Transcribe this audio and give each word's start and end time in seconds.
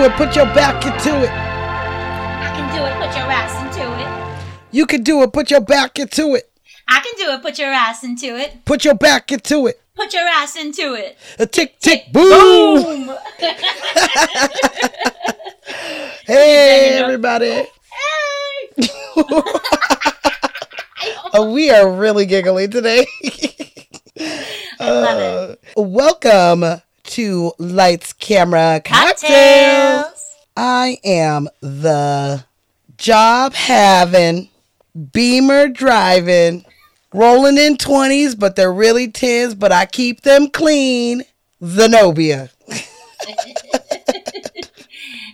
do 0.00 0.06
it. 0.06 0.12
Put 0.12 0.34
your 0.34 0.46
back 0.46 0.86
into 0.86 1.10
it. 1.22 1.30
I 1.30 2.52
can 2.56 2.74
do 2.74 2.84
it. 2.84 2.94
Put 3.06 3.16
your 3.16 3.30
ass 3.30 3.62
into 3.62 3.84
it. 4.00 4.08
You 4.72 4.86
can 4.86 5.02
do 5.02 5.22
it. 5.22 5.32
Put 5.32 5.50
your 5.50 5.60
back 5.60 5.98
into 5.98 6.34
it. 6.34 6.50
I 6.88 7.00
can 7.00 7.12
do 7.18 7.32
it. 7.34 7.42
Put 7.42 7.58
your 7.58 7.68
ass 7.70 8.02
into 8.02 8.36
it. 8.36 8.64
Put 8.64 8.84
your 8.84 8.94
back 8.94 9.30
into 9.30 9.66
it. 9.66 9.80
Put 9.94 10.14
your 10.14 10.26
ass 10.26 10.56
into 10.56 10.94
it. 10.94 11.18
A 11.38 11.46
tick 11.46 11.78
tick 11.80 12.12
boom. 12.12 13.06
Boom. 13.06 13.16
Hey 16.26 16.98
everybody. 16.98 17.50
hey. 17.50 17.68
Uh, 21.32 21.44
we 21.44 21.70
are 21.70 21.90
really 21.90 22.26
giggly 22.26 22.66
today. 22.68 23.06
I 24.80 24.90
love 24.90 25.50
it. 25.52 25.60
Uh, 25.76 25.82
welcome 25.82 26.82
to 27.10 27.52
Lights 27.58 28.12
Camera 28.12 28.80
Cocktails. 28.84 29.20
Cocktails. 29.20 30.36
I 30.56 30.98
am 31.04 31.48
the 31.60 32.44
job 32.96 33.54
having, 33.54 34.48
beamer 35.12 35.68
driving, 35.68 36.64
rolling 37.12 37.58
in 37.58 37.76
20s, 37.76 38.38
but 38.38 38.56
they're 38.56 38.72
really 38.72 39.08
10s, 39.08 39.58
but 39.58 39.72
I 39.72 39.86
keep 39.86 40.22
them 40.22 40.48
clean. 40.48 41.22
Zenobia. 41.62 42.50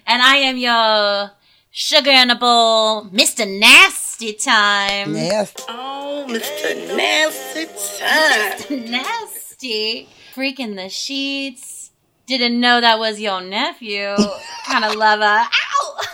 And 0.09 0.23
I 0.23 0.37
am 0.37 0.57
your 0.57 1.33
sugar 1.73 2.13
in 2.13 2.31
a 2.31 2.37
bowl, 2.37 3.07
Mr. 3.07 3.45
Nasty 3.59 4.35
Time. 4.35 5.17
Yes. 5.17 5.53
Oh, 5.69 6.27
Mr. 6.29 6.97
Nasty 6.97 7.67
Time. 7.99 8.91
Nasty. 8.91 10.09
Freaking 10.37 10.77
the 10.77 10.91
sheets. 10.91 11.93
Didn't 12.27 12.61
know 12.61 12.79
that 12.79 12.99
was 12.99 13.19
your 13.19 13.41
nephew. 13.41 14.15
kind 14.67 14.85
of 14.85 14.95
love 14.95 15.21
lover. 15.21 15.49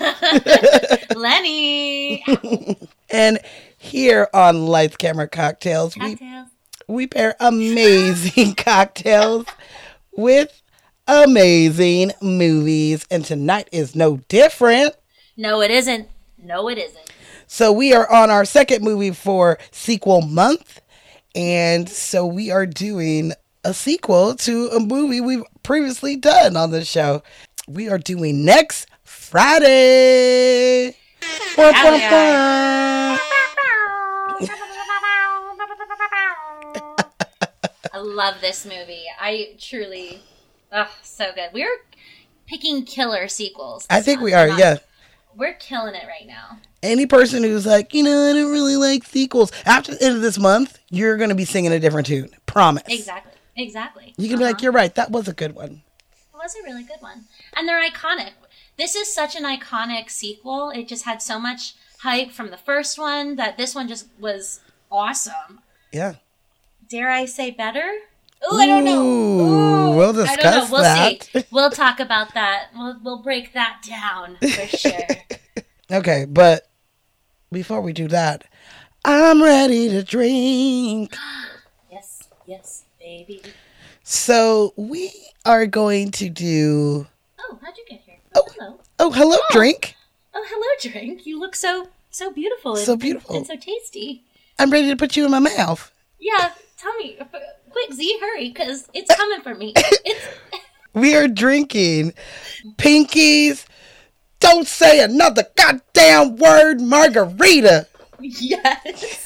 Ow! 0.00 0.96
Lenny. 1.16 2.24
And 3.14 3.40
here 3.76 4.30
on 4.32 4.64
Lights 4.64 4.96
Camera 4.96 5.28
Cocktails, 5.28 5.94
we 5.98 6.16
Cocktails. 6.16 6.48
we 6.88 7.06
pair 7.06 7.36
amazing 7.40 8.54
cocktails 8.54 9.44
with 10.16 10.62
amazing 11.06 12.12
movies. 12.22 13.04
And 13.10 13.22
tonight 13.22 13.68
is 13.70 13.94
no 13.94 14.16
different. 14.28 14.94
No, 15.36 15.60
it 15.60 15.70
isn't. 15.70 16.08
No, 16.42 16.70
it 16.70 16.78
isn't. 16.78 17.12
So 17.46 17.70
we 17.70 17.92
are 17.92 18.10
on 18.10 18.30
our 18.30 18.46
second 18.46 18.82
movie 18.82 19.10
for 19.10 19.58
sequel 19.72 20.22
month. 20.22 20.80
And 21.34 21.86
so 21.86 22.24
we 22.26 22.50
are 22.50 22.64
doing 22.64 23.34
a 23.64 23.72
sequel 23.74 24.34
to 24.34 24.68
a 24.68 24.80
movie 24.80 25.20
we've 25.20 25.44
previously 25.62 26.16
done 26.16 26.56
on 26.56 26.70
the 26.70 26.84
show. 26.84 27.22
We 27.68 27.88
are 27.88 27.98
doing 27.98 28.44
next 28.44 28.88
Friday. 29.04 30.96
Bum, 31.56 31.74
yeah. 31.74 33.18
bum. 33.18 33.18
I 37.92 37.98
love 37.98 38.40
this 38.40 38.64
movie. 38.64 39.04
I 39.20 39.54
truly, 39.60 40.20
oh, 40.72 40.90
so 41.02 41.30
good. 41.34 41.50
We're 41.52 41.78
picking 42.46 42.84
killer 42.84 43.28
sequels. 43.28 43.86
I 43.90 44.00
think 44.00 44.20
we 44.20 44.32
month, 44.32 44.42
are, 44.42 44.48
not- 44.48 44.58
yeah. 44.58 44.76
We're 45.36 45.54
killing 45.54 45.94
it 45.94 46.04
right 46.06 46.26
now. 46.26 46.58
Any 46.82 47.06
person 47.06 47.42
who's 47.44 47.64
like, 47.64 47.94
you 47.94 48.02
know, 48.02 48.28
I 48.28 48.32
don't 48.32 48.50
really 48.50 48.76
like 48.76 49.04
sequels. 49.04 49.52
After 49.64 49.94
the 49.94 50.04
end 50.04 50.16
of 50.16 50.22
this 50.22 50.36
month, 50.38 50.78
you're 50.90 51.16
going 51.16 51.30
to 51.30 51.34
be 51.36 51.44
singing 51.44 51.72
a 51.72 51.78
different 51.78 52.06
tune. 52.08 52.30
Promise. 52.46 52.82
Exactly. 52.88 53.31
Exactly. 53.56 54.14
You 54.16 54.28
can 54.28 54.38
be 54.38 54.44
like, 54.44 54.54
Uh-huh. 54.56 54.62
you're 54.64 54.72
right. 54.72 54.94
That 54.94 55.10
was 55.10 55.28
a 55.28 55.32
good 55.32 55.54
one. 55.54 55.82
It 56.12 56.36
was 56.36 56.54
a 56.60 56.62
really 56.64 56.82
good 56.82 57.00
one. 57.00 57.24
And 57.56 57.68
they're 57.68 57.82
iconic. 57.82 58.30
This 58.78 58.96
is 58.96 59.12
such 59.14 59.36
an 59.36 59.44
iconic 59.44 60.10
sequel. 60.10 60.70
It 60.70 60.88
just 60.88 61.04
had 61.04 61.20
so 61.22 61.38
much 61.38 61.74
hype 62.00 62.30
from 62.32 62.50
the 62.50 62.56
first 62.56 62.98
one 62.98 63.36
that 63.36 63.56
this 63.58 63.74
one 63.74 63.86
just 63.88 64.06
was 64.18 64.60
awesome. 64.90 65.60
Yeah. 65.92 66.14
Dare 66.88 67.10
I 67.10 67.26
say 67.26 67.50
better? 67.50 67.86
Ooh, 68.52 68.56
I 68.58 68.66
don't 68.66 68.84
know. 68.84 69.02
Ooh, 69.04 69.96
we'll 69.96 70.08
I 70.10 70.12
don't 70.12 70.16
know. 70.16 70.34
discuss 70.34 70.70
We'll 70.70 70.82
that. 70.82 71.22
see. 71.22 71.44
We'll 71.52 71.70
talk 71.70 72.00
about 72.00 72.34
that. 72.34 72.68
We'll 72.74 72.98
we'll 73.04 73.22
break 73.22 73.52
that 73.52 73.82
down 73.88 74.36
for 74.38 74.66
sure. 74.76 75.06
Okay, 75.92 76.24
but 76.28 76.68
before 77.52 77.80
we 77.82 77.92
do 77.92 78.08
that, 78.08 78.44
I'm 79.04 79.40
ready 79.42 79.88
to 79.90 80.02
drink. 80.02 81.14
yes, 81.92 82.24
yes, 82.46 82.84
baby. 83.02 83.42
So 84.04 84.72
we 84.76 85.10
are 85.44 85.66
going 85.66 86.10
to 86.12 86.28
do. 86.28 87.06
Oh, 87.40 87.58
how'd 87.62 87.76
you 87.76 87.84
get 87.88 88.00
here? 88.06 88.16
Oh, 88.34 88.42
oh 88.46 88.52
hello. 88.58 88.80
Oh, 88.98 89.10
hello, 89.10 89.36
oh. 89.36 89.46
drink. 89.52 89.94
Oh, 90.34 90.44
hello, 90.48 90.92
drink. 90.92 91.26
You 91.26 91.38
look 91.38 91.54
so 91.54 91.88
so 92.10 92.30
beautiful. 92.32 92.74
and- 92.76 92.84
So 92.84 92.96
beautiful. 92.96 93.36
and 93.36 93.46
so 93.46 93.56
tasty. 93.56 94.24
I'm 94.58 94.70
ready 94.70 94.88
to 94.88 94.96
put 94.96 95.16
you 95.16 95.24
in 95.24 95.30
my 95.30 95.38
mouth. 95.40 95.90
Yeah, 96.20 96.52
tell 96.76 96.94
me, 96.96 97.18
quick, 97.70 97.92
Z, 97.92 98.18
hurry, 98.20 98.48
because 98.50 98.86
it's 98.94 99.14
coming 99.16 99.40
for 99.40 99.54
me. 99.54 99.72
It's 99.76 100.24
We 100.94 101.16
are 101.16 101.26
drinking 101.26 102.12
Pinkies. 102.76 103.64
Don't 104.40 104.66
say 104.66 105.02
another 105.02 105.44
goddamn 105.56 106.36
word, 106.36 106.80
margarita. 106.82 107.86
yes, 108.20 109.21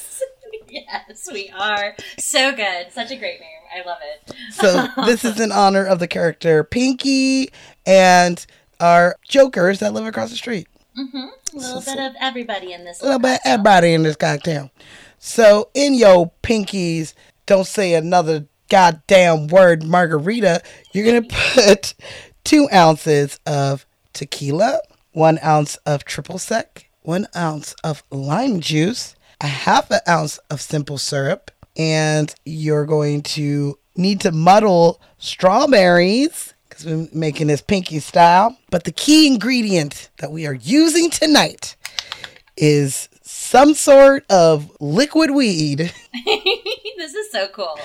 yes, 0.87 1.29
we 1.31 1.49
are 1.49 1.95
so 2.17 2.55
good. 2.55 2.91
Such 2.91 3.11
a 3.11 3.15
great 3.15 3.39
name. 3.39 3.49
I 3.75 3.85
love 3.85 3.97
it. 4.01 4.35
So 4.53 4.87
this 5.05 5.25
is 5.25 5.39
in 5.39 5.51
honor 5.51 5.85
of 5.85 5.99
the 5.99 6.07
character 6.07 6.63
Pinky 6.63 7.49
and 7.85 8.45
our 8.79 9.15
jokers 9.27 9.79
that 9.79 9.93
live 9.93 10.05
across 10.05 10.29
the 10.29 10.35
street. 10.35 10.67
Mm-hmm. 10.97 11.17
A 11.17 11.59
little 11.59 11.81
bit 11.81 11.99
of 11.99 12.13
everybody 12.19 12.73
in 12.73 12.85
this. 12.85 13.01
A 13.01 13.05
little 13.05 13.19
bit 13.19 13.37
cocktail. 13.37 13.53
everybody 13.53 13.93
in 13.93 14.03
this 14.03 14.15
cocktail. 14.15 14.71
So 15.19 15.69
in 15.73 15.93
your 15.93 16.31
pinkies, 16.43 17.13
don't 17.45 17.67
say 17.67 17.93
another 17.93 18.47
goddamn 18.69 19.47
word 19.47 19.83
margarita. 19.83 20.61
You're 20.93 21.05
gonna 21.05 21.27
put 21.53 21.93
two 22.43 22.67
ounces 22.73 23.39
of 23.45 23.85
tequila, 24.13 24.79
one 25.11 25.39
ounce 25.43 25.77
of 25.85 26.05
triple 26.05 26.39
sec, 26.39 26.89
one 27.01 27.27
ounce 27.35 27.73
of 27.83 28.03
lime 28.11 28.59
juice, 28.59 29.15
a 29.41 29.47
half 29.47 29.91
an 29.91 29.99
ounce 30.07 30.37
of 30.49 30.61
simple 30.61 30.97
syrup, 30.97 31.51
and 31.75 32.33
you're 32.45 32.85
going 32.85 33.21
to 33.21 33.77
need 33.95 34.21
to 34.21 34.31
muddle 34.31 35.01
strawberries 35.17 36.53
because 36.69 36.85
we're 36.85 37.07
making 37.13 37.47
this 37.47 37.61
pinky 37.61 37.99
style. 37.99 38.57
But 38.69 38.83
the 38.83 38.91
key 38.91 39.27
ingredient 39.27 40.09
that 40.19 40.31
we 40.31 40.45
are 40.45 40.53
using 40.53 41.09
tonight 41.09 41.75
is 42.55 43.09
some 43.21 43.73
sort 43.73 44.25
of 44.29 44.71
liquid 44.79 45.31
weed. 45.31 45.77
this 46.25 47.13
is 47.13 47.31
so 47.31 47.47
cool. 47.49 47.79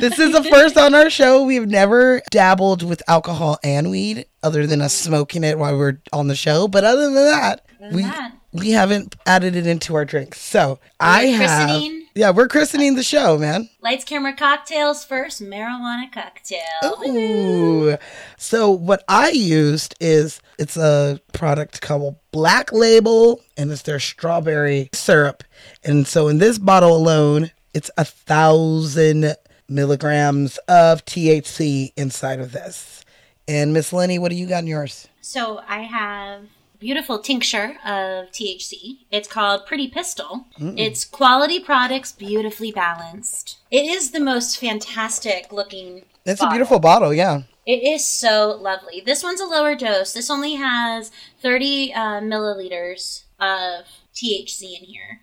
This 0.00 0.18
is 0.18 0.32
the 0.32 0.44
first 0.44 0.76
on 0.76 0.94
our 0.94 1.10
show. 1.10 1.44
We've 1.44 1.66
never 1.68 2.22
dabbled 2.30 2.82
with 2.82 3.02
alcohol 3.08 3.58
and 3.62 3.90
weed 3.90 4.26
other 4.42 4.66
than 4.66 4.80
us 4.80 4.94
smoking 4.94 5.44
it 5.44 5.58
while 5.58 5.76
we're 5.76 6.00
on 6.12 6.28
the 6.28 6.36
show. 6.36 6.68
But 6.68 6.84
other 6.84 7.06
than 7.06 7.14
that, 7.14 7.66
than 7.80 7.94
we 7.94 8.02
that. 8.02 8.37
We 8.58 8.70
haven't 8.70 9.16
added 9.26 9.56
it 9.56 9.66
into 9.66 9.94
our 9.94 10.04
drinks. 10.04 10.40
So 10.40 10.78
I 11.00 11.24
We're 11.24 11.36
have 11.36 11.68
christening? 11.68 12.06
Yeah, 12.14 12.30
we're 12.30 12.48
christening 12.48 12.96
the 12.96 13.02
show, 13.02 13.38
man. 13.38 13.68
Lights, 13.80 14.04
camera, 14.04 14.34
cocktails 14.34 15.04
first. 15.04 15.40
Marijuana 15.42 16.10
cocktail. 16.10 16.58
Ooh. 17.06 17.96
So 18.36 18.70
what 18.70 19.04
I 19.08 19.30
used 19.30 19.94
is 20.00 20.40
it's 20.58 20.76
a 20.76 21.20
product 21.32 21.80
called 21.80 22.16
Black 22.32 22.72
Label 22.72 23.40
and 23.56 23.70
it's 23.70 23.82
their 23.82 24.00
strawberry 24.00 24.90
syrup. 24.92 25.44
And 25.84 26.06
so 26.06 26.26
in 26.28 26.38
this 26.38 26.58
bottle 26.58 26.96
alone, 26.96 27.52
it's 27.72 27.90
a 27.96 28.04
thousand 28.04 29.36
milligrams 29.68 30.58
of 30.66 31.04
THC 31.04 31.92
inside 31.96 32.40
of 32.40 32.52
this. 32.52 33.04
And 33.46 33.72
Miss 33.72 33.92
Lenny, 33.92 34.18
what 34.18 34.30
do 34.30 34.36
you 34.36 34.46
got 34.46 34.58
in 34.64 34.66
yours? 34.66 35.06
So 35.20 35.62
I 35.68 35.82
have 35.82 36.42
beautiful 36.78 37.18
tincture 37.18 37.76
of 37.84 38.30
THC. 38.30 38.98
It's 39.10 39.28
called 39.28 39.66
Pretty 39.66 39.88
Pistol. 39.88 40.46
It's 40.58 41.04
quality 41.04 41.60
products, 41.60 42.12
beautifully 42.12 42.72
balanced. 42.72 43.58
It 43.70 43.84
is 43.86 44.10
the 44.10 44.20
most 44.20 44.58
fantastic 44.58 45.52
looking. 45.52 46.04
It's 46.24 46.42
a 46.42 46.48
beautiful 46.48 46.78
bottle, 46.78 47.12
yeah. 47.12 47.42
It 47.66 47.82
is 47.82 48.06
so 48.06 48.58
lovely. 48.60 49.02
This 49.04 49.22
one's 49.22 49.40
a 49.40 49.46
lower 49.46 49.74
dose. 49.74 50.12
This 50.14 50.30
only 50.30 50.54
has 50.54 51.10
30 51.42 51.92
uh, 51.92 52.00
milliliters 52.20 53.24
of 53.38 53.84
THC 54.14 54.78
in 54.78 54.84
here. 54.84 55.20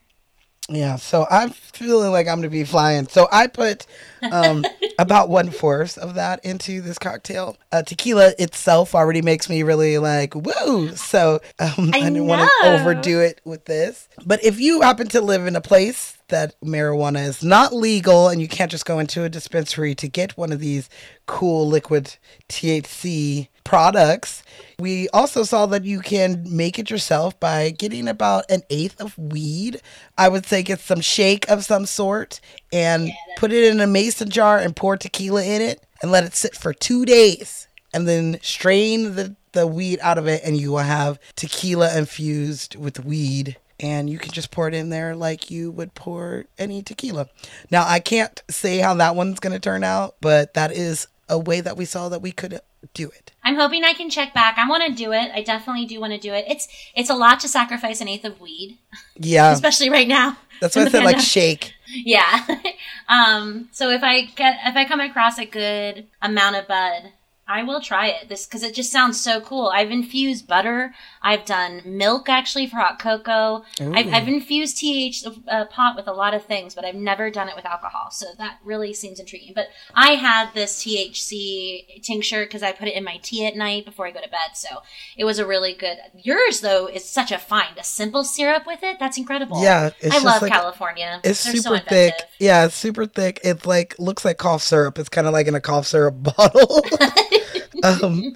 Yeah, 0.68 0.96
so 0.96 1.28
I'm 1.30 1.52
feeling 1.52 2.12
like 2.12 2.28
I'm 2.28 2.38
gonna 2.38 2.50
be 2.50 2.64
flying. 2.64 3.08
So 3.08 3.28
I 3.32 3.46
put 3.48 3.86
um, 4.32 4.66
about 5.00 5.30
one 5.30 5.52
fourth 5.52 5.98
of 6.00 6.16
that 6.16 6.44
into 6.44 6.82
this 6.82 6.98
cocktail. 6.98 7.58
Uh, 7.72 7.84
tequila 7.84 8.34
itself 8.40 8.96
already 8.96 9.22
makes 9.22 9.48
me 9.48 9.62
really 9.62 10.00
like 10.00 10.34
woo. 10.34 10.96
So 10.96 11.40
um, 11.60 11.92
I, 11.94 12.00
I 12.00 12.04
didn't 12.10 12.26
want 12.26 12.50
to 12.64 12.70
overdo 12.70 13.20
it 13.20 13.42
with 13.46 13.66
this. 13.66 14.10
But 14.26 14.44
if 14.44 14.60
you 14.60 14.82
happen 14.82 15.08
to 15.10 15.22
live 15.22 15.46
in 15.46 15.56
a 15.56 15.62
place 15.62 16.15
that 16.30 16.60
marijuana 16.62 17.27
is 17.27 17.44
not 17.44 17.74
legal 17.74 18.30
and 18.30 18.42
you 18.42 18.48
can't 18.48 18.72
just 18.72 18.86
go 18.86 19.00
into 19.00 19.24
a 19.24 19.30
dispensary 19.30 19.94
to 19.95 20.07
get 20.07 20.38
one 20.38 20.51
of 20.51 20.60
these 20.60 20.89
cool 21.25 21.68
liquid 21.68 22.18
THC 22.50 23.48
products. 23.63 24.44
We 24.80 25.10
also 25.10 25.44
saw 25.44 25.66
that 25.68 25.83
you 25.83 26.00
can 26.00 26.45
make 26.48 26.80
it 26.80 26.89
yourself 26.89 27.39
by 27.39 27.72
getting 27.72 28.07
about 28.07 28.45
an 28.50 28.62
eighth 28.69 29.01
of 29.01 29.18
weed. 29.18 29.81
I 30.18 30.30
would 30.30 30.45
say 30.45 30.63
get 30.63 30.80
some 30.80 31.01
shake 31.01 31.50
of 31.50 31.66
some 31.66 31.86
sort 31.86 32.39
and 32.71 33.12
put 33.38 33.51
it 33.51 33.71
in 33.71 33.80
a 33.80 33.88
mason 33.88 34.30
jar 34.30 34.57
and 34.57 34.75
pour 34.75 34.98
tequila 34.98 35.44
in 35.44 35.62
it 35.62 35.86
and 36.01 36.12
let 36.12 36.24
it 36.24 36.36
sit 36.36 36.56
for 36.56 36.74
two 36.74 37.06
days. 37.06 37.68
And 37.94 38.07
then 38.07 38.39
strain 38.42 39.16
the, 39.16 39.36
the 39.54 39.66
weed 39.66 40.00
out 40.01 40.18
of 40.18 40.28
it, 40.28 40.42
and 40.44 40.57
you 40.57 40.71
will 40.71 40.80
have 40.80 41.18
tequila 41.38 41.98
infused 41.98 42.75
with 42.75 43.06
weed 43.06 43.56
and 43.80 44.10
you 44.10 44.18
can 44.18 44.31
just 44.31 44.51
pour 44.51 44.68
it 44.68 44.74
in 44.74 44.89
there 44.89 45.16
like 45.16 45.51
you 45.51 45.72
would 45.72 45.94
pour 45.94 46.45
any 46.57 46.81
tequila. 46.81 47.27
Now, 47.72 47.86
I 47.88 48.00
can't 48.00 48.42
say 48.50 48.80
how 48.80 48.94
that 48.95 49.16
one's 49.16 49.39
going 49.39 49.54
to 49.54 49.60
turn 49.60 49.83
out, 49.83 50.16
but 50.22 50.54
that 50.54 50.72
is 50.72 51.07
a 51.27 51.38
way 51.39 51.62
that 51.62 51.77
we 51.77 51.86
saw 51.86 52.10
that 52.10 52.22
we 52.22 52.31
could 52.31 52.62
do 52.94 53.10
it. 53.10 53.31
I'm 53.44 53.56
hoping 53.56 53.83
I 53.83 53.94
can 53.94 54.10
check 54.10 54.33
back. 54.33 54.57
I 54.57 54.68
want 54.69 54.83
to 54.86 54.94
do 54.94 55.12
it. 55.12 55.31
I 55.33 55.42
definitely 55.42 55.86
do 55.86 56.00
want 56.00 56.13
to 56.13 56.19
do 56.19 56.33
it. 56.33 56.45
It's 56.48 56.68
it's 56.95 57.10
a 57.10 57.16
lot 57.16 57.39
to 57.42 57.48
sacrifice 57.48 58.01
an 58.01 58.07
eighth 58.07 58.25
of 58.25 58.39
weed, 58.39 58.77
Yeah. 59.16 59.51
especially 59.54 59.89
right 59.89 60.07
now. 60.07 60.38
That's 60.62 60.75
why 60.75 60.83
I 60.83 60.89
said 60.89 61.04
like 61.04 61.19
shake. 61.19 61.74
Yeah. 61.88 62.45
um. 63.10 63.69
So 63.71 63.89
if 63.89 64.04
I 64.04 64.21
get 64.25 64.60
if 64.66 64.75
I 64.75 64.86
come 64.86 65.00
across 65.00 65.38
a 65.38 65.45
good 65.45 66.07
amount 66.21 66.56
of 66.56 66.68
bud, 66.68 67.12
I 67.47 67.62
will 67.62 67.80
try 67.80 68.07
it. 68.07 68.27
This 68.27 68.47
because 68.47 68.63
it 68.63 68.74
just 68.74 68.92
sounds 68.92 69.19
so 69.21 69.39
cool. 69.39 69.68
I've 69.68 69.92
infused 69.92 70.47
butter. 70.47 70.95
I've 71.21 71.45
done 71.45 71.81
milk 71.86 72.27
actually 72.27 72.65
for 72.65 72.77
hot 72.77 72.97
cocoa. 72.97 73.63
I've, 73.80 74.12
I've 74.12 74.27
infused 74.27 74.77
TH 74.77 75.25
uh, 75.47 75.65
pot 75.65 75.95
with 75.95 76.07
a 76.07 76.12
lot 76.13 76.33
of 76.33 76.44
things, 76.45 76.74
but 76.74 76.86
I've 76.86 76.95
never 76.95 77.30
done 77.30 77.47
it 77.47 77.56
with 77.56 77.65
alcohol. 77.65 78.09
So 78.09 78.25
that 78.39 78.57
really 78.63 78.94
seems 78.94 79.19
intriguing. 79.19 79.53
But 79.53 79.68
I 79.94 80.12
had 80.13 80.53
this 80.56 80.83
THC 80.83 82.01
tincture 82.01 82.45
because 82.45 82.63
I 82.63 82.71
put 82.71 82.88
it 82.88 82.95
in 82.95 83.03
my 83.03 83.18
tea 83.21 83.45
at 83.45 83.56
night 83.56 83.86
before 83.86 84.07
I 84.07 84.12
go 84.12 84.21
to 84.21 84.30
bed. 84.30 84.56
So 84.56 84.81
it 85.15 85.24
was 85.25 85.38
a 85.38 85.45
really 85.45 85.74
good. 85.74 85.97
Yours 86.15 86.62
though 86.62 86.88
is 86.88 87.06
such 87.07 87.31
a 87.31 87.38
find. 87.38 87.77
A 87.77 87.83
simple 87.83 88.24
syrup 88.24 88.65
with 88.65 88.81
it. 88.81 88.97
That's 89.00 89.18
incredible. 89.19 89.62
Yeah, 89.62 89.92
it's 90.00 90.15
I 90.15 90.19
love 90.19 90.42
like- 90.42 90.51
California. 90.51 91.21
It's 91.24 91.44
They're 91.44 91.56
super 91.56 91.77
so 91.77 91.83
thick. 91.89 92.15
Yeah, 92.39 92.65
it's 92.65 92.75
super 92.75 93.06
thick. 93.06 93.39
It 93.44 93.68
like 93.68 93.95
looks 94.00 94.25
like 94.25 94.38
cough 94.39 94.63
syrup. 94.63 94.97
It's 94.97 95.09
kind 95.09 95.27
of 95.27 95.33
like 95.33 95.45
in 95.45 95.53
a 95.53 95.62
cough 95.62 95.86
syrup 95.86 96.15
bottle. 96.38 96.83
um, 97.83 98.36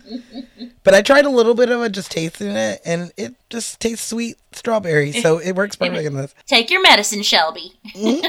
but 0.83 0.93
I 0.93 1.01
tried 1.01 1.25
a 1.25 1.29
little 1.29 1.53
bit 1.55 1.69
of 1.69 1.81
it, 1.81 1.91
just 1.91 2.11
tasting 2.11 2.55
it, 2.55 2.81
and 2.85 3.11
it 3.17 3.35
just 3.49 3.79
tastes 3.79 4.07
sweet 4.07 4.37
strawberry. 4.51 5.11
So 5.11 5.37
it 5.43 5.53
works 5.55 5.75
perfect 5.75 6.05
in 6.05 6.15
this. 6.15 6.33
Take 6.47 6.69
your 6.69 6.81
medicine, 6.81 7.23
Shelby. 7.23 7.73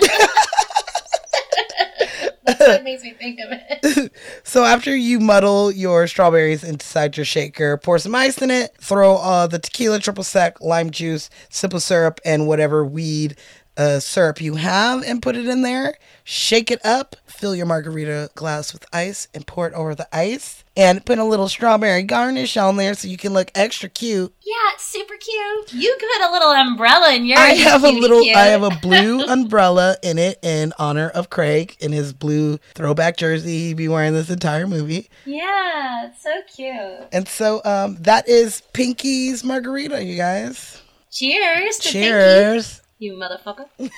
That's 2.45 2.61
what 2.61 2.85
makes 2.85 3.03
me 3.03 3.13
think 3.13 3.39
of 3.41 3.49
it. 3.53 4.13
So 4.45 4.65
after 4.65 4.95
you 4.95 5.21
muddle 5.21 5.71
your 5.71 6.07
strawberries 6.07 6.65
inside 6.65 7.17
your 7.17 7.25
shaker, 7.25 7.77
pour 7.77 7.99
some 7.99 8.15
ice 8.15 8.41
in 8.43 8.51
it, 8.51 8.75
throw 8.81 9.17
uh, 9.17 9.47
the 9.47 9.59
tequila, 9.59 10.01
triple 10.01 10.25
sec, 10.25 10.61
lime 10.61 10.91
juice, 10.91 11.31
simple 11.49 11.81
syrup, 11.81 12.21
and 12.25 12.47
whatever 12.47 12.85
weed 12.85 13.37
uh, 13.81 13.99
syrup 13.99 14.43
you 14.43 14.57
have, 14.57 15.03
and 15.03 15.23
put 15.23 15.37
it 15.37 15.47
in 15.47 15.63
there. 15.63 15.97
Shake 16.23 16.71
it 16.71 16.85
up, 16.85 17.17
fill 17.25 17.57
your 17.57 17.65
margarita 17.65 18.31
glass 18.35 18.75
with 18.75 18.85
ice, 18.93 19.27
and 19.33 19.47
pour 19.47 19.67
it 19.67 19.73
over 19.73 19.95
the 19.95 20.07
ice. 20.15 20.63
And 20.77 21.05
put 21.05 21.19
a 21.19 21.25
little 21.25 21.49
strawberry 21.49 22.03
garnish 22.03 22.57
on 22.57 22.77
there 22.77 22.95
so 22.95 23.09
you 23.09 23.17
can 23.17 23.33
look 23.33 23.51
extra 23.55 23.89
cute. 23.89 24.33
Yeah, 24.43 24.55
it's 24.75 24.85
super 24.85 25.15
cute. 25.17 25.73
You 25.73 25.97
put 25.99 26.29
a 26.29 26.33
little 26.33 26.51
umbrella 26.51 27.15
in 27.15 27.25
your. 27.25 27.39
I 27.39 27.49
have 27.55 27.83
a 27.83 27.91
little, 27.91 28.23
cute. 28.23 28.37
I 28.37 28.47
have 28.47 28.63
a 28.63 28.71
blue 28.83 29.23
umbrella 29.29 29.97
in 30.03 30.19
it 30.19 30.39
in 30.43 30.73
honor 30.79 31.09
of 31.09 31.31
Craig 31.31 31.77
in 31.81 31.93
his 31.93 32.13
blue 32.13 32.59
throwback 32.75 33.17
jersey 33.17 33.69
he'd 33.69 33.77
be 33.79 33.89
wearing 33.89 34.13
this 34.13 34.31
entire 34.31 34.67
movie. 34.67 35.09
Yeah, 35.25 36.07
it's 36.07 36.23
so 36.23 36.43
cute. 36.55 37.09
And 37.13 37.27
so 37.27 37.63
um, 37.65 37.97
that 38.01 38.29
is 38.29 38.61
Pinky's 38.73 39.43
margarita, 39.43 40.05
you 40.05 40.17
guys. 40.17 40.83
Cheers. 41.11 41.79
Cheers. 41.81 42.80
You 43.01 43.15
motherfucker. 43.15 43.67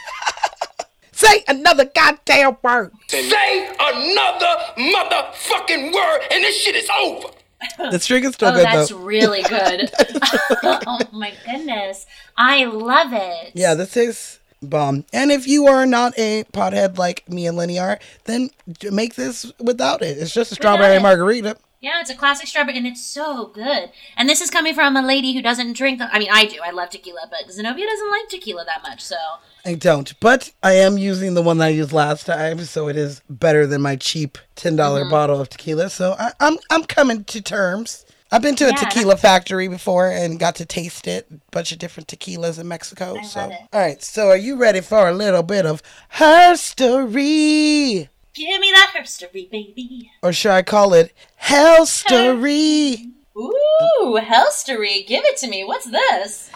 Say 1.13 1.45
another 1.47 1.85
goddamn 1.85 2.57
word. 2.63 2.93
Say 3.09 3.69
another 3.79 4.57
motherfucking 4.79 5.93
word 5.93 6.21
and 6.31 6.43
this 6.43 6.57
shit 6.57 6.75
is 6.75 6.89
over. 7.01 7.29
The 7.79 7.99
string 8.01 8.25
is 8.25 8.35
still 8.35 8.49
Oh, 8.49 8.55
good 8.57 8.65
that's 8.65 8.91
though. 8.91 8.97
really 8.99 9.43
good. 9.49 9.91
oh 10.65 10.99
my 11.13 11.33
goodness. 11.47 12.07
I 12.37 12.65
love 12.65 13.13
it. 13.13 13.53
Yeah, 13.55 13.75
this 13.75 13.97
is 13.97 14.41
bomb. 14.63 15.05
And 15.13 15.31
if 15.31 15.47
you 15.47 15.67
are 15.67 15.87
not 15.87 16.19
a 16.19 16.45
pothead 16.53 16.99
like 16.99 17.29
me 17.29 17.47
and 17.47 17.57
Lenny 17.57 17.79
are, 17.79 18.01
then 18.25 18.51
make 18.91 19.15
this 19.15 19.53
without 19.61 20.03
it. 20.03 20.19
It's 20.19 20.33
just 20.35 20.51
a 20.53 20.55
strawberry 20.57 20.97
it. 20.97 21.03
margarita. 21.03 21.57
Yeah, 21.82 22.00
it's 22.00 22.11
a 22.11 22.14
classic 22.14 22.46
strawberry, 22.46 22.79
and 22.79 22.87
it's 22.87 23.05
so 23.05 23.46
good. 23.46 23.90
And 24.17 24.29
this 24.29 24.40
is 24.40 24.50
coming 24.50 24.73
from 24.73 24.96
a 24.96 25.02
lady 25.02 25.32
who 25.34 25.43
doesn't 25.43 25.73
drink. 25.76 26.00
I 26.00 26.17
mean, 26.20 26.29
I 26.32 26.44
do. 26.44 26.61
I 26.64 26.70
love 26.70 26.90
tequila, 26.90 27.29
but 27.29 27.52
Zenobia 27.52 27.87
doesn't 27.87 28.08
like 28.11 28.29
tequila 28.29 28.64
that 28.64 28.82
much. 28.84 29.00
So 29.00 29.17
I 29.67 29.75
don't, 29.75 30.19
but 30.20 30.52
I 30.62 30.75
am 30.75 30.96
using 30.96 31.34
the 31.34 31.43
one 31.43 31.58
that 31.58 31.67
I 31.67 31.70
used 31.70 31.93
last 31.93 32.25
time, 32.26 32.61
so 32.61 32.88
it 32.88 32.96
is 32.96 33.20
better 33.29 33.67
than 33.67 33.82
my 33.82 33.96
cheap 33.96 34.38
ten 34.55 34.76
Mm-hmm. 34.76 35.11
bottle 35.11 35.40
of 35.40 35.49
tequila. 35.49 35.90
So 35.90 36.14
I, 36.19 36.31
I'm 36.38 36.56
I'm 36.70 36.84
coming 36.84 37.25
to 37.25 37.40
terms. 37.43 38.06
I've 38.31 38.43
been 38.43 38.55
to 38.56 38.64
a 38.64 38.69
Yeah, 38.69 38.76
tequila 38.76 39.17
factory 39.17 39.67
before 39.69 40.08
and 40.08 40.38
got 40.38 40.55
to 40.56 40.64
taste 40.64 41.06
it. 41.08 41.26
A 41.31 41.40
bunch 41.50 41.70
of 41.73 41.79
different 41.79 42.08
tequilas 42.08 42.58
in 42.61 42.67
Mexico. 42.69 43.19
I 43.19 43.23
so 43.23 43.40
all 43.73 43.81
right, 43.81 44.00
so 44.02 44.29
are 44.29 44.37
you 44.37 44.56
ready 44.56 44.81
for 44.81 45.08
a 45.08 45.12
little 45.12 45.43
bit 45.43 45.67
of 45.67 45.82
herstory, 46.14 48.08
give 48.34 48.61
me 48.61 48.70
that 48.75 48.93
herstory, 48.96 49.50
baby. 49.50 50.11
or 50.23 50.32
should 50.32 50.52
I 50.52 50.62
call 50.62 50.94
it 50.94 51.12
hellstory? 51.43 53.11
Ooh, 53.37 54.19
Hellstory, 54.20 55.06
give 55.06 55.25
it 55.25 55.37
to 55.38 55.49
me. 55.49 55.64
What's 55.64 55.87
this? 55.87 56.50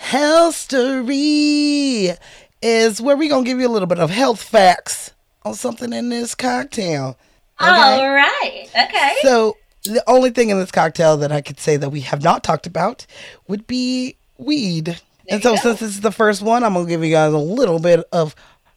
Hellstory 0.00 2.16
is 2.62 3.00
where 3.00 3.16
we're 3.16 3.28
gonna 3.28 3.44
give 3.44 3.60
you 3.60 3.68
a 3.68 3.70
little 3.70 3.86
bit 3.86 3.98
of 3.98 4.10
health 4.10 4.42
facts 4.42 5.12
on 5.44 5.54
something 5.54 5.92
in 5.92 6.08
this 6.08 6.34
cocktail. 6.34 7.18
All 7.60 8.10
right. 8.10 8.66
Okay. 8.70 9.16
So 9.22 9.56
the 9.84 10.02
only 10.06 10.30
thing 10.30 10.50
in 10.50 10.58
this 10.58 10.70
cocktail 10.70 11.16
that 11.18 11.32
I 11.32 11.40
could 11.40 11.60
say 11.60 11.76
that 11.76 11.90
we 11.90 12.00
have 12.00 12.22
not 12.22 12.42
talked 12.42 12.66
about 12.66 13.06
would 13.46 13.66
be 13.66 14.16
weed. 14.38 15.00
and 15.28 15.42
so 15.42 15.54
go. 15.54 15.60
since 15.60 15.80
this 15.80 15.90
is 15.90 16.00
the 16.00 16.12
first 16.12 16.40
one, 16.42 16.64
I'm 16.64 16.74
gonna 16.74 16.88
give 16.88 17.04
you 17.04 17.10
guys 17.10 17.32
a 17.32 17.38
little 17.38 17.78
bit 17.78 18.04
of 18.12 18.34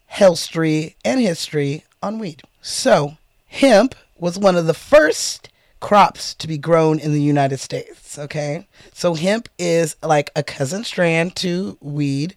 history 0.08 0.96
and 1.06 1.20
history 1.22 1.84
on 2.06 2.20
weed. 2.20 2.44
So 2.62 3.18
hemp 3.48 3.96
was 4.18 4.40
one 4.40 4.56
of 4.56 4.68
the 4.68 4.74
first 4.74 5.50
crops 5.82 6.34
to 6.36 6.48
be 6.48 6.58
grown 6.58 7.00
in 7.00 7.12
the 7.12 7.22
United 7.22 7.60
States. 7.60 8.18
Okay. 8.18 8.68
So 8.94 9.14
hemp 9.16 9.50
is 9.60 9.96
like 10.02 10.32
a 10.36 10.44
cousin 10.44 10.84
strand 10.84 11.36
to 11.38 11.78
weed 11.82 12.36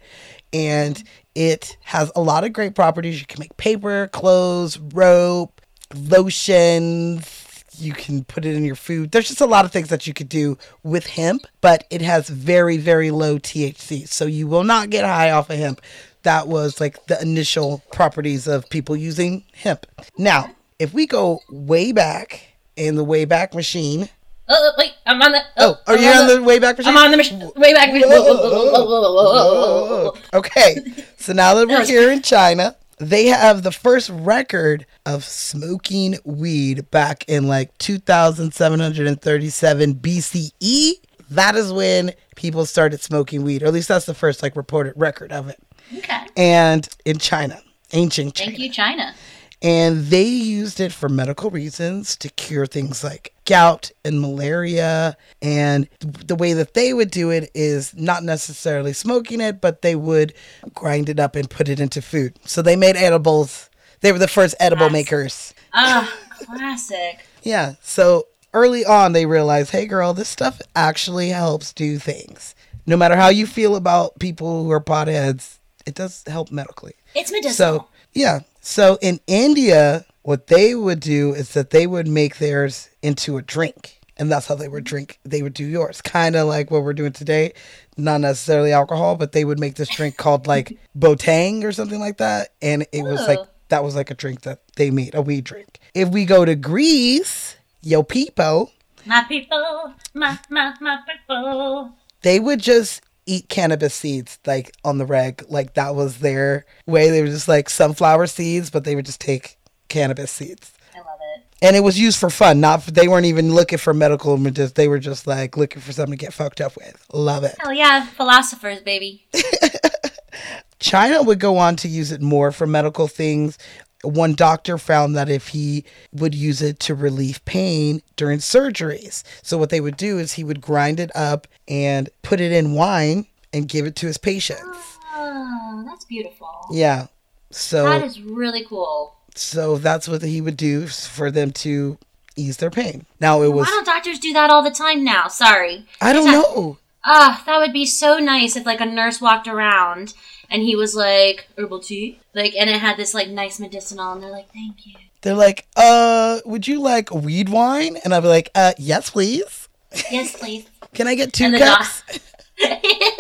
and 0.53 1.03
it 1.35 1.77
has 1.85 2.11
a 2.17 2.21
lot 2.21 2.45
of 2.45 2.53
great 2.53 2.75
properties. 2.75 3.21
You 3.21 3.27
can 3.27 3.41
make 3.41 3.57
paper, 3.57 4.09
clothes, 4.09 4.79
rope, 4.79 5.61
lotions. 5.95 7.65
You 7.79 7.93
can 7.93 8.25
put 8.25 8.45
it 8.45 8.57
in 8.57 8.65
your 8.65 8.75
food. 8.75 9.13
There's 9.13 9.29
just 9.29 9.41
a 9.41 9.47
lot 9.47 9.65
of 9.65 9.71
things 9.71 9.89
that 9.89 10.07
you 10.07 10.13
could 10.13 10.29
do 10.29 10.59
with 10.83 11.07
hemp, 11.07 11.47
but 11.61 11.85
it 11.91 12.03
has 12.03 12.29
very, 12.29 12.77
very 12.77 13.13
low 13.13 13.39
THC. 13.39 14.09
So 14.09 14.27
you 14.27 14.49
will 14.49 14.65
not 14.65 14.91
get 14.91 15.05
high 15.05 15.31
off 15.31 15.49
of 15.49 15.59
hemp. 15.59 15.81
That 16.29 16.47
was 16.47 16.79
like 16.79 17.07
the 17.07 17.19
initial 17.23 17.83
properties 17.91 18.47
of 18.47 18.69
people 18.69 18.95
using 18.95 19.45
hemp. 19.55 19.87
Now, 20.19 20.51
if 20.79 20.93
we 20.93 21.07
go 21.07 21.41
way 21.49 21.91
back 21.91 22.49
in 22.77 22.97
the 22.97 23.05
Wayback 23.05 23.55
Machine. 23.55 24.11
Oh, 24.47 24.55
oh 24.55 24.73
wait, 24.77 24.93
I'm 25.07 25.23
on 25.23 25.33
the. 25.33 25.41
Oh, 25.57 25.79
oh 25.87 25.89
are 25.95 25.97
I'm 25.97 26.03
you 26.03 26.09
on 26.11 26.27
the 26.27 26.35
Wayback 26.47 26.77
Machine? 26.77 26.93
I'm 26.93 26.99
on 27.03 27.13
the 27.13 27.17
machine. 27.17 27.51
Way 27.57 27.73
back. 27.73 27.89
Whoa, 27.89 28.01
whoa, 28.01 28.25
whoa, 28.25 28.51
whoa, 28.51 28.85
whoa, 28.85 28.85
whoa, 28.85 29.87
whoa, 29.87 30.05
whoa. 30.05 30.13
Okay, 30.39 30.77
so 31.17 31.33
now 31.33 31.55
that 31.55 31.67
we're 31.67 31.87
here 31.87 32.13
in 32.13 32.21
China, 32.21 32.77
they 32.99 33.29
have 33.29 33.63
the 33.63 33.73
first 33.73 34.11
record 34.11 34.85
of 35.07 35.25
smoking 35.25 36.19
weed 36.25 36.91
back 36.91 37.25
in 37.27 37.49
like 37.49 37.79
2737 37.79 39.95
BCE. 39.95 40.93
That 41.31 41.57
is 41.57 41.73
when 41.73 42.13
people 42.37 42.67
started 42.67 43.01
smoking 43.01 43.45
weed, 43.45 43.63
or 43.63 43.69
at 43.69 43.73
least 43.73 43.89
that's 43.89 44.05
the 44.05 44.13
first 44.13 44.43
like 44.43 44.57
reported 44.57 44.93
record 44.95 45.33
of 45.33 45.49
it. 45.49 45.59
Okay. 45.97 46.27
And 46.37 46.89
in 47.05 47.19
China, 47.19 47.61
ancient 47.93 48.35
China. 48.35 48.51
Thank 48.51 48.61
you, 48.61 48.71
China. 48.71 49.15
And 49.61 50.05
they 50.07 50.23
used 50.25 50.79
it 50.79 50.93
for 50.93 51.09
medical 51.09 51.51
reasons 51.51 52.15
to 52.19 52.29
cure 52.29 52.65
things 52.67 53.03
like 53.03 53.33
gout 53.45 53.91
and 54.05 54.21
malaria. 54.21 55.17
And 55.43 55.89
the 56.01 56.37
way 56.37 56.53
that 56.53 56.75
they 56.75 56.93
would 56.93 57.11
do 57.11 57.31
it 57.31 57.51
is 57.55 57.93
not 57.97 58.23
necessarily 58.23 58.93
smoking 58.93 59.41
it, 59.41 59.61
but 59.61 59.83
they 59.83 59.97
would 59.97 60.33
grind 60.75 61.09
it 61.09 61.19
up 61.19 61.35
and 61.35 61.51
put 61.51 61.69
it 61.69 61.81
into 61.81 62.01
food. 62.01 62.39
So 62.45 62.63
they 62.63 62.77
made 62.77 62.95
edibles. 62.97 63.69
They 64.01 64.13
were 64.13 64.21
the 64.21 64.29
first 64.29 64.55
edible 64.61 64.85
Yes. 64.87 64.93
makers. 64.93 65.55
Ah, 65.75 66.13
classic. 66.45 67.27
Yeah. 67.43 67.75
So 67.83 68.29
early 68.55 68.85
on, 68.85 69.13
they 69.13 69.27
realized, 69.27 69.71
hey, 69.73 69.87
girl, 69.87 70.15
this 70.15 70.29
stuff 70.29 70.61
actually 70.77 71.31
helps 71.31 71.73
do 71.73 71.99
things. 71.99 72.55
No 72.87 72.97
matter 72.97 73.17
how 73.17 73.29
you 73.29 73.45
feel 73.47 73.75
about 73.75 74.19
people 74.21 74.63
who 74.63 74.71
are 74.71 74.81
potheads, 74.81 75.58
it 75.89 75.95
does 75.95 76.23
help 76.27 76.53
medically. 76.53 76.93
It's 77.15 77.33
medicinal. 77.33 77.55
So 77.81 77.89
yeah. 78.13 78.41
So 78.61 78.99
in 79.01 79.21
India, 79.27 80.05
what 80.23 80.49
they 80.49 80.75
would 80.75 81.01
do 81.01 81.33
is 81.33 81.55
that 81.55 81.71
they 81.71 81.87
would 81.87 82.07
make 82.07 82.37
theirs 82.37 82.91
into 83.03 83.39
a 83.39 83.43
drink. 83.43 84.01
And 84.19 84.31
that's 84.31 84.47
how 84.47 84.57
they 84.57 84.69
would 84.69 84.85
mm-hmm. 84.85 84.95
drink. 84.95 85.19
They 85.25 85.43
would 85.43 85.55
do 85.55 85.65
yours, 85.65 86.03
kind 86.03 86.37
of 86.37 86.49
like 86.49 86.71
what 86.71 86.83
we're 86.83 86.93
doing 86.93 87.13
today. 87.13 87.55
Not 87.97 88.21
necessarily 88.21 88.73
alcohol, 88.73 89.17
but 89.17 89.33
they 89.33 89.45
would 89.45 89.59
make 89.59 89.77
this 89.77 89.89
drink 89.89 90.17
called 90.17 90.47
like 90.47 90.77
Botang 90.99 91.65
or 91.65 91.73
something 91.73 92.01
like 92.01 92.19
that. 92.19 92.51
And 92.61 92.87
it 92.93 93.03
was 93.03 93.27
like 93.27 93.39
oh. 93.39 93.49
that 93.69 93.83
was 93.83 93.97
like 93.97 94.11
a 94.11 94.15
drink 94.15 94.43
that 94.43 94.61
they 94.77 94.91
made, 94.91 95.15
a 95.15 95.23
weed 95.23 95.45
drink. 95.45 95.79
If 95.95 96.11
we 96.11 96.27
go 96.27 96.45
to 96.45 96.55
Greece, 96.55 97.57
yo 97.81 98.03
people, 98.03 98.73
my 99.07 99.25
people, 99.25 99.95
my 100.13 100.39
my 100.51 100.75
my 100.81 100.99
people. 101.07 101.93
they 102.23 102.41
would 102.41 102.61
just 102.61 103.01
eat 103.29 103.49
cannabis 103.49 103.95
seeds 103.95 104.39
like 104.47 104.75
on 104.85 104.99
the 104.99 105.07
reg. 105.07 105.45
Like 105.49 105.75
that 105.75 105.95
was 105.95 106.19
their 106.19 106.65
way. 106.87 107.11
They 107.11 107.21
were 107.21 107.29
just 107.29 107.49
like 107.49 107.69
sunflower 107.69 108.27
seeds, 108.29 108.71
but 108.71 108.85
they 108.85 108.95
would 108.95 109.07
just 109.07 109.21
take 109.21 109.59
cannabis 109.89 110.31
seeds. 110.31 110.73
I 110.95 110.99
love 110.99 111.19
it. 111.37 111.45
And 111.61 111.77
it 111.77 111.81
was 111.81 111.99
used 111.99 112.19
for 112.19 112.31
fun, 112.31 112.61
not 112.61 112.83
for, 112.83 112.91
they 112.91 113.09
weren't 113.09 113.27
even 113.27 113.55
looking 113.55 113.79
for 113.79 113.93
medical. 113.93 114.37
They 114.37 114.89
were 114.89 114.99
just 114.99 115.27
like 115.27 115.57
looking 115.57 115.83
for 115.83 115.93
something 115.93 116.17
to 116.19 116.25
get 116.25 116.33
fucked 116.33 116.61
up 116.61 116.77
with. 116.77 117.05
Love 117.13 117.45
it. 117.45 117.55
Hell 117.59 117.73
yeah, 117.73 118.07
philosophers, 118.07 118.81
baby. 118.81 119.27
China 120.81 121.23
would 121.23 121.41
go 121.41 121.59
on 121.59 121.77
to 121.77 121.89
use 121.89 122.13
it 122.13 122.23
more 122.23 122.53
for 122.53 122.67
medical 122.67 123.09
things. 123.09 123.59
One 124.05 124.35
doctor 124.35 124.79
found 124.79 125.17
that 125.17 125.29
if 125.29 125.49
he 125.49 125.85
would 126.13 126.35
use 126.35 126.63
it 126.63 126.79
to 126.81 126.95
relieve 126.95 127.45
pain 127.45 128.01
during 128.17 128.39
surgeries. 128.39 129.25
So, 129.43 129.59
what 129.59 129.71
they 129.71 129.81
would 129.81 129.97
do 129.97 130.19
is 130.19 130.35
he 130.35 130.45
would 130.45 130.61
grind 130.61 131.01
it 131.01 131.11
up 131.17 131.49
and 131.67 132.09
put 132.23 132.41
it 132.41 132.53
in 132.53 132.75
wine 132.75 133.27
and 133.53 133.69
give 133.69 133.87
it 133.87 133.97
to 133.97 134.07
his 134.07 134.19
patients. 134.19 134.99
Oh, 135.15 135.83
that's 135.87 136.05
beautiful. 136.05 136.49
Yeah. 136.71 137.07
So, 137.51 137.85
That 137.85 138.05
is 138.05 138.21
really 138.23 138.65
cool. 138.65 139.17
so 139.35 139.79
that's 139.79 140.07
what 140.07 140.23
he 140.23 140.41
would 140.41 140.57
do 140.57 140.87
for 140.87 141.31
them 141.31 141.51
to 141.53 141.99
ease 142.37 142.59
their 142.59 142.71
pain. 142.71 143.05
Now, 143.21 143.43
it 143.43 143.49
was, 143.53 143.67
Why 143.67 143.71
don't 143.73 143.85
doctors 143.87 144.19
do 144.21 144.33
that 144.35 144.51
all 144.51 144.63
the 144.63 144.71
time 144.71 145.03
now? 145.03 145.27
Sorry. 145.29 145.87
I 146.01 146.13
don't 146.13 146.31
know. 146.31 146.79
Ah, 147.05 147.43
that 147.47 147.59
would 147.59 147.73
be 147.73 147.87
so 147.87 148.19
nice 148.19 148.55
if 148.55 148.67
like 148.67 148.81
a 148.81 148.87
nurse 148.87 149.21
walked 149.21 149.49
around 149.49 150.13
and 150.51 150.63
he 150.63 150.77
was 150.77 150.95
like 150.95 151.49
herbal 151.57 151.81
tea, 151.81 152.19
like, 152.35 152.55
and 152.57 152.69
it 152.71 152.81
had 152.81 152.97
this 152.97 153.15
like 153.15 153.29
nice 153.29 153.59
medicinal, 153.61 154.13
and 154.13 154.23
they're 154.23 154.31
like, 154.31 154.53
"Thank 154.53 154.87
you." 154.87 154.95
They're 155.23 155.35
like, 155.35 155.67
uh, 155.77 156.41
would 156.45 156.69
you 156.69 156.81
like 156.81 157.13
weed 157.13 157.49
wine? 157.49 157.97
And 158.05 158.15
I'd 158.15 158.21
be 158.21 158.29
like, 158.29 158.51
uh, 158.55 158.73
yes, 158.79 159.11
please. 159.11 159.69
Yes, 160.11 160.39
please. 160.39 160.69
Can 160.95 161.09
I 161.09 161.15
get 161.15 161.33
two 161.33 161.47
And 161.47 161.59
cups? 161.59 162.03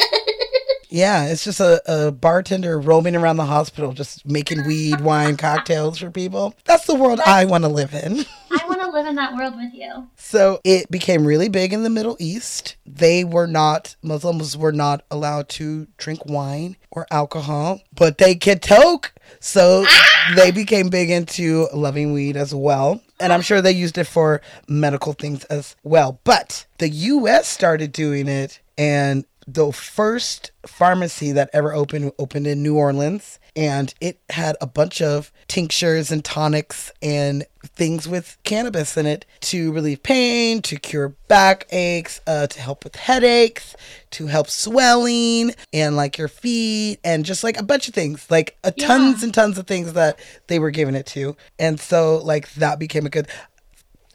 Yeah, 0.88 1.26
it's 1.26 1.44
just 1.44 1.60
a, 1.60 1.82
a 1.86 2.12
bartender 2.12 2.80
roaming 2.80 3.14
around 3.14 3.36
the 3.36 3.44
hospital, 3.44 3.92
just 3.92 4.26
making 4.26 4.66
weed, 4.66 5.00
wine, 5.00 5.36
cocktails 5.36 5.98
for 5.98 6.10
people. 6.10 6.54
That's 6.64 6.86
the 6.86 6.94
world 6.94 7.20
I 7.24 7.44
want 7.44 7.64
to 7.64 7.68
live 7.68 7.94
in. 7.94 8.24
I 8.50 8.66
want 8.66 8.80
to 8.80 8.90
live 8.90 9.06
in 9.06 9.16
that 9.16 9.34
world 9.34 9.56
with 9.56 9.74
you. 9.74 10.08
So 10.16 10.60
it 10.64 10.90
became 10.90 11.26
really 11.26 11.48
big 11.48 11.72
in 11.72 11.82
the 11.82 11.90
Middle 11.90 12.16
East. 12.18 12.76
They 12.86 13.22
were 13.22 13.46
not, 13.46 13.96
Muslims 14.02 14.56
were 14.56 14.72
not 14.72 15.04
allowed 15.10 15.48
to 15.50 15.86
drink 15.98 16.24
wine 16.24 16.76
or 16.90 17.06
alcohol, 17.10 17.82
but 17.94 18.18
they 18.18 18.34
could 18.34 18.62
toke. 18.62 19.12
So 19.40 19.84
ah! 19.86 20.32
they 20.36 20.50
became 20.50 20.88
big 20.88 21.10
into 21.10 21.68
loving 21.74 22.12
weed 22.12 22.36
as 22.36 22.54
well. 22.54 23.02
And 23.20 23.32
I'm 23.32 23.42
sure 23.42 23.60
they 23.60 23.72
used 23.72 23.98
it 23.98 24.06
for 24.06 24.40
medical 24.68 25.12
things 25.12 25.44
as 25.44 25.76
well. 25.82 26.20
But 26.24 26.66
the 26.78 26.88
US 26.88 27.46
started 27.46 27.92
doing 27.92 28.28
it, 28.28 28.60
and 28.78 29.24
the 29.50 29.72
first 29.72 30.50
pharmacy 30.66 31.32
that 31.32 31.48
ever 31.54 31.72
opened 31.72 32.12
opened 32.18 32.46
in 32.46 32.62
New 32.62 32.76
Orleans. 32.76 33.38
And 33.56 33.92
it 34.00 34.20
had 34.28 34.56
a 34.60 34.66
bunch 34.66 35.00
of 35.00 35.32
tinctures 35.48 36.12
and 36.12 36.24
tonics 36.24 36.92
and 37.02 37.44
things 37.64 38.06
with 38.06 38.36
cannabis 38.44 38.96
in 38.96 39.06
it 39.06 39.24
to 39.40 39.72
relieve 39.72 40.02
pain, 40.02 40.60
to 40.62 40.76
cure 40.76 41.16
backaches, 41.28 42.20
uh, 42.26 42.46
to 42.46 42.60
help 42.60 42.84
with 42.84 42.94
headaches, 42.94 43.74
to 44.10 44.26
help 44.26 44.48
swelling 44.48 45.54
and 45.72 45.96
like 45.96 46.18
your 46.18 46.28
feet, 46.28 46.98
and 47.02 47.24
just 47.24 47.42
like 47.42 47.58
a 47.58 47.64
bunch 47.64 47.88
of 47.88 47.94
things, 47.94 48.30
like 48.30 48.56
a 48.62 48.70
tons 48.70 49.22
and 49.22 49.32
tons 49.32 49.56
of 49.58 49.66
things 49.66 49.94
that 49.94 50.20
they 50.46 50.58
were 50.58 50.70
giving 50.70 50.94
it 50.94 51.06
to. 51.06 51.36
And 51.58 51.80
so, 51.80 52.18
like, 52.18 52.52
that 52.54 52.78
became 52.78 53.06
a 53.06 53.10
good, 53.10 53.26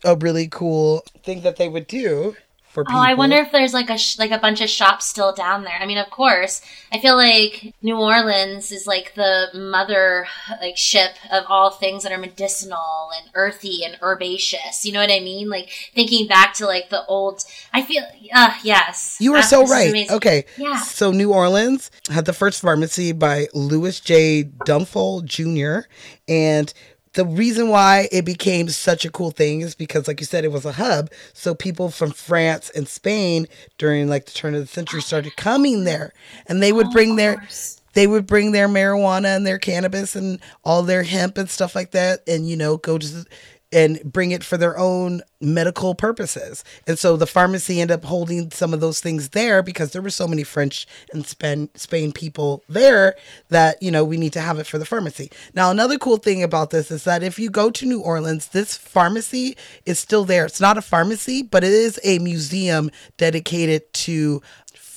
a 0.05 0.15
really 0.15 0.47
cool 0.47 1.03
thing 1.23 1.41
that 1.41 1.57
they 1.57 1.67
would 1.67 1.87
do 1.87 2.35
for 2.73 2.83
people. 2.83 2.99
Oh, 2.99 3.03
I 3.03 3.13
wonder 3.13 3.37
if 3.37 3.51
there's 3.51 3.73
like 3.73 3.89
a 3.89 3.97
sh- 3.97 4.17
like 4.19 4.31
a 4.31 4.37
bunch 4.39 4.59
of 4.61 4.69
shops 4.69 5.05
still 5.05 5.31
down 5.33 5.63
there. 5.63 5.77
I 5.79 5.85
mean, 5.85 5.97
of 5.97 6.09
course, 6.09 6.61
I 6.91 6.99
feel 6.99 7.15
like 7.15 7.73
New 7.81 7.97
Orleans 7.97 8.71
is 8.71 8.87
like 8.87 9.13
the 9.15 9.47
mother 9.53 10.25
like 10.59 10.75
ship 10.75 11.11
of 11.31 11.43
all 11.47 11.69
things 11.69 12.03
that 12.03 12.11
are 12.11 12.17
medicinal 12.17 13.09
and 13.17 13.29
earthy 13.35 13.83
and 13.85 13.97
herbaceous. 14.01 14.85
You 14.85 14.91
know 14.93 14.99
what 15.01 15.11
I 15.11 15.19
mean? 15.19 15.49
Like 15.49 15.69
thinking 15.93 16.27
back 16.27 16.53
to 16.55 16.65
like 16.65 16.89
the 16.89 17.05
old. 17.05 17.43
I 17.71 17.83
feel. 17.83 18.03
Uh, 18.33 18.53
yes. 18.63 19.17
You 19.19 19.31
were 19.33 19.37
Ah, 19.39 19.41
so 19.41 19.65
right. 19.65 20.09
Okay. 20.09 20.45
Yeah. 20.57 20.77
So 20.81 21.11
New 21.11 21.31
Orleans 21.31 21.91
had 22.09 22.25
the 22.25 22.33
first 22.33 22.61
pharmacy 22.61 23.11
by 23.11 23.47
Louis 23.53 23.99
J. 23.99 24.43
Dufilho 24.65 25.23
Jr. 25.23 25.87
And 26.27 26.73
the 27.13 27.25
reason 27.25 27.69
why 27.69 28.07
it 28.11 28.25
became 28.25 28.69
such 28.69 29.05
a 29.05 29.11
cool 29.11 29.31
thing 29.31 29.61
is 29.61 29.75
because, 29.75 30.07
like 30.07 30.19
you 30.19 30.25
said, 30.25 30.43
it 30.43 30.51
was 30.51 30.65
a 30.65 30.73
hub. 30.73 31.11
So 31.33 31.53
people 31.53 31.89
from 31.89 32.11
France 32.11 32.71
and 32.75 32.87
Spain 32.87 33.47
during 33.77 34.07
like 34.07 34.25
the 34.25 34.31
turn 34.31 34.55
of 34.55 34.61
the 34.61 34.67
century 34.67 35.01
started 35.01 35.35
coming 35.35 35.83
there, 35.83 36.13
and 36.47 36.61
they 36.61 36.71
would 36.71 36.89
bring 36.91 37.15
their 37.15 37.47
they 37.93 38.07
would 38.07 38.25
bring 38.25 38.51
their 38.51 38.67
marijuana 38.67 39.35
and 39.35 39.45
their 39.45 39.59
cannabis 39.59 40.15
and 40.15 40.39
all 40.63 40.81
their 40.81 41.03
hemp 41.03 41.37
and 41.37 41.49
stuff 41.49 41.75
like 41.75 41.91
that, 41.91 42.21
and 42.27 42.49
you 42.49 42.57
know 42.57 42.77
go 42.77 42.97
to 42.97 43.25
and 43.73 44.01
bring 44.03 44.31
it 44.31 44.43
for 44.43 44.57
their 44.57 44.77
own 44.77 45.21
medical 45.41 45.95
purposes. 45.95 46.63
And 46.87 46.97
so 46.97 47.17
the 47.17 47.27
pharmacy 47.27 47.81
ended 47.81 47.99
up 47.99 48.05
holding 48.05 48.51
some 48.51 48.73
of 48.73 48.79
those 48.79 49.01
things 49.01 49.29
there 49.29 49.61
because 49.61 49.91
there 49.91 50.01
were 50.01 50.09
so 50.09 50.27
many 50.27 50.43
French 50.43 50.87
and 51.11 51.25
Spain, 51.25 51.69
Spain 51.75 52.11
people 52.11 52.63
there 52.69 53.15
that, 53.49 53.81
you 53.81 53.91
know, 53.91 54.05
we 54.05 54.17
need 54.17 54.33
to 54.33 54.41
have 54.41 54.59
it 54.59 54.67
for 54.67 54.77
the 54.77 54.85
pharmacy. 54.85 55.31
Now, 55.53 55.71
another 55.71 55.97
cool 55.97 56.17
thing 56.17 56.43
about 56.43 56.69
this 56.69 56.91
is 56.91 57.03
that 57.03 57.23
if 57.23 57.39
you 57.39 57.49
go 57.49 57.71
to 57.71 57.85
New 57.85 58.01
Orleans, 58.01 58.47
this 58.47 58.77
pharmacy 58.77 59.57
is 59.85 59.99
still 59.99 60.23
there. 60.23 60.45
It's 60.45 60.61
not 60.61 60.77
a 60.77 60.81
pharmacy, 60.81 61.41
but 61.41 61.63
it 61.63 61.73
is 61.73 61.99
a 62.03 62.19
museum 62.19 62.91
dedicated 63.17 63.91
to 63.93 64.41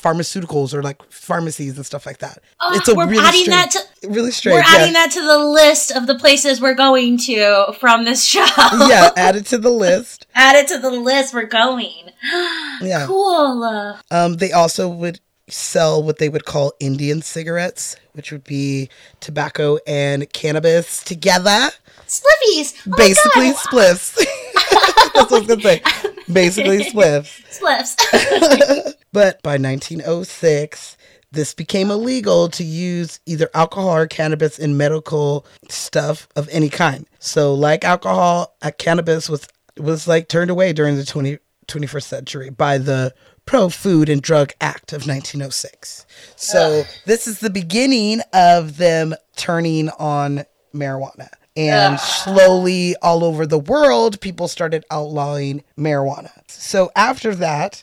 pharmaceuticals 0.07 0.73
or 0.73 0.83
like 0.83 1.03
pharmacies 1.11 1.77
and 1.77 1.85
stuff 1.85 2.07
like 2.07 2.19
that. 2.19 2.39
Oh, 2.61 2.81
we're 2.95 3.05
adding 3.05 3.43
strange, 3.43 3.49
that 3.49 3.71
to- 4.03 4.09
really 4.09 4.31
strange. 4.31 4.55
We're 4.55 4.61
yeah. 4.61 4.79
adding 4.79 4.93
that 4.95 5.11
to 5.13 5.21
the 5.21 5.39
list 5.39 5.91
of 5.91 6.07
the 6.07 6.17
places 6.17 6.61
we're 6.61 6.75
going 6.75 7.19
to 7.19 7.75
from 7.81 8.05
this 8.05 8.25
show. 8.25 8.47
yeah, 8.89 9.11
add 9.17 9.37
it 9.37 9.47
to 9.47 9.59
the 9.59 9.71
list. 9.71 10.27
Add 10.35 10.57
it 10.57 10.69
to 10.69 10.79
the 10.79 10.91
list. 10.91 11.35
We're 11.35 11.45
going. 11.47 12.11
Yeah. 12.83 13.07
Cool. 13.07 13.97
Um, 14.11 14.35
they 14.35 14.53
also 14.53 14.87
would 14.89 15.21
sell 15.49 16.03
what 16.03 16.19
they 16.19 16.29
would 16.29 16.45
call 16.45 16.73
Indian 16.79 17.23
cigarettes, 17.23 17.97
which 18.13 18.31
would 18.31 18.45
be 18.45 18.91
tobacco 19.21 19.79
and 19.87 20.31
cannabis 20.33 21.03
together. 21.03 21.71
Spliffies. 22.07 22.75
Oh 22.87 22.95
Basically, 22.97 23.53
spliffs. 23.53 24.17
That's 25.15 25.31
what 25.31 25.33
I 25.33 25.39
was 25.39 25.47
gonna 25.47 25.63
say. 25.63 25.83
Basically, 26.33 26.79
spliffs. 26.85 27.43
Spliffs. 27.61 28.93
But 29.13 29.43
by 29.43 29.53
1906, 29.53 30.99
this 31.33 31.55
became 31.55 31.91
illegal 31.91 32.49
to 32.51 32.63
use 32.63 33.19
either 33.25 33.49
alcohol 33.55 33.97
or 33.97 34.07
cannabis 34.07 34.59
in 34.59 34.77
medical 34.77 35.47
stuff 35.71 36.29
of 36.37 36.49
any 36.51 36.69
kind. 36.69 37.07
So, 37.19 37.55
like 37.55 37.83
alcohol, 37.83 38.55
uh, 38.61 38.73
cannabis 38.77 39.31
was 39.31 39.49
was 39.79 40.07
like 40.07 40.29
turned 40.29 40.51
away 40.51 40.73
during 40.75 40.97
the 40.97 41.05
20, 41.05 41.39
21st 41.67 42.03
century 42.03 42.51
by 42.51 42.77
the 42.77 43.15
Pure 43.47 43.71
Food 43.71 44.09
and 44.09 44.21
Drug 44.21 44.53
Act 44.61 44.93
of 44.93 45.07
1906. 45.07 46.05
So, 46.37 46.85
this 47.07 47.27
is 47.27 47.41
the 47.41 47.51
beginning 47.51 48.21
of 48.35 48.77
them 48.77 49.15
turning 49.37 49.89
on 49.99 50.45
marijuana. 50.75 51.29
And 51.57 51.99
slowly, 51.99 52.97
all 52.97 53.25
over 53.25 53.47
the 53.47 53.59
world, 53.59 54.21
people 54.21 54.47
started 54.47 54.85
outlawing 54.91 55.65
marijuana. 55.79 56.31
So, 56.49 56.91
after 56.95 57.35
that, 57.37 57.83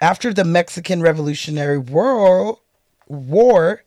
after 0.00 0.32
the 0.32 0.44
Mexican 0.44 1.00
Revolutionary 1.00 1.78
War, 1.78 2.58
War, 3.08 3.82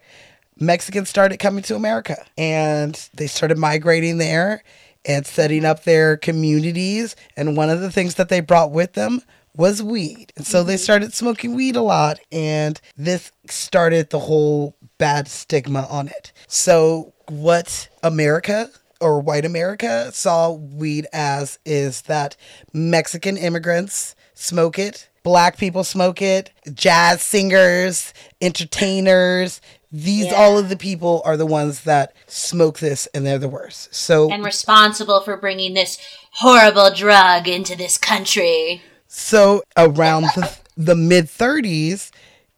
Mexicans 0.59 1.09
started 1.09 1.37
coming 1.37 1.63
to 1.63 1.75
America 1.75 2.25
and 2.37 3.09
they 3.15 3.27
started 3.27 3.57
migrating 3.57 4.17
there 4.17 4.63
and 5.05 5.25
setting 5.25 5.65
up 5.65 5.83
their 5.83 6.17
communities. 6.17 7.15
And 7.35 7.57
one 7.57 7.69
of 7.69 7.81
the 7.81 7.91
things 7.91 8.15
that 8.15 8.29
they 8.29 8.39
brought 8.39 8.71
with 8.71 8.93
them 8.93 9.21
was 9.55 9.83
weed. 9.83 10.33
And 10.35 10.45
so 10.45 10.63
they 10.63 10.75
mm-hmm. 10.75 10.81
started 10.81 11.13
smoking 11.13 11.55
weed 11.55 11.75
a 11.75 11.81
lot. 11.81 12.19
And 12.31 12.79
this 12.97 13.31
started 13.49 14.09
the 14.09 14.19
whole 14.19 14.75
bad 14.97 15.27
stigma 15.27 15.87
on 15.89 16.07
it. 16.07 16.31
So, 16.47 17.13
what 17.29 17.89
America 18.01 18.69
or 19.03 19.19
white 19.19 19.45
America 19.45 20.09
saw 20.13 20.51
weed 20.51 21.05
as 21.13 21.59
is 21.65 22.01
that 22.03 22.35
Mexican 22.73 23.37
immigrants 23.37 24.15
smoke 24.33 24.79
it, 24.79 25.09
black 25.23 25.57
people 25.57 25.83
smoke 25.83 26.21
it, 26.21 26.51
jazz 26.73 27.21
singers, 27.21 28.13
entertainers, 28.41 29.61
these 29.91 30.25
Yeah. 30.25 30.33
all 30.33 30.57
of 30.57 30.69
the 30.69 30.75
people 30.75 31.21
are 31.23 31.37
the 31.37 31.45
ones 31.45 31.81
that 31.81 32.15
smoke 32.27 32.79
this 32.79 33.07
and 33.13 33.25
they're 33.25 33.37
the 33.37 33.47
worst. 33.47 33.93
So 33.93 34.31
And 34.31 34.43
responsible 34.43 35.21
for 35.21 35.37
bringing 35.37 35.75
this 35.75 35.97
horrible 36.37 36.89
drug 36.91 37.47
into 37.47 37.75
this 37.77 37.97
country. 37.97 38.81
So 39.07 39.61
around 39.77 40.23
the, 40.35 40.51
the 40.75 40.95
mid 40.95 41.25
30s 41.25 42.09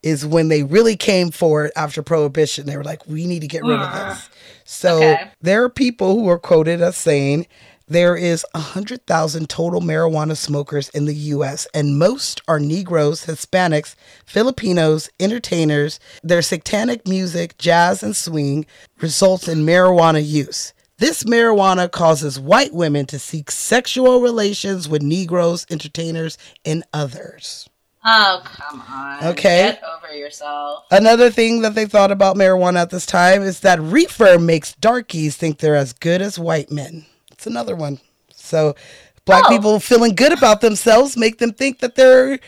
is 0.02 0.24
when 0.24 0.48
they 0.48 0.62
really 0.62 0.96
came 0.96 1.30
for 1.30 1.66
it 1.66 1.72
after 1.76 2.02
prohibition. 2.02 2.64
They 2.64 2.76
were 2.76 2.84
like, 2.84 3.06
we 3.06 3.26
need 3.26 3.40
to 3.40 3.48
get 3.48 3.62
rid 3.64 3.80
of 3.80 3.92
this. 3.92 4.28
So 4.66 4.96
Okay. 4.96 5.30
there 5.40 5.62
are 5.62 5.68
people 5.70 6.14
who 6.16 6.28
are 6.28 6.38
quoted 6.38 6.82
as 6.82 6.96
saying 6.96 7.46
there 7.88 8.16
is 8.16 8.44
100,000 8.52 9.48
total 9.48 9.80
marijuana 9.80 10.36
smokers 10.36 10.88
in 10.88 11.04
the 11.04 11.14
US 11.14 11.68
and 11.72 11.98
most 11.98 12.40
are 12.48 12.58
Negroes, 12.58 13.26
Hispanics, 13.26 13.94
Filipinos, 14.24 15.08
entertainers. 15.20 16.00
Their 16.24 16.42
satanic 16.42 17.06
music, 17.06 17.56
jazz 17.58 18.02
and 18.02 18.16
swing 18.16 18.66
results 19.00 19.46
in 19.46 19.64
marijuana 19.64 20.26
use. 20.26 20.72
This 20.98 21.22
marijuana 21.24 21.88
causes 21.90 22.40
white 22.40 22.72
women 22.74 23.06
to 23.06 23.18
seek 23.20 23.50
sexual 23.52 24.20
relations 24.20 24.88
with 24.88 25.02
Negroes, 25.02 25.64
entertainers, 25.70 26.36
and 26.64 26.82
others. 26.92 27.68
Oh, 28.08 28.40
come 28.44 28.82
on. 28.88 29.24
Okay. 29.24 29.72
Get 29.72 29.82
over 29.82 30.14
yourself. 30.14 30.84
Another 30.92 31.28
thing 31.30 31.62
that 31.62 31.74
they 31.74 31.86
thought 31.86 32.12
about 32.12 32.36
marijuana 32.36 32.76
at 32.82 32.90
this 32.90 33.04
time 33.04 33.42
is 33.42 33.60
that 33.60 33.80
reefer 33.80 34.38
makes 34.38 34.74
darkies 34.74 35.36
think 35.36 35.58
they're 35.58 35.74
as 35.74 35.92
good 35.92 36.22
as 36.22 36.38
white 36.38 36.70
men. 36.70 37.04
It's 37.32 37.46
another 37.48 37.74
one. 37.74 37.98
So 38.34 38.76
black 39.24 39.44
Oh. 39.46 39.48
people 39.48 39.80
feeling 39.80 40.14
good 40.14 40.32
about 40.32 40.60
themselves 40.60 41.16
make 41.16 41.38
them 41.38 41.52
think 41.52 41.80
that 41.80 41.96
they're 41.96 42.38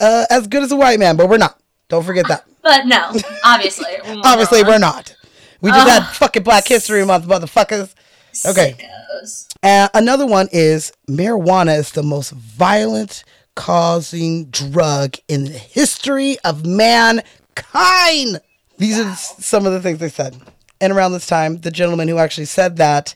uh, 0.00 0.26
as 0.30 0.48
good 0.48 0.64
as 0.64 0.72
a 0.72 0.76
white 0.76 0.98
man, 0.98 1.16
but 1.16 1.28
we're 1.28 1.38
not. 1.38 1.60
Don't 1.88 2.04
forget 2.04 2.26
that. 2.28 2.44
But 2.62 2.86
no, 2.86 3.12
obviously. 3.44 3.86
Obviously, 4.24 4.62
we're 4.64 4.78
not. 4.78 5.14
We 5.60 5.70
just 5.70 5.86
had 5.88 6.04
fucking 6.14 6.42
Black 6.42 6.66
History 6.66 7.04
Month, 7.04 7.26
motherfuckers. 7.26 7.94
Okay. 8.46 8.74
Uh, 9.62 9.88
another 9.94 10.26
one 10.26 10.48
is 10.50 10.92
marijuana 11.08 11.78
is 11.78 11.92
the 11.92 12.02
most 12.02 12.30
violent 12.32 13.22
causing 13.54 14.46
drug 14.46 15.16
in 15.28 15.44
the 15.44 15.50
history 15.50 16.38
of 16.44 16.66
mankind. 16.66 18.40
These 18.78 18.98
are 18.98 19.14
some 19.14 19.66
of 19.66 19.72
the 19.72 19.80
things 19.80 19.98
they 19.98 20.08
said. 20.08 20.36
And 20.80 20.92
around 20.92 21.12
this 21.12 21.26
time, 21.26 21.60
the 21.60 21.70
gentleman 21.70 22.08
who 22.08 22.18
actually 22.18 22.46
said 22.46 22.76
that 22.76 23.14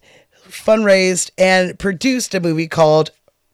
fundraised 0.48 1.30
and 1.36 1.78
produced 1.78 2.34
a 2.34 2.40
movie 2.40 2.68
called 2.68 3.10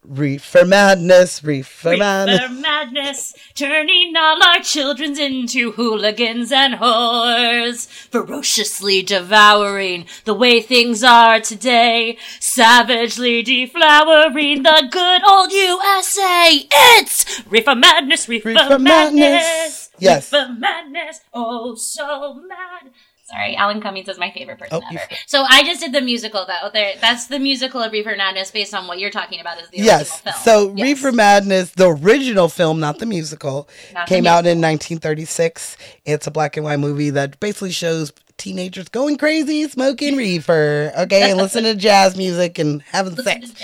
Reefer 0.06 0.66
Madness. 0.66 1.42
Reefer 1.42 1.96
Madness. 1.96 2.40
Reefer 2.40 2.54
madness, 2.54 3.34
turning 3.54 4.14
all 4.16 4.38
our 4.44 4.60
children 4.60 5.18
into 5.18 5.72
hooligans 5.72 6.52
and 6.52 6.74
whores, 6.74 7.86
ferociously 7.86 9.00
devouring 9.02 10.04
the 10.26 10.34
way 10.34 10.60
things 10.60 11.02
are 11.02 11.40
today, 11.40 12.18
savagely 12.38 13.42
deflowering 13.42 14.62
the 14.62 14.88
good 14.90 15.22
old 15.26 15.50
USA. 15.52 16.66
It's 16.70 17.42
Reefer 17.46 17.74
madness, 17.74 18.28
Reefer, 18.28 18.50
Reefer 18.50 18.78
madness, 18.78 19.20
Madness. 19.20 19.90
Yes. 19.98 20.32
Reefer 20.32 20.52
madness, 20.58 21.20
oh 21.32 21.74
so 21.76 22.34
mad. 22.34 22.92
Sorry, 23.24 23.56
Alan 23.56 23.80
Cummings 23.80 24.06
is 24.08 24.18
my 24.18 24.30
favorite 24.30 24.58
person 24.58 24.80
Oh, 24.82 24.86
ever. 24.90 25.00
So 25.26 25.44
I 25.48 25.62
just 25.64 25.80
did 25.80 25.92
the 25.92 26.02
musical 26.02 26.44
though. 26.46 26.68
There, 26.72 26.92
that's 27.00 27.26
the 27.26 27.38
musical 27.38 27.80
of 27.82 27.90
Reefer 27.90 28.14
Madness 28.16 28.50
based 28.50 28.74
on 28.74 28.86
what 28.86 28.98
you're 28.98 29.10
talking 29.10 29.40
about 29.40 29.58
is 29.60 29.68
the 29.70 29.78
Yes. 29.78 30.10
original 30.22 30.32
film. 30.32 30.44
So 30.44 30.74
Yes. 30.76 30.82
Reefer 30.84 31.12
Madness, 31.12 31.70
the 31.70 31.88
original 31.88 32.48
film, 32.50 32.80
not 32.80 32.98
the 32.98 33.06
musical, 33.06 33.66
Not 33.94 34.06
the 34.06 34.14
came 34.14 34.26
out 34.26 34.44
in 34.46 34.60
1936. 34.60 35.78
It's 36.04 36.26
a 36.26 36.30
black 36.30 36.58
and 36.58 36.64
white 36.64 36.78
movie 36.78 37.08
that 37.10 37.40
basically 37.40 37.70
shows 37.72 38.12
teenagers 38.36 38.88
going 38.90 39.16
crazy, 39.16 39.66
smoking 39.68 40.16
reefer, 40.16 40.92
okay, 40.98 41.30
and 41.30 41.38
listening 41.38 41.72
to 41.74 41.80
jazz 41.80 42.16
music 42.18 42.58
and 42.58 42.82
having 42.82 43.16
sex. 43.16 43.54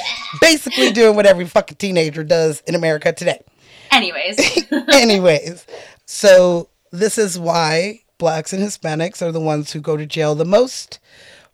Basically 0.41 0.91
doing 0.93 1.17
what 1.17 1.27
every 1.27 1.45
fucking 1.45 1.77
teenager 1.77 2.25
does 2.25 2.63
in 2.67 2.75
America 2.75 3.13
today. 3.13 3.43
Anyways, 3.91 4.39
Anyways, 4.93 5.67
so 6.07 6.69
this 6.93 7.19
is 7.19 7.39
why 7.39 8.01
blacks 8.21 8.53
and 8.53 8.63
Hispanics 8.63 9.21
are 9.23 9.33
the 9.33 9.41
ones 9.41 9.73
who 9.73 9.81
go 9.81 9.97
to 9.97 10.07
jail 10.07 10.37
the 10.37 10.45
most 10.45 11.01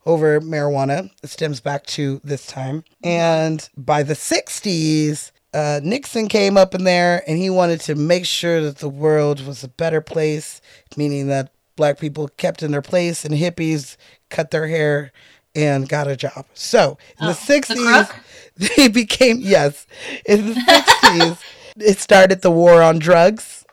over 0.05 0.39
marijuana. 0.39 1.09
It 1.23 1.31
stems 1.31 1.59
back 1.59 1.87
to 1.87 2.21
this 2.23 2.45
time. 2.45 2.83
And 3.03 3.67
by 3.75 4.03
the 4.03 4.13
60s, 4.13 5.31
uh, 5.53 5.79
Nixon 5.81 6.27
came 6.27 6.57
up 6.57 6.75
in 6.75 6.83
there 6.83 7.23
and 7.25 7.39
he 7.39 7.49
wanted 7.49 7.79
to 7.81 7.95
make 7.95 8.25
sure 8.25 8.61
that 8.61 8.77
the 8.77 8.89
world 8.89 9.43
was 9.47 9.63
a 9.63 9.69
better 9.69 10.01
place, 10.01 10.61
meaning 10.95 11.27
that 11.27 11.51
black 11.75 11.99
people 11.99 12.27
kept 12.37 12.61
in 12.61 12.71
their 12.71 12.81
place 12.81 13.25
and 13.25 13.33
hippies 13.33 13.95
cut 14.29 14.51
their 14.51 14.67
hair 14.67 15.11
and 15.55 15.87
got 15.87 16.07
a 16.07 16.17
job. 16.17 16.45
So 16.53 16.97
in 17.19 17.27
the 17.27 17.33
60s, 17.33 17.75
crook? 17.75 18.15
they 18.75 18.89
became, 18.89 19.39
yes, 19.39 19.87
in 20.25 20.47
the 20.47 20.53
60s, 20.53 21.39
it 21.77 21.97
started 21.99 22.41
the 22.41 22.51
war 22.51 22.83
on 22.83 22.99
drugs 22.99 23.65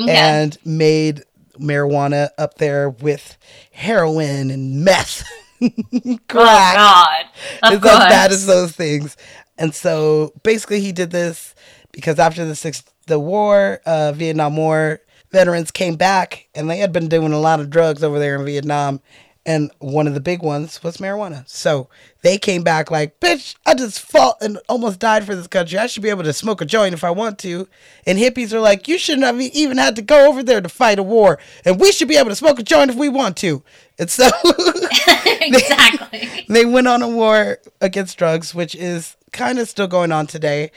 okay. 0.00 0.12
and 0.12 0.58
made 0.64 1.24
marijuana 1.58 2.30
up 2.38 2.54
there 2.58 2.88
with 2.90 3.36
heroin 3.72 4.50
and 4.50 4.84
meth. 4.84 5.24
oh 5.62 6.18
Crack. 6.28 6.74
God, 6.74 7.24
of 7.62 7.74
it's 7.74 7.82
course. 7.82 7.94
as 7.94 8.08
bad 8.08 8.32
as 8.32 8.46
those 8.46 8.72
things. 8.72 9.16
And 9.58 9.74
so 9.74 10.32
basically 10.42 10.80
he 10.80 10.92
did 10.92 11.10
this 11.10 11.54
because 11.92 12.18
after 12.18 12.44
the 12.44 12.54
six 12.54 12.82
the 13.06 13.18
war, 13.18 13.80
uh, 13.86 14.12
Vietnam 14.12 14.56
War, 14.56 15.00
veterans 15.30 15.70
came 15.70 15.96
back 15.96 16.48
and 16.54 16.68
they 16.70 16.78
had 16.78 16.92
been 16.92 17.08
doing 17.08 17.32
a 17.32 17.38
lot 17.40 17.60
of 17.60 17.70
drugs 17.70 18.02
over 18.02 18.18
there 18.18 18.36
in 18.36 18.44
Vietnam. 18.44 19.00
And 19.46 19.70
one 19.78 20.06
of 20.06 20.14
the 20.14 20.20
big 20.20 20.42
ones 20.42 20.82
was 20.82 20.96
marijuana. 20.96 21.46
So 21.46 21.88
they 22.22 22.38
came 22.38 22.62
back 22.62 22.90
like, 22.90 23.20
bitch, 23.20 23.54
I 23.66 23.74
just 23.74 24.00
fought 24.00 24.38
and 24.40 24.58
almost 24.70 24.98
died 24.98 25.24
for 25.24 25.34
this 25.34 25.46
country. 25.46 25.78
I 25.78 25.86
should 25.86 26.02
be 26.02 26.08
able 26.08 26.22
to 26.22 26.32
smoke 26.32 26.62
a 26.62 26.64
joint 26.64 26.94
if 26.94 27.04
I 27.04 27.10
want 27.10 27.38
to. 27.40 27.68
And 28.06 28.18
hippies 28.18 28.54
are 28.54 28.60
like, 28.60 28.88
you 28.88 28.96
shouldn't 28.96 29.26
have 29.26 29.38
even 29.38 29.76
had 29.76 29.96
to 29.96 30.02
go 30.02 30.28
over 30.28 30.42
there 30.42 30.62
to 30.62 30.68
fight 30.70 30.98
a 30.98 31.02
war. 31.02 31.38
And 31.64 31.78
we 31.78 31.92
should 31.92 32.08
be 32.08 32.16
able 32.16 32.30
to 32.30 32.36
smoke 32.36 32.58
a 32.58 32.62
joint 32.62 32.90
if 32.90 32.96
we 32.96 33.10
want 33.10 33.36
to. 33.38 33.62
And 33.98 34.10
so 34.10 34.30
exactly. 35.26 36.46
they 36.48 36.64
went 36.64 36.88
on 36.88 37.02
a 37.02 37.08
war 37.08 37.58
against 37.82 38.16
drugs, 38.16 38.54
which 38.54 38.74
is 38.74 39.16
kind 39.32 39.58
of 39.58 39.68
still 39.68 39.86
going 39.86 40.10
on 40.10 40.26
today. 40.26 40.70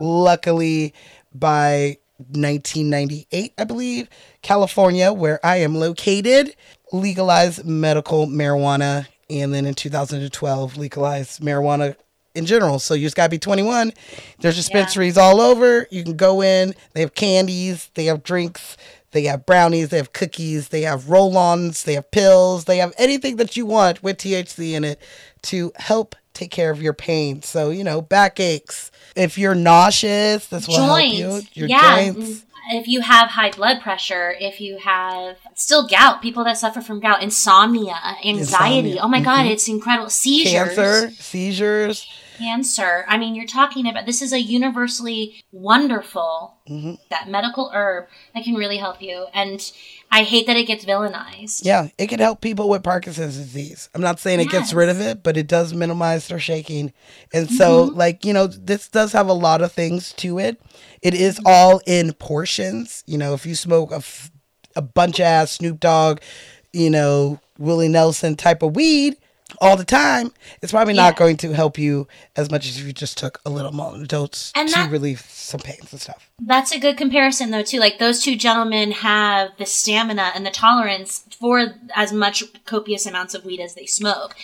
Luckily, 0.00 0.94
by 1.34 1.98
1998, 2.18 3.52
I 3.58 3.64
believe, 3.64 4.08
California, 4.42 5.12
where 5.12 5.44
I 5.44 5.56
am 5.56 5.74
located, 5.74 6.54
legalized 6.92 7.64
medical 7.64 8.26
marijuana. 8.26 9.06
And 9.28 9.52
then 9.52 9.66
in 9.66 9.74
2012, 9.74 10.76
legalized 10.76 11.40
marijuana 11.40 11.96
in 12.34 12.46
general. 12.46 12.78
So 12.78 12.94
you 12.94 13.06
just 13.06 13.16
gotta 13.16 13.30
be 13.30 13.38
21. 13.38 13.92
There's 14.40 14.56
dispensaries 14.56 15.18
all 15.18 15.40
over. 15.40 15.88
You 15.90 16.04
can 16.04 16.16
go 16.16 16.42
in. 16.42 16.74
They 16.92 17.00
have 17.00 17.14
candies. 17.14 17.90
They 17.94 18.04
have 18.04 18.22
drinks. 18.22 18.76
They 19.12 19.24
have 19.24 19.46
brownies. 19.46 19.88
They 19.88 19.96
have 19.96 20.12
cookies. 20.12 20.68
They 20.68 20.82
have 20.82 21.08
roll-ons. 21.08 21.84
They 21.84 21.94
have 21.94 22.10
pills. 22.10 22.66
They 22.66 22.78
have 22.78 22.92
anything 22.98 23.36
that 23.36 23.56
you 23.56 23.64
want 23.66 24.02
with 24.02 24.18
THC 24.18 24.72
in 24.72 24.84
it 24.84 25.00
to 25.42 25.72
help 25.76 26.14
take 26.34 26.50
care 26.50 26.70
of 26.70 26.82
your 26.82 26.92
pain. 26.92 27.42
So 27.42 27.70
you 27.70 27.82
know, 27.82 28.02
backaches. 28.02 28.92
If 29.16 29.38
you're 29.38 29.54
nauseous, 29.54 30.46
this 30.48 30.68
will 30.68 30.84
help 30.84 31.12
you. 31.12 31.24
joints. 31.24 31.56
Your 31.56 31.68
yeah. 31.68 32.12
joints. 32.12 32.30
Mm-hmm. 32.30 32.46
If 32.68 32.88
you 32.88 33.00
have 33.02 33.30
high 33.30 33.50
blood 33.50 33.80
pressure, 33.80 34.34
if 34.40 34.60
you 34.60 34.78
have 34.78 35.36
still 35.54 35.86
gout, 35.86 36.20
people 36.22 36.44
that 36.44 36.58
suffer 36.58 36.80
from 36.80 37.00
gout, 37.00 37.22
insomnia, 37.22 37.94
anxiety. 38.24 38.38
Insomnia. 38.90 39.00
Oh 39.02 39.08
my 39.08 39.20
God, 39.20 39.46
it's 39.46 39.68
incredible. 39.68 40.10
Seizures. 40.10 40.74
Cancer, 40.74 41.10
seizures. 41.12 42.06
cancer. 42.38 43.04
I 43.08 43.18
mean, 43.18 43.34
you're 43.34 43.46
talking 43.46 43.86
about 43.88 44.04
this 44.06 44.20
is 44.20 44.32
a 44.32 44.40
universally 44.40 45.44
wonderful 45.52 46.54
Mm-hmm. 46.68 46.94
that 47.10 47.28
medical 47.28 47.70
herb 47.72 48.08
that 48.34 48.42
can 48.42 48.54
really 48.56 48.78
help 48.78 49.00
you. 49.00 49.26
And 49.32 49.60
I 50.10 50.24
hate 50.24 50.48
that 50.48 50.56
it 50.56 50.64
gets 50.66 50.84
villainized. 50.84 51.60
Yeah, 51.64 51.90
it 51.96 52.08
can 52.08 52.18
help 52.18 52.40
people 52.40 52.68
with 52.68 52.82
Parkinson's 52.82 53.36
disease. 53.36 53.88
I'm 53.94 54.00
not 54.00 54.18
saying 54.18 54.40
it 54.40 54.50
gets 54.50 54.74
rid 54.74 54.88
of 54.88 55.00
it, 55.00 55.22
but 55.22 55.36
it 55.36 55.46
does 55.46 55.72
minimize 55.72 56.26
their 56.26 56.40
shaking. 56.40 56.92
And 57.32 57.48
so, 57.52 57.86
Mm-hmm. 57.86 57.96
like, 57.96 58.24
you 58.24 58.32
know, 58.32 58.48
this 58.48 58.88
does 58.88 59.12
have 59.12 59.28
a 59.28 59.32
lot 59.32 59.62
of 59.62 59.70
things 59.70 60.12
to 60.14 60.40
it. 60.40 60.60
It 61.02 61.14
is 61.14 61.40
all 61.44 61.80
in 61.86 62.12
portions. 62.14 63.02
You 63.06 63.18
know, 63.18 63.34
if 63.34 63.46
you 63.46 63.54
smoke 63.54 63.90
a, 63.92 63.96
f- 63.96 64.30
a 64.74 64.82
bunch 64.82 65.18
of 65.20 65.26
ass 65.26 65.52
Snoop 65.52 65.80
Dogg, 65.80 66.20
you 66.72 66.90
know, 66.90 67.40
Willie 67.58 67.88
Nelson 67.88 68.36
type 68.36 68.62
of 68.62 68.76
weed 68.76 69.16
all 69.60 69.76
the 69.76 69.84
time, 69.84 70.32
it's 70.60 70.72
probably 70.72 70.92
not 70.94 71.16
going 71.16 71.36
to 71.38 71.52
help 71.52 71.78
you 71.78 72.08
as 72.34 72.50
much 72.50 72.66
as 72.68 72.78
if 72.78 72.84
you 72.86 72.92
just 72.92 73.16
took 73.16 73.40
a 73.46 73.50
little 73.50 73.70
dose 74.04 74.52
And 74.54 74.68
to 74.68 74.74
that- 74.74 74.90
relieve 74.90 75.20
some 75.28 75.60
pains 75.60 75.92
and 75.92 76.00
stuff. 76.00 76.28
That's 76.38 76.72
a 76.72 76.78
good 76.78 76.96
comparison, 76.98 77.50
though, 77.50 77.62
too. 77.62 77.78
Like 77.78 77.98
those 77.98 78.22
two 78.22 78.36
gentlemen 78.36 78.90
have 78.90 79.50
the 79.56 79.64
stamina 79.64 80.32
and 80.34 80.44
the 80.44 80.50
tolerance 80.50 81.24
for 81.40 81.74
as 81.94 82.12
much 82.12 82.42
copious 82.64 83.06
amounts 83.06 83.34
of 83.34 83.44
weed 83.44 83.60
as 83.60 83.74
they 83.74 83.86
smoke. 83.86 84.34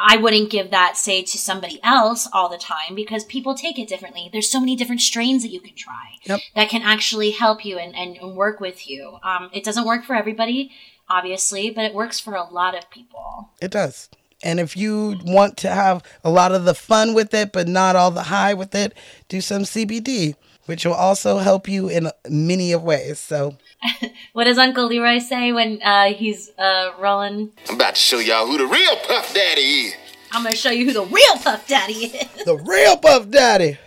I 0.00 0.16
wouldn't 0.16 0.50
give 0.50 0.70
that, 0.70 0.96
say, 0.96 1.22
to 1.22 1.38
somebody 1.38 1.78
else 1.84 2.28
all 2.32 2.48
the 2.48 2.58
time 2.58 2.94
because 2.96 3.24
people 3.24 3.54
take 3.54 3.78
it 3.78 3.88
differently. 3.88 4.28
There's 4.32 4.50
so 4.50 4.58
many 4.58 4.74
different 4.74 5.02
strains 5.02 5.42
that 5.42 5.50
you 5.52 5.60
can 5.60 5.74
try 5.76 6.16
Yep. 6.24 6.40
that 6.56 6.68
can 6.68 6.82
actually 6.82 7.30
help 7.32 7.64
you 7.64 7.78
and, 7.78 7.94
and, 7.94 8.16
and 8.16 8.34
work 8.36 8.58
with 8.58 8.88
you. 8.88 9.18
Um, 9.22 9.50
it 9.52 9.62
doesn't 9.62 9.84
work 9.86 10.04
for 10.04 10.16
everybody. 10.16 10.72
obviously, 11.08 11.70
but 11.70 11.84
it 11.84 11.94
works 11.94 12.18
for 12.18 12.34
a 12.34 12.42
lot 12.42 12.76
of 12.76 12.90
people. 12.90 13.50
It 13.60 13.70
does. 13.70 14.08
And 14.42 14.60
if 14.60 14.76
you 14.76 15.18
want 15.24 15.56
to 15.58 15.70
have 15.70 16.02
a 16.22 16.30
lot 16.30 16.52
of 16.52 16.64
the 16.64 16.74
fun 16.74 17.14
with 17.14 17.32
it, 17.34 17.52
but 17.52 17.66
not 17.68 17.96
all 17.96 18.10
the 18.10 18.24
high 18.24 18.54
with 18.54 18.74
it, 18.74 18.92
do 19.28 19.40
some 19.40 19.62
CBD, 19.62 20.34
which 20.66 20.84
will 20.84 20.94
also 20.94 21.38
help 21.38 21.68
you 21.68 21.88
in 21.88 22.10
many 22.28 22.72
of 22.72 22.82
ways. 22.82 23.18
So, 23.18 23.56
What 24.34 24.44
does 24.44 24.58
Uncle 24.58 24.90
Elroy 24.90 25.18
say 25.20 25.52
when 25.52 25.80
uh, 25.82 26.12
he's 26.12 26.50
uh, 26.58 26.92
rolling? 26.98 27.52
I'm 27.68 27.76
about 27.76 27.94
to 27.94 28.00
show 28.00 28.18
y'all 28.18 28.46
who 28.46 28.58
the 28.58 28.66
real 28.66 28.96
Puff 29.08 29.32
Daddy 29.34 29.60
is. 29.60 29.94
I'm 30.32 30.42
gonna 30.42 30.54
show 30.54 30.70
you 30.70 30.84
who 30.86 30.92
the 30.92 31.04
real 31.06 31.36
Puff 31.42 31.66
Daddy 31.66 31.94
is. 31.94 32.44
the 32.44 32.56
real 32.56 32.96
Puff 32.98 33.30
Daddy. 33.30 33.78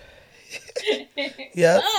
yeah. 1.54 1.82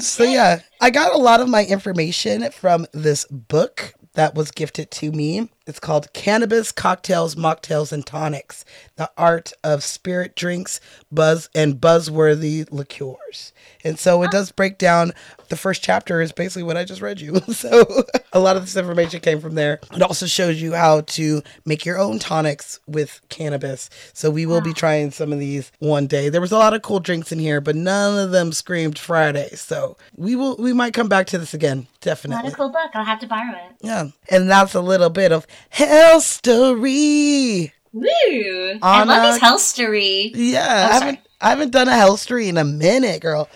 So 0.00 0.24
yeah, 0.24 0.60
I 0.80 0.90
got 0.90 1.14
a 1.14 1.18
lot 1.18 1.40
of 1.40 1.48
my 1.48 1.64
information 1.64 2.50
from 2.50 2.86
this 2.92 3.24
book 3.26 3.94
that 4.14 4.34
was 4.34 4.50
gifted 4.50 4.90
to 4.92 5.12
me. 5.12 5.48
It's 5.66 5.80
called 5.80 6.12
Cannabis 6.12 6.72
Cocktails, 6.72 7.36
Mocktails, 7.36 7.92
and 7.92 8.04
Tonics: 8.04 8.64
The 8.96 9.10
Art 9.16 9.52
of 9.62 9.82
Spirit 9.84 10.36
Drinks, 10.36 10.80
Buzz 11.12 11.48
and 11.54 11.80
Buzzworthy 11.80 12.70
Liqueurs. 12.70 13.52
And 13.84 13.98
so 13.98 14.22
it 14.22 14.28
ah. 14.28 14.30
does 14.30 14.50
break 14.50 14.78
down. 14.78 15.12
The 15.48 15.56
first 15.56 15.82
chapter 15.82 16.20
is 16.20 16.32
basically 16.32 16.62
what 16.62 16.76
I 16.76 16.84
just 16.84 17.00
read 17.00 17.20
you. 17.20 17.40
So 17.54 18.04
a 18.32 18.40
lot 18.40 18.56
of 18.56 18.62
this 18.62 18.76
information 18.76 19.20
came 19.20 19.40
from 19.40 19.54
there. 19.54 19.78
It 19.94 20.02
also 20.02 20.26
shows 20.26 20.60
you 20.60 20.74
how 20.74 21.02
to 21.02 21.42
make 21.64 21.84
your 21.84 21.98
own 21.98 22.18
tonics 22.18 22.80
with 22.86 23.20
cannabis. 23.28 23.88
So 24.12 24.28
we 24.28 24.44
will 24.44 24.60
be 24.60 24.70
ah. 24.70 24.74
trying 24.74 25.10
some 25.12 25.32
of 25.32 25.38
these 25.38 25.70
one 25.78 26.06
day. 26.06 26.28
There 26.28 26.40
was 26.40 26.50
a 26.50 26.58
lot 26.58 26.74
of 26.74 26.82
cool 26.82 27.00
drinks 27.00 27.30
in 27.30 27.38
here, 27.38 27.60
but 27.60 27.76
none 27.76 28.18
of 28.18 28.32
them 28.32 28.52
screamed 28.52 28.98
Friday. 28.98 29.50
So 29.54 29.96
we 30.16 30.34
will 30.34 30.56
we 30.56 30.72
might 30.72 30.94
come 30.94 31.08
back 31.08 31.26
to 31.28 31.38
this 31.38 31.54
again. 31.54 31.86
Definitely. 32.00 32.42
Not 32.42 32.52
a 32.52 32.56
cool 32.56 32.70
book. 32.70 32.90
I'll 32.94 33.04
have 33.04 33.20
to 33.20 33.26
borrow 33.26 33.52
it. 33.52 33.76
Yeah. 33.82 34.08
And 34.30 34.50
that's 34.50 34.74
a 34.74 34.80
little 34.80 35.10
bit 35.10 35.32
of 35.32 35.46
hell 35.70 36.20
story. 36.20 37.72
Woo! 37.92 38.78
I 38.82 39.04
love 39.04 39.24
a- 39.24 39.32
these 39.32 39.40
hell 39.40 39.58
story. 39.58 40.32
Yeah. 40.34 40.66
Oh, 40.66 40.90
I 40.90 40.98
haven't 40.98 41.18
I 41.40 41.50
haven't 41.50 41.70
done 41.70 41.88
a 41.88 41.94
hell 41.94 42.16
story 42.16 42.48
in 42.48 42.56
a 42.56 42.64
minute, 42.64 43.20
girl. 43.20 43.48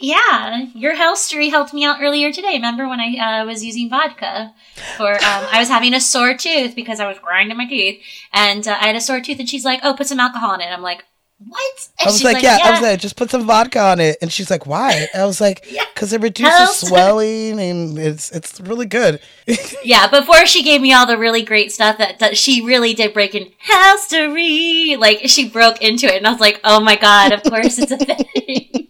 Yeah, 0.00 0.66
your 0.74 0.94
health 0.94 1.18
story 1.18 1.48
helped 1.48 1.74
me 1.74 1.84
out 1.84 1.98
earlier 2.00 2.32
today. 2.32 2.52
Remember 2.52 2.88
when 2.88 3.00
I 3.00 3.40
uh, 3.40 3.46
was 3.46 3.64
using 3.64 3.90
vodka 3.90 4.54
for? 4.96 5.12
Um, 5.12 5.18
I 5.52 5.58
was 5.58 5.68
having 5.68 5.92
a 5.92 6.00
sore 6.00 6.34
tooth 6.36 6.76
because 6.76 7.00
I 7.00 7.08
was 7.08 7.18
grinding 7.18 7.56
my 7.56 7.66
teeth, 7.66 8.00
and 8.32 8.66
uh, 8.66 8.78
I 8.80 8.86
had 8.86 8.96
a 8.96 9.00
sore 9.00 9.20
tooth. 9.20 9.40
And 9.40 9.48
she's 9.48 9.64
like, 9.64 9.80
"Oh, 9.82 9.94
put 9.94 10.06
some 10.06 10.20
alcohol 10.20 10.54
in 10.54 10.60
it." 10.60 10.66
I'm 10.66 10.82
like, 10.82 11.04
"What?" 11.38 11.88
And 11.98 12.06
I 12.06 12.10
was 12.10 12.18
she's 12.18 12.24
like, 12.24 12.42
yeah, 12.44 12.58
I 12.62 12.70
was 12.70 12.80
like, 12.80 13.00
just 13.00 13.16
put 13.16 13.30
some 13.30 13.44
vodka 13.44 13.80
on 13.80 13.98
it. 13.98 14.18
And 14.22 14.30
she's 14.32 14.50
like, 14.52 14.66
why? 14.66 15.08
I 15.14 15.24
was 15.24 15.40
like, 15.40 15.66
Yeah. 15.70 15.84
because 15.92 16.12
it 16.12 16.20
reduces 16.20 16.52
Hell- 16.54 16.72
swelling 16.72 17.58
and 17.58 17.98
it's 17.98 18.30
it's 18.30 18.60
really 18.60 18.86
good. 18.86 19.20
yeah. 19.82 20.06
Before 20.08 20.46
she 20.46 20.62
gave 20.62 20.80
me 20.80 20.92
all 20.92 21.06
the 21.06 21.18
really 21.18 21.42
great 21.42 21.72
stuff, 21.72 21.98
that, 21.98 22.20
that 22.20 22.36
she 22.36 22.64
really 22.64 22.94
did 22.94 23.12
break 23.12 23.34
in 23.34 23.50
health 23.58 24.00
story. 24.00 24.94
Like 24.96 25.22
she 25.28 25.48
broke 25.48 25.82
into 25.82 26.06
it, 26.06 26.18
and 26.18 26.26
I 26.26 26.30
was 26.30 26.40
like, 26.40 26.60
"Oh 26.62 26.78
my 26.78 26.94
god! 26.94 27.32
Of 27.32 27.42
course 27.42 27.78
it's 27.80 27.90
a 27.90 27.96
thing." 27.98 28.84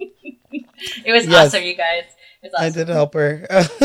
it 1.04 1.12
was 1.12 1.26
Yes. 1.26 1.48
awesome, 1.54 1.62
you 1.64 1.74
guys. 1.74 2.04
Was 2.42 2.52
I 2.58 2.70
did 2.70 2.88
help 2.88 3.14
her. 3.14 3.46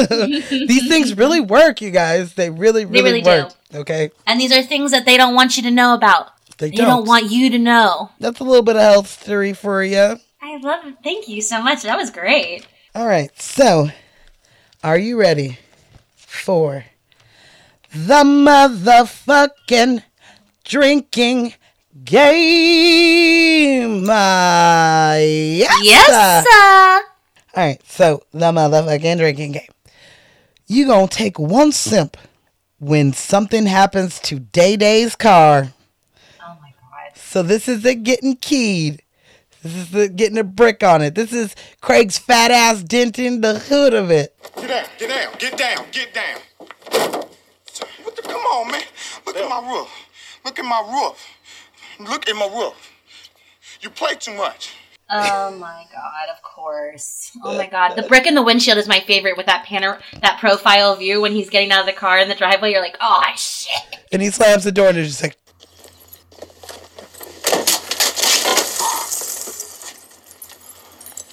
These 0.49 0.88
things 0.88 1.15
really 1.15 1.39
work, 1.41 1.79
you 1.81 1.91
guys. 1.91 2.33
They 2.33 2.49
really, 2.49 2.86
really, 2.86 3.03
really 3.03 3.21
do. 3.21 3.29
work. 3.29 3.53
Okay, 3.73 4.10
And 4.25 4.39
these 4.41 4.51
are 4.51 4.63
things 4.63 4.91
that 4.91 5.05
they 5.05 5.15
don't 5.17 5.36
want 5.36 5.57
you 5.57 5.63
to 5.63 5.71
know 5.71 5.93
about. 5.93 6.29
they 6.57 6.69
They 6.71 6.77
don't. 6.77 6.88
don't 6.88 7.07
want 7.07 7.29
you 7.31 7.49
to 7.51 7.60
know. 7.60 8.10
That's 8.19 8.39
a 8.39 8.43
little 8.43 8.63
bit 8.63 8.75
of 8.75 8.81
health 8.81 9.07
story 9.23 9.53
for 9.53 9.83
you. 9.83 10.17
I 10.41 10.57
love 10.57 10.86
it. 10.88 10.95
Thank 11.03 11.27
you 11.27 11.41
so 11.41 11.62
much. 11.62 11.83
That 11.83 11.97
was 11.97 12.10
great. 12.10 12.65
All 12.95 13.05
right, 13.07 13.29
so 13.39 13.89
are 14.83 14.97
you 14.97 15.19
ready 15.19 15.60
for 16.15 16.86
the 17.93 18.23
motherfucking 18.23 20.03
drinking 20.63 21.53
game? 22.03 23.88
Uh, 24.10 25.15
yes. 25.19 25.79
Yes, 25.83 26.07
sir. 26.07 26.43
sir. 26.49 27.03
All 27.55 27.63
right, 27.65 27.79
so 27.88 28.23
the 28.31 28.51
motherfucking 28.51 29.17
drinking 29.17 29.53
game. 29.53 29.71
You 30.67 30.86
gonna 30.86 31.07
take 31.07 31.39
one 31.39 31.71
simp 31.71 32.17
when 32.79 33.13
something 33.13 33.65
happens 33.65 34.19
to 34.21 34.39
Day 34.39 34.75
Day's 34.75 35.15
car. 35.15 35.73
Oh 36.41 36.57
my 36.62 36.73
god. 36.79 37.15
So 37.15 37.41
this 37.41 37.67
is 37.67 37.83
it 37.86 38.03
getting 38.03 38.36
keyed. 38.36 39.01
This 39.63 39.75
is 39.75 39.91
the 39.91 40.07
getting 40.07 40.38
a 40.38 40.43
brick 40.43 40.83
on 40.83 41.01
it. 41.01 41.15
This 41.15 41.33
is 41.33 41.55
Craig's 41.81 42.17
fat 42.17 42.51
ass 42.51 42.83
denting 42.83 43.41
the 43.41 43.57
hood 43.60 43.93
of 43.93 44.12
it. 44.12 44.36
Get 44.55 44.67
down, 44.67 44.86
get 44.97 45.10
down, 45.10 45.33
get 45.38 45.57
down, 45.57 45.86
get 45.91 46.13
down. 46.13 46.39
What 48.03 48.15
the, 48.15 48.21
come 48.21 48.41
on, 48.41 48.71
man. 48.71 48.81
Look 49.25 49.36
at 49.36 49.49
my 49.49 49.71
roof. 49.71 49.89
Look 50.45 50.60
at 50.60 50.65
my 50.65 50.81
roof. 50.89 51.37
Look 51.99 52.29
at 52.29 52.36
my 52.36 52.47
roof. 52.47 52.91
You 53.81 53.89
play 53.89 54.15
too 54.15 54.33
much. 54.33 54.73
Oh 55.10 55.51
my 55.51 55.86
god, 55.93 56.29
of 56.36 56.41
course. 56.43 57.31
Oh 57.43 57.57
my 57.57 57.67
god. 57.67 57.95
The 57.95 58.03
brick 58.10 58.27
in 58.27 58.36
the 58.36 58.43
windshield 58.43 58.77
is 58.77 58.88
my 58.88 58.99
favorite 58.99 59.38
with 59.38 59.45
that 59.45 59.65
panor- 59.65 60.01
that 60.21 60.39
profile 60.39 60.95
view 60.95 61.21
when 61.21 61.31
he's 61.31 61.49
getting 61.49 61.71
out 61.71 61.79
of 61.81 61.86
the 61.86 61.93
car 61.93 62.19
in 62.19 62.27
the 62.27 62.36
driveway. 62.36 62.71
You're 62.71 62.81
like, 62.81 62.97
oh 62.99 63.23
shit. 63.36 63.99
And 64.12 64.21
he 64.21 64.29
slams 64.31 64.63
the 64.65 64.71
door 64.71 64.89
and 64.89 64.97
it's 64.97 65.10
just 65.10 65.23
like, 65.23 65.38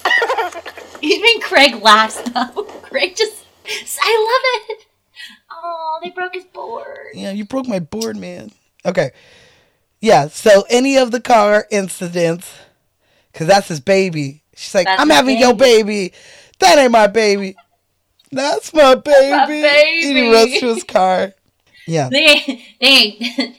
Even 1.03 1.40
Craig 1.40 1.83
laughs 1.83 2.20
though. 2.22 2.62
Craig 2.83 3.16
just 3.16 3.44
I 4.00 4.61
love 4.68 4.77
it. 4.79 4.87
Oh, 5.50 5.98
they 6.03 6.11
broke 6.11 6.35
his 6.35 6.44
board. 6.44 7.09
yeah, 7.14 7.31
you 7.33 7.44
broke 7.44 7.66
my 7.66 7.79
board, 7.79 8.16
man. 8.16 8.50
Okay. 8.85 9.11
Yeah, 10.05 10.29
so 10.29 10.67
any 10.69 10.99
of 10.99 11.12
the 11.12 11.21
car 11.21 11.67
incidents, 11.71 12.53
because 13.33 13.47
that's 13.47 13.69
his 13.69 13.81
baby. 13.81 14.43
She's 14.55 14.75
like, 14.75 14.85
That's 14.85 15.01
I'm 15.01 15.09
his 15.09 15.17
having 15.17 15.38
your 15.38 15.55
baby. 15.55 16.12
That 16.59 16.77
ain't 16.77 16.93
my 16.93 17.07
baby. 17.07 17.57
That's 18.31 18.75
my 18.75 18.97
baby. 18.97 19.31
my 19.31 19.45
And 19.45 20.05
he 20.05 20.12
baby. 20.12 20.29
runs 20.31 20.61
to 20.61 20.75
his 20.75 20.85
car. 20.85 21.33
Yeah. 21.87 22.11
They 22.11 22.62
they 22.83 22.87
ain't 23.40 23.57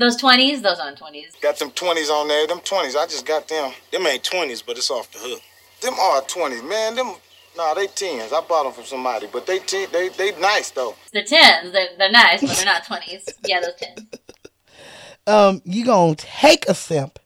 those 0.00 0.16
twenties, 0.16 0.62
those 0.62 0.80
aren't 0.80 0.98
twenties. 0.98 1.32
Got 1.40 1.60
them 1.60 1.70
20s 1.70 2.10
on 2.10 2.26
there. 2.26 2.48
Them 2.48 2.58
20s, 2.58 2.96
I 2.96 3.06
just 3.06 3.24
got 3.24 3.46
them. 3.46 3.72
Them 3.92 4.04
ain't 4.08 4.24
20s, 4.24 4.64
but 4.66 4.76
it's 4.76 4.90
off 4.90 5.12
the 5.12 5.20
hook. 5.20 5.42
Them 5.80 5.94
are 5.94 6.22
20s, 6.22 6.68
man. 6.68 6.96
Them, 6.96 7.14
nah, 7.56 7.72
they 7.74 7.86
10s. 7.86 8.32
I 8.32 8.40
bought 8.40 8.64
them 8.64 8.72
from 8.72 8.84
somebody, 8.84 9.28
but 9.32 9.46
they 9.46 9.60
ten, 9.60 9.86
they 9.92 10.08
they 10.08 10.32
nice 10.40 10.70
though. 10.70 10.96
The 11.12 11.22
tens, 11.22 11.70
they're, 11.70 11.90
they're 11.96 12.10
nice, 12.10 12.40
but 12.40 12.56
they're 12.56 12.66
not 12.66 12.84
twenties. 12.84 13.28
Yeah, 13.46 13.60
those 13.60 13.76
tens. 13.76 14.08
Um, 15.26 15.62
you 15.64 15.84
gonna 15.84 16.14
take 16.16 16.68
a 16.68 16.74
sip 16.74 17.18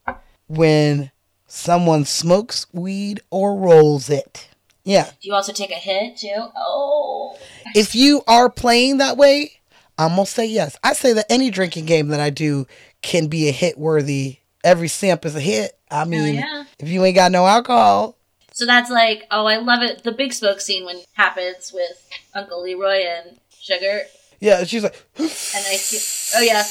when 0.46 1.10
someone 1.46 2.04
smokes 2.04 2.66
weed 2.72 3.20
or 3.30 3.56
rolls 3.56 4.08
it. 4.08 4.48
Yeah. 4.84 5.04
Do 5.04 5.28
you 5.28 5.34
also 5.34 5.52
take 5.52 5.70
a 5.70 5.74
hit 5.74 6.16
too? 6.16 6.48
Oh, 6.56 7.36
If 7.74 7.94
you 7.94 8.22
are 8.26 8.48
playing 8.48 8.98
that 8.98 9.16
way, 9.16 9.52
I'm 9.98 10.10
gonna 10.10 10.26
say 10.26 10.46
yes. 10.46 10.76
I 10.82 10.92
say 10.92 11.12
that 11.14 11.26
any 11.28 11.50
drinking 11.50 11.86
game 11.86 12.08
that 12.08 12.20
I 12.20 12.30
do 12.30 12.66
can 13.02 13.26
be 13.26 13.48
a 13.48 13.52
hit 13.52 13.76
worthy. 13.78 14.38
Every 14.64 14.88
simp 14.88 15.24
is 15.26 15.36
a 15.36 15.40
hit. 15.40 15.78
I 15.90 16.04
mean, 16.04 16.36
yeah. 16.36 16.64
if 16.78 16.88
you 16.88 17.04
ain't 17.04 17.16
got 17.16 17.32
no 17.32 17.46
alcohol, 17.46 18.16
so 18.52 18.66
that's 18.66 18.90
like, 18.90 19.24
oh, 19.30 19.46
I 19.46 19.58
love 19.58 19.82
it. 19.82 20.02
The 20.02 20.10
big 20.10 20.32
smoke 20.32 20.60
scene 20.60 20.84
when 20.84 21.00
happens 21.12 21.70
with 21.72 22.08
Uncle 22.34 22.64
Elroy 22.64 23.04
and 23.06 23.38
Sugar, 23.60 24.02
yeah, 24.40 24.64
she's 24.64 24.82
like, 24.82 24.96
and 25.16 25.26
I 25.26 25.76
see, 25.76 26.36
oh 26.36 26.40
yeah, 26.42 26.64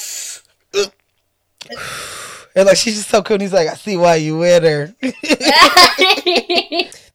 and 2.55 2.65
like 2.65 2.77
she's 2.77 2.95
just 2.95 3.09
so 3.09 3.21
cool. 3.21 3.35
And 3.35 3.41
he's 3.41 3.53
like, 3.53 3.67
I 3.67 3.75
see 3.75 3.97
why 3.97 4.15
you 4.15 4.37
with 4.37 4.63
her. 4.63 4.95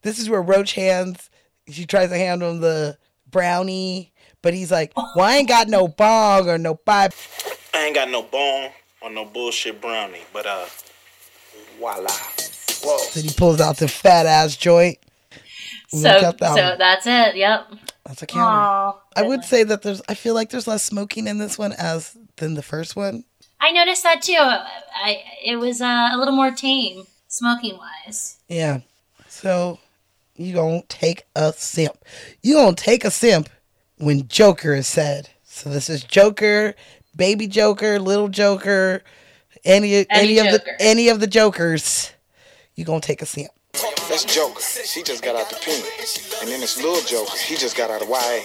this 0.03 0.19
is 0.19 0.29
where 0.29 0.43
Roach 0.43 0.75
hands. 0.75 1.31
She 1.69 1.87
tries 1.87 2.11
to 2.11 2.17
hand 2.17 2.43
him 2.43 2.61
the 2.61 2.99
brownie, 3.31 4.13
but 4.43 4.53
he's 4.55 4.71
like, 4.71 4.93
"Well, 4.97 5.21
I 5.21 5.37
ain't 5.37 5.49
got 5.49 5.69
no 5.69 5.89
bong 5.89 6.49
or 6.49 6.59
no 6.59 6.75
pipe." 6.75 7.15
I 7.75 7.87
ain't 7.87 7.95
got 7.95 8.11
no 8.11 8.23
bone 8.23 8.71
or 9.01 9.11
no 9.11 9.25
bullshit 9.25 9.81
brownie, 9.81 10.23
but 10.33 10.47
uh, 10.47 10.67
voila. 11.79 12.11
Whoa. 12.83 12.99
Then 13.15 13.25
he 13.25 13.31
pulls 13.37 13.61
out 13.61 13.77
the 13.77 13.89
fat 13.89 14.27
ass 14.27 14.57
joint. 14.57 14.99
so 15.89 16.01
that 16.01 16.39
so 16.39 16.77
that's 16.79 17.07
it. 17.07 17.37
Yep. 17.37 17.73
That's 18.05 18.23
a 18.23 18.27
counter. 18.27 18.43
Aw, 18.45 19.01
I 19.17 19.23
would 19.23 19.45
say 19.45 19.63
that 19.63 19.83
there's. 19.83 20.03
I 20.09 20.15
feel 20.15 20.35
like 20.35 20.51
there's 20.51 20.67
less 20.67 20.83
smoking 20.83 21.27
in 21.27 21.39
this 21.39 21.59
one 21.59 21.73
as 21.73 22.17
than 22.37 22.55
the 22.55 22.63
first 22.63 22.97
one. 22.97 23.25
I 23.63 23.71
noticed 23.71 24.03
that 24.03 24.23
too. 24.23 24.35
I 24.37 25.23
it 25.45 25.57
was 25.57 25.81
uh, 25.81 26.11
a 26.13 26.19
little 26.19 26.35
more 26.35 26.51
tame, 26.51 27.07
smoking 27.29 27.79
wise. 27.79 28.39
Yeah. 28.49 28.81
So 29.29 29.79
you 30.35 30.53
gonna 30.53 30.83
take 30.89 31.25
a 31.37 31.53
simp. 31.53 31.97
You 32.43 32.57
gonna 32.57 32.75
take 32.75 33.05
a 33.05 33.11
simp 33.11 33.49
when 33.99 34.27
Joker 34.27 34.75
is 34.75 34.89
said. 34.89 35.31
So 35.45 35.71
this 35.71 35.89
is 35.89 36.03
Joker, 36.03 36.75
baby 37.15 37.47
Joker, 37.47 38.01
little 38.01 38.29
Joker, 38.29 39.05
any 39.65 40.07
any, 40.11 40.39
of 40.39 40.47
Joker. 40.47 40.65
the 40.65 40.85
any 40.85 41.09
of 41.09 41.21
the 41.21 41.29
Jokers. 41.29 42.11
You 42.75 42.85
gonna 42.85 43.01
take 43.01 43.23
a 43.23 43.27
simp. 43.27 43.53
That's 44.09 44.25
Joker. 44.25 44.61
She 44.61 45.05
just 45.05 45.23
got 45.23 45.37
out 45.37 45.49
the 45.49 45.57
pen. 45.57 45.81
And 46.41 46.51
then 46.51 46.63
it's 46.63 46.83
little 46.83 47.01
Joker, 47.03 47.39
he 47.47 47.55
just 47.55 47.77
got 47.77 47.91
out 47.93 48.03
of 48.03 48.09
YA. 48.09 48.41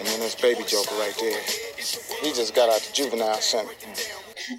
And 0.00 0.08
then 0.08 0.20
this 0.20 0.34
baby 0.34 0.64
joker 0.66 0.94
right 0.94 1.14
there. 1.20 1.38
He 2.22 2.32
just 2.32 2.54
got 2.54 2.70
out 2.70 2.80
the 2.80 2.90
juvenile 2.94 3.34
center. 3.34 3.70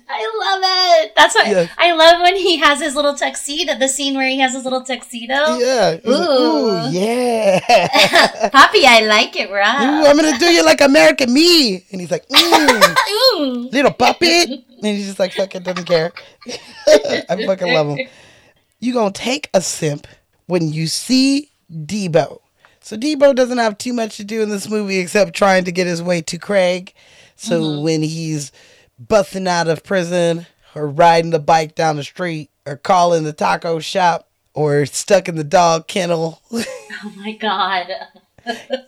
I 0.10 0.32
love 0.40 0.62
it. 1.06 1.14
That's 1.16 1.36
why 1.36 1.46
Yes. 1.52 1.70
I 1.78 1.92
love 1.94 2.22
when 2.22 2.36
he 2.36 2.58
has 2.58 2.80
his 2.80 2.96
little 2.96 3.14
tuxedo. 3.16 3.78
The 3.78 3.88
scene 3.88 4.16
where 4.16 4.28
he 4.28 4.40
has 4.40 4.54
his 4.54 4.64
little 4.64 4.84
tuxedo. 4.84 5.58
Yeah. 5.58 5.92
He's 5.98 6.06
like, 6.06 6.30
Ooh. 6.30 6.70
Ooh, 6.88 6.90
yeah. 6.92 8.50
Poppy, 8.54 8.86
I 8.86 9.02
like 9.02 9.36
it, 9.36 9.50
Ooh, 9.50 9.54
right? 9.54 10.06
I'm 10.08 10.16
gonna 10.16 10.38
do 10.38 10.46
you 10.46 10.64
like 10.66 10.82
American 10.82 11.34
me. 11.34 11.84
And 11.92 12.02
he's 12.02 12.12
like, 12.12 12.28
mm, 12.30 12.96
Ooh. 13.40 13.70
little 13.72 13.92
puppet. 13.94 14.50
And 14.50 14.66
he's 14.98 15.08
just 15.08 15.20
like 15.20 15.34
fuck, 15.34 15.54
fucking 15.54 15.64
doesn't 15.64 15.86
care. 15.86 16.12
I 16.88 17.44
fucking 17.46 17.74
love 17.74 17.90
him. 17.98 18.08
You 18.80 18.94
gonna 18.94 19.12
take 19.12 19.50
a 19.54 19.62
simp 19.62 20.08
when 20.48 20.72
you 20.74 20.88
see 20.88 21.52
Debo. 21.72 22.40
So 22.82 22.98
Debo 22.98 23.36
doesn't 23.36 23.60
have 23.60 23.78
too 23.78 23.94
much 23.94 24.18
to 24.18 24.24
do 24.24 24.42
in 24.42 24.50
this 24.50 24.68
movie 24.68 24.98
except 24.98 25.36
trying 25.36 25.66
to 25.66 25.72
get 25.72 25.86
his 25.88 26.02
way 26.02 26.22
to 26.24 26.38
Craig. 26.38 26.94
So 27.36 27.80
when 27.82 28.02
he's 28.04 28.52
busting 29.08 29.48
out 29.48 29.68
of 29.68 29.84
prison 29.84 30.46
or 30.76 30.88
riding 30.88 31.32
the 31.32 31.40
bike 31.40 31.76
down 31.76 31.96
the 31.96 32.04
street 32.04 32.50
or 32.66 32.78
calling 32.78 33.24
the 33.24 33.34
taco 33.34 33.80
shop 33.80 34.30
or 34.54 34.86
stuck 34.86 35.28
in 35.28 35.36
the 35.36 35.44
dog 35.44 35.88
kennel, 35.88 36.42
Oh 36.52 37.14
my 37.16 37.34
god. 37.34 37.88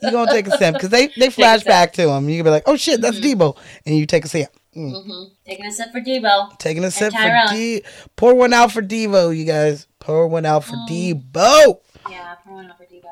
You're 0.02 0.12
gonna 0.12 0.32
take 0.32 0.48
a 0.48 0.58
sip 0.58 0.74
because 0.74 0.90
they 0.90 1.08
they 1.18 1.30
flash 1.32 1.64
back 1.64 1.94
to 1.94 2.10
him. 2.10 2.28
You're 2.30 2.38
going 2.38 2.38
to 2.40 2.44
be 2.44 2.50
like, 2.50 2.64
"Oh 2.66 2.76
shit, 2.76 3.02
that's 3.02 3.20
Debo," 3.20 3.56
and 3.86 3.96
you 3.96 4.06
take 4.06 4.26
a 4.26 4.28
sip. 4.28 4.50
Mm. 4.76 5.30
Taking 5.46 5.66
a 5.66 5.72
sip 5.72 5.92
for 5.92 6.02
Debo. 6.02 6.58
Taking 6.58 6.84
a 6.84 6.92
sip 6.92 7.14
for 7.14 7.20
Debo. 7.20 7.86
Pour 8.16 8.34
one 8.34 8.54
out 8.54 8.72
for 8.72 8.82
Debo, 8.82 9.36
you 9.36 9.46
guys. 9.46 9.88
Pour 10.00 10.28
one 10.28 10.46
out 10.46 10.64
for 10.64 10.76
Debo. 10.90 11.80
Yeah, 12.10 12.36
for 12.44 12.54
one 12.54 12.70
out 12.70 12.78
for 12.78 12.86
Debo. 12.86 13.04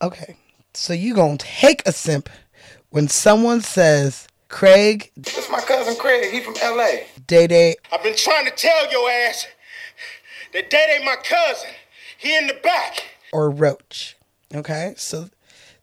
Okay, 0.00 0.36
so 0.74 0.92
you 0.92 1.14
gonna 1.14 1.36
take 1.36 1.82
a 1.86 1.92
sip 1.92 2.28
when 2.90 3.08
someone 3.08 3.60
says, 3.60 4.28
"Craig, 4.48 5.10
This 5.16 5.50
my 5.50 5.60
cousin 5.60 5.96
Craig. 5.96 6.32
He 6.32 6.40
from 6.40 6.54
L.A. 6.60 7.06
Day 7.26 7.46
Day, 7.46 7.76
I've 7.92 8.02
been 8.02 8.16
trying 8.16 8.46
to 8.46 8.50
tell 8.52 8.90
your 8.90 9.10
ass 9.10 9.46
that 10.52 10.70
that 10.70 10.90
ain't 10.90 11.04
my 11.04 11.16
cousin. 11.22 11.70
He 12.16 12.36
in 12.36 12.46
the 12.46 12.54
back. 12.54 13.04
or 13.32 13.50
Roach." 13.50 14.16
Okay, 14.54 14.94
so 14.96 15.28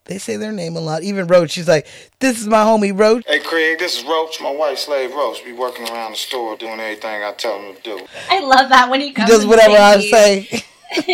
they 0.06 0.17
say 0.17 0.36
their 0.38 0.51
name 0.51 0.75
a 0.75 0.80
lot. 0.80 1.04
Even 1.04 1.28
Roach, 1.28 1.51
she's 1.51 1.67
like, 1.67 1.88
"This 2.19 2.39
is 2.41 2.47
my 2.47 2.63
homie 2.63 2.97
Roach." 2.97 3.23
Hey 3.28 3.39
Craig, 3.39 3.80
this 3.80 3.97
is 3.99 4.04
Roach, 4.04 4.41
my 4.41 4.49
white 4.51 4.80
slave 4.80 5.13
Roach. 5.13 5.43
Be 5.45 5.54
working 5.54 5.88
around 5.89 6.12
the 6.12 6.17
store 6.17 6.56
doing 6.58 6.80
everything 6.80 7.23
I 7.23 7.32
tell 7.38 7.60
him 7.62 7.75
to 7.75 7.82
do. 7.82 8.06
I 8.30 8.39
love 8.39 8.69
that 8.69 8.89
when 8.89 9.01
he 9.01 9.08
He 9.10 9.13
comes. 9.13 9.30
does 9.30 9.45
whatever 9.45 9.78
I 9.78 9.95
you. 9.95 10.10
say. 10.10 10.63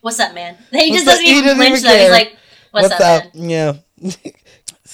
What's 0.00 0.20
up, 0.20 0.34
man? 0.34 0.56
He 0.70 0.90
What's 0.90 1.04
just 1.04 1.06
doesn't 1.06 1.24
He 1.24 1.38
even 1.38 1.58
doesn't 1.58 1.58
flinch 1.58 1.78
even 1.78 1.90
though. 1.90 1.98
He's 2.02 2.10
like, 2.10 2.36
"What's, 2.70 2.88
What's 2.90 3.00
up, 3.00 3.24
up? 3.26 3.34
man?" 3.34 3.50
Yeah. 3.50 3.72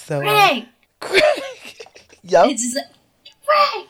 so, 0.05 0.21
uh, 0.27 0.61
Craig. 1.01 1.25
yup. 2.23 2.47
It's 2.49 2.63
just 2.63 2.77
like, 2.77 2.87
Craig. 3.45 3.87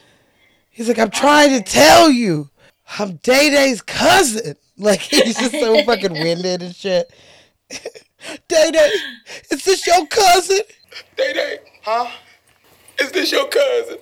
He's 0.70 0.88
like, 0.88 0.98
I'm 0.98 1.10
trying 1.10 1.50
to 1.50 1.62
tell 1.62 2.10
you, 2.10 2.50
I'm 2.98 3.16
Day 3.16 3.50
Day's 3.50 3.82
cousin. 3.82 4.56
Like 4.76 5.02
he's 5.02 5.38
just 5.38 5.52
so 5.52 5.84
fucking 5.86 6.14
winded 6.14 6.60
and 6.60 6.74
shit. 6.74 7.08
Day 8.48 8.70
Day, 8.72 8.90
is 9.48 9.64
this 9.64 9.86
your 9.86 10.04
cousin? 10.08 10.58
Day 11.16 11.32
Day. 11.32 11.58
Huh? 11.82 12.10
Is 12.98 13.12
this 13.12 13.30
your 13.30 13.46
cousin? 13.46 13.98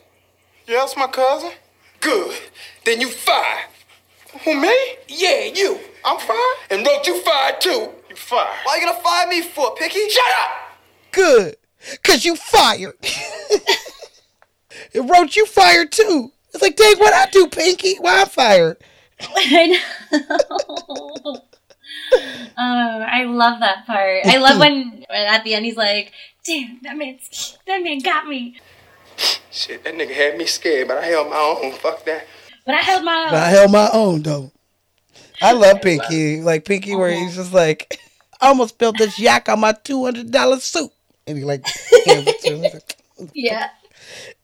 Yeah, 0.66 0.84
it's 0.84 0.96
my 0.96 1.08
cousin. 1.08 1.50
Good. 2.00 2.34
Then 2.86 3.02
you 3.02 3.10
fired. 3.10 3.68
Who, 4.44 4.58
me? 4.58 4.74
Yeah, 5.08 5.44
you. 5.54 5.78
I'm 6.06 6.18
fired? 6.18 6.56
And 6.70 6.86
Roach, 6.86 7.06
you 7.06 7.20
fired 7.20 7.60
too. 7.60 7.90
You 8.08 8.16
fired. 8.16 8.56
Why 8.64 8.76
you 8.76 8.86
gonna 8.86 8.98
fire 9.02 9.28
me 9.28 9.42
for, 9.42 9.74
Pinky? 9.74 10.08
Shut 10.08 10.24
up! 10.40 10.78
Good, 11.12 11.56
cause 12.02 12.24
you 12.24 12.36
fired. 12.36 12.94
it 14.92 15.00
wrote 15.00 15.36
you 15.36 15.46
fired 15.46 15.92
too. 15.92 16.32
It's 16.52 16.62
like, 16.62 16.76
dang, 16.76 16.98
what 16.98 17.14
I 17.14 17.30
do, 17.30 17.46
Pinky? 17.48 17.96
Why 17.96 18.22
I 18.22 18.24
fired? 18.26 18.76
I 19.36 19.66
know. 19.66 21.40
oh, 22.58 23.04
I 23.06 23.24
love 23.24 23.60
that 23.60 23.86
part. 23.86 24.26
I 24.26 24.36
love 24.38 24.58
when 24.58 25.04
at 25.10 25.44
the 25.44 25.54
end 25.54 25.64
he's 25.64 25.76
like, 25.76 26.12
"Damn, 26.44 26.80
that 26.82 26.96
man, 26.96 27.18
that 27.66 27.82
man 27.82 28.00
got 28.00 28.26
me." 28.26 28.60
Shit, 29.50 29.84
that 29.84 29.94
nigga 29.94 30.12
had 30.12 30.36
me 30.38 30.46
scared, 30.46 30.88
but 30.88 30.98
I 30.98 31.06
held 31.06 31.30
my 31.30 31.36
own. 31.36 31.72
Fuck 31.72 32.04
that. 32.06 32.26
But 32.64 32.74
I 32.74 32.78
held 32.78 33.04
my 33.04 33.26
But 33.30 33.42
I 33.42 33.48
held 33.48 33.72
my 33.72 33.88
own 33.92 34.22
though. 34.22 34.52
I 35.40 35.52
love 35.52 35.82
Pinky, 35.82 36.40
like 36.40 36.64
Pinky, 36.64 36.94
where 36.94 37.10
he's 37.10 37.34
just 37.34 37.52
like, 37.52 37.98
I 38.40 38.48
almost 38.48 38.74
spilled 38.74 38.98
this 38.98 39.18
yak 39.18 39.48
on 39.48 39.60
my 39.60 39.72
two 39.72 40.04
hundred 40.04 40.30
dollar 40.30 40.60
suit, 40.60 40.90
and 41.26 41.38
he 41.38 41.44
like, 41.44 41.64
hands 42.06 42.32
to 42.42 42.56
him. 42.56 42.62
Like, 42.62 42.96
Yeah. 43.34 43.68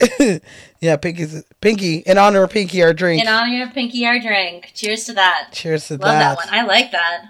yeah, 0.80 0.96
Pinky's 0.96 1.42
Pinky. 1.60 1.96
In 1.98 2.16
honor 2.18 2.44
of 2.44 2.50
Pinky, 2.50 2.82
our 2.82 2.92
drink. 2.92 3.20
In 3.22 3.28
honor 3.28 3.64
of 3.64 3.72
Pinky, 3.74 4.06
our 4.06 4.18
drink. 4.20 4.70
Cheers 4.74 5.04
to 5.04 5.12
that. 5.14 5.48
Cheers 5.52 5.88
to 5.88 5.94
Love 5.94 6.00
that. 6.02 6.08
Love 6.08 6.38
that. 6.38 6.46
one. 6.46 6.48
I 6.54 6.62
like 6.66 6.92
that. 6.92 7.24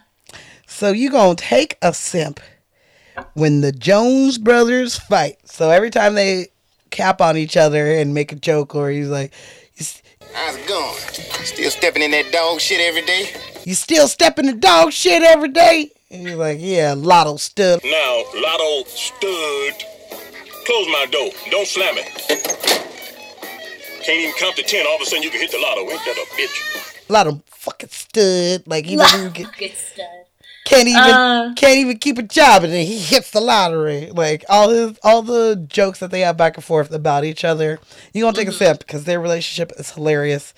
So 0.67 0.93
you 0.93 1.11
gonna 1.11 1.35
take 1.35 1.79
a 1.81 1.95
simp 1.95 2.41
when 3.35 3.63
the 3.63 3.73
Jones 3.73 4.37
brothers 4.39 4.99
fight. 4.99 5.39
So 5.45 5.71
every 5.71 5.91
time 5.91 6.15
they 6.15 6.49
cap 6.91 7.21
on 7.23 7.37
each 7.37 7.57
other 7.57 7.87
and 7.93 8.13
make 8.15 8.33
a 8.33 8.37
joke, 8.37 8.75
or 8.75 8.91
he's 8.91 9.09
like, 9.09 9.33
"You 9.77 9.81
s- 9.85 10.03
How's 10.35 10.57
it 10.57 10.69
going? 10.69 10.95
Still 11.45 11.71
stepping 11.71 12.03
in 12.03 12.11
that 12.11 12.31
dog 12.31 12.61
shit 12.61 12.81
every 12.81 13.03
day? 13.03 13.31
"You 13.65 13.75
still 13.75 14.07
stepping 14.09 14.47
the 14.47 14.53
dog 14.53 14.93
shit 14.93 15.23
every 15.23 15.49
day?" 15.49 15.91
And 16.11 16.27
he's 16.27 16.37
like, 16.37 16.59
"Yeah, 16.61 16.95
Lotto 16.97 17.37
stood." 17.37 17.81
Now, 17.85 18.25
Lotto 18.35 18.89
stood. 18.89 19.75
Close 20.67 20.87
my 20.89 21.07
door. 21.11 21.31
Don't 21.51 21.67
slam 21.67 21.97
it. 21.99 22.07
Can't 24.05 24.19
even 24.21 24.35
count 24.39 24.57
to 24.57 24.63
ten. 24.63 24.87
All 24.87 24.97
of 24.97 25.03
a 25.03 25.05
sudden, 25.05 25.23
you 25.23 25.31
can 25.31 25.41
hit 25.41 25.51
the 25.51 25.59
lotto. 25.59 25.83
Ain't 25.83 26.05
that 26.05 26.17
a 26.17 26.27
bitch? 26.35 27.11
Lotto 27.11 27.43
fucking 27.47 27.91
stood. 27.91 28.67
Like 28.67 28.87
he 28.87 28.97
doesn't 28.97 29.21
even 29.21 29.33
get, 29.33 29.49
Good 29.59 29.73
can't 30.69 30.89
even 30.89 31.03
Uh. 31.03 31.53
can't 31.57 31.79
even 31.79 31.99
keep 31.99 32.19
a 32.19 32.23
job, 32.23 32.63
and 32.65 32.73
then 32.73 32.87
he 32.87 32.99
hits 32.99 33.31
the 33.31 33.41
lottery. 33.41 34.11
Like 34.13 34.45
all 34.49 34.69
his 34.69 34.99
all 35.03 35.23
the 35.23 35.57
jokes 35.69 36.01
that 36.01 36.11
they 36.11 36.21
have 36.21 36.37
back 36.37 36.57
and 36.57 36.65
forth 36.65 36.93
about 36.93 37.25
each 37.25 37.45
other. 37.45 37.81
You 38.13 38.23
gonna 38.23 38.37
take 38.37 38.49
a 38.49 38.53
sip 38.53 38.79
because 38.79 39.05
their 39.05 39.21
relationship 39.21 39.73
is 39.79 39.91
hilarious, 39.93 40.53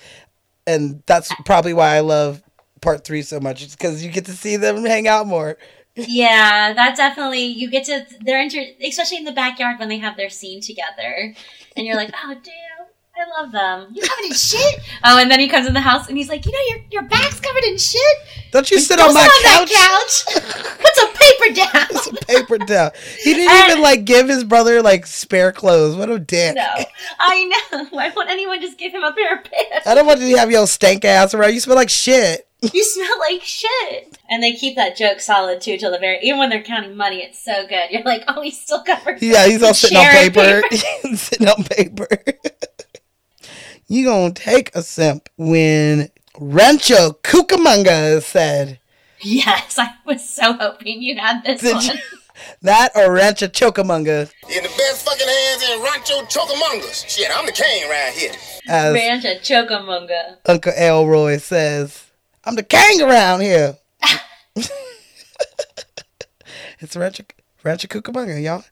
and 0.67 1.01
that's 1.05 1.31
probably 1.45 1.73
why 1.73 1.95
I 1.95 2.01
love 2.01 2.41
part 2.81 3.05
three 3.05 3.21
so 3.21 3.39
much. 3.39 3.69
Because 3.71 4.03
you 4.03 4.11
get 4.11 4.25
to 4.25 4.33
see 4.33 4.57
them 4.57 4.83
hang 4.85 5.07
out 5.07 5.27
more. 5.27 5.57
Yeah, 5.95 6.71
that 6.73 6.95
definitely 6.95 7.43
you 7.43 7.69
get 7.69 7.83
to 7.87 8.05
they're 8.21 8.41
inter 8.41 8.63
especially 8.81 9.17
in 9.17 9.25
the 9.25 9.33
backyard 9.33 9.77
when 9.77 9.89
they 9.89 9.97
have 9.97 10.15
their 10.15 10.29
scene 10.29 10.61
together, 10.61 11.35
and 11.75 11.85
you're 11.85 11.97
like, 11.97 12.13
oh 12.23 12.33
damn, 12.33 12.70
I 13.21 13.41
love 13.41 13.51
them. 13.51 13.87
You 13.93 14.01
covered 14.01 14.25
in 14.25 14.33
shit. 14.33 14.79
Oh, 15.03 15.17
and 15.17 15.31
then 15.31 15.39
he 15.39 15.47
comes 15.49 15.65
in 15.65 15.73
the 15.73 15.81
house 15.81 16.07
and 16.09 16.17
he's 16.17 16.29
like, 16.29 16.45
you 16.45 16.51
know, 16.51 16.59
your 16.75 16.77
your 16.91 17.01
back's 17.09 17.39
covered 17.39 17.63
in 17.63 17.77
shit. 17.77 18.17
Don't 18.51 18.69
you 18.69 18.79
sit 18.79 18.99
on 18.99 19.13
my 19.13 19.23
sit 19.23 19.45
couch? 19.45 19.69
that 19.71 20.33
couch. 20.35 20.43
Put 20.79 20.95
some 20.95 21.13
paper 21.13 21.53
down. 21.55 21.87
Put 21.87 22.03
Some 22.03 22.15
paper 22.27 22.57
down. 22.59 22.91
He 23.23 23.33
didn't 23.33 23.51
And- 23.51 23.71
even 23.71 23.81
like 23.81 24.05
give 24.05 24.27
his 24.27 24.43
brother 24.43 24.81
like 24.83 25.07
spare 25.07 25.51
clothes. 25.51 25.95
What 25.95 26.09
a 26.11 26.19
dick. 26.19 26.55
no, 26.55 26.67
I 27.19 27.45
know. 27.71 27.85
Why 27.89 28.11
won't 28.15 28.29
anyone 28.29 28.61
just 28.61 28.77
give 28.77 28.93
him 28.93 29.03
a 29.03 29.11
pair 29.13 29.37
of 29.37 29.43
pants? 29.43 29.87
I 29.87 29.95
don't 29.95 30.05
want 30.05 30.19
to 30.19 30.35
have 30.37 30.51
your 30.51 30.67
stank 30.67 31.03
ass 31.05 31.33
around. 31.33 31.53
You 31.53 31.59
smell 31.59 31.75
like 31.77 31.89
shit. 31.89 32.47
You 32.61 32.83
smell 32.83 33.19
like 33.21 33.41
shit. 33.41 34.19
And 34.29 34.43
they 34.43 34.53
keep 34.53 34.75
that 34.75 34.95
joke 34.95 35.19
solid 35.19 35.61
too 35.61 35.77
till 35.77 35.89
the 35.91 35.97
very. 35.97 36.19
Even 36.21 36.37
when 36.37 36.49
they're 36.51 36.61
counting 36.61 36.95
money, 36.95 37.23
it's 37.23 37.43
so 37.43 37.65
good. 37.65 37.89
You're 37.89 38.03
like, 38.03 38.23
oh, 38.27 38.41
he's 38.43 38.61
still 38.61 38.83
covered. 38.83 39.19
Yeah, 39.21 39.47
he's 39.47 39.63
all 39.63 39.73
sitting 39.73 39.97
on 39.97 40.03
chair 40.05 40.25
and 40.25 40.33
paper. 40.33 41.15
sitting 41.17 41.47
on 41.47 41.63
paper. 41.63 42.07
You 43.91 44.05
gonna 44.05 44.33
take 44.33 44.73
a 44.75 44.81
simp 44.81 45.27
when 45.37 46.09
Rancho 46.39 47.11
Cucamonga 47.23 48.17
is 48.17 48.25
said. 48.25 48.79
Yes, 49.19 49.77
I 49.77 49.89
was 50.05 50.27
so 50.27 50.53
hoping 50.53 51.01
you'd 51.01 51.17
had 51.19 51.43
this 51.43 51.61
Did 51.61 51.75
one. 51.75 51.85
you- 51.85 51.93
That 52.63 52.91
or 52.95 53.11
Rancho 53.13 53.47
Chocamonga, 53.47 54.31
In 54.49 54.63
the 54.63 54.69
best 54.69 55.05
fucking 55.05 55.27
hands 55.27 55.63
in 55.69 55.81
Rancho 55.83 56.21
Chocamongas. 56.23 57.07
Shit, 57.07 57.29
I'm 57.35 57.45
the 57.45 57.51
king 57.51 57.87
right 57.89 58.11
here. 58.15 58.31
as 58.67 58.93
Ranch 58.93 59.25
at 59.25 59.43
Chocamunga. 59.43 60.37
Uncle 60.47 60.73
Elroy 60.75 61.37
says. 61.37 62.05
I'm 62.43 62.55
the 62.55 62.63
king 62.63 63.01
around 63.01 63.41
here. 63.41 63.77
it's 66.79 66.95
Rancho, 66.95 67.23
Rancho 67.63 67.87
Cucamonga, 67.87 68.41
y'all. 68.41 68.63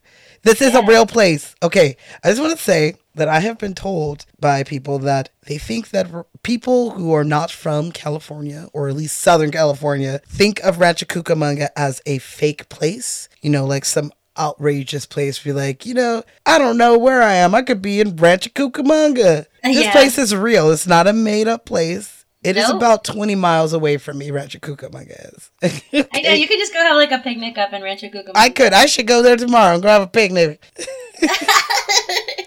This 0.42 0.60
is 0.62 0.74
a 0.74 0.82
real 0.82 1.06
place. 1.06 1.54
Okay, 1.62 1.96
I 2.24 2.30
just 2.30 2.40
want 2.40 2.56
to 2.56 2.62
say 2.62 2.94
that 3.14 3.28
I 3.28 3.40
have 3.40 3.58
been 3.58 3.74
told 3.74 4.24
by 4.38 4.62
people 4.62 4.98
that 5.00 5.30
they 5.46 5.58
think 5.58 5.90
that 5.90 6.12
r- 6.12 6.26
people 6.42 6.90
who 6.92 7.12
are 7.12 7.24
not 7.24 7.50
from 7.50 7.92
California, 7.92 8.68
or 8.72 8.88
at 8.88 8.96
least 8.96 9.18
Southern 9.18 9.50
California, 9.50 10.20
think 10.26 10.60
of 10.60 10.78
Rancho 10.78 11.06
Cucamonga 11.06 11.68
as 11.76 12.00
a 12.06 12.18
fake 12.18 12.68
place. 12.68 13.28
You 13.42 13.50
know, 13.50 13.66
like 13.66 13.84
some 13.84 14.12
outrageous 14.38 15.06
place. 15.06 15.38
Be 15.42 15.52
like, 15.52 15.84
you 15.84 15.94
know, 15.94 16.22
I 16.46 16.58
don't 16.58 16.78
know 16.78 16.96
where 16.96 17.22
I 17.22 17.34
am. 17.34 17.54
I 17.54 17.62
could 17.62 17.82
be 17.82 18.00
in 18.00 18.16
Rancho 18.16 18.50
Cucamonga. 18.50 19.46
This 19.62 19.84
Yeah. 19.84 19.92
place 19.92 20.16
is 20.18 20.34
real. 20.34 20.70
It's 20.70 20.86
not 20.86 21.06
a 21.06 21.12
made 21.12 21.48
up 21.48 21.66
place. 21.66 22.19
It 22.42 22.56
is 22.56 22.68
No? 22.68 22.76
about 22.76 23.04
20 23.04 23.34
miles 23.34 23.72
away 23.74 23.98
from 23.98 24.16
me, 24.18 24.30
Rancho 24.30 24.58
Cucamonga 24.60 25.34
is. 25.34 25.50
I 25.62 26.22
know 26.22 26.32
you 26.32 26.48
could 26.48 26.58
just 26.58 26.72
go 26.72 26.80
have 26.80 26.96
like 26.96 27.10
a 27.10 27.18
picnic 27.18 27.58
up 27.58 27.72
in 27.74 27.82
Rancho 27.82 28.08
Cucamonga. 28.08 28.32
I 28.34 28.48
could. 28.48 28.72
I 28.72 28.86
should 28.86 29.06
go 29.06 29.20
there 29.22 29.36
tomorrow 29.36 29.74
and 29.74 29.82
go 29.82 29.88
have 29.88 30.02
a 30.02 30.06
picnic. 30.06 30.62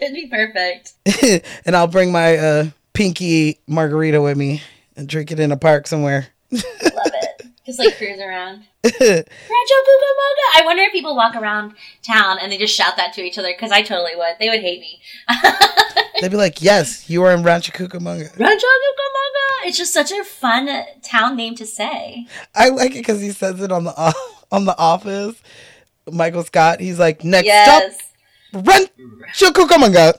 It'd 0.02 0.14
be 0.16 0.28
perfect. 0.28 0.94
and 1.66 1.76
I'll 1.76 1.88
bring 1.88 2.12
my 2.12 2.38
uh, 2.38 2.66
pinky 2.94 3.60
margarita 3.68 4.20
with 4.22 4.36
me 4.38 4.64
and 4.98 5.08
drink 5.08 5.32
it 5.32 5.40
in 5.40 5.52
a 5.52 5.58
park 5.58 5.86
somewhere. 5.88 6.28
Love. 6.52 6.64
Just 7.66 7.80
like 7.80 7.98
cruise 7.98 8.20
around. 8.20 8.64
Rancho 8.84 9.00
Cucamonga. 9.10 10.46
I 10.56 10.62
wonder 10.66 10.84
if 10.84 10.92
people 10.92 11.16
walk 11.16 11.36
around 11.36 11.74
town 12.06 12.38
and 12.42 12.52
they 12.52 12.58
just 12.58 12.76
shout 12.76 12.98
that 12.98 13.14
to 13.14 13.22
each 13.22 13.38
other 13.38 13.54
because 13.54 13.72
I 13.72 13.82
totally 13.82 14.16
would. 14.18 14.36
They 14.40 14.50
would 14.50 14.60
hate 14.60 14.82
me. 14.82 15.00
They'd 16.22 16.30
be 16.32 16.36
like, 16.38 16.62
yes, 16.62 17.10
you 17.10 17.24
are 17.24 17.32
in 17.34 17.42
Rancho 17.44 17.72
Cucamonga. 17.72 18.38
Rancho 18.38 18.68
Cucamonga. 18.68 19.66
It's 19.68 19.78
just 19.78 19.94
such 19.94 20.12
a 20.12 20.26
fun 20.26 20.68
town 21.04 21.38
name 21.38 21.56
to 21.56 21.66
say. 21.66 22.28
I 22.54 22.68
like 22.70 22.92
it 22.92 22.96
because 22.96 23.22
he 23.22 23.32
says 23.32 23.62
it 23.62 23.72
on 23.72 23.86
the 23.86 24.14
on 24.52 24.66
the 24.66 24.78
Office. 24.78 25.42
Michael 26.12 26.44
Scott. 26.44 26.82
He's 26.82 27.00
like, 27.00 27.24
next 27.24 27.46
Yes. 27.46 27.98
up, 28.54 28.66
Rancho 28.68 29.52
Cucamonga. 29.54 30.14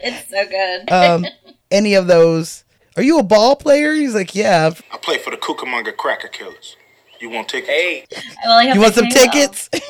It's 0.00 0.28
so 0.30 0.46
good. 0.48 0.90
um, 0.92 1.24
any 1.70 1.94
of 1.94 2.06
those. 2.08 2.64
Are 2.98 3.02
you 3.02 3.20
a 3.20 3.22
ball 3.22 3.54
player? 3.54 3.94
He's 3.94 4.12
like, 4.12 4.34
yeah. 4.34 4.72
I 4.92 4.96
play 4.96 5.18
for 5.18 5.30
the 5.30 5.36
Cucamonga 5.36 5.96
Cracker 5.96 6.26
Killers. 6.26 6.74
You 7.20 7.30
want 7.30 7.48
tickets? 7.48 7.70
Hey, 7.70 8.04
well, 8.44 8.58
I 8.58 8.72
You 8.72 8.80
want 8.80 8.94
some 8.94 9.06
pay 9.06 9.14
well. 9.14 9.32
tickets? 9.32 9.70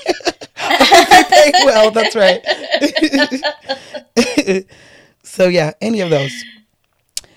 They 0.58 1.24
pay 1.30 1.52
well, 1.64 1.90
that's 1.90 2.14
right. 2.14 2.44
so 5.22 5.48
yeah, 5.48 5.72
any 5.80 6.00
of 6.00 6.10
those. 6.10 6.32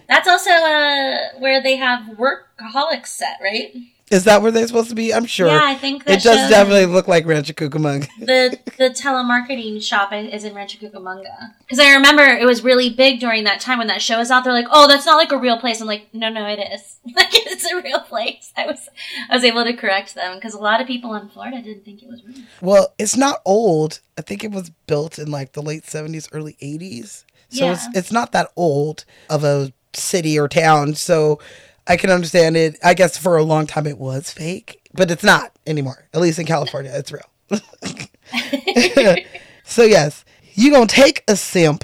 That's 0.09 0.27
also 0.27 0.49
uh, 0.49 1.39
where 1.39 1.63
they 1.63 1.77
have 1.77 2.17
workaholics 2.17 3.07
set, 3.07 3.37
right? 3.41 3.73
Is 4.11 4.25
that 4.25 4.41
where 4.41 4.51
they're 4.51 4.67
supposed 4.67 4.89
to 4.89 4.95
be? 4.95 5.13
I'm 5.13 5.25
sure. 5.25 5.47
Yeah, 5.47 5.61
I 5.63 5.75
think 5.75 6.03
that 6.03 6.19
it 6.19 6.23
does 6.23 6.49
definitely 6.49 6.85
look 6.85 7.07
like 7.07 7.25
Rancho 7.25 7.53
Cucamonga. 7.53 8.09
the 8.19 8.59
the 8.77 8.89
telemarketing 8.89 9.81
shop 9.81 10.11
is 10.11 10.43
in 10.43 10.53
Rancho 10.53 10.79
Cucamonga. 10.79 11.53
Because 11.61 11.79
I 11.79 11.93
remember 11.93 12.23
it 12.23 12.45
was 12.45 12.61
really 12.61 12.89
big 12.89 13.21
during 13.21 13.45
that 13.45 13.61
time 13.61 13.77
when 13.77 13.87
that 13.87 14.01
show 14.01 14.17
was 14.17 14.29
out. 14.29 14.43
They're 14.43 14.51
like, 14.51 14.67
"Oh, 14.69 14.89
that's 14.89 15.05
not 15.05 15.15
like 15.15 15.31
a 15.31 15.37
real 15.37 15.57
place." 15.57 15.79
I'm 15.79 15.87
like, 15.87 16.13
"No, 16.13 16.29
no, 16.29 16.45
it 16.45 16.59
is. 16.59 16.97
like 17.15 17.29
it's 17.31 17.65
a 17.71 17.81
real 17.81 18.01
place." 18.01 18.51
I 18.57 18.65
was 18.65 18.89
I 19.29 19.35
was 19.35 19.45
able 19.45 19.63
to 19.63 19.73
correct 19.73 20.13
them 20.13 20.35
because 20.35 20.53
a 20.53 20.59
lot 20.59 20.81
of 20.81 20.87
people 20.87 21.15
in 21.15 21.29
Florida 21.29 21.61
didn't 21.61 21.85
think 21.85 22.03
it 22.03 22.09
was 22.09 22.21
real. 22.25 22.35
Well, 22.61 22.93
it's 22.99 23.15
not 23.15 23.41
old. 23.45 24.01
I 24.17 24.23
think 24.23 24.43
it 24.43 24.51
was 24.51 24.71
built 24.87 25.19
in 25.19 25.31
like 25.31 25.53
the 25.53 25.61
late 25.61 25.83
70s, 25.83 26.27
early 26.33 26.57
80s. 26.61 27.23
So 27.47 27.71
it's 27.71 27.87
it's 27.93 28.11
not 28.11 28.33
that 28.33 28.51
old 28.57 29.05
of 29.29 29.45
a 29.45 29.71
city 29.93 30.37
or 30.39 30.47
town. 30.47 30.95
So 30.95 31.39
I 31.87 31.97
can 31.97 32.09
understand 32.09 32.57
it. 32.57 32.77
I 32.83 32.93
guess 32.93 33.17
for 33.17 33.37
a 33.37 33.43
long 33.43 33.67
time 33.67 33.87
it 33.87 33.97
was 33.97 34.31
fake, 34.31 34.81
but 34.93 35.11
it's 35.11 35.23
not 35.23 35.51
anymore. 35.65 36.07
At 36.13 36.21
least 36.21 36.39
in 36.39 36.45
California, 36.45 36.91
it's 36.93 37.11
real. 37.11 37.23
so 39.63 39.83
yes, 39.83 40.23
you 40.53 40.71
gonna 40.71 40.87
take 40.87 41.23
a 41.27 41.35
simp 41.35 41.83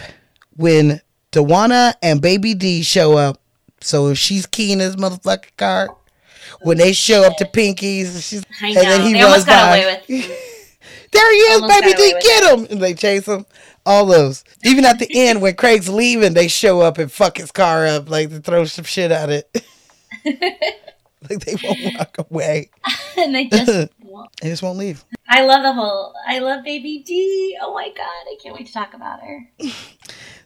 when 0.55 1.01
Dewana 1.31 1.93
and 2.01 2.21
Baby 2.21 2.53
D 2.53 2.83
show 2.83 3.17
up. 3.17 3.41
So 3.81 4.07
if 4.07 4.17
she's 4.17 4.45
keying 4.45 4.79
his 4.79 4.95
motherfucking 4.95 5.55
car, 5.57 5.89
when 6.61 6.77
they 6.77 6.93
show 6.93 7.23
up 7.23 7.37
to 7.37 7.45
Pinky's, 7.45 8.25
she's 8.25 8.43
and 8.61 8.75
then 8.75 9.01
he 9.01 9.13
they 9.13 9.23
runs 9.23 9.45
by. 9.45 10.01
There 11.11 11.33
he 11.33 11.39
is, 11.39 11.61
Almost 11.61 11.81
baby 11.81 11.93
D, 11.93 12.15
get 12.21 12.59
him! 12.59 12.67
And 12.69 12.81
they 12.81 12.93
chase 12.93 13.25
him. 13.25 13.45
All 13.85 14.05
those. 14.05 14.43
Even 14.63 14.83
at 14.85 14.99
the 14.99 15.07
end, 15.09 15.41
when 15.41 15.55
Craig's 15.55 15.87
leaving, 15.87 16.33
they 16.33 16.49
show 16.49 16.81
up 16.81 16.97
and 16.97 17.11
fuck 17.11 17.37
his 17.37 17.51
car 17.51 17.87
up, 17.87 18.09
like 18.09 18.29
to 18.29 18.39
throw 18.39 18.65
some 18.65 18.83
shit 18.83 19.11
at 19.11 19.29
it. 19.29 19.63
like 20.25 21.39
they 21.45 21.55
won't 21.63 21.95
walk 21.97 22.17
away. 22.29 22.69
and 23.17 23.33
they 23.35 23.47
just. 23.47 23.89
well, 24.03 24.29
They 24.41 24.49
just 24.49 24.63
won't 24.63 24.77
leave. 24.77 25.03
I 25.29 25.43
love 25.45 25.63
the 25.63 25.73
whole. 25.73 26.13
I 26.27 26.39
love 26.39 26.63
Baby 26.63 26.99
D. 27.05 27.57
Oh 27.61 27.73
my 27.73 27.89
god, 27.89 28.03
I 28.05 28.35
can't 28.41 28.55
wait 28.55 28.67
to 28.67 28.73
talk 28.73 28.93
about 28.93 29.19
her. 29.21 29.47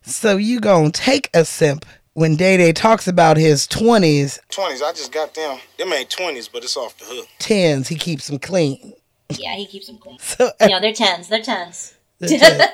So 0.03 0.37
you 0.37 0.59
gonna 0.59 0.91
take 0.91 1.29
a 1.33 1.45
simp 1.45 1.85
when 2.13 2.35
Day 2.35 2.57
Day 2.57 2.73
talks 2.73 3.07
about 3.07 3.37
his 3.37 3.67
twenties, 3.67 4.39
20s, 4.49 4.81
I 4.83 4.91
just 4.91 5.11
got 5.11 5.33
them. 5.33 5.59
Them 5.77 5.93
ain't 5.93 6.09
20s, 6.09 6.49
but 6.51 6.63
it's 6.63 6.75
off 6.75 6.97
the 6.97 7.05
hook. 7.05 7.27
tens, 7.39 7.87
he 7.87 7.95
keeps 7.95 8.27
them 8.27 8.39
clean. 8.39 8.93
Yeah, 9.29 9.55
he 9.55 9.65
keeps 9.65 9.87
them 9.87 9.97
clean. 9.97 10.19
So 10.19 10.51
No, 10.61 10.79
they're 10.81 10.93
tens. 10.93 11.29
They're 11.29 11.41
tens. 11.41 11.93
they're 12.19 12.37
10s. 12.37 12.67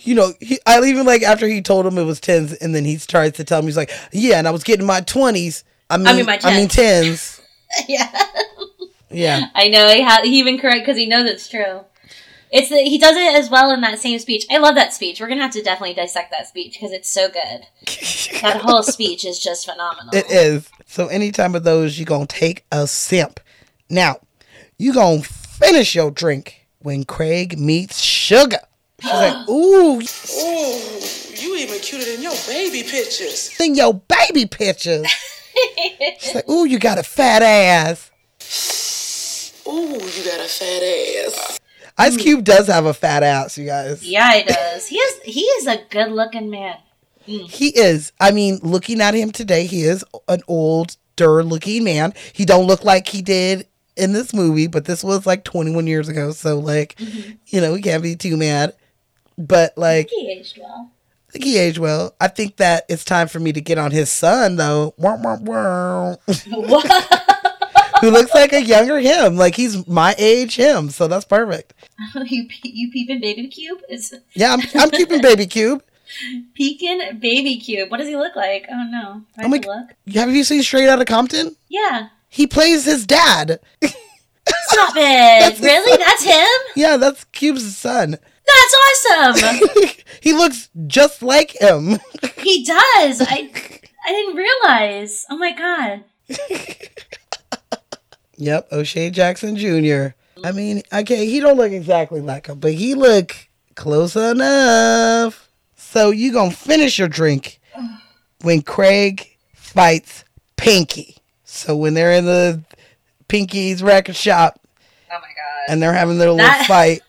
you 0.00 0.14
know, 0.14 0.32
he, 0.40 0.58
I 0.66 0.82
even 0.82 1.06
like 1.06 1.22
after 1.22 1.46
he 1.46 1.62
told 1.62 1.86
him 1.86 1.96
it 1.98 2.04
was 2.04 2.18
tens, 2.20 2.52
and 2.54 2.74
then 2.74 2.84
he 2.84 2.96
starts 2.96 3.36
to 3.36 3.44
tell 3.44 3.62
me 3.62 3.66
he's 3.66 3.76
like, 3.76 3.92
"Yeah," 4.12 4.38
and 4.38 4.48
I 4.48 4.50
was 4.50 4.64
getting 4.64 4.86
my 4.86 5.00
twenties. 5.00 5.62
I 5.90 5.96
mean, 5.96 6.06
I 6.06 6.12
mean 6.14 6.26
my 6.26 6.38
I 6.42 6.56
mean 6.56 6.68
tens. 6.68 7.40
yeah. 7.88 8.08
Yeah. 9.10 9.46
I 9.54 9.68
know 9.68 9.88
he 9.88 10.02
ha- 10.02 10.20
he 10.22 10.38
even 10.38 10.58
correct 10.58 10.80
because 10.80 10.96
he 10.96 11.06
knows 11.06 11.28
it's 11.28 11.48
true. 11.48 11.80
It's 12.52 12.68
the, 12.68 12.78
he 12.78 12.98
does 12.98 13.16
it 13.16 13.34
as 13.34 13.50
well 13.50 13.70
in 13.72 13.80
that 13.82 13.98
same 13.98 14.18
speech. 14.18 14.46
I 14.50 14.58
love 14.58 14.74
that 14.76 14.92
speech. 14.92 15.20
We're 15.20 15.28
gonna 15.28 15.42
have 15.42 15.52
to 15.52 15.62
definitely 15.62 15.94
dissect 15.94 16.30
that 16.30 16.46
speech 16.46 16.74
because 16.74 16.92
it's 16.92 17.10
so 17.10 17.28
good. 17.28 17.66
that 18.42 18.60
whole 18.62 18.82
speech 18.82 19.24
is 19.24 19.38
just 19.38 19.66
phenomenal. 19.66 20.14
It 20.14 20.30
is. 20.30 20.68
So 20.86 21.08
anytime 21.08 21.54
of 21.54 21.64
those, 21.64 21.98
you 21.98 22.04
gonna 22.04 22.26
take 22.26 22.64
a 22.70 22.86
simp. 22.86 23.40
Now, 23.88 24.20
you 24.78 24.94
gonna 24.94 25.22
finish 25.22 25.94
your 25.94 26.10
drink 26.10 26.66
when 26.78 27.04
Craig 27.04 27.58
meets 27.58 28.00
Sugar. 28.00 28.60
She's 29.00 29.12
like, 29.12 29.48
ooh, 29.48 29.98
Ooh, 29.98 30.00
you 31.36 31.56
even 31.56 31.78
cuter 31.80 32.04
than 32.04 32.22
your 32.22 32.34
baby 32.46 32.82
pictures. 32.82 33.56
Than 33.58 33.74
your 33.74 33.94
baby 33.94 34.46
pictures. 34.46 35.06
She's 36.18 36.34
like, 36.34 36.48
ooh, 36.48 36.64
you 36.64 36.78
got 36.78 36.98
a 36.98 37.02
fat 37.02 37.42
ass. 37.42 38.10
Ooh, 39.66 39.92
you 39.92 40.24
got 40.24 40.40
a 40.40 40.48
fat 40.48 40.82
ass. 40.82 41.60
Ice 41.98 42.16
Cube 42.16 42.44
does 42.44 42.66
have 42.68 42.86
a 42.86 42.94
fat 42.94 43.22
ass, 43.22 43.58
you 43.58 43.66
guys. 43.66 44.02
Yeah, 44.02 44.32
he 44.34 44.42
does. 44.44 44.86
He 44.86 44.96
is 44.96 45.20
he 45.22 45.40
is 45.40 45.66
a 45.66 45.82
good 45.90 46.10
looking 46.10 46.48
man. 46.50 46.78
Mm. 47.28 47.50
He 47.50 47.68
is. 47.68 48.12
I 48.18 48.30
mean, 48.30 48.58
looking 48.62 49.00
at 49.00 49.14
him 49.14 49.30
today, 49.30 49.66
he 49.66 49.82
is 49.82 50.04
an 50.28 50.40
older 50.48 51.44
looking 51.44 51.84
man. 51.84 52.14
He 52.32 52.44
don't 52.44 52.66
look 52.66 52.84
like 52.84 53.08
he 53.08 53.20
did 53.22 53.66
in 53.96 54.12
this 54.12 54.32
movie, 54.32 54.66
but 54.66 54.86
this 54.86 55.04
was 55.04 55.26
like 55.26 55.44
21 55.44 55.86
years 55.86 56.08
ago, 56.08 56.32
so 56.32 56.58
like, 56.58 56.96
mm-hmm. 56.96 57.32
you 57.46 57.60
know, 57.60 57.74
we 57.74 57.82
can't 57.82 58.02
be 58.02 58.16
too 58.16 58.36
mad. 58.36 58.74
But 59.36 59.76
like, 59.76 60.08
He 60.10 60.30
aged 60.30 60.58
well. 60.58 60.90
I 61.30 61.32
think 61.32 61.44
he 61.44 61.58
aged 61.58 61.78
well. 61.78 62.14
I 62.20 62.26
think 62.26 62.56
that 62.56 62.84
it's 62.88 63.04
time 63.04 63.28
for 63.28 63.38
me 63.38 63.52
to 63.52 63.60
get 63.60 63.78
on 63.78 63.92
his 63.92 64.10
son 64.10 64.56
though. 64.56 64.94
Who 64.98 66.16
looks 68.10 68.34
like 68.34 68.52
a 68.52 68.60
younger 68.62 68.98
him. 68.98 69.36
Like 69.36 69.54
he's 69.54 69.86
my 69.86 70.16
age 70.18 70.56
him. 70.56 70.90
So 70.90 71.06
that's 71.06 71.24
perfect. 71.24 71.72
you 72.26 72.48
you 72.64 72.90
peeping 72.90 73.20
baby 73.20 73.46
cube 73.46 73.78
is 73.88 74.12
Yeah, 74.32 74.54
I'm, 74.54 74.60
I'm 74.74 74.90
keeping 74.90 75.22
baby 75.22 75.46
cube. 75.46 75.84
peeking 76.54 77.20
baby 77.20 77.60
cube. 77.60 77.92
What 77.92 77.98
does 77.98 78.08
he 78.08 78.16
look 78.16 78.34
like? 78.34 78.66
Oh 78.68 78.82
no, 78.90 79.22
I 79.38 79.42
have 79.46 79.60
to 79.60 79.68
look. 79.68 79.90
Have 80.14 80.34
you 80.34 80.42
seen 80.42 80.64
Straight 80.64 80.88
Outta 80.88 81.04
Compton? 81.04 81.54
Yeah, 81.68 82.08
He 82.28 82.48
plays 82.48 82.86
his 82.86 83.06
dad. 83.06 83.60
stop 83.84 84.94
it. 84.96 85.60
really? 85.60 85.96
That's 85.96 86.24
him? 86.24 86.48
Yeah, 86.74 86.96
that's 86.96 87.22
Cube's 87.26 87.76
son. 87.76 88.18
That's 88.52 89.42
awesome. 89.42 89.88
he 90.20 90.32
looks 90.32 90.68
just 90.86 91.22
like 91.22 91.52
him. 91.60 91.98
he 92.38 92.64
does. 92.64 93.20
I 93.22 93.50
I 94.06 94.08
didn't 94.12 94.36
realize. 94.36 95.26
Oh 95.30 95.36
my 95.38 95.52
god. 95.52 96.04
Yep, 98.36 98.68
O'Shea 98.72 99.10
Jackson 99.10 99.56
Jr. 99.56 100.14
I 100.42 100.52
mean, 100.52 100.82
okay, 100.92 101.26
he 101.26 101.40
don't 101.40 101.58
look 101.58 101.72
exactly 101.72 102.20
like 102.22 102.46
him, 102.46 102.58
but 102.58 102.72
he 102.72 102.94
look 102.94 103.36
close 103.74 104.16
enough. 104.16 105.50
So 105.76 106.10
you 106.10 106.32
gonna 106.32 106.50
finish 106.50 106.98
your 106.98 107.08
drink 107.08 107.60
when 108.40 108.62
Craig 108.62 109.36
fights 109.54 110.24
Pinky. 110.56 111.16
So 111.44 111.76
when 111.76 111.92
they're 111.94 112.12
in 112.12 112.24
the 112.24 112.62
Pinky's 113.28 113.82
record 113.82 114.16
shop 114.16 114.58
Oh 115.12 115.18
my 115.20 115.28
god. 115.28 115.68
and 115.68 115.82
they're 115.82 115.92
having 115.92 116.16
their 116.18 116.30
little 116.30 116.38
That- 116.46 116.66
fight, 116.66 117.02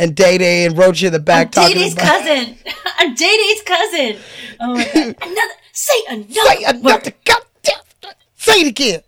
and 0.00 0.16
Day 0.16 0.38
Day 0.38 0.64
and 0.64 0.76
Roach 0.76 1.02
in 1.02 1.12
the 1.12 1.18
back 1.18 1.48
I'm 1.48 1.50
talking 1.50 1.76
Day-Day's 1.76 1.92
about 1.92 2.24
cousin. 2.24 2.56
I'm 2.98 3.14
Day-Day's 3.14 3.62
cousin. 3.62 4.16
Oh 4.58 4.74
my 4.74 4.84
god. 4.84 4.94
Another, 5.22 5.54
say 5.72 5.92
another 6.08 6.32
say 6.32 6.64
word. 6.64 6.76
another 6.76 7.12
goddamn 7.24 8.14
say 8.36 8.60
it 8.62 8.66
again. 8.66 9.00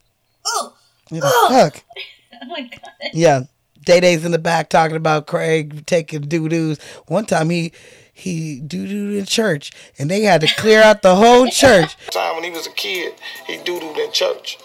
Oh, 0.47 0.75
You're 1.11 1.23
like, 1.23 1.33
oh. 1.35 1.49
fuck. 1.51 1.85
oh 2.43 2.47
my 2.47 2.61
god. 2.61 3.11
Yeah. 3.15 3.43
Day 3.85 4.01
Day's 4.01 4.25
in 4.25 4.33
the 4.33 4.39
back 4.39 4.69
talking 4.69 4.97
about 4.97 5.27
Craig 5.27 5.87
taking 5.87 6.21
doo 6.21 6.49
doos. 6.49 6.79
One 7.09 7.25
time 7.25 7.49
he 7.51 7.73
he 8.13 8.61
doo 8.61 8.87
dooed 8.87 9.19
in 9.19 9.25
church 9.25 9.73
and 9.99 10.11
they 10.11 10.23
had 10.23 10.43
to 10.43 10.55
clear 10.57 10.83
out 10.83 11.01
the 11.01 11.17
whole 11.17 11.49
church. 11.49 11.97
Time 12.11 12.35
when 12.35 12.45
he 12.45 12.51
was 12.51 12.67
a 12.67 12.71
kid, 12.71 13.15
he 13.47 13.57
doo-dooed 13.57 13.97
in 13.97 14.13
church. 14.13 14.59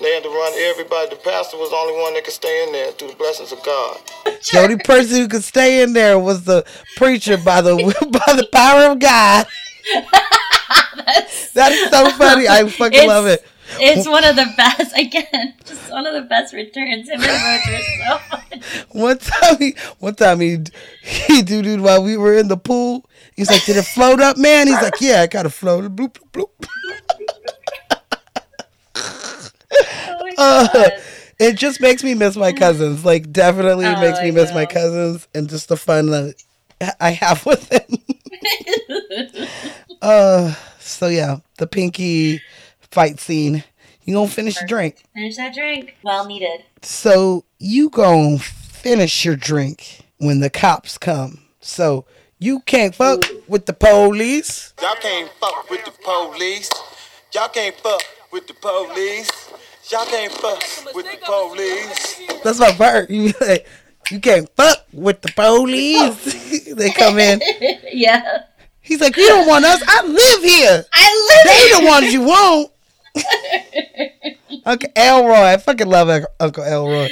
They 0.00 0.14
had 0.14 0.22
to 0.22 0.28
run 0.28 0.52
everybody. 0.56 1.10
The 1.10 1.16
pastor 1.16 1.56
was 1.56 1.70
the 1.70 1.76
only 1.76 2.00
one 2.00 2.14
that 2.14 2.24
could 2.24 2.32
stay 2.32 2.64
in 2.64 2.72
there 2.72 2.92
through 2.92 3.08
the 3.08 3.16
blessings 3.16 3.50
of 3.50 3.62
God. 3.64 3.98
The 4.24 4.60
only 4.60 4.76
person 4.78 5.18
who 5.18 5.28
could 5.28 5.42
stay 5.42 5.82
in 5.82 5.92
there 5.92 6.18
was 6.18 6.44
the 6.44 6.64
preacher 6.96 7.36
by 7.36 7.60
the 7.62 7.74
by 8.26 8.34
the 8.34 8.46
power 8.52 8.92
of 8.92 9.00
God. 9.00 9.46
that 11.54 11.72
is 11.72 11.90
so 11.90 12.10
funny. 12.10 12.46
I 12.46 12.68
fucking 12.68 13.08
love 13.08 13.26
it. 13.26 13.44
It's 13.80 14.08
one 14.08 14.24
of 14.24 14.36
the 14.36 14.46
best. 14.56 14.92
Again, 14.96 15.54
just 15.64 15.90
one 15.90 16.06
of 16.06 16.14
the 16.14 16.22
best 16.22 16.54
returns. 16.54 17.08
Him 17.08 17.20
and 17.20 17.26
Roger 17.26 17.74
are 17.74 18.06
so 18.06 18.18
funny. 18.30 18.62
One 18.92 19.18
time 19.18 19.56
he, 19.58 19.74
one 19.98 20.14
time 20.14 20.40
he, 20.40 20.58
he 21.02 21.42
doo 21.42 21.62
dooed 21.62 21.80
while 21.80 22.02
we 22.02 22.16
were 22.16 22.34
in 22.34 22.48
the 22.48 22.56
pool. 22.56 23.04
He's 23.34 23.50
like, 23.50 23.64
"Did 23.64 23.76
it 23.76 23.84
float 23.84 24.20
up, 24.20 24.36
man?" 24.36 24.68
He's 24.68 24.80
like, 24.80 25.00
"Yeah, 25.00 25.22
it 25.24 25.30
kind 25.30 25.46
of 25.46 25.54
floated." 25.54 25.94
Bloop 25.94 26.18
bloop 26.32 26.50
bloop. 26.60 26.68
Oh 30.08 30.18
my 30.20 30.32
Uh, 30.38 30.90
it 31.38 31.56
just 31.56 31.80
makes 31.80 32.02
me 32.02 32.14
miss 32.14 32.36
my 32.36 32.52
cousins. 32.52 33.04
Like, 33.04 33.32
definitely 33.32 33.86
Oh, 33.86 34.00
makes 34.00 34.20
me 34.20 34.28
I 34.28 34.30
miss 34.32 34.52
my 34.52 34.66
cousins 34.66 35.28
and 35.34 35.48
just 35.48 35.68
the 35.68 35.76
fun 35.76 36.06
that 36.10 36.34
I 37.00 37.10
have 37.10 37.44
with 37.46 37.68
them. 37.68 39.46
uh, 40.02 40.54
so 40.78 41.08
yeah, 41.08 41.38
the 41.58 41.66
pinky 41.66 42.40
fight 42.90 43.20
scene. 43.20 43.64
You 44.04 44.14
gonna 44.14 44.28
finish 44.28 44.56
your 44.56 44.66
drink? 44.66 45.02
Finish 45.14 45.36
that 45.36 45.54
drink. 45.54 45.96
Well 46.02 46.26
needed. 46.26 46.64
So 46.82 47.44
you 47.58 47.90
gonna 47.90 48.38
finish 48.38 49.24
your 49.24 49.36
drink 49.36 50.00
when 50.18 50.40
the 50.40 50.50
cops 50.50 50.96
come. 50.96 51.42
So 51.60 52.06
you 52.38 52.60
can't 52.60 52.94
fuck 52.94 53.24
with 53.48 53.66
the 53.66 53.74
police. 53.74 54.72
Y'all 54.80 54.94
can't 55.00 55.30
fuck 55.40 55.68
with 55.68 55.84
the 55.84 55.90
police. 55.90 56.70
Y'all 57.34 57.48
can't 57.48 57.74
fuck 57.76 58.02
with 58.32 58.46
the 58.46 58.54
police. 58.54 59.30
Y'all 59.90 60.04
can't 60.04 60.32
fuck 60.32 60.62
with 60.94 61.06
the 61.06 61.18
police. 61.24 62.20
That's 62.44 62.58
my 62.58 62.72
part. 62.72 63.08
You 63.08 63.32
like, 63.40 63.66
you 64.10 64.20
can't 64.20 64.48
fuck 64.54 64.84
with 64.92 65.22
the 65.22 65.32
police. 65.32 66.64
they 66.74 66.90
come 66.90 67.18
in. 67.18 67.40
yeah. 67.92 68.44
He's 68.82 69.00
like, 69.00 69.16
you 69.16 69.26
don't 69.26 69.46
want 69.46 69.64
us. 69.64 69.82
I 69.86 70.06
live 70.06 70.42
here. 70.42 70.84
I 70.92 71.28
live. 71.30 71.44
They 71.44 71.72
live 71.72 71.80
the 71.80 71.86
ones 71.86 72.12
you 72.12 72.22
want. 72.22 72.70
Uncle 74.66 74.90
Elroy. 74.94 75.52
I 75.52 75.56
fucking 75.56 75.88
love 75.88 76.26
Uncle 76.38 76.64
Elroy. 76.64 77.08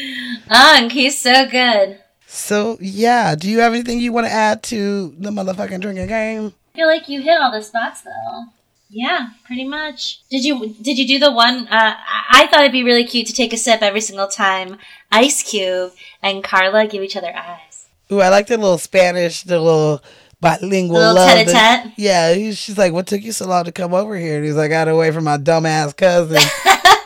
Unk, 0.50 0.92
he's 0.92 1.18
so 1.18 1.48
good. 1.48 1.98
So 2.26 2.76
yeah, 2.80 3.34
do 3.36 3.48
you 3.48 3.60
have 3.60 3.72
anything 3.72 4.00
you 4.00 4.12
want 4.12 4.26
to 4.26 4.32
add 4.32 4.62
to 4.64 5.14
the 5.18 5.30
motherfucking 5.30 5.80
drinking 5.80 6.08
game? 6.08 6.52
I 6.74 6.76
feel 6.76 6.88
like 6.88 7.08
you 7.08 7.22
hit 7.22 7.40
all 7.40 7.50
the 7.50 7.62
spots 7.62 8.02
though. 8.02 8.44
Yeah, 8.88 9.28
pretty 9.44 9.64
much. 9.64 10.20
Did 10.30 10.44
you 10.44 10.74
did 10.80 10.96
you 10.98 11.06
do 11.06 11.18
the 11.18 11.32
one? 11.32 11.66
Uh, 11.68 11.94
I 12.30 12.46
thought 12.46 12.60
it'd 12.60 12.72
be 12.72 12.84
really 12.84 13.04
cute 13.04 13.26
to 13.26 13.32
take 13.32 13.52
a 13.52 13.56
sip 13.56 13.82
every 13.82 14.00
single 14.00 14.28
time 14.28 14.78
Ice 15.10 15.42
Cube 15.42 15.92
and 16.22 16.42
Carla 16.44 16.86
give 16.86 17.02
each 17.02 17.16
other 17.16 17.34
eyes. 17.34 17.86
Ooh, 18.12 18.20
I 18.20 18.28
like 18.28 18.46
the 18.46 18.56
little 18.56 18.78
Spanish, 18.78 19.42
the 19.42 19.58
little 19.60 20.02
bilingual 20.40 20.98
Little 20.98 21.14
love. 21.16 21.28
tete-a-tete. 21.46 21.92
Yeah, 21.96 22.32
he- 22.34 22.52
she's 22.54 22.78
like, 22.78 22.92
"What 22.92 23.08
took 23.08 23.22
you 23.22 23.32
so 23.32 23.48
long 23.48 23.64
to 23.64 23.72
come 23.72 23.92
over 23.92 24.16
here?" 24.16 24.36
And 24.36 24.44
he's 24.44 24.54
like, 24.54 24.66
"I 24.70 24.84
got 24.84 24.88
away 24.88 25.10
from 25.10 25.24
my 25.24 25.38
dumbass 25.38 25.96
cousin." 25.96 26.38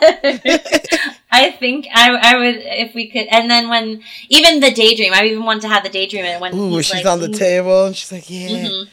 I 1.33 1.49
think 1.51 1.87
I 1.93 2.11
I 2.11 2.37
would 2.37 2.55
if 2.57 2.93
we 2.93 3.09
could, 3.09 3.27
and 3.31 3.49
then 3.49 3.69
when 3.69 4.03
even 4.29 4.59
the 4.59 4.69
daydream, 4.71 5.13
I 5.13 5.25
even 5.25 5.43
want 5.45 5.61
to 5.63 5.67
have 5.69 5.83
the 5.83 5.89
daydream 5.89 6.25
and 6.25 6.41
when 6.41 6.53
Ooh, 6.55 6.81
she's 6.83 6.93
like, 6.93 7.05
on 7.05 7.19
the 7.21 7.27
"Mm, 7.29 7.37
table 7.39 7.85
and 7.87 7.95
she's 7.95 8.11
like, 8.11 8.29
"Yeah." 8.29 8.49
mhm." 8.49 8.87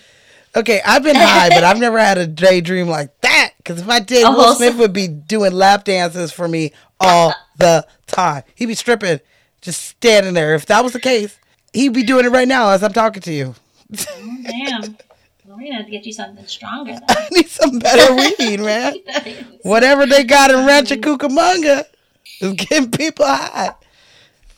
Okay, 0.59 0.81
I've 0.85 1.03
been 1.03 1.15
high, 1.17 1.49
but 1.51 1.63
I've 1.65 1.79
never 1.79 1.99
had 1.99 2.19
a 2.19 2.27
daydream 2.27 2.89
like 2.89 3.19
that. 3.21 3.53
Because 3.59 3.81
if 3.81 3.89
I 3.89 4.01
did, 4.01 4.27
A 4.27 4.31
Will 4.31 4.55
Smith 4.55 4.75
s- 4.75 4.79
would 4.81 4.93
be 4.93 5.07
doing 5.07 5.53
lap 5.53 5.85
dances 5.85 6.33
for 6.33 6.49
me 6.49 6.73
all 7.01 7.33
the 7.59 7.87
time. 8.07 8.43
He'd 8.57 8.67
be 8.67 8.75
stripping, 8.75 9.21
just 9.61 9.83
standing 9.83 10.35
there. 10.35 10.55
If 10.55 10.67
that 10.67 10.83
was 10.83 10.93
the 10.95 11.01
case, 11.01 11.39
he'd 11.73 11.93
be 11.93 12.03
doing 12.03 12.25
it 12.25 12.31
right 12.31 12.49
now 12.49 12.71
as 12.71 12.83
I'm 12.83 12.93
talking 12.93 13.23
to 13.23 13.33
you. 13.33 13.55
Oh, 13.97 14.37
damn. 14.43 14.81
Well, 15.45 15.57
we're 15.57 15.65
gonna 15.65 15.77
have 15.77 15.85
to 15.87 15.91
get 15.93 16.05
you 16.05 16.13
something 16.13 16.45
stronger. 16.47 16.93
Then. 16.93 17.03
I 17.09 17.29
need 17.33 17.49
some 17.49 17.79
better 17.79 18.15
weed, 18.15 18.61
man. 18.61 18.97
Whatever 19.63 20.07
they 20.07 20.25
got 20.25 20.51
in 20.51 20.67
Rancho 20.67 20.97
Cucamonga 20.97 21.85
is 22.41 22.53
getting 22.55 22.91
people 22.91 23.27
high. 23.27 23.75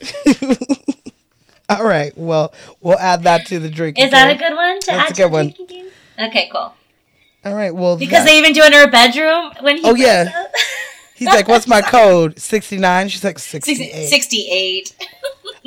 All 1.78 1.84
right. 1.84 2.16
Well, 2.16 2.52
we'll 2.80 2.98
add 2.98 3.22
that 3.24 3.46
to 3.46 3.58
the 3.58 3.70
drink. 3.70 3.98
Is 3.98 4.10
that 4.10 4.30
a 4.30 4.36
good 4.38 4.54
one 4.54 4.80
to 4.80 4.86
That's 4.86 4.98
add 4.98 5.10
a 5.10 5.14
to 5.14 5.22
good 5.22 5.28
the 5.28 5.28
one. 5.32 5.50
drinking? 5.50 5.86
Okay, 6.18 6.48
cool. 6.52 6.74
All 7.44 7.54
right. 7.54 7.74
Well, 7.74 7.96
Because 7.96 8.24
that- 8.24 8.26
they 8.26 8.38
even 8.38 8.52
do 8.52 8.60
it 8.62 8.66
in 8.66 8.72
her 8.74 8.90
bedroom 8.90 9.52
when 9.60 9.78
he 9.78 9.82
Oh, 9.84 9.94
yeah. 9.94 10.46
he's 11.14 11.28
like, 11.28 11.48
"What's 11.48 11.66
my 11.66 11.80
code? 11.96 12.38
69." 12.38 13.08
She's 13.08 13.24
like, 13.24 13.38
"68." 13.38 14.08
68. 14.08 14.96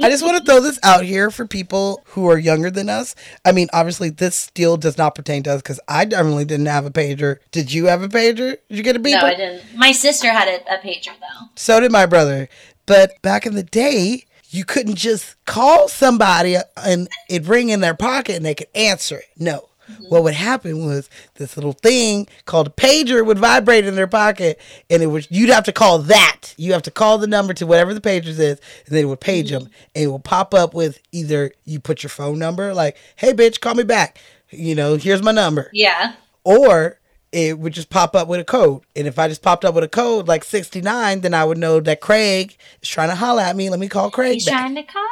I 0.02 0.10
just 0.10 0.24
want 0.24 0.38
to 0.38 0.44
throw 0.44 0.60
this 0.60 0.80
out 0.82 1.04
here 1.04 1.30
for 1.30 1.46
people 1.46 2.02
who 2.08 2.28
are 2.30 2.38
younger 2.38 2.72
than 2.72 2.90
us. 2.90 3.14
I 3.46 3.52
mean, 3.52 3.68
obviously, 3.74 4.10
this 4.10 4.36
still 4.36 4.76
does 4.76 4.98
not 4.98 5.14
pertain 5.14 5.44
to 5.44 5.52
us 5.54 5.62
because 5.62 5.80
I 5.88 6.06
definitely 6.06 6.46
didn't 6.46 6.66
have 6.66 6.86
a 6.86 6.90
pager. 6.92 7.38
Did 7.52 7.72
you 7.72 7.86
have 7.86 8.02
a 8.02 8.08
pager? 8.10 8.58
Did 8.70 8.78
you 8.78 8.82
get 8.84 8.96
a 8.96 9.00
beeper? 9.00 9.22
No, 9.22 9.28
I 9.28 9.36
didn't. 9.36 9.64
My 9.78 9.92
sister 9.92 10.32
had 10.32 10.48
a, 10.48 10.74
a 10.74 10.78
pager 10.80 11.06
though. 11.20 11.48
So 11.56 11.80
did 11.80 11.92
my 11.92 12.08
brother. 12.08 12.50
But 12.88 13.22
back 13.22 13.46
in 13.46 13.54
the 13.54 13.64
day, 13.64 14.26
you 14.54 14.64
couldn't 14.64 14.96
just 14.96 15.36
call 15.46 15.88
somebody 15.88 16.58
and 16.78 17.08
it'd 17.28 17.48
ring 17.48 17.70
in 17.70 17.82
their 17.82 17.96
pocket 17.96 18.36
and 18.36 18.46
they 18.46 18.54
could 18.54 18.68
answer 18.76 19.18
it. 19.18 19.30
No. 19.38 19.70
Mm-hmm. 19.90 20.04
What 20.06 20.24
would 20.24 20.34
happen 20.34 20.86
was 20.86 21.10
this 21.36 21.58
little 21.58 21.74
thing 21.74 22.28
called 22.46 22.68
a 22.68 22.70
pager 22.70 23.26
would 23.26 23.40
vibrate 23.40 23.86
in 23.86 23.96
their 23.96 24.08
pocket, 24.08 24.58
and 24.90 25.04
it 25.04 25.08
was 25.08 25.30
you'd 25.30 25.50
have 25.50 25.66
to 25.66 25.74
call 25.74 26.00
that. 26.00 26.54
You 26.56 26.72
have 26.72 26.84
to 26.84 26.92
call 26.92 27.18
the 27.18 27.28
number 27.28 27.54
to 27.56 27.68
whatever 27.68 27.94
the 27.94 28.00
pagers 28.00 28.40
is, 28.40 28.62
and 28.86 28.88
then 28.88 29.04
it 29.04 29.08
would 29.08 29.20
page 29.20 29.48
mm-hmm. 29.48 29.66
them, 29.66 29.72
and 29.94 30.06
it 30.06 30.08
will 30.08 30.20
pop 30.20 30.54
up 30.54 30.74
with 30.74 31.02
either 31.12 31.52
you 31.66 31.82
put 31.82 32.02
your 32.02 32.10
phone 32.10 32.40
number, 32.40 32.74
like 32.74 32.96
"Hey, 33.18 33.34
bitch, 33.34 33.60
call 33.60 33.76
me 33.76 33.84
back," 33.84 34.20
you 34.52 34.74
know, 34.74 34.96
here's 34.96 35.22
my 35.22 35.34
number, 35.34 35.70
Yeah. 35.74 36.14
or 36.46 36.98
it 37.34 37.58
would 37.60 37.74
just 37.74 37.90
pop 37.90 38.16
up 38.16 38.28
with 38.28 38.40
a 38.40 38.44
code. 38.46 38.84
And 38.96 39.08
if 39.08 39.18
I 39.20 39.28
just 39.28 39.42
popped 39.42 39.66
up 39.66 39.74
with 39.76 39.84
a 39.84 39.88
code 39.90 40.28
like 40.28 40.44
69, 40.44 41.22
then 41.22 41.34
I 41.34 41.44
would 41.44 41.58
know 41.58 41.80
that 41.82 42.00
Craig 42.00 42.56
is 42.82 42.88
trying 42.90 43.10
to 43.10 43.16
holler 43.16 43.42
at 43.42 43.56
me. 43.56 43.70
Let 43.70 43.80
me 43.80 43.90
call 43.90 44.12
Craig 44.12 44.34
He's 44.36 44.46
back. 44.46 44.60
trying 44.60 44.76
to 44.76 44.84
call 44.84 45.04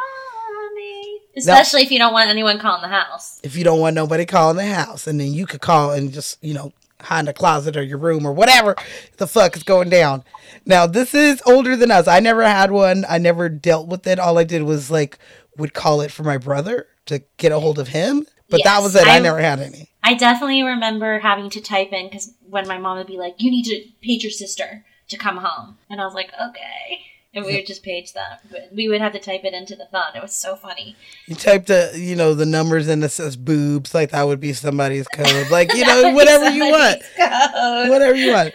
me. 0.75 1.19
Especially 1.35 1.81
if 1.81 1.91
you 1.91 1.97
don't 1.97 2.13
want 2.13 2.29
anyone 2.29 2.59
calling 2.59 2.81
the 2.81 2.87
house. 2.87 3.39
if 3.43 3.55
you 3.55 3.63
don't 3.63 3.79
want 3.79 3.95
nobody 3.95 4.25
calling 4.25 4.57
the 4.57 4.65
house. 4.65 5.07
And 5.07 5.19
then 5.19 5.33
you 5.33 5.45
could 5.45 5.61
call 5.61 5.91
and 5.91 6.11
just, 6.13 6.37
you 6.43 6.53
know, 6.53 6.73
hide 7.01 7.19
in 7.21 7.25
the 7.25 7.33
closet 7.33 7.75
or 7.75 7.81
your 7.83 7.97
room 7.97 8.25
or 8.27 8.31
whatever 8.33 8.75
the 9.17 9.25
fuck 9.27 9.55
is 9.57 9.63
going 9.63 9.89
down. 9.89 10.23
Now, 10.65 10.85
this 10.85 11.15
is 11.15 11.41
older 11.47 11.75
than 11.75 11.89
us. 11.89 12.07
I 12.07 12.19
never 12.19 12.43
had 12.43 12.69
one. 12.71 13.05
I 13.09 13.17
never 13.17 13.49
dealt 13.49 13.87
with 13.87 14.05
it. 14.05 14.19
All 14.19 14.37
I 14.37 14.43
did 14.43 14.63
was 14.63 14.91
like 14.91 15.17
would 15.57 15.73
call 15.73 16.01
it 16.01 16.11
for 16.11 16.23
my 16.23 16.37
brother 16.37 16.87
to 17.07 17.23
get 17.37 17.51
a 17.51 17.59
hold 17.59 17.79
of 17.79 17.87
him. 17.87 18.27
But 18.49 18.61
that 18.65 18.81
was 18.83 18.95
it. 18.95 19.07
I 19.07 19.15
I- 19.15 19.19
never 19.19 19.39
had 19.39 19.59
any. 19.59 19.87
I 20.03 20.13
definitely 20.15 20.63
remember 20.63 21.19
having 21.19 21.49
to 21.51 21.61
type 21.61 21.91
in 21.91 22.07
because 22.07 22.33
when 22.49 22.67
my 22.67 22.77
mom 22.77 22.97
would 22.97 23.07
be 23.07 23.17
like, 23.17 23.35
"You 23.37 23.51
need 23.51 23.65
to 23.65 23.83
page 24.01 24.23
your 24.23 24.31
sister 24.31 24.85
to 25.09 25.17
come 25.17 25.37
home," 25.37 25.77
and 25.89 26.01
I 26.01 26.05
was 26.05 26.13
like, 26.13 26.31
"Okay," 26.41 27.01
and 27.33 27.45
we 27.45 27.55
would 27.55 27.65
just 27.65 27.83
page 27.83 28.13
them. 28.13 28.37
But 28.49 28.69
we 28.73 28.89
would 28.89 29.01
have 29.01 29.13
to 29.13 29.19
type 29.19 29.43
it 29.43 29.53
into 29.53 29.75
the 29.75 29.87
phone. 29.91 30.15
It 30.15 30.21
was 30.21 30.33
so 30.33 30.55
funny. 30.55 30.95
You 31.27 31.35
type 31.35 31.65
the, 31.65 31.91
you 31.95 32.15
know, 32.15 32.33
the 32.33 32.45
numbers 32.45 32.87
and 32.87 33.03
it 33.03 33.09
says 33.09 33.35
boobs, 33.35 33.93
like 33.93 34.11
that 34.11 34.23
would 34.23 34.39
be 34.39 34.53
somebody's 34.53 35.07
code. 35.07 35.27
Like, 35.51 35.73
you 35.73 35.85
know, 35.85 36.13
whatever 36.13 36.49
you 36.49 36.65
want. 36.65 37.01
Code. 37.17 37.89
Whatever 37.89 38.15
you 38.15 38.31
want. 38.31 38.53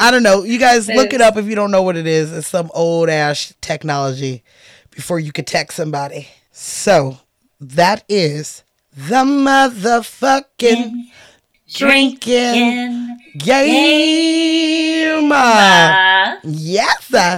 I 0.00 0.10
don't 0.10 0.22
know. 0.22 0.42
You 0.44 0.58
guys 0.58 0.88
look 0.88 1.12
it 1.12 1.20
up 1.20 1.36
if 1.36 1.46
you 1.46 1.54
don't 1.54 1.70
know 1.70 1.82
what 1.82 1.96
it 1.96 2.06
is. 2.06 2.32
It's 2.32 2.46
some 2.46 2.70
old 2.74 3.08
ass 3.08 3.54
technology 3.60 4.42
before 4.90 5.18
you 5.18 5.32
could 5.32 5.46
text 5.46 5.76
somebody. 5.76 6.28
So 6.52 7.18
that 7.60 8.04
is 8.08 8.62
the 8.94 9.24
motherfucking 9.24 10.92
drinking 11.72 13.18
game. 13.38 15.32
Uh, 15.32 16.36
Yes. 16.44 17.06
sir. 17.06 17.30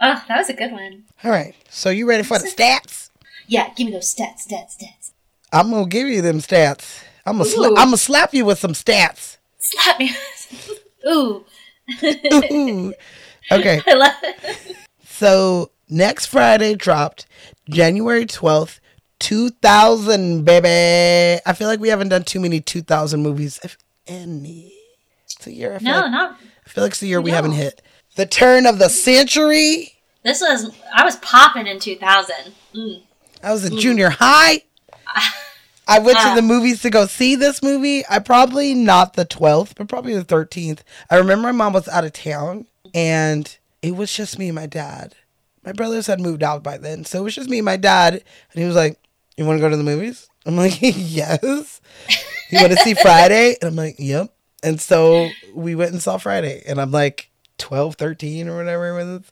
oh, 0.00 0.24
that 0.28 0.38
was 0.38 0.48
a 0.48 0.54
good 0.54 0.72
one. 0.72 1.04
All 1.24 1.30
right. 1.30 1.54
So 1.70 1.90
you 1.90 2.08
ready 2.08 2.22
for 2.22 2.38
the 2.38 2.48
stats? 2.48 3.10
Yeah, 3.46 3.70
give 3.74 3.86
me 3.86 3.92
those 3.92 4.14
stats, 4.14 4.46
stats, 4.48 4.76
stats. 4.76 5.12
I'm 5.52 5.70
gonna 5.70 5.86
give 5.86 6.08
you 6.08 6.20
them 6.22 6.38
stats. 6.40 7.02
I'm 7.24 7.38
gonna 7.38 7.48
sla- 7.48 7.68
I'm 7.78 7.86
gonna 7.86 7.96
slap 7.96 8.34
you 8.34 8.44
with 8.44 8.58
some 8.58 8.72
stats. 8.72 9.38
Slap 9.58 9.98
me. 9.98 10.12
Ooh, 11.06 11.44
Ooh. 12.04 12.92
Okay. 13.50 13.80
I 13.86 13.94
love 13.94 14.12
it. 14.22 14.76
So 15.08 15.70
next 15.88 16.26
Friday 16.26 16.74
dropped 16.74 17.24
January 17.70 18.26
12th, 18.26 18.78
2000, 19.20 20.44
baby. 20.44 21.40
I 21.46 21.52
feel 21.54 21.68
like 21.68 21.80
we 21.80 21.88
haven't 21.88 22.08
done 22.08 22.24
too 22.24 22.40
many 22.40 22.60
2000 22.60 23.22
movies, 23.22 23.60
if 23.62 23.76
any. 24.06 24.72
It's 25.24 25.46
a 25.46 25.52
year. 25.52 25.74
I 25.74 25.78
No, 25.82 26.00
like, 26.00 26.10
not. 26.10 26.38
I 26.66 26.68
feel 26.68 26.84
like 26.84 26.92
it's 26.92 27.02
a 27.02 27.06
year 27.06 27.20
we 27.20 27.30
haven't 27.30 27.52
hit. 27.52 27.82
The 28.16 28.26
turn 28.26 28.66
of 28.66 28.78
the 28.78 28.88
century. 28.88 29.94
This 30.24 30.40
was. 30.40 30.70
I 30.94 31.04
was 31.04 31.16
popping 31.16 31.66
in 31.66 31.78
2000. 31.78 32.34
Mm. 32.74 33.02
I 33.42 33.52
was 33.52 33.64
in 33.64 33.78
junior 33.78 34.10
high. 34.10 34.62
I 35.90 36.00
went 36.00 36.18
Ah. 36.20 36.30
to 36.30 36.34
the 36.40 36.46
movies 36.46 36.82
to 36.82 36.90
go 36.90 37.06
see 37.06 37.34
this 37.34 37.62
movie. 37.62 38.04
I 38.10 38.18
probably 38.18 38.74
not 38.74 39.14
the 39.14 39.24
12th, 39.24 39.74
but 39.76 39.88
probably 39.88 40.14
the 40.14 40.24
13th. 40.24 40.80
I 41.10 41.16
remember 41.16 41.44
my 41.48 41.52
mom 41.52 41.72
was 41.72 41.88
out 41.88 42.04
of 42.04 42.12
town 42.12 42.66
and 42.92 43.56
it 43.80 43.96
was 43.96 44.12
just 44.12 44.38
me 44.38 44.48
and 44.48 44.54
my 44.56 44.66
dad. 44.66 45.14
My 45.64 45.72
brothers 45.72 46.06
had 46.06 46.20
moved 46.20 46.42
out 46.42 46.62
by 46.62 46.76
then. 46.76 47.04
So 47.06 47.20
it 47.20 47.22
was 47.22 47.34
just 47.34 47.48
me 47.48 47.58
and 47.58 47.64
my 47.64 47.76
dad. 47.78 48.12
And 48.14 48.22
he 48.60 48.64
was 48.64 48.76
like, 48.76 48.98
You 49.38 49.44
want 49.44 49.58
to 49.58 49.60
go 49.60 49.68
to 49.70 49.76
the 49.76 49.84
movies? 49.84 50.28
I'm 50.44 50.56
like, 50.56 50.78
Yes. 50.82 51.80
You 52.50 52.60
want 52.60 52.72
to 52.72 52.78
see 52.78 52.94
Friday? 52.94 53.56
And 53.60 53.68
I'm 53.68 53.76
like, 53.76 53.94
Yep. 53.98 54.34
And 54.64 54.80
so 54.80 55.28
we 55.54 55.76
went 55.76 55.92
and 55.92 56.02
saw 56.02 56.18
Friday, 56.18 56.64
and 56.66 56.80
I'm 56.80 56.90
like 56.90 57.30
12, 57.58 57.94
13 57.94 58.48
or 58.48 58.56
whatever 58.56 58.94
when 58.94 59.16
it 59.16 59.22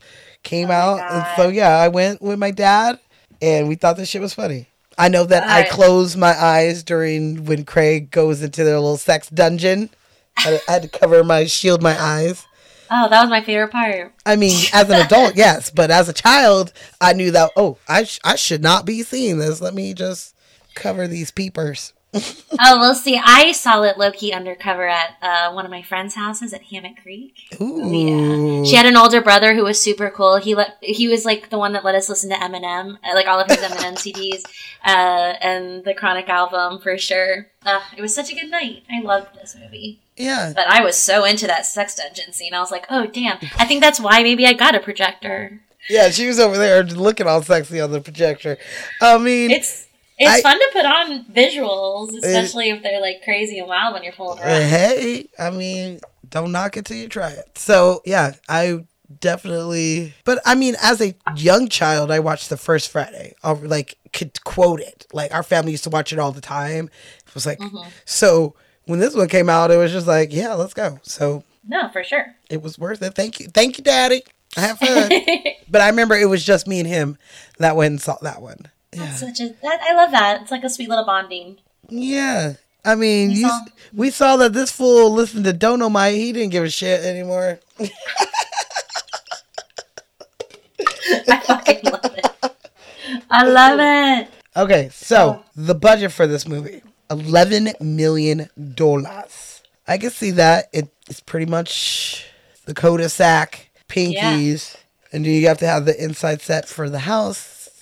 came 0.44 0.70
oh 0.70 0.74
out. 0.74 1.12
And 1.12 1.26
so 1.36 1.48
yeah, 1.48 1.76
I 1.76 1.88
went 1.88 2.22
with 2.22 2.38
my 2.38 2.52
dad, 2.52 3.00
and 3.42 3.66
we 3.66 3.74
thought 3.74 3.96
this 3.96 4.08
shit 4.08 4.22
was 4.22 4.34
funny. 4.34 4.68
I 4.96 5.08
know 5.08 5.24
that 5.24 5.42
I 5.42 5.68
closed 5.68 6.16
my 6.16 6.40
eyes 6.40 6.84
during 6.84 7.44
when 7.44 7.64
Craig 7.64 8.12
goes 8.12 8.40
into 8.42 8.62
their 8.62 8.76
little 8.76 8.96
sex 8.96 9.28
dungeon. 9.28 9.90
I, 10.38 10.60
I 10.68 10.72
had 10.72 10.82
to 10.82 10.88
cover 10.88 11.24
my 11.24 11.46
shield 11.46 11.82
my 11.82 12.00
eyes. 12.00 12.46
Oh, 12.90 13.08
that 13.08 13.20
was 13.22 13.30
my 13.30 13.42
favorite 13.42 13.72
part. 13.72 14.12
I 14.24 14.36
mean, 14.36 14.64
as 14.72 14.88
an 14.88 15.04
adult, 15.04 15.32
yes, 15.36 15.70
but 15.70 15.90
as 15.90 16.08
a 16.08 16.12
child, 16.12 16.72
I 17.00 17.12
knew 17.12 17.30
that. 17.32 17.50
Oh, 17.56 17.78
I 17.88 18.04
sh- 18.04 18.20
I 18.24 18.36
should 18.36 18.62
not 18.62 18.84
be 18.86 19.02
seeing 19.02 19.38
this. 19.38 19.60
Let 19.60 19.74
me 19.74 19.94
just 19.94 20.34
cover 20.74 21.06
these 21.08 21.30
peepers. 21.30 21.92
Oh, 22.58 22.78
we'll 22.80 22.94
see. 22.94 23.20
I 23.22 23.52
saw 23.52 23.82
it 23.82 23.98
low 23.98 24.10
key 24.10 24.32
undercover 24.32 24.88
at 24.88 25.16
uh, 25.20 25.52
one 25.52 25.66
of 25.66 25.70
my 25.70 25.82
friends' 25.82 26.14
houses 26.14 26.54
at 26.54 26.62
Hammock 26.62 27.02
Creek. 27.02 27.34
Ooh, 27.60 28.64
She 28.64 28.76
had 28.76 28.86
an 28.86 28.96
older 28.96 29.20
brother 29.20 29.54
who 29.54 29.62
was 29.64 29.80
super 29.80 30.08
cool. 30.10 30.38
He 30.38 30.54
let 30.54 30.76
he 30.80 31.06
was 31.06 31.26
like 31.26 31.50
the 31.50 31.58
one 31.58 31.74
that 31.74 31.84
let 31.84 31.94
us 31.94 32.08
listen 32.08 32.30
to 32.30 32.36
Eminem, 32.36 32.96
uh, 33.04 33.14
like 33.14 33.26
all 33.26 33.38
of 33.38 33.46
his 33.48 33.58
Eminem 33.58 33.94
CDs, 33.96 34.42
uh, 34.86 35.34
and 35.42 35.84
the 35.84 35.92
Chronic 35.92 36.28
album 36.30 36.80
for 36.80 36.96
sure. 36.96 37.48
Uh, 37.64 37.80
it 37.96 38.00
was 38.00 38.14
such 38.14 38.32
a 38.32 38.34
good 38.34 38.50
night. 38.50 38.84
I 38.90 39.02
loved 39.02 39.34
this 39.34 39.54
movie, 39.60 40.00
yeah. 40.16 40.52
but 40.54 40.66
I 40.66 40.82
was 40.82 40.96
so 40.96 41.24
into 41.24 41.46
that 41.46 41.66
sex 41.66 41.96
dungeon 41.96 42.32
scene. 42.32 42.54
I 42.54 42.60
was 42.60 42.70
like, 42.70 42.86
oh 42.88 43.06
damn! 43.06 43.38
I 43.58 43.66
think 43.66 43.82
that's 43.82 44.00
why 44.00 44.22
maybe 44.22 44.46
I 44.46 44.54
got 44.54 44.74
a 44.74 44.80
projector. 44.80 45.60
Yeah, 45.90 46.10
she 46.10 46.26
was 46.26 46.40
over 46.40 46.56
there 46.56 46.82
looking 46.82 47.26
all 47.28 47.42
sexy 47.42 47.80
on 47.80 47.92
the 47.92 48.00
projector. 48.00 48.56
I 49.00 49.18
mean, 49.18 49.50
It's 49.50 49.85
it's 50.18 50.30
I- 50.30 50.40
fun 50.42 50.58
to 50.58 50.68
put 50.72 50.86
on 50.86 51.24
visuals, 51.26 52.16
especially 52.16 52.70
if 52.70 52.82
they're 52.82 53.00
like 53.00 53.22
crazy 53.24 53.58
and 53.58 53.68
wild 53.68 53.94
when 53.94 54.02
you're 54.02 54.12
pulling 54.12 54.38
uh, 54.38 54.42
around. 54.42 54.62
hey, 54.62 55.28
I 55.38 55.50
mean, 55.50 56.00
don't 56.28 56.52
knock 56.52 56.76
it 56.76 56.84
till 56.86 56.96
you 56.96 57.08
try 57.08 57.30
it. 57.30 57.56
So 57.58 58.02
yeah, 58.04 58.32
I 58.48 58.84
definitely. 59.20 60.14
But 60.24 60.40
I 60.46 60.54
mean, 60.54 60.74
as 60.82 61.00
a 61.00 61.14
young 61.36 61.68
child, 61.68 62.10
I 62.10 62.20
watched 62.20 62.48
the 62.50 62.56
first 62.56 62.90
Friday. 62.90 63.34
I 63.42 63.52
like 63.52 63.96
could 64.12 64.42
quote 64.44 64.80
it. 64.80 65.06
Like 65.12 65.32
our 65.34 65.42
family 65.42 65.72
used 65.72 65.84
to 65.84 65.90
watch 65.90 66.12
it 66.12 66.18
all 66.18 66.32
the 66.32 66.40
time. 66.40 66.88
It 67.26 67.34
was 67.34 67.46
like 67.46 67.60
so. 68.04 68.54
When 68.86 69.00
this 69.00 69.16
one 69.16 69.26
came 69.26 69.48
out, 69.48 69.72
it 69.72 69.76
was 69.78 69.90
just 69.90 70.06
like, 70.06 70.32
yeah, 70.32 70.54
let's 70.54 70.72
go. 70.72 71.00
So 71.02 71.42
No, 71.66 71.88
for 71.88 72.04
sure. 72.04 72.36
it 72.48 72.62
was 72.62 72.78
worth 72.78 73.02
it. 73.02 73.16
Thank 73.16 73.40
you, 73.40 73.48
thank 73.48 73.78
you, 73.78 73.82
Daddy. 73.84 74.22
I 74.56 74.60
have 74.60 74.78
fun. 74.78 75.10
but 75.68 75.80
I 75.80 75.88
remember 75.88 76.14
it 76.14 76.28
was 76.28 76.44
just 76.44 76.68
me 76.68 76.78
and 76.78 76.88
him 76.88 77.18
that 77.58 77.74
went 77.74 77.90
and 77.90 78.00
saw 78.00 78.16
that 78.22 78.40
one. 78.40 78.70
Yeah. 78.96 79.12
Such 79.14 79.40
a 79.40 79.48
that, 79.62 79.80
I 79.82 79.94
love 79.94 80.10
that. 80.12 80.42
It's 80.42 80.50
like 80.50 80.64
a 80.64 80.70
sweet 80.70 80.88
little 80.88 81.04
bonding. 81.04 81.58
Yeah. 81.88 82.54
I 82.84 82.94
mean, 82.94 83.28
We 83.30 83.34
you, 83.36 83.48
saw- 83.48 83.64
we 83.94 84.10
saw 84.10 84.36
that 84.36 84.52
this 84.52 84.70
fool 84.70 85.10
listened 85.12 85.44
to 85.44 85.52
Dolemite. 85.52 86.14
He 86.14 86.32
didn't 86.32 86.50
give 86.52 86.64
a 86.64 86.70
shit 86.70 87.04
anymore. 87.04 87.58
I 91.28 91.40
fucking 91.44 91.80
love 91.84 92.04
it. 92.16 92.26
I 93.30 93.44
love 93.44 93.78
it. 93.80 94.28
Okay, 94.56 94.88
so 94.92 95.16
Oh. 95.16 95.44
the 95.54 95.74
budget 95.74 96.12
for 96.12 96.26
this 96.26 96.46
movie 96.48 96.82
eleven 97.10 97.72
million 97.80 98.48
dollars. 98.74 99.62
I 99.86 99.98
can 99.98 100.10
see 100.10 100.30
that. 100.32 100.68
It, 100.72 100.88
it's 101.08 101.20
pretty 101.20 101.46
much 101.46 102.26
the 102.64 102.74
cul-de-sac, 102.74 103.70
pinkies, 103.88 104.76
and 105.12 105.24
then 105.24 105.32
you 105.32 105.46
have 105.46 105.58
to 105.58 105.66
have 105.66 105.84
the 105.84 106.02
inside 106.02 106.40
set 106.42 106.68
for 106.68 106.90
the 106.90 106.98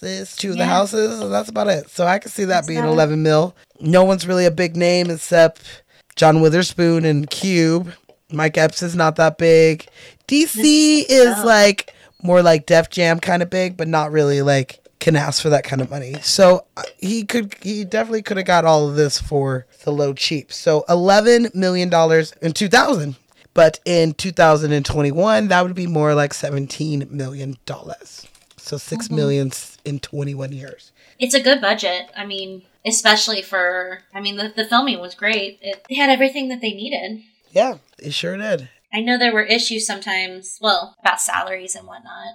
houses, 0.05 0.37
two 0.37 0.51
of 0.51 0.59
the 0.59 0.67
houses, 0.67 1.21
and 1.21 1.33
that's 1.33 1.49
about 1.49 1.69
it. 1.69 1.89
So 1.89 2.07
I 2.07 2.19
can 2.19 2.31
see 2.31 2.45
that 2.45 2.55
That's 2.55 2.67
being 2.67 2.81
about 2.81 2.91
it. 2.91 2.93
eleven 2.93 3.23
mil. 3.23 3.55
No 3.81 4.05
one's 4.05 4.27
really 4.27 4.47
a 4.47 4.51
big 4.51 4.77
name 4.77 5.11
except 5.11 5.83
John 6.17 6.41
Witherspoon 6.41 7.05
and 7.05 7.29
Cube. 7.29 7.93
Mike 8.31 8.57
Epps 8.59 8.83
is 8.83 8.97
not 8.97 9.17
that 9.17 9.39
big. 9.39 9.87
DC 10.29 11.05
is 11.09 11.35
oh. 11.39 11.45
like 11.45 11.93
more 12.23 12.43
like 12.43 12.67
Def 12.67 12.91
Jam 12.91 13.21
kind 13.21 13.43
of 13.43 13.51
big, 13.51 13.77
but 13.77 13.89
not 13.89 14.11
really 14.11 14.43
like 14.43 14.81
can 15.01 15.17
ask 15.17 15.43
for 15.43 15.51
that 15.51 15.65
kind 15.65 15.83
of 15.83 15.91
money. 15.91 16.15
So 16.23 16.65
uh, 16.79 16.83
he 16.97 17.25
could, 17.25 17.55
he 17.61 17.85
definitely 17.85 18.23
could 18.23 18.39
have 18.39 18.47
got 18.47 18.65
all 18.65 18.89
of 18.89 18.97
this 18.97 19.21
for 19.21 19.67
the 19.85 19.93
low 19.93 20.15
cheap. 20.15 20.51
So 20.51 20.85
eleven 20.89 21.51
million 21.53 21.91
dollars 21.91 22.33
in 22.41 22.53
two 22.53 22.69
thousand, 22.69 23.17
but 23.53 23.81
in 23.85 24.15
two 24.15 24.33
thousand 24.33 24.73
and 24.73 24.85
twenty 24.85 25.13
one, 25.13 25.49
that 25.49 25.63
would 25.63 25.75
be 25.75 25.87
more 25.87 26.15
like 26.15 26.33
seventeen 26.33 27.07
million 27.11 27.57
dollars. 27.67 28.27
So 28.65 28.77
six 28.79 29.07
Mm-hmm. 29.07 29.17
millions 29.17 29.79
in 29.85 29.99
twenty 30.01 30.35
one 30.35 30.53
years. 30.53 30.91
It's 31.19 31.35
a 31.35 31.43
good 31.43 31.61
budget. 31.61 32.07
I 32.17 32.25
mean, 32.25 32.63
especially 32.87 33.43
for 33.43 34.01
I 34.15 34.21
mean 34.21 34.37
the, 34.37 34.53
the 34.55 34.65
filming 34.65 35.01
was 35.01 35.15
great. 35.15 35.59
It, 35.63 35.85
they 35.89 35.97
had 35.97 36.11
everything 36.11 36.49
that 36.49 36.61
they 36.61 36.73
needed. 36.73 37.23
Yeah, 37.53 37.79
it 37.99 38.15
sure 38.15 38.37
did. 38.37 38.69
I 38.93 39.01
know 39.01 39.19
there 39.19 39.33
were 39.33 39.43
issues 39.43 39.87
sometimes, 39.87 40.59
well, 40.61 40.95
about 41.01 41.21
salaries 41.21 41.75
and 41.75 41.87
whatnot. 41.87 42.35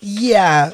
Yeah. 0.00 0.70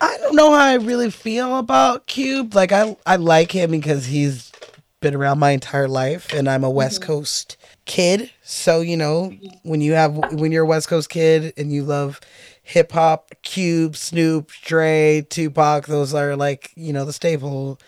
I 0.00 0.16
don't 0.18 0.34
know 0.36 0.52
how 0.52 0.64
I 0.64 0.74
really 0.74 1.10
feel 1.10 1.56
about 1.56 2.06
Cube. 2.06 2.54
Like 2.54 2.72
I 2.72 2.96
I 3.06 3.16
like 3.16 3.52
him 3.52 3.70
because 3.70 4.06
he's 4.06 4.52
been 5.00 5.14
around 5.14 5.38
my 5.38 5.50
entire 5.52 5.88
life 5.88 6.32
and 6.32 6.48
I'm 6.48 6.64
a 6.64 6.70
West 6.70 7.00
Coast 7.00 7.56
kid. 7.86 8.30
So, 8.42 8.80
you 8.80 8.96
know, 8.96 9.32
when 9.62 9.80
you 9.80 9.92
have 9.94 10.16
when 10.32 10.52
you're 10.52 10.64
a 10.64 10.68
West 10.68 10.88
Coast 10.88 11.08
kid 11.08 11.52
and 11.56 11.72
you 11.72 11.82
love 11.82 12.20
hip 12.66 12.90
hop, 12.90 13.30
Cube, 13.42 13.96
Snoop, 13.96 14.50
Dre, 14.62 15.24
Tupac, 15.30 15.86
those 15.86 16.12
are 16.12 16.34
like, 16.34 16.72
you 16.74 16.92
know, 16.92 17.04
the 17.04 17.12
staple 17.12 17.78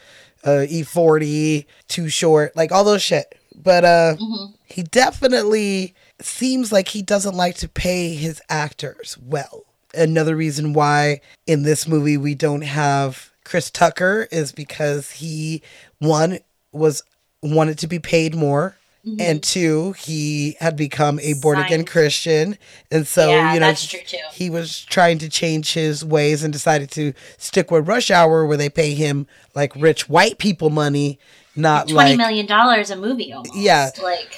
uh 0.45 0.64
E40, 0.70 1.66
Too 1.89 2.09
Short, 2.09 2.55
like 2.57 2.70
all 2.70 2.85
those 2.85 3.03
shit. 3.03 3.35
But 3.57 3.85
uh 3.85 4.16
he 4.64 4.85
definitely 4.85 5.95
seems 6.20 6.70
like 6.70 6.89
he 6.89 7.03
doesn't 7.03 7.35
like 7.35 7.57
to 7.57 7.68
pay 7.68 8.14
his 8.14 8.41
actors 8.49 9.18
well. 9.20 9.64
Another 9.95 10.37
reason 10.37 10.74
why 10.74 11.22
in 11.47 11.64
this 11.64 11.89
movie 11.89 12.16
we 12.16 12.37
don't 12.37 12.62
have 12.62 13.33
Chris 13.43 13.70
Tucker 13.70 14.29
is 14.31 14.53
because 14.53 15.11
he 15.11 15.61
one 15.99 16.39
was 16.70 17.03
wanted 17.43 17.79
to 17.79 17.89
be 17.89 17.99
paid 17.99 18.35
more 18.35 18.76
Mm-hmm. 19.07 19.20
and 19.20 19.42
two 19.42 19.92
he 19.92 20.57
had 20.59 20.76
become 20.76 21.20
a 21.20 21.34
born 21.34 21.59
again 21.61 21.84
Christian 21.84 22.59
and 22.90 23.07
so 23.07 23.28
Yeah, 23.30 23.55
you 23.55 23.61
know 23.61 23.66
that's 23.66 23.86
true, 23.86 24.01
too. 24.05 24.18
he 24.32 24.51
was 24.51 24.84
trying 24.84 25.18
to 25.18 25.28
change 25.28 25.72
his 25.72 26.05
ways 26.05 26.42
and 26.42 26.53
decided 26.53 26.90
to 26.92 27.12
stick 27.36 27.70
with 27.70 27.86
Rush 27.86 28.11
Hour 28.11 28.44
where 28.44 28.57
they 28.57 28.68
pay 28.68 28.94
him 28.94 29.28
like 29.55 29.72
rich 29.76 30.09
white 30.09 30.38
people 30.38 30.68
money 30.68 31.20
not 31.55 31.88
Twenty 31.88 32.11
like 32.11 32.16
million 32.18 32.46
dollars 32.46 32.90
a 32.90 32.96
movie 32.96 33.32
almost. 33.32 33.55
Yeah. 33.57 33.90
Like 34.03 34.34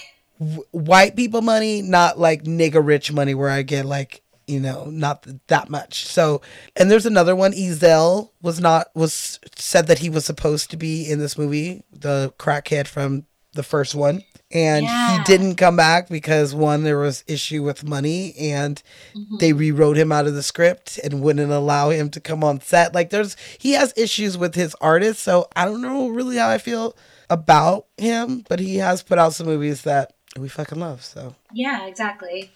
white 0.71 1.17
people 1.17 1.43
money, 1.43 1.83
not 1.83 2.19
like 2.19 2.45
nigga 2.45 2.85
rich 2.85 3.13
money 3.13 3.35
where 3.35 3.51
I 3.51 3.63
get 3.63 3.85
like, 3.87 4.23
you 4.47 4.59
know, 4.61 4.87
not 4.87 5.27
that 5.49 5.69
much. 5.69 6.07
So, 6.07 6.41
and 6.77 6.91
there's 6.91 7.07
another 7.07 7.37
one. 7.37 7.53
Ezal 7.53 8.31
was 8.43 8.59
not, 8.59 8.89
was 8.95 9.39
said 9.57 9.87
that 9.89 9.99
he 10.01 10.09
was 10.11 10.25
supposed 10.25 10.71
to 10.71 10.77
be 10.77 11.09
in 11.11 11.19
this 11.19 11.37
movie, 11.37 11.83
the 11.93 12.33
crackhead 12.39 12.87
from 12.87 13.27
the 13.53 13.63
first 13.63 13.95
one. 13.95 14.23
And 14.53 14.85
Yeah. 14.85 15.19
he 15.19 15.25
didn't 15.25 15.57
come 15.57 15.77
back 15.77 16.09
because 16.09 16.55
one, 16.55 16.83
there 16.83 16.99
was 16.99 17.23
issue 17.29 17.63
with 17.63 17.85
money 17.85 18.35
and 18.37 18.83
they 19.39 19.53
rewrote 19.53 19.97
him 19.97 20.11
out 20.11 20.27
of 20.27 20.35
the 20.35 20.43
script 20.43 20.99
and 21.05 21.23
wouldn't 21.23 21.53
allow 21.53 21.91
him 21.91 22.11
to 22.11 22.21
come 22.21 22.43
on 22.43 22.61
set. 22.61 22.95
Like 22.95 23.11
there's, 23.11 23.37
he 23.59 23.73
has 23.73 23.95
issues 23.97 24.37
with 24.37 24.57
his 24.57 24.75
artist. 24.81 25.21
So 25.23 25.49
I 25.55 25.65
don't 25.67 25.81
know 25.83 26.09
really 26.09 26.37
how 26.37 26.49
I 26.49 26.59
feel 26.59 26.97
about 27.29 27.87
him, 27.97 28.45
but 28.49 28.59
he 28.59 28.77
has 28.77 29.03
put 29.05 29.19
out 29.19 29.35
some 29.35 29.47
movies 29.47 29.83
that 29.83 30.15
we 30.37 30.49
fucking 30.49 30.81
love. 30.81 31.05
So 31.05 31.37
Yeah, 31.53 31.87
exactly. 31.87 32.51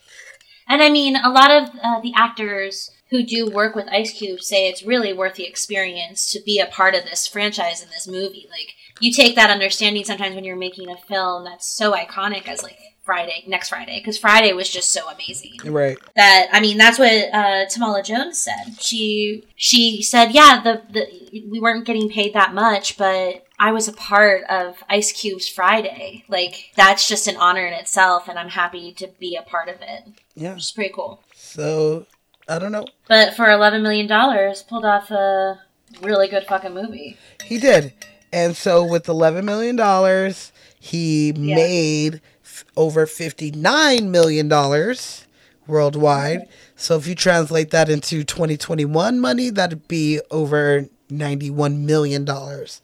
And 0.68 0.82
I 0.82 0.90
mean, 0.90 1.14
a 1.16 1.30
lot 1.30 1.50
of 1.50 1.68
uh, 1.82 2.00
the 2.00 2.12
actors 2.16 2.90
who 3.10 3.22
do 3.22 3.48
work 3.48 3.76
with 3.76 3.86
Ice 3.88 4.12
Cube 4.12 4.40
say 4.40 4.66
it's 4.68 4.82
really 4.82 5.12
worth 5.12 5.34
the 5.34 5.46
experience 5.46 6.30
to 6.32 6.40
be 6.44 6.58
a 6.58 6.66
part 6.66 6.94
of 6.94 7.04
this 7.04 7.26
franchise 7.28 7.82
in 7.82 7.90
this 7.90 8.08
movie. 8.08 8.48
Like, 8.50 8.74
you 9.00 9.12
take 9.12 9.36
that 9.36 9.50
understanding 9.50 10.04
sometimes 10.04 10.34
when 10.34 10.44
you're 10.44 10.56
making 10.56 10.88
a 10.88 10.96
film 10.96 11.44
that's 11.44 11.66
so 11.66 11.92
iconic 11.92 12.48
as 12.48 12.62
like 12.62 12.78
Friday, 13.04 13.44
next 13.46 13.68
Friday, 13.68 13.98
because 13.98 14.16
Friday 14.16 14.54
was 14.54 14.70
just 14.70 14.90
so 14.90 15.06
amazing 15.10 15.58
right, 15.64 15.98
that 16.16 16.48
I 16.52 16.60
mean 16.60 16.78
that's 16.78 16.98
what 16.98 17.12
uh, 17.34 17.66
Tamala 17.68 18.02
Jones 18.02 18.38
said. 18.38 18.80
She 18.80 19.44
she 19.56 20.02
said, 20.02 20.32
yeah, 20.32 20.62
the, 20.62 20.82
the 20.90 21.44
we 21.50 21.60
weren't 21.60 21.84
getting 21.84 22.08
paid 22.08 22.32
that 22.32 22.54
much, 22.54 22.96
but 22.96 23.46
I 23.58 23.72
was 23.72 23.88
a 23.88 23.92
part 23.92 24.44
of 24.44 24.82
Ice 24.88 25.12
Cube's 25.12 25.48
Friday. 25.48 26.24
Like 26.28 26.72
that's 26.76 27.06
just 27.06 27.28
an 27.28 27.36
honor 27.36 27.66
in 27.66 27.74
itself, 27.74 28.26
and 28.26 28.38
I'm 28.38 28.48
happy 28.48 28.92
to 28.94 29.08
be 29.18 29.36
a 29.36 29.42
part 29.42 29.68
of 29.68 29.76
it. 29.82 30.04
yeah. 30.34 30.54
It's 30.54 30.72
pretty 30.72 30.92
cool. 30.94 31.20
So 31.34 32.06
I 32.48 32.58
don't 32.58 32.72
know. 32.72 32.86
But 33.06 33.34
for 33.34 33.50
11 33.50 33.82
million 33.82 34.06
dollars, 34.06 34.62
pulled 34.62 34.84
off 34.84 35.10
a 35.10 35.60
really 36.02 36.28
good 36.28 36.44
fucking 36.44 36.72
movie. 36.74 37.18
He 37.44 37.58
did, 37.58 37.92
and 38.34 38.56
so 38.56 38.84
with 38.84 39.08
eleven 39.08 39.44
million 39.44 39.76
dollars, 39.76 40.52
he 40.78 41.32
made 41.36 42.20
f- 42.44 42.64
over 42.76 43.06
fifty 43.06 43.50
nine 43.50 44.10
million 44.10 44.48
dollars 44.48 45.26
worldwide. 45.66 46.48
So 46.76 46.96
if 46.96 47.06
you 47.06 47.14
translate 47.14 47.70
that 47.70 47.88
into 47.88 48.24
twenty 48.24 48.56
twenty 48.56 48.84
one 48.84 49.20
money, 49.20 49.50
that'd 49.50 49.88
be 49.88 50.20
over 50.30 50.86
ninety 51.08 51.50
one 51.50 51.86
million 51.86 52.24
dollars 52.24 52.82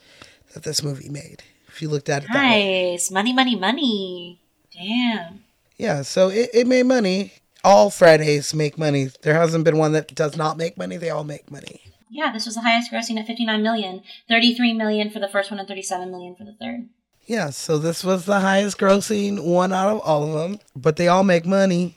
that 0.54 0.62
this 0.62 0.82
movie 0.82 1.08
made. 1.08 1.42
If 1.68 1.82
you 1.82 1.88
looked 1.88 2.08
at 2.08 2.24
it 2.24 2.28
that 2.32 2.50
way. 2.50 2.92
Nice, 2.92 3.10
money, 3.10 3.32
money, 3.32 3.56
money. 3.56 4.40
Damn. 4.72 5.44
Yeah, 5.76 6.02
so 6.02 6.28
it, 6.28 6.50
it 6.54 6.66
made 6.66 6.86
money. 6.86 7.32
All 7.62 7.90
Fridays 7.90 8.54
make 8.54 8.78
money. 8.78 9.08
There 9.22 9.34
hasn't 9.34 9.64
been 9.64 9.76
one 9.78 9.92
that 9.92 10.14
does 10.14 10.36
not 10.36 10.56
make 10.56 10.78
money. 10.78 10.96
They 10.96 11.10
all 11.10 11.24
make 11.24 11.50
money. 11.50 11.82
Yeah, 12.10 12.32
this 12.32 12.44
was 12.46 12.56
the 12.56 12.62
highest 12.62 12.90
grossing 12.92 13.18
at 13.18 13.26
59 13.26 13.62
million. 13.62 14.02
33 14.28 14.72
million 14.74 15.10
for 15.10 15.20
the 15.20 15.28
first 15.28 15.50
one 15.50 15.60
and 15.60 15.68
37 15.68 16.10
million 16.10 16.34
for 16.34 16.44
the 16.44 16.54
third. 16.60 16.88
Yeah, 17.26 17.50
so 17.50 17.78
this 17.78 18.02
was 18.02 18.24
the 18.24 18.40
highest 18.40 18.78
grossing 18.78 19.44
one 19.44 19.72
out 19.72 19.90
of 19.90 20.00
all 20.00 20.24
of 20.24 20.32
them, 20.32 20.58
but 20.74 20.96
they 20.96 21.06
all 21.06 21.22
make 21.22 21.46
money. 21.46 21.96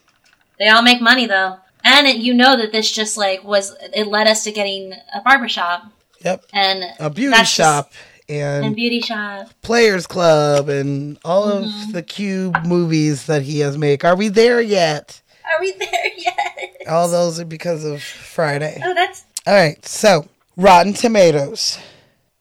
They 0.60 0.68
all 0.70 0.84
make 0.84 1.02
money 1.02 1.26
though. 1.26 1.58
And 1.84 2.06
it, 2.08 2.18
you 2.18 2.34
know 2.34 2.56
that 2.56 2.72
this 2.72 2.92
just 2.92 3.18
like 3.18 3.44
was 3.44 3.76
it 3.94 4.08
led 4.08 4.28
us 4.28 4.44
to 4.44 4.52
getting 4.52 4.94
a 5.14 5.22
barbershop 5.22 5.92
Yep. 6.24 6.46
and 6.54 6.84
A 7.00 7.10
beauty 7.10 7.32
that's 7.32 7.42
just- 7.42 7.54
shop 7.56 7.92
and 8.30 8.66
and 8.68 8.76
beauty 8.76 9.02
shop. 9.02 9.50
Players 9.64 10.06
Club 10.08 10.70
and 10.70 11.18
all 11.26 11.48
Mm-hmm. 11.52 11.88
of 11.88 11.94
the 11.94 12.04
Cube 12.04 12.66
movies 12.66 13.26
that 13.26 13.42
he 13.42 13.60
has 13.62 13.78
made. 13.78 14.06
Are 14.06 14.16
we 14.16 14.28
there 14.30 14.62
yet? 14.62 15.22
Are 15.44 15.60
we 15.60 15.72
there 15.80 16.12
yet? 16.18 16.78
All 16.88 17.10
those 17.10 17.40
are 17.40 17.46
because 17.46 17.84
of 17.84 18.02
Friday. 18.04 18.80
Oh, 18.86 18.94
that's 18.94 19.26
All 19.46 19.54
right, 19.54 19.86
so 19.86 20.30
Rotten 20.56 20.94
Tomatoes, 20.94 21.78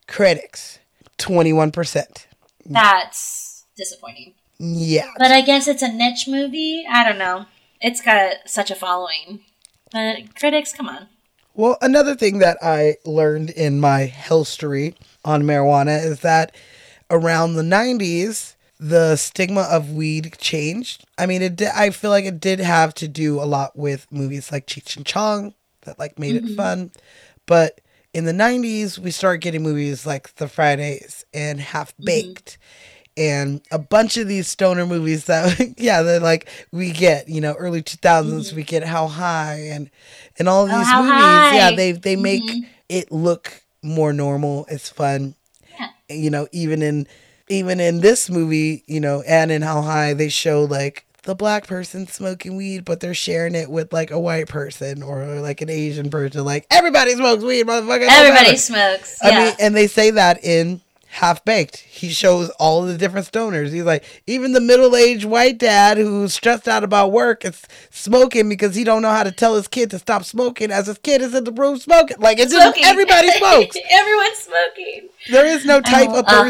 critics, 0.06 0.78
21%. 1.18 2.26
that's 2.64 3.64
disappointing. 3.76 4.34
Yeah. 4.60 5.10
But 5.18 5.32
I 5.32 5.40
guess 5.40 5.66
it's 5.66 5.82
a 5.82 5.90
niche 5.90 6.28
movie. 6.28 6.84
I 6.88 7.02
don't 7.02 7.18
know. 7.18 7.46
It's 7.80 8.00
got 8.00 8.36
such 8.46 8.70
a 8.70 8.76
following. 8.76 9.40
But 9.90 10.36
critics, 10.38 10.72
come 10.72 10.88
on. 10.88 11.08
Well, 11.54 11.76
another 11.82 12.14
thing 12.14 12.38
that 12.38 12.58
I 12.62 12.98
learned 13.04 13.50
in 13.50 13.80
my 13.80 14.04
history 14.04 14.94
on 15.24 15.42
marijuana 15.42 16.04
is 16.04 16.20
that 16.20 16.54
around 17.10 17.54
the 17.54 17.62
90s, 17.62 18.54
the 18.78 19.16
stigma 19.16 19.62
of 19.62 19.90
weed 19.90 20.36
changed. 20.38 21.04
I 21.18 21.26
mean, 21.26 21.42
it 21.42 21.56
did, 21.56 21.70
I 21.74 21.90
feel 21.90 22.10
like 22.10 22.26
it 22.26 22.38
did 22.38 22.60
have 22.60 22.94
to 22.94 23.08
do 23.08 23.40
a 23.40 23.44
lot 23.44 23.76
with 23.76 24.06
movies 24.12 24.52
like 24.52 24.68
Cheech 24.68 24.96
and 24.96 25.04
Chong 25.04 25.54
that 25.82 25.98
like 25.98 26.18
made 26.18 26.36
it 26.36 26.44
mm-hmm. 26.44 26.54
fun. 26.56 26.90
But 27.46 27.80
in 28.14 28.24
the 28.24 28.32
90s, 28.32 28.98
we 28.98 29.10
started 29.10 29.40
getting 29.40 29.62
movies 29.62 30.06
like 30.06 30.34
The 30.36 30.48
Fridays 30.48 31.24
and 31.32 31.60
Half 31.60 31.92
mm-hmm. 31.92 32.04
Baked. 32.04 32.58
And 33.14 33.60
a 33.70 33.78
bunch 33.78 34.16
of 34.16 34.26
these 34.26 34.48
stoner 34.48 34.86
movies 34.86 35.26
that, 35.26 35.74
yeah, 35.78 36.02
they're 36.02 36.20
like 36.20 36.48
we 36.70 36.92
get, 36.92 37.28
you 37.28 37.40
know, 37.40 37.52
early 37.54 37.82
two 37.82 37.98
mm-hmm. 37.98 38.56
we 38.56 38.62
get 38.62 38.84
How 38.84 39.06
High 39.06 39.68
and 39.70 39.90
and 40.38 40.48
all 40.48 40.64
oh, 40.64 40.66
these 40.66 40.86
Oh, 40.90 41.02
movies, 41.02 41.12
High. 41.12 41.56
yeah, 41.56 41.76
they 41.76 41.92
they 41.92 42.16
make 42.16 42.42
it 42.88 43.12
look 43.12 43.62
more 43.82 44.12
normal. 44.14 44.64
It's 44.70 44.88
fun, 44.88 45.34
Yeah. 45.78 45.88
you 46.08 46.30
know. 46.30 46.48
Even 46.52 46.80
in 46.80 47.06
even 47.48 47.80
in 47.80 48.00
this 48.00 48.30
movie, 48.30 48.82
you 48.86 49.00
know, 49.00 49.22
and 49.22 49.50
in 49.50 49.60
How 49.60 49.82
High, 49.82 50.14
they 50.14 50.30
show 50.30 50.64
like 50.64 51.06
the 51.24 51.34
black 51.34 51.66
person 51.66 52.06
smoking 52.06 52.56
weed, 52.56 52.84
but 52.84 53.00
they're 53.00 53.14
sharing 53.14 53.54
it 53.54 53.70
with 53.70 53.92
like 53.92 54.10
a 54.10 54.18
white 54.18 54.48
person 54.48 55.02
or 55.02 55.24
like 55.40 55.60
an 55.60 55.70
Asian 55.70 56.10
person. 56.10 56.44
Like 56.44 56.66
everybody 56.70 57.14
smokes 57.14 57.44
weed, 57.44 57.66
motherfucker. 57.66 58.08
Everybody 58.10 58.56
smokes. 58.56 59.18
Yeah. 59.22 59.30
I 59.30 59.44
mean, 59.44 59.54
and 59.60 59.76
they 59.76 59.86
say 59.86 60.10
that 60.12 60.42
in 60.44 60.80
Half 61.08 61.44
Baked. 61.44 61.76
He 61.76 62.08
shows 62.08 62.48
all 62.58 62.82
the 62.82 62.96
different 62.96 63.30
stoners. 63.30 63.70
He's 63.70 63.84
like, 63.84 64.02
even 64.26 64.52
the 64.52 64.60
middle 64.62 64.96
aged 64.96 65.26
white 65.26 65.58
dad 65.58 65.98
who's 65.98 66.32
stressed 66.32 66.66
out 66.66 66.82
about 66.84 67.12
work 67.12 67.44
is 67.44 67.62
smoking 67.90 68.48
because 68.48 68.74
he 68.74 68.82
don't 68.82 69.02
know 69.02 69.10
how 69.10 69.22
to 69.22 69.30
tell 69.30 69.54
his 69.54 69.68
kid 69.68 69.90
to 69.90 69.98
stop 69.98 70.24
smoking 70.24 70.70
as 70.70 70.86
his 70.86 70.96
kid 70.98 71.20
is 71.20 71.34
in 71.34 71.44
the 71.44 71.52
room 71.52 71.76
smoking. 71.76 72.16
Like 72.18 72.38
it's 72.38 72.50
just 72.50 72.62
Smoking. 72.64 72.84
everybody 72.84 73.30
smokes. 73.32 73.76
Everyone's 73.90 74.38
smoking. 74.38 75.08
There 75.30 75.46
is 75.46 75.66
no 75.66 75.82
type 75.82 76.08
of 76.08 76.24
uh, 76.26 76.44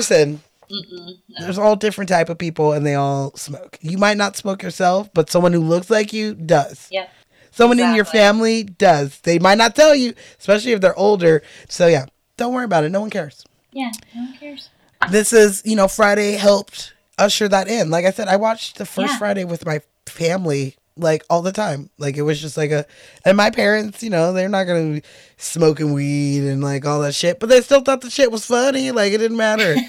person. 0.73 1.19
There's 1.41 1.59
all 1.59 1.77
different 1.77 2.09
type 2.09 2.29
of 2.29 2.39
people 2.39 2.73
and 2.73 2.85
they 2.87 2.95
all 2.95 3.35
smoke. 3.37 3.79
You 3.81 3.99
might 3.99 4.17
not 4.17 4.37
smoke 4.37 4.63
yourself, 4.63 5.11
but 5.15 5.31
someone 5.31 5.53
who 5.53 5.61
looks 5.61 5.91
like 5.91 6.13
you 6.13 6.35
does. 6.35 6.89
Yep. 6.91 7.11
Someone 7.51 7.79
in 7.79 7.95
your 7.95 8.05
family 8.07 8.65
does. 8.65 9.21
They 9.21 9.39
might 9.39 9.59
not 9.59 9.75
tell 9.77 9.95
you, 9.95 10.15
especially 10.39 10.73
if 10.73 10.81
they're 10.81 10.99
older. 10.99 11.43
So 11.69 11.87
yeah, 11.87 12.07
don't 12.39 12.55
worry 12.55 12.65
about 12.65 12.85
it. 12.85 12.89
No 12.91 13.01
one 13.03 13.11
cares. 13.11 13.45
Yeah. 13.73 13.91
No 14.15 14.23
one 14.23 14.35
cares. 14.39 14.71
this 15.11 15.33
is 15.33 15.63
you 15.65 15.75
know 15.75 15.89
friday 15.89 16.33
helped 16.35 16.95
usher 17.19 17.49
that 17.49 17.67
in 17.67 17.91
like 17.91 18.05
i 18.05 18.11
said 18.13 18.29
i 18.29 18.37
watched 18.37 18.79
the 18.79 18.87
first 18.87 19.15
Yeah. 19.15 19.19
friday 19.19 19.43
with 19.45 19.67
my 19.67 19.81
family 20.07 20.77
like 20.97 21.25
all 21.31 21.43
the 21.43 21.53
time. 21.53 21.91
Like 21.99 22.17
it 22.17 22.23
was 22.23 22.41
just 22.41 22.57
like 22.57 22.71
a 22.71 22.87
and 23.25 23.37
my 23.37 23.51
parents 23.51 24.03
you 24.03 24.11
know 24.11 24.33
they're 24.33 24.49
not 24.49 24.65
gonna 24.65 24.95
be 24.95 25.03
smoking 25.37 25.93
weed 25.93 26.45
and 26.47 26.63
like 26.63 26.85
all 26.87 27.01
that 27.01 27.15
shit 27.15 27.41
but 27.41 27.49
they 27.49 27.61
still 27.61 27.81
thought 27.81 28.01
the 28.01 28.11
shit 28.11 28.31
was 28.33 28.45
funny. 28.47 28.91
Like 28.91 29.13
it 29.13 29.19
didn't 29.19 29.37
matter. 29.37 29.77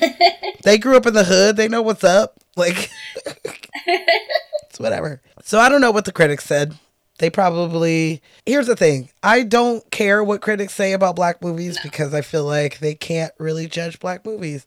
They 0.64 0.78
grew 0.78 0.96
up 0.96 1.06
in 1.06 1.14
the 1.14 1.26
hood. 1.26 1.58
They 1.58 1.68
know 1.68 1.82
what's 1.82 2.06
up. 2.06 2.40
Like 2.56 2.90
it's 3.86 4.80
whatever. 4.80 5.22
So 5.44 5.60
i 5.60 5.68
don't 5.68 5.82
know 5.82 5.92
what 5.92 6.06
the 6.06 6.14
critics 6.14 6.46
said. 6.46 6.78
They 7.20 7.30
probably 7.30 8.22
here's 8.46 8.68
the 8.68 8.76
thing. 8.76 9.10
I 9.22 9.44
don't 9.44 9.90
care 9.92 10.24
what 10.24 10.42
critics 10.42 10.74
say 10.74 10.94
about 10.94 11.18
black 11.18 11.42
movies 11.42 11.78
because 11.84 12.14
i 12.14 12.22
feel 12.22 12.46
like 12.46 12.80
they 12.80 12.96
can't 12.96 13.34
really 13.40 13.68
judge 13.68 14.00
black 14.00 14.26
movies. 14.26 14.66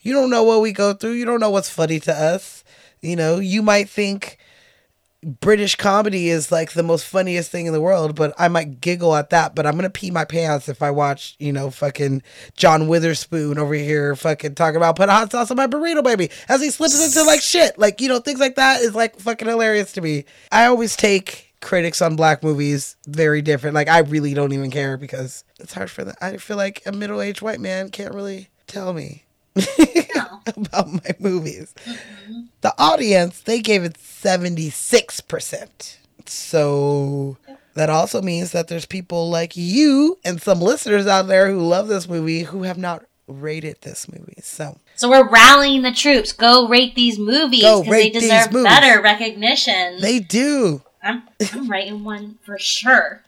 You 0.00 0.12
don't 0.12 0.30
know 0.30 0.42
what 0.42 0.60
we 0.60 0.72
go 0.72 0.92
through. 0.92 1.12
You 1.12 1.24
don't 1.24 1.40
know 1.40 1.50
what's 1.50 1.70
funny 1.70 1.98
to 2.00 2.12
us. 2.12 2.62
You 3.00 3.16
know 3.16 3.38
you 3.38 3.62
might 3.62 3.88
think 3.88 4.37
british 5.22 5.74
comedy 5.74 6.28
is 6.28 6.52
like 6.52 6.72
the 6.72 6.82
most 6.82 7.04
funniest 7.04 7.50
thing 7.50 7.66
in 7.66 7.72
the 7.72 7.80
world 7.80 8.14
but 8.14 8.32
i 8.38 8.46
might 8.46 8.80
giggle 8.80 9.16
at 9.16 9.30
that 9.30 9.52
but 9.52 9.66
i'm 9.66 9.74
gonna 9.74 9.90
pee 9.90 10.12
my 10.12 10.24
pants 10.24 10.68
if 10.68 10.80
i 10.80 10.90
watch 10.90 11.34
you 11.40 11.52
know 11.52 11.70
fucking 11.70 12.22
john 12.56 12.86
witherspoon 12.86 13.58
over 13.58 13.74
here 13.74 14.14
fucking 14.14 14.54
talking 14.54 14.76
about 14.76 14.94
put 14.94 15.08
hot 15.08 15.32
sauce 15.32 15.50
on 15.50 15.56
my 15.56 15.66
burrito 15.66 16.04
baby 16.04 16.30
as 16.48 16.60
he 16.60 16.70
slips 16.70 17.04
into 17.04 17.26
like 17.26 17.40
shit 17.40 17.76
like 17.78 18.00
you 18.00 18.08
know 18.08 18.20
things 18.20 18.38
like 18.38 18.54
that 18.54 18.80
is 18.80 18.94
like 18.94 19.18
fucking 19.18 19.48
hilarious 19.48 19.92
to 19.92 20.00
me. 20.00 20.24
I 20.52 20.66
always 20.66 20.96
take 20.96 21.52
critics 21.60 22.00
on 22.00 22.14
black 22.14 22.44
movies 22.44 22.96
very 23.08 23.42
different 23.42 23.74
like 23.74 23.88
i 23.88 23.98
really 23.98 24.32
don't 24.32 24.52
even 24.52 24.70
care 24.70 24.96
because 24.96 25.42
it's 25.58 25.72
hard 25.72 25.90
for 25.90 26.04
them 26.04 26.14
i 26.20 26.36
feel 26.36 26.56
like 26.56 26.80
a 26.86 26.92
middle-aged 26.92 27.42
white 27.42 27.58
man 27.58 27.90
can't 27.90 28.14
really 28.14 28.48
tell 28.68 28.92
me 28.92 29.24
about 30.56 30.92
my 30.92 31.14
movies. 31.18 31.74
Mm-hmm. 31.84 32.40
The 32.60 32.74
audience, 32.78 33.40
they 33.40 33.60
gave 33.60 33.84
it 33.84 33.94
76%. 33.94 35.96
So 36.26 37.36
that 37.74 37.90
also 37.90 38.20
means 38.22 38.52
that 38.52 38.68
there's 38.68 38.86
people 38.86 39.30
like 39.30 39.56
you 39.56 40.18
and 40.24 40.40
some 40.42 40.60
listeners 40.60 41.06
out 41.06 41.28
there 41.28 41.50
who 41.50 41.60
love 41.60 41.88
this 41.88 42.08
movie 42.08 42.42
who 42.42 42.64
have 42.64 42.78
not 42.78 43.04
rated 43.26 43.80
this 43.82 44.08
movie. 44.10 44.38
So 44.42 44.78
So 44.96 45.08
we're 45.08 45.28
rallying 45.28 45.82
the 45.82 45.92
troops. 45.92 46.32
Go 46.32 46.68
rate 46.68 46.94
these 46.94 47.18
movies 47.18 47.60
because 47.60 47.86
they 47.86 48.10
deserve 48.10 48.52
movies. 48.52 48.72
better 48.72 49.00
recognition. 49.00 50.00
they 50.00 50.18
do. 50.18 50.82
I'm 51.02 51.22
I'm 51.52 51.70
writing 51.70 52.04
one 52.04 52.38
for 52.42 52.58
sure. 52.58 53.22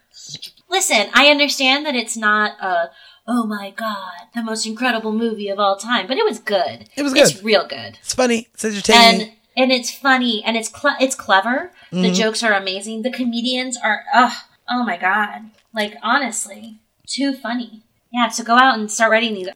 Listen, 0.69 1.07
I 1.13 1.27
understand 1.27 1.85
that 1.85 1.95
it's 1.95 2.17
not 2.17 2.59
a 2.61 2.91
oh 3.27 3.45
my 3.45 3.71
god, 3.71 4.27
the 4.33 4.43
most 4.43 4.65
incredible 4.65 5.11
movie 5.11 5.49
of 5.49 5.59
all 5.59 5.77
time, 5.77 6.07
but 6.07 6.17
it 6.17 6.25
was 6.25 6.39
good. 6.39 6.89
It 6.95 7.03
was 7.03 7.13
good. 7.13 7.29
It's 7.29 7.43
real 7.43 7.67
good. 7.67 7.97
It's 8.01 8.13
funny. 8.13 8.47
It's 8.53 8.65
entertaining. 8.65 9.21
And 9.21 9.31
and 9.55 9.71
it's 9.71 9.93
funny 9.93 10.43
and 10.43 10.55
it's 10.57 10.69
cle 10.69 10.91
it's 10.99 11.15
clever. 11.15 11.71
Mm-hmm. 11.91 12.01
The 12.03 12.11
jokes 12.11 12.43
are 12.43 12.53
amazing. 12.53 13.01
The 13.01 13.11
comedians 13.11 13.77
are 13.81 14.03
oh, 14.13 14.35
oh 14.69 14.83
my 14.83 14.97
god. 14.97 15.51
Like 15.73 15.95
honestly, 16.01 16.79
too 17.05 17.33
funny. 17.33 17.83
Yeah, 18.11 18.29
so 18.29 18.43
go 18.43 18.55
out 18.55 18.77
and 18.77 18.91
start 18.91 19.11
writing 19.11 19.33
these. 19.33 19.49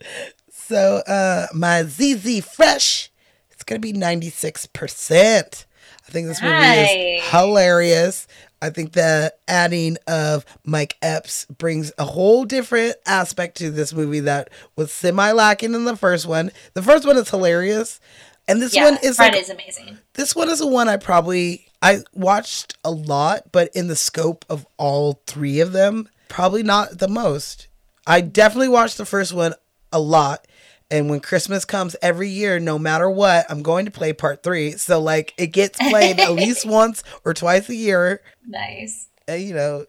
So 0.52 0.98
uh 1.08 1.48
my 1.54 1.84
ZZ 1.84 2.46
Fresh, 2.46 3.12
it's 3.52 3.64
gonna 3.64 3.80
be 3.80 3.94
96%. 3.94 5.66
I 6.08 6.12
think 6.12 6.28
this 6.28 6.42
movie 6.42 6.56
is 6.56 7.24
hilarious. 7.32 8.28
I 8.62 8.70
think 8.70 8.94
the 8.94 9.34
adding 9.48 9.98
of 10.08 10.46
Mike 10.66 10.98
Epps 11.02 11.46
brings 11.46 11.92
a 11.98 12.06
whole 12.06 12.46
different 12.46 12.96
aspect 13.06 13.58
to 13.58 13.70
this 13.70 13.94
movie 13.94 14.22
that 14.22 14.50
was 14.76 14.92
semi 14.92 15.32
lacking 15.32 15.74
in 15.74 15.86
the 15.86 15.96
first 15.98 16.26
one. 16.26 16.52
The 16.74 16.82
first 16.82 17.06
one 17.06 17.18
is 17.18 17.30
hilarious. 17.30 18.00
And 18.48 18.62
this 18.62 18.76
Yeah, 18.76 18.86
one 18.86 18.98
is 19.04 19.18
like 19.20 19.32
Friday's 19.34 19.50
amazing. 19.50 19.98
this 20.14 20.36
one 20.36 20.50
is 20.50 20.60
the 20.60 20.68
one 20.68 20.88
I 20.88 20.98
probably 20.98 21.68
I 21.82 22.00
watched 22.14 22.78
a 22.84 22.92
lot, 22.92 23.52
but 23.52 23.70
in 23.76 23.88
the 23.88 23.96
scope 23.96 24.46
of 24.50 24.66
all 24.78 25.22
three 25.28 25.60
of 25.60 25.72
them, 25.72 26.10
probably 26.30 26.64
not 26.64 26.98
the 27.00 27.08
most. 27.08 27.68
I 28.08 28.22
definitely 28.22 28.70
watched 28.70 28.98
the 28.98 29.06
first 29.06 29.34
one 29.34 29.54
a 29.92 30.00
lot. 30.00 30.48
And 30.92 31.10
when 31.10 31.20
Christmas 31.20 31.66
comes 31.66 31.96
every 32.02 32.30
year, 32.30 32.60
no 32.60 32.78
matter 32.78 33.10
what, 33.10 33.46
I'm 33.50 33.64
going 33.64 33.86
to 33.86 33.92
play 33.92 34.14
part 34.14 34.44
three. 34.44 34.72
So 34.74 35.00
like 35.02 35.34
it 35.38 35.48
gets 35.48 35.80
played 35.80 36.20
at 36.20 36.34
least 36.34 36.66
once 36.70 37.04
or 37.24 37.34
twice 37.34 37.70
a 37.70 37.76
year. 37.76 38.22
Nice. 38.46 39.08
You 39.28 39.54
know, 39.56 39.86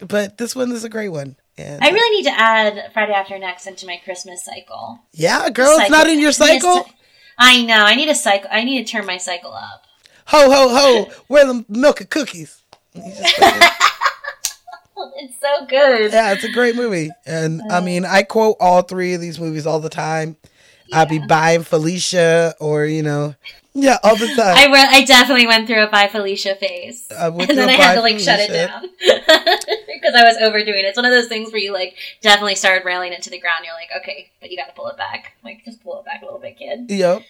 but 0.00 0.38
this 0.38 0.56
one 0.56 0.72
is 0.72 0.84
a 0.84 0.88
great 0.88 1.10
one. 1.10 1.36
And 1.58 1.82
I 1.82 1.90
really 1.90 2.16
need 2.16 2.24
to 2.30 2.38
add 2.40 2.92
Friday 2.92 3.12
After 3.12 3.38
Next 3.38 3.66
into 3.66 3.84
my 3.84 4.00
Christmas 4.04 4.44
cycle. 4.44 5.00
yeah, 5.12 5.50
girl, 5.50 5.76
it's 5.78 5.90
not 5.90 6.06
in 6.06 6.20
your 6.20 6.32
I 6.40 6.52
need 6.52 6.56
a 6.58 6.60
cycle. 6.60 6.90
I 7.38 7.64
know. 7.64 7.84
I 7.84 7.94
need 7.94 8.08
a 8.08 8.14
cycle. 8.14 8.48
I 8.52 8.64
need 8.64 8.86
to 8.86 8.90
turn 8.92 9.04
my 9.06 9.16
cycle 9.16 9.52
up. 9.52 9.84
Ho 10.26 10.50
ho 10.50 10.68
ho! 10.68 11.12
Where 11.26 11.46
the 11.46 11.64
milk 11.68 12.00
and 12.00 12.10
cookies? 12.10 12.62
You 14.98 15.06
just 15.06 15.14
fucking- 15.14 15.28
It's 15.28 15.40
so 15.40 15.66
good. 15.66 16.12
Yeah, 16.12 16.32
it's 16.32 16.44
a 16.44 16.52
great 16.52 16.76
movie. 16.76 17.10
And 17.26 17.62
I 17.70 17.78
uh, 17.78 17.80
mean, 17.82 18.04
I 18.04 18.22
quote 18.22 18.56
all 18.60 18.82
three 18.82 19.14
of 19.14 19.20
these 19.20 19.38
movies 19.38 19.66
all 19.66 19.80
the 19.80 19.88
time. 19.88 20.36
I'd 20.92 21.08
be 21.08 21.18
buying 21.18 21.64
Felicia 21.64 22.54
or, 22.60 22.86
you 22.86 23.02
know, 23.02 23.34
Yeah, 23.74 23.98
all 24.02 24.16
the 24.16 24.26
time. 24.36 24.56
I, 24.56 24.66
re- 24.72 24.88
I 25.02 25.04
definitely 25.04 25.46
went 25.46 25.66
through 25.66 25.82
a 25.84 25.90
bye 25.90 26.08
Felicia 26.08 26.54
phase. 26.56 27.06
And 27.10 27.38
then 27.40 27.68
I 27.68 27.72
had 27.72 27.94
to 27.94 28.00
like 28.00 28.18
shut 28.18 28.40
it 28.40 28.50
down 28.50 28.82
because 28.98 30.14
I 30.16 30.24
was 30.24 30.36
overdoing 30.40 30.78
it. 30.80 30.88
It's 30.88 30.96
one 30.96 31.04
of 31.04 31.12
those 31.12 31.28
things 31.28 31.52
where 31.52 31.60
you 31.60 31.72
like 31.72 31.96
definitely 32.22 32.54
started 32.54 32.84
railing 32.86 33.12
it 33.12 33.22
to 33.22 33.30
the 33.30 33.38
ground. 33.38 33.64
You're 33.66 33.74
like, 33.74 33.90
okay, 33.98 34.30
but 34.40 34.50
you 34.50 34.56
got 34.56 34.68
to 34.68 34.74
pull 34.74 34.88
it 34.88 34.96
back. 34.96 35.34
Like, 35.44 35.64
just 35.64 35.82
pull 35.82 35.98
it 36.00 36.06
back 36.06 36.22
a 36.22 36.24
little 36.24 36.40
bit, 36.40 36.56
kid. 36.58 36.90
Yep. 36.90 37.22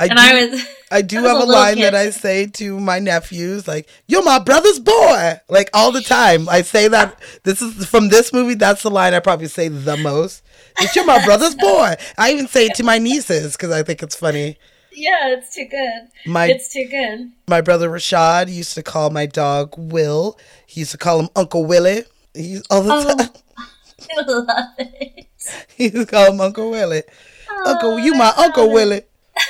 I 0.00 0.06
And 0.06 0.16
do, 0.16 0.18
I 0.18 0.44
was, 0.46 0.66
I 0.90 1.02
do 1.02 1.18
I 1.18 1.28
have 1.28 1.36
a 1.40 1.44
a 1.44 1.44
line 1.44 1.74
kid. 1.76 1.84
that 1.84 1.94
I 1.94 2.10
say 2.10 2.46
to 2.46 2.80
my 2.80 2.98
nephews, 2.98 3.68
like, 3.68 3.88
"You're 4.08 4.22
my 4.24 4.38
brother's 4.38 4.78
boy," 4.80 5.38
like 5.48 5.68
all 5.74 5.92
the 5.92 6.00
time. 6.00 6.48
I 6.48 6.62
say 6.62 6.88
that. 6.88 7.20
This 7.44 7.60
is 7.62 7.84
from 7.86 8.08
this 8.08 8.32
movie. 8.32 8.54
That's 8.54 8.82
the 8.82 8.90
line 8.90 9.12
I 9.14 9.20
probably 9.20 9.48
say 9.48 9.68
the 9.68 9.96
most. 9.98 10.42
It's 10.80 10.96
you're 10.96 11.04
my 11.04 11.22
brother's 11.24 11.54
boy. 11.54 11.94
I 12.16 12.32
even 12.32 12.48
say 12.48 12.66
it 12.66 12.74
to 12.76 12.82
my 12.82 12.98
nieces 12.98 13.52
because 13.56 13.70
I 13.70 13.82
think 13.82 14.02
it's 14.02 14.16
funny. 14.16 14.56
yeah, 14.92 15.28
it's 15.36 15.54
too 15.54 15.66
good. 15.66 16.08
My 16.26 16.46
It's 16.46 16.72
too 16.72 16.86
good. 16.88 17.30
my 17.46 17.60
brother 17.60 17.88
Rashad 17.90 18.50
used 18.52 18.74
to 18.74 18.82
call 18.82 19.10
my 19.10 19.26
dog 19.26 19.74
Will. 19.76 20.38
He 20.66 20.80
used 20.80 20.92
to 20.92 20.98
call 20.98 21.20
him 21.20 21.28
Uncle 21.36 21.64
Willie. 21.66 22.04
He's 22.34 22.62
all 22.70 22.82
the 22.82 22.92
Oh. 22.94 23.16
time. 23.16 23.28
I 24.16 24.22
love 24.26 24.68
it. 24.78 25.26
He 25.76 25.84
used 25.84 25.96
to 25.96 26.06
call 26.06 26.32
him 26.32 26.40
Uncle 26.40 26.70
Willie. 26.70 27.02
Oh, 27.50 27.72
Uncle, 27.72 27.98
you 28.00 28.14
my 28.14 28.32
Uncle 28.36 28.70
Willie. 28.70 29.02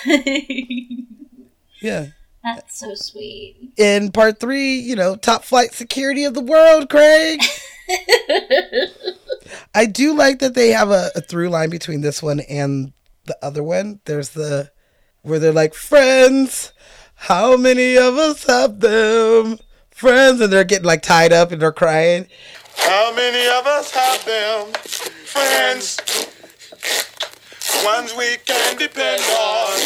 Yeah. 1.80 2.08
That's 2.44 2.78
so 2.78 2.94
sweet. 2.94 3.72
In 3.76 4.12
part 4.12 4.38
three, 4.40 4.76
you 4.78 4.96
know, 4.96 5.16
top 5.16 5.44
flight 5.44 5.72
security 5.72 6.24
of 6.24 6.34
the 6.34 6.40
world, 6.40 6.88
Craig. 6.88 7.40
I 9.74 9.86
do 9.86 10.14
like 10.14 10.38
that 10.38 10.54
they 10.54 10.70
have 10.70 10.90
a, 10.90 11.10
a 11.14 11.20
through 11.20 11.48
line 11.48 11.70
between 11.70 12.00
this 12.00 12.22
one 12.22 12.40
and 12.40 12.92
the 13.26 13.36
other 13.42 13.62
one. 13.62 14.00
There's 14.04 14.30
the 14.30 14.70
where 15.22 15.38
they're 15.38 15.52
like 15.52 15.74
friends. 15.74 16.72
How 17.14 17.56
many 17.56 17.98
of 17.98 18.16
us 18.16 18.44
have 18.44 18.80
them? 18.80 19.58
Friends, 19.90 20.40
and 20.40 20.50
they're 20.50 20.64
getting 20.64 20.86
like 20.86 21.02
tied 21.02 21.32
up 21.32 21.52
and 21.52 21.60
they're 21.60 21.72
crying. 21.72 22.26
How 22.76 23.12
many 23.14 23.46
of 23.58 23.66
us 23.66 23.90
have 23.90 24.24
them? 24.24 24.72
Friends. 25.26 25.98
Ones 27.84 28.14
we 28.16 28.36
can 28.44 28.76
depend 28.76 29.22
on. 29.22 29.78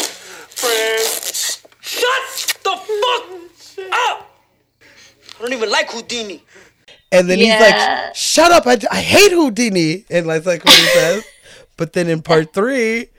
Friends. 0.49 1.63
Shut 1.81 2.57
the 2.63 2.75
fuck 2.75 3.89
up! 3.91 4.31
I 5.37 5.41
don't 5.41 5.53
even 5.53 5.69
like 5.69 5.91
Houdini. 5.91 6.43
And 7.11 7.29
then 7.29 7.37
he's 7.39 7.59
like, 7.59 8.15
"Shut 8.15 8.51
up! 8.51 8.65
I, 8.67 8.77
I 8.91 9.01
hate 9.01 9.31
Houdini." 9.31 10.05
And 10.09 10.27
that's 10.27 10.45
like 10.45 10.65
what 10.65 10.73
he 10.75 10.85
says. 10.87 11.23
But 11.77 11.91
then 11.91 12.07
in 12.07 12.21
part 12.21 12.53
three, 12.53 13.09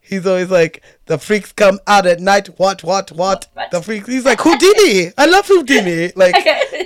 he's 0.00 0.24
always 0.26 0.50
like, 0.50 0.82
"The 1.06 1.18
freaks 1.18 1.52
come 1.52 1.80
out 1.86 2.06
at 2.06 2.20
night. 2.20 2.48
What? 2.58 2.82
What? 2.84 3.12
What? 3.12 3.46
What? 3.54 3.70
The 3.70 3.82
freaks." 3.82 4.08
He's 4.08 4.24
like, 4.24 4.40
"Houdini! 4.40 5.12
I 5.18 5.26
love 5.26 5.46
Houdini. 5.46 6.12
Like 6.16 6.34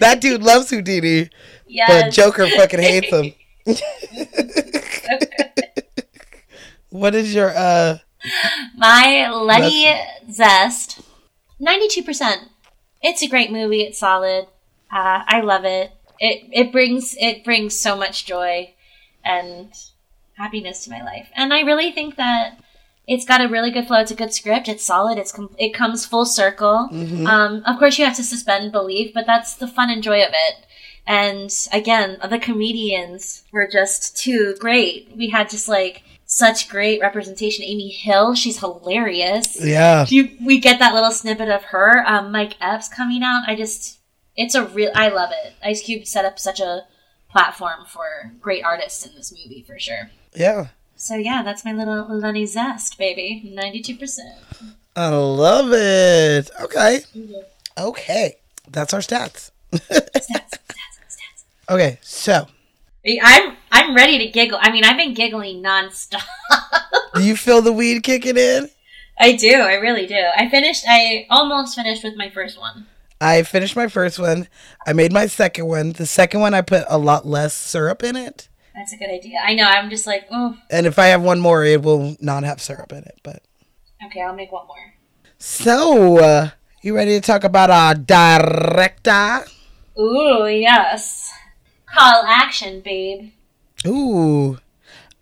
that 0.01 0.21
dude 0.21 0.43
loves 0.43 0.71
Houdini, 0.71 1.31
but 1.87 2.11
Joker 2.11 2.49
fucking 2.49 2.81
hates 2.81 3.09
him." 3.11 3.33
what 6.93 7.15
is 7.15 7.35
your 7.35 7.51
uh? 7.57 7.99
My 8.77 9.29
Letty 9.31 9.93
Zest, 10.31 11.01
ninety-two 11.59 12.03
percent. 12.03 12.51
It's 13.03 13.23
a 13.23 13.29
great 13.29 13.51
movie. 13.51 13.83
It's 13.83 13.99
solid. 13.99 14.47
Uh, 14.93 15.23
I 15.27 15.41
love 15.41 15.65
it. 15.65 15.91
It 16.21 16.49
it 16.53 16.73
brings 16.73 17.17
it 17.19 17.45
brings 17.45 17.79
so 17.79 17.97
much 17.97 18.27
joy 18.27 18.75
and 19.25 19.73
happiness 20.37 20.85
to 20.85 20.91
my 20.91 21.03
life, 21.03 21.29
and 21.35 21.53
I 21.53 21.63
really 21.63 21.91
think 21.91 22.17
that 22.17 22.59
it's 23.09 23.25
got 23.25 23.45
a 23.45 23.49
really 23.49 23.73
good 23.73 23.89
flow. 23.89 23.99
It's 23.99 24.13
a 24.13 24.17
good 24.17 24.33
script. 24.33 24.69
It's 24.69 24.85
solid. 24.85 25.19
It's 25.19 25.33
com- 25.33 25.57
it 25.59 25.75
comes 25.75 26.07
full 26.07 26.25
circle. 26.25 26.89
Um, 27.27 27.63
of 27.67 27.79
course, 27.79 27.99
you 27.99 28.05
have 28.05 28.17
to 28.17 28.23
suspend 28.23 28.71
belief, 28.71 29.13
but 29.13 29.27
that's 29.27 29.55
the 29.55 29.67
fun 29.67 29.91
and 29.91 30.03
joy 30.03 30.23
of 30.23 30.31
it. 30.33 30.67
And 31.05 31.53
again, 31.73 32.19
the 32.31 32.39
comedians 32.39 33.43
were 33.51 33.67
just 33.67 34.17
too 34.17 34.55
great. 34.61 35.11
We 35.17 35.31
had 35.31 35.51
just 35.51 35.67
like 35.67 36.05
such 36.35 36.69
great 36.69 37.01
representation. 37.01 37.63
Amy 37.65 37.91
Hill, 37.91 38.35
she's 38.35 38.59
hilarious. 38.61 39.63
Yeah, 39.63 40.07
You, 40.09 40.31
we 40.43 40.59
get 40.61 40.79
that 40.79 40.95
little 40.95 41.11
snippet 41.11 41.49
of 41.51 41.65
her. 41.65 42.03
Um, 42.07 42.33
Mike 42.33 42.55
Epps 42.61 42.89
coming 42.89 43.23
out. 43.23 43.43
I 43.47 43.55
just, 43.55 43.99
it's 44.37 44.55
a 44.55 44.65
real. 44.65 44.91
I 44.95 45.09
love 45.09 45.31
it. 45.45 45.53
Ice 45.63 45.83
Cube 45.83 46.07
set 46.07 46.25
up 46.25 46.39
such 46.39 46.59
a 46.61 46.85
platform 47.31 47.85
for 47.87 48.33
great 48.41 48.65
artists 48.65 49.05
in 49.07 49.15
this 49.15 49.31
movie 49.33 49.63
for 49.67 49.79
sure. 49.79 50.11
yeah. 50.35 50.69
So 50.97 51.17
yeah, 51.17 51.43
that's 51.43 51.65
my 51.65 51.73
little 51.73 52.07
Lenny 52.17 52.47
Zest, 52.47 52.97
baby. 52.97 53.43
Ninety-two 53.53 53.97
percent. 53.97 54.37
I 54.95 55.09
love 55.09 55.73
it. 55.73 56.49
Okay, 56.61 57.01
okay. 57.77 58.37
That's 58.71 58.95
our 58.95 59.01
stats. 59.01 59.51
Okay, 61.71 61.99
so 62.03 62.47
I'm 63.23 63.57
I'm 63.71 63.95
ready 63.95 64.19
to 64.19 64.31
giggle. 64.31 64.59
I 64.61 64.71
mean, 64.71 64.85
I've 64.85 64.97
been 64.97 65.15
giggling 65.15 65.63
nonstop. 65.63 66.23
do 67.15 67.23
you 67.25 67.37
feel 67.37 67.61
the 67.61 67.73
weed 67.73 68.03
kicking 68.03 68.37
in? 68.37 68.71
I 69.19 69.33
do. 69.37 69.53
I 69.55 69.75
really 69.75 70.07
do. 70.07 70.21
I 70.37 70.49
finished. 70.49 70.85
I 70.89 71.27
almost 71.31 71.75
finished 71.75 72.05
with 72.05 72.17
my 72.17 72.31
first 72.31 72.59
one. 72.59 72.87
I 73.21 73.43
finished 73.45 73.77
my 73.77 73.87
first 73.87 74.19
one. 74.19 74.49
I 74.87 74.93
made 74.93 75.13
my 75.13 75.27
second 75.27 75.67
one. 75.67 75.93
The 75.93 76.07
second 76.07 76.41
one, 76.41 76.55
I 76.55 76.61
put 76.61 76.85
a 76.89 76.99
lot 76.99 77.25
less 77.27 77.55
syrup 77.55 78.03
in 78.03 78.17
it. 78.17 78.49
That's 78.75 78.93
a 78.93 78.97
good 78.97 79.11
idea. 79.11 79.39
I 79.45 79.55
know. 79.55 79.65
I'm 79.65 79.91
just 79.91 80.07
like, 80.07 80.27
oh, 80.31 80.57
And 80.71 80.87
if 80.87 80.99
I 80.99 81.07
have 81.07 81.23
one 81.23 81.39
more, 81.41 81.65
it 81.65 81.83
will 81.83 82.17
not 82.21 82.43
have 82.43 82.61
syrup 82.61 82.91
in 82.93 83.05
it. 83.05 83.21
But 83.23 83.43
okay. 84.07 84.23
I'll 84.23 84.35
make 84.35 84.51
one 84.51 84.67
more. 84.67 84.95
so, 85.39 86.19
uh, 86.19 86.51
you 86.83 86.97
ready 86.97 87.13
to 87.13 87.21
talk 87.21 87.45
about 87.45 87.71
our 87.71 87.95
director? 87.95 89.45
Ooh, 90.01 90.47
yes. 90.49 91.33
Call 91.93 92.25
action, 92.27 92.81
babe. 92.81 93.33
Ooh, 93.87 94.59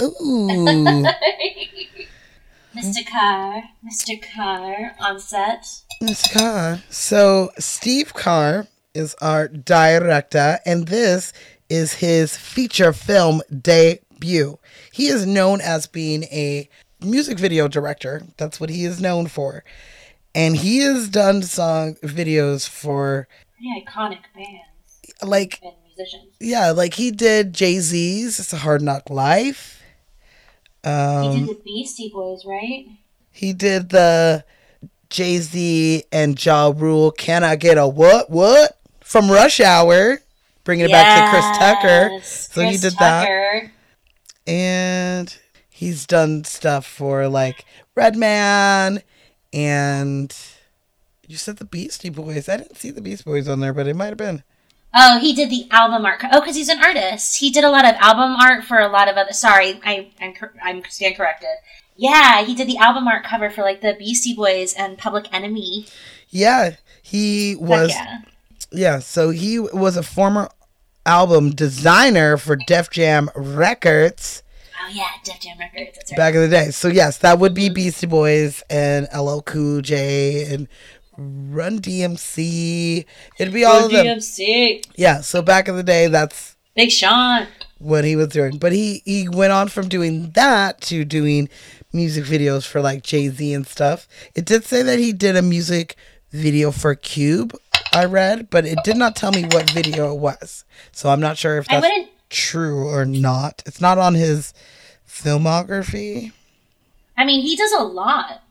ooh, 0.02 0.06
Mr. 2.76 3.04
Carr, 3.10 3.64
Mr. 3.84 4.22
Carr 4.34 4.94
on 5.00 5.18
set. 5.18 5.64
Mr. 6.02 6.32
Carr. 6.32 6.82
So 6.88 7.50
Steve 7.58 8.14
Carr 8.14 8.68
is 8.94 9.14
our 9.20 9.48
director, 9.48 10.58
and 10.64 10.86
this 10.86 11.32
is 11.68 11.94
his 11.94 12.36
feature 12.36 12.92
film 12.92 13.42
debut. 13.60 14.58
He 14.92 15.08
is 15.08 15.26
known 15.26 15.60
as 15.60 15.86
being 15.86 16.24
a 16.24 16.68
music 17.00 17.38
video 17.38 17.66
director. 17.68 18.22
That's 18.36 18.60
what 18.60 18.70
he 18.70 18.84
is 18.84 19.00
known 19.00 19.26
for. 19.26 19.64
And 20.34 20.56
he 20.56 20.78
has 20.78 21.08
done 21.08 21.42
song 21.42 21.96
videos 21.96 22.68
for 22.68 23.26
Pretty 23.56 23.84
iconic 23.84 24.20
bands 24.34 24.70
like 25.22 25.60
yeah, 26.40 26.70
like 26.70 26.94
he 26.94 27.10
did 27.10 27.52
Jay 27.52 27.78
Z's 27.80 28.38
"It's 28.40 28.52
a 28.52 28.58
Hard 28.58 28.82
Knock 28.82 29.10
Life." 29.10 29.82
He 30.82 30.88
Um, 30.90 31.46
did 31.46 31.56
the 31.56 31.60
Beastie 31.64 32.10
Boys, 32.12 32.44
right? 32.44 32.86
he 33.30 33.52
did 33.52 33.90
the 33.90 34.44
Jay 35.10 35.38
Z 35.38 36.04
and 36.12 36.42
Ja 36.44 36.72
Rule. 36.74 37.10
Can 37.10 37.44
I 37.44 37.56
get 37.56 37.78
a 37.78 37.86
what 37.86 38.30
what 38.30 38.78
from 39.00 39.30
Rush 39.30 39.60
Hour? 39.60 40.18
Bringing 40.64 40.86
it 40.86 40.92
back 40.92 41.24
to 41.24 41.30
Chris 41.30 41.58
Tucker. 41.58 42.24
So 42.24 42.60
he 42.62 42.68
Chris 42.78 42.80
did 42.82 42.98
that. 42.98 43.70
And 44.46 45.36
he's 45.68 46.06
done 46.06 46.44
stuff 46.44 46.86
for 46.86 47.28
like 47.28 47.64
Redman 47.94 49.02
and 49.52 50.36
you 51.26 51.36
said 51.36 51.56
the 51.58 51.64
Beastie 51.64 52.08
Boys. 52.10 52.48
I 52.48 52.56
didn't 52.58 52.76
see 52.76 52.90
the 52.90 53.00
Beastie 53.00 53.24
Boys 53.24 53.48
on 53.48 53.60
there, 53.60 53.72
but 53.72 53.86
it 53.86 53.94
might 53.96 54.06
have 54.08 54.16
been. 54.16 54.42
Oh, 54.94 55.18
he 55.20 55.32
did 55.32 55.50
the 55.50 55.68
album 55.70 56.04
art. 56.04 56.20
Oh, 56.32 56.40
because 56.40 56.56
he's 56.56 56.68
an 56.68 56.82
artist. 56.82 57.38
He 57.38 57.50
did 57.50 57.64
a 57.64 57.70
lot 57.70 57.84
of 57.84 57.94
album 58.00 58.36
art 58.40 58.64
for 58.64 58.78
a 58.78 58.88
lot 58.88 59.08
of 59.08 59.16
other. 59.16 59.32
Sorry, 59.32 59.80
I, 59.84 60.10
I'm 60.20 60.34
I'm 60.62 60.82
stand 60.88 61.16
corrected. 61.16 61.48
Yeah, 61.96 62.42
he 62.42 62.54
did 62.54 62.66
the 62.66 62.78
album 62.78 63.06
art 63.06 63.24
cover 63.24 63.50
for 63.50 63.62
like 63.62 63.82
the 63.82 63.94
Beastie 63.98 64.34
Boys 64.34 64.74
and 64.74 64.98
Public 64.98 65.32
Enemy. 65.32 65.86
Yeah, 66.28 66.76
he 67.02 67.56
was. 67.56 67.90
yeah. 67.90 68.18
Yeah, 68.72 68.98
so 69.00 69.30
he 69.30 69.58
was 69.58 69.96
a 69.96 70.02
former 70.02 70.48
album 71.04 71.50
designer 71.50 72.36
for 72.36 72.54
Def 72.54 72.88
Jam 72.88 73.28
Records 73.34 74.44
Oh 74.82 74.88
yeah, 74.92 75.08
Def 75.24 75.40
Jam 75.40 75.58
Records. 75.58 75.96
That's 75.96 76.12
right. 76.12 76.16
back 76.16 76.34
in 76.34 76.40
the 76.40 76.48
day. 76.48 76.70
So 76.70 76.88
yes, 76.88 77.18
that 77.18 77.38
would 77.38 77.54
be 77.54 77.68
Beastie 77.68 78.06
Boys 78.06 78.62
and 78.70 79.08
LL 79.14 79.40
Cool 79.40 79.82
J 79.82 80.52
and 80.52 80.68
Run 81.20 81.80
DMC. 81.80 83.04
It'd 83.38 83.52
be 83.52 83.64
all 83.64 83.84
of 83.84 83.92
them. 83.92 84.06
DMC. 84.06 84.86
Yeah, 84.96 85.20
so 85.20 85.42
back 85.42 85.68
in 85.68 85.76
the 85.76 85.82
day, 85.82 86.06
that's 86.06 86.56
Big 86.74 86.90
Sean. 86.90 87.46
what 87.78 88.04
he 88.04 88.16
was 88.16 88.28
doing. 88.28 88.56
But 88.56 88.72
he 88.72 89.02
he 89.04 89.28
went 89.28 89.52
on 89.52 89.68
from 89.68 89.88
doing 89.88 90.30
that 90.30 90.80
to 90.82 91.04
doing 91.04 91.50
music 91.92 92.24
videos 92.24 92.66
for 92.66 92.80
like 92.80 93.02
Jay 93.02 93.28
Z 93.28 93.52
and 93.52 93.66
stuff. 93.66 94.08
It 94.34 94.46
did 94.46 94.64
say 94.64 94.82
that 94.82 94.98
he 94.98 95.12
did 95.12 95.36
a 95.36 95.42
music 95.42 95.94
video 96.30 96.70
for 96.70 96.94
Cube. 96.94 97.54
I 97.92 98.06
read, 98.06 98.48
but 98.48 98.64
it 98.64 98.78
did 98.82 98.96
not 98.96 99.14
tell 99.14 99.32
me 99.32 99.42
what 99.44 99.68
video 99.70 100.14
it 100.14 100.18
was. 100.20 100.64
So 100.92 101.10
I'm 101.10 101.20
not 101.20 101.36
sure 101.36 101.58
if 101.58 101.66
that's 101.66 102.08
true 102.30 102.88
or 102.88 103.04
not. 103.04 103.62
It's 103.66 103.80
not 103.80 103.98
on 103.98 104.14
his 104.14 104.54
filmography. 105.06 106.32
I 107.18 107.26
mean, 107.26 107.42
he 107.42 107.56
does 107.56 107.72
a 107.72 107.82
lot. 107.82 108.42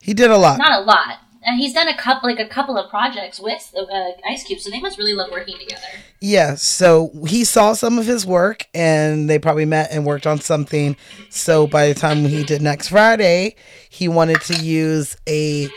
He 0.00 0.12
did 0.14 0.30
a 0.30 0.36
lot. 0.36 0.58
Not 0.58 0.82
a 0.82 0.84
lot. 0.84 1.18
And 1.46 1.58
he's 1.58 1.72
done 1.72 1.88
a 1.88 1.96
couple, 1.96 2.28
like 2.28 2.40
a 2.40 2.48
couple 2.48 2.76
of 2.76 2.90
projects 2.90 3.40
with 3.40 3.72
uh, 3.74 4.10
Ice 4.28 4.42
Cube, 4.44 4.60
so 4.60 4.68
they 4.68 4.80
must 4.80 4.98
really 4.98 5.14
love 5.14 5.30
working 5.30 5.56
together. 5.58 5.86
Yeah, 6.20 6.56
so 6.56 7.12
he 7.26 7.44
saw 7.44 7.72
some 7.72 7.98
of 7.98 8.04
his 8.04 8.26
work 8.26 8.66
and 8.74 9.30
they 9.30 9.38
probably 9.38 9.64
met 9.64 9.92
and 9.92 10.04
worked 10.04 10.26
on 10.26 10.40
something. 10.40 10.96
So 11.30 11.68
by 11.68 11.86
the 11.86 11.94
time 11.94 12.24
he 12.24 12.42
did 12.42 12.62
Next 12.62 12.88
Friday, 12.88 13.54
he 13.88 14.08
wanted 14.08 14.40
to 14.42 14.56
use 14.56 15.16
a 15.28 15.68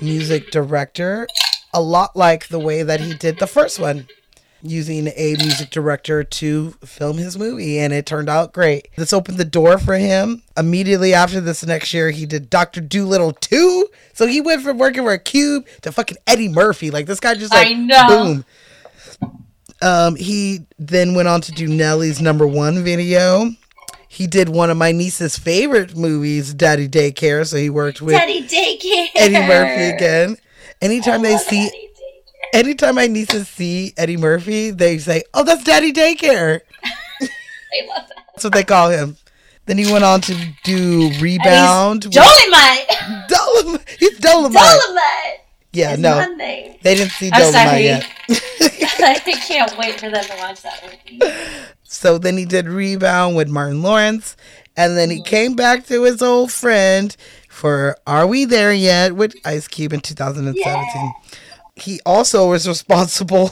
music 0.00 0.50
director 0.50 1.26
a 1.74 1.80
lot 1.80 2.14
like 2.14 2.48
the 2.48 2.58
way 2.58 2.82
that 2.84 3.00
he 3.00 3.14
did 3.14 3.38
the 3.38 3.46
first 3.46 3.80
one, 3.80 4.06
using 4.64 5.08
a 5.08 5.36
music 5.38 5.70
director 5.70 6.24
to 6.24 6.70
film 6.84 7.18
his 7.18 7.38
movie, 7.38 7.78
and 7.78 7.92
it 7.92 8.06
turned 8.06 8.28
out 8.28 8.52
great. 8.52 8.88
This 8.96 9.12
opened 9.12 9.38
the 9.38 9.44
door 9.44 9.78
for 9.78 9.94
him. 9.94 10.42
Immediately 10.56 11.12
after 11.14 11.40
this 11.40 11.64
next 11.64 11.92
year, 11.92 12.10
he 12.10 12.26
did 12.26 12.50
Dr. 12.50 12.80
Dolittle 12.80 13.32
2. 13.32 13.88
So 14.14 14.26
he 14.26 14.40
went 14.40 14.62
from 14.62 14.78
working 14.78 15.02
for 15.02 15.12
a 15.12 15.18
cube 15.18 15.66
to 15.82 15.92
fucking 15.92 16.16
Eddie 16.26 16.48
Murphy. 16.48 16.90
Like 16.90 17.06
this 17.06 17.20
guy 17.20 17.34
just 17.34 17.52
like 17.52 17.68
I 17.68 17.72
know. 17.74 18.06
boom. 18.08 18.44
Um, 19.82 20.16
he 20.16 20.66
then 20.78 21.14
went 21.14 21.28
on 21.28 21.42
to 21.42 21.52
do 21.52 21.66
Nelly's 21.68 22.20
number 22.20 22.46
one 22.46 22.82
video. 22.82 23.50
He 24.08 24.26
did 24.26 24.48
one 24.48 24.70
of 24.70 24.76
my 24.76 24.92
niece's 24.92 25.36
favorite 25.36 25.96
movies, 25.96 26.54
Daddy 26.54 26.88
Daycare. 26.88 27.46
So 27.46 27.56
he 27.56 27.68
worked 27.68 28.00
with 28.00 28.14
Daddy 28.14 28.46
Daycare. 28.46 29.08
Eddie 29.16 29.46
Murphy 29.46 29.94
again. 29.94 30.36
Anytime 30.80 31.22
they 31.22 31.36
see, 31.36 31.64
Daddy. 31.64 31.90
Anytime 32.54 32.94
my 32.94 33.06
nieces 33.08 33.48
see 33.48 33.92
Eddie 33.96 34.16
Murphy, 34.16 34.70
they 34.70 34.98
say, 34.98 35.24
"Oh, 35.34 35.42
that's 35.44 35.64
Daddy 35.64 35.92
Daycare." 35.92 36.60
I 37.20 37.86
love 37.88 38.08
that. 38.08 38.24
That's 38.34 38.44
what 38.44 38.52
they 38.52 38.64
call 38.64 38.90
him. 38.90 39.16
Then 39.66 39.78
he 39.78 39.90
went 39.90 40.04
on 40.04 40.20
to 40.22 40.36
do 40.62 41.10
Rebound. 41.20 42.04
with- 42.04 42.14
Dolemite. 42.14 42.86
Dolemite. 43.28 43.88
He's 43.98 44.18
Dolemite. 44.20 44.52
Dolemite. 44.54 45.34
Yeah, 45.72 45.96
no, 45.96 46.24
name. 46.36 46.76
they 46.82 46.94
didn't 46.94 47.10
see 47.12 47.30
I'm 47.32 47.40
Dolemite 47.42 47.52
sorry. 47.52 47.84
yet. 47.84 48.06
I 49.00 49.18
can't 49.46 49.76
wait 49.76 49.98
for 49.98 50.08
them 50.08 50.24
to 50.24 50.36
watch 50.38 50.62
that 50.62 50.80
movie. 51.10 51.34
So 51.82 52.16
then 52.18 52.36
he 52.36 52.44
did 52.44 52.68
Rebound 52.68 53.34
with 53.34 53.48
Martin 53.48 53.82
Lawrence. 53.82 54.36
And 54.76 54.96
then 54.96 55.10
he 55.10 55.20
came 55.22 55.54
back 55.54 55.86
to 55.86 56.02
his 56.04 56.20
old 56.22 56.52
friend 56.52 57.16
for 57.48 57.96
Are 58.06 58.26
We 58.26 58.44
There 58.44 58.72
Yet 58.72 59.14
with 59.16 59.34
Ice 59.44 59.66
Cube 59.68 59.92
in 59.92 60.00
2017. 60.00 61.12
He 61.76 62.00
also 62.06 62.50
was 62.50 62.68
responsible 62.68 63.50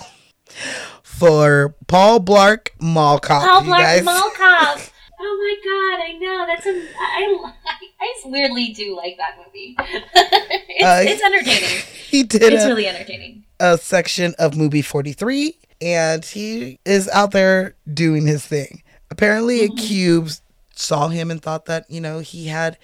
for 1.03 1.75
Paul 1.87 2.21
Blart 2.21 2.69
Mall 2.81 3.19
Cop. 3.19 3.43
Paul 3.43 3.63
Blart. 3.63 4.05
Mall 4.05 4.31
Cop. 4.37 4.79
Oh 5.25 5.39
my 5.39 5.57
god, 5.65 6.05
I 6.05 6.19
know. 6.19 6.47
That's 6.49 6.67
a. 6.67 6.71
I, 6.99 7.53
I, 8.01 8.13
weirdly 8.25 8.71
do 8.73 8.97
like 8.97 9.17
that 9.19 9.37
movie. 9.39 9.77
it's, 9.79 10.83
Uh, 10.85 11.03
it's 11.07 11.23
entertaining. 11.23 11.85
He 12.09 12.25
did 12.25 12.53
It's 12.53 12.65
a, 12.65 12.69
really 12.69 12.89
entertaining. 12.89 13.45
a 13.61 13.79
section 13.79 14.35
of 14.41 14.57
movie 14.57 14.83
43 14.83 15.57
and 15.81 16.25
he 16.25 16.81
is 16.85 17.09
out 17.11 17.31
there 17.31 17.77
doing 17.95 18.27
his 18.27 18.45
thing. 18.45 18.83
Apparently, 19.13 19.61
Mm-hmm. 19.69 19.79
a 19.79 19.81
Cube 19.81 20.29
saw 20.75 21.07
him 21.07 21.31
and 21.31 21.41
thought 21.41 21.67
that, 21.67 21.89
you 21.89 22.01
know, 22.01 22.19
he 22.19 22.49
had, 22.49 22.77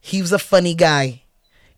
he 0.00 0.20
was 0.20 0.32
a 0.32 0.40
funny 0.40 0.74
guy. 0.74 1.22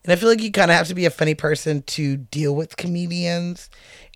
And 0.08 0.14
I 0.14 0.16
feel 0.16 0.30
like 0.30 0.40
you 0.40 0.50
kind 0.50 0.70
of 0.70 0.76
have 0.78 0.88
to 0.88 0.94
be 0.94 1.04
a 1.04 1.10
funny 1.10 1.34
person 1.34 1.82
to 1.82 2.16
deal 2.16 2.56
with 2.56 2.78
comedians 2.78 3.68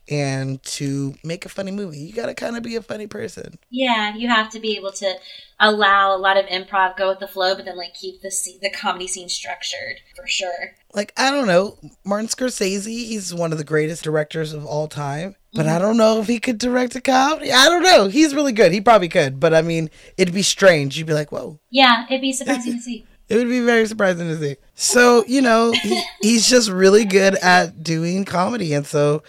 and 0.09 0.63
to 0.63 1.15
make 1.23 1.45
a 1.45 1.51
funny 1.51 1.71
movie. 1.71 1.99
You 1.99 2.15
got 2.15 2.27
to 2.27 2.35
kind 2.35 2.57
of 2.57 2.63
be 2.63 2.77
a 2.77 2.81
funny 2.81 3.07
person. 3.07 3.59
Yeah, 3.69 4.15
you 4.15 4.27
have 4.27 4.49
to 4.53 4.59
be 4.59 4.75
able 4.79 4.93
to 4.93 5.17
allow 5.61 6.17
a 6.17 6.17
lot 6.17 6.39
of 6.39 6.47
improv, 6.47 6.97
go 6.97 7.11
with 7.11 7.19
the 7.19 7.29
flow, 7.29 7.55
but 7.55 7.67
then 7.67 7.77
like 7.77 7.93
keep 7.93 8.23
the 8.23 8.31
scene, 8.31 8.59
the 8.63 8.71
comedy 8.71 9.07
scene 9.07 9.29
structured 9.29 10.01
for 10.17 10.27
sure. 10.27 10.77
Like, 10.95 11.13
I 11.19 11.31
don't 11.31 11.47
know, 11.47 11.77
Martin 12.07 12.29
Scorsese, 12.29 12.87
he's 12.87 13.35
one 13.35 13.53
of 13.53 13.59
the 13.59 13.63
greatest 13.63 14.03
directors 14.03 14.55
of 14.55 14.65
all 14.65 14.89
time. 14.89 15.37
But 15.53 15.67
mm-hmm. 15.67 15.77
I 15.77 15.79
don't 15.79 15.99
know 15.99 16.21
if 16.21 16.27
he 16.27 16.41
could 16.41 16.57
direct 16.57 16.97
a 16.97 17.03
comedy. 17.03 17.53
I 17.53 17.69
don't 17.69 17.83
know. 17.83 18.09
He's 18.09 18.35
really 18.35 18.53
good. 18.53 18.73
He 18.73 18.81
probably 18.81 19.11
could. 19.11 19.39
But 19.39 19.53
I 19.53 19.61
mean, 19.61 19.91
it'd 20.17 20.33
be 20.33 20.41
strange. 20.41 20.97
You'd 20.97 21.07
be 21.07 21.13
like, 21.13 21.31
whoa. 21.31 21.61
Yeah, 21.69 22.07
it'd 22.09 22.23
be 22.23 22.33
surprising 22.33 22.77
to 22.77 22.81
see. 22.81 23.07
It 23.33 23.37
would 23.37 23.49
be 23.49 23.61
very 23.61 23.87
surprising 23.87 24.29
to 24.29 24.39
see. 24.39 24.57
So, 24.75 25.25
you 25.27 25.41
know, 25.41 25.73
he, 25.73 26.03
he's 26.21 26.47
just 26.49 26.69
really 26.71 27.05
good 27.07 27.35
at 27.37 27.83
doing 27.83 28.25
comedy. 28.27 28.75
And 28.75 28.87
so 28.87 29.23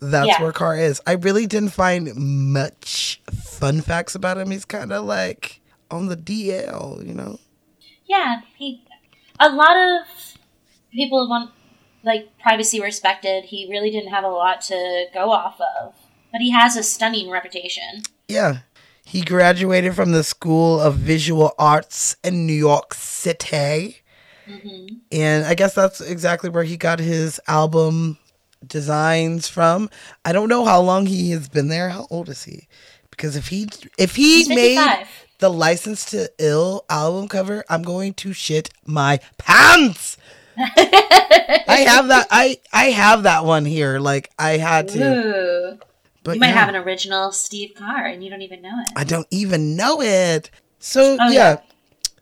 that's 0.00 0.26
Yeah. 0.28 0.42
where 0.42 0.52
Carr 0.52 0.76
is. 0.78 1.02
I 1.06 1.12
really 1.12 1.46
didn't 1.46 1.70
find 1.70 2.14
much 2.16 3.20
fun 3.30 3.82
facts 3.82 4.14
about 4.14 4.38
him. 4.38 4.50
He's 4.50 4.64
kind 4.64 4.90
of 4.92 5.04
like 5.04 5.60
on 5.90 6.06
the 6.06 6.16
DL, 6.16 7.06
you 7.06 7.12
know? 7.12 7.38
Yeah, 8.06 8.40
he. 8.56 8.82
A 9.38 9.50
lot 9.50 9.76
of 9.76 10.06
people 10.92 11.28
want 11.28 11.50
like 12.04 12.30
privacy 12.40 12.80
respected. 12.80 13.44
He 13.44 13.66
really 13.70 13.90
didn't 13.90 14.10
have 14.10 14.24
a 14.24 14.28
lot 14.28 14.60
to 14.62 15.06
go 15.12 15.30
off 15.30 15.60
of, 15.60 15.94
but 16.32 16.40
he 16.40 16.50
has 16.52 16.76
a 16.76 16.82
stunning 16.82 17.28
reputation. 17.30 18.02
Yeah. 18.28 18.60
He 19.12 19.20
graduated 19.20 19.94
from 19.94 20.12
the 20.12 20.24
School 20.24 20.80
of 20.80 20.94
Visual 20.94 21.52
Arts 21.58 22.16
in 22.24 22.46
New 22.46 22.54
York 22.54 22.94
City. 22.94 23.98
Mm-hmm. 24.48 24.86
And 25.12 25.44
I 25.44 25.52
guess 25.52 25.74
that's 25.74 26.00
exactly 26.00 26.48
where 26.48 26.64
he 26.64 26.78
got 26.78 26.98
his 26.98 27.38
album 27.46 28.16
designs 28.66 29.48
from. 29.48 29.90
I 30.24 30.32
don't 30.32 30.48
know 30.48 30.64
how 30.64 30.80
long 30.80 31.04
he 31.04 31.32
has 31.32 31.50
been 31.50 31.68
there. 31.68 31.90
How 31.90 32.06
old 32.08 32.30
is 32.30 32.44
he? 32.44 32.68
Because 33.10 33.36
if 33.36 33.48
he 33.48 33.68
if 33.98 34.16
he 34.16 34.48
made 34.48 35.06
the 35.40 35.50
License 35.50 36.06
to 36.06 36.30
Ill 36.38 36.86
album 36.88 37.28
cover, 37.28 37.64
I'm 37.68 37.82
going 37.82 38.14
to 38.14 38.32
shit 38.32 38.70
my 38.86 39.20
pants. 39.36 40.16
I 40.56 41.84
have 41.86 42.08
that 42.08 42.28
I 42.30 42.60
I 42.72 42.84
have 42.84 43.24
that 43.24 43.44
one 43.44 43.66
here. 43.66 43.98
Like 43.98 44.30
I 44.38 44.56
had 44.56 44.88
to. 44.88 45.04
Ooh, 45.04 45.78
But 46.24 46.34
you 46.34 46.40
might 46.40 46.48
yeah. 46.48 46.54
have 46.54 46.68
an 46.68 46.76
original 46.76 47.32
Steve 47.32 47.74
Carr, 47.76 48.06
and 48.06 48.22
you 48.22 48.30
don't 48.30 48.42
even 48.42 48.62
know 48.62 48.78
it. 48.80 48.92
I 48.96 49.04
don't 49.04 49.26
even 49.30 49.76
know 49.76 50.00
it. 50.00 50.50
So 50.78 51.16
Oh, 51.20 51.28
yeah. 51.28 51.30
yeah. 51.30 51.56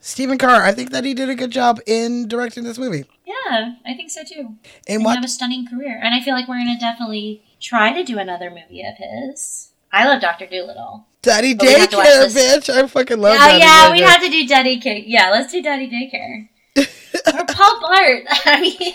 Stephen 0.00 0.38
Carr, 0.38 0.62
I 0.62 0.72
think 0.72 0.90
that 0.90 1.04
he 1.04 1.12
did 1.12 1.28
a 1.28 1.34
good 1.34 1.50
job 1.50 1.78
in 1.86 2.26
directing 2.26 2.64
this 2.64 2.78
movie. 2.78 3.04
Yeah, 3.26 3.74
I 3.86 3.94
think 3.94 4.10
so 4.10 4.22
too. 4.24 4.56
And 4.88 5.04
what 5.04 5.16
have 5.16 5.24
a 5.24 5.28
stunning 5.28 5.66
career, 5.66 6.00
and 6.02 6.14
I 6.14 6.20
feel 6.20 6.34
like 6.34 6.48
we're 6.48 6.58
gonna 6.58 6.78
definitely 6.80 7.42
try 7.60 7.92
to 7.92 8.02
do 8.02 8.18
another 8.18 8.50
movie 8.50 8.82
of 8.82 8.94
his. 8.96 9.72
I 9.92 10.06
love 10.06 10.20
Doctor 10.22 10.46
Dolittle. 10.46 11.06
Daddy 11.22 11.54
But 11.54 11.66
we 11.66 11.72
have 11.74 11.90
to 11.90 11.96
watch 11.98 12.06
Daycare, 12.06 12.58
bitch. 12.58 12.70
I 12.70 12.86
fucking 12.86 13.20
love 13.20 13.34
Oh 13.34 13.38
Daddy 13.38 13.58
yeah, 13.58 13.92
we'd 13.92 14.08
have 14.08 14.22
to 14.22 14.30
do 14.30 14.46
Daddy 14.46 14.80
Daycare. 14.80 15.04
Yeah, 15.06 15.30
let's 15.30 15.52
do 15.52 15.60
Daddy 15.60 15.88
Daycare. 15.88 16.48
Or 16.76 17.44
Paul 17.46 17.80
Blart. 17.80 18.24
I 18.46 18.60
mean, 18.60 18.92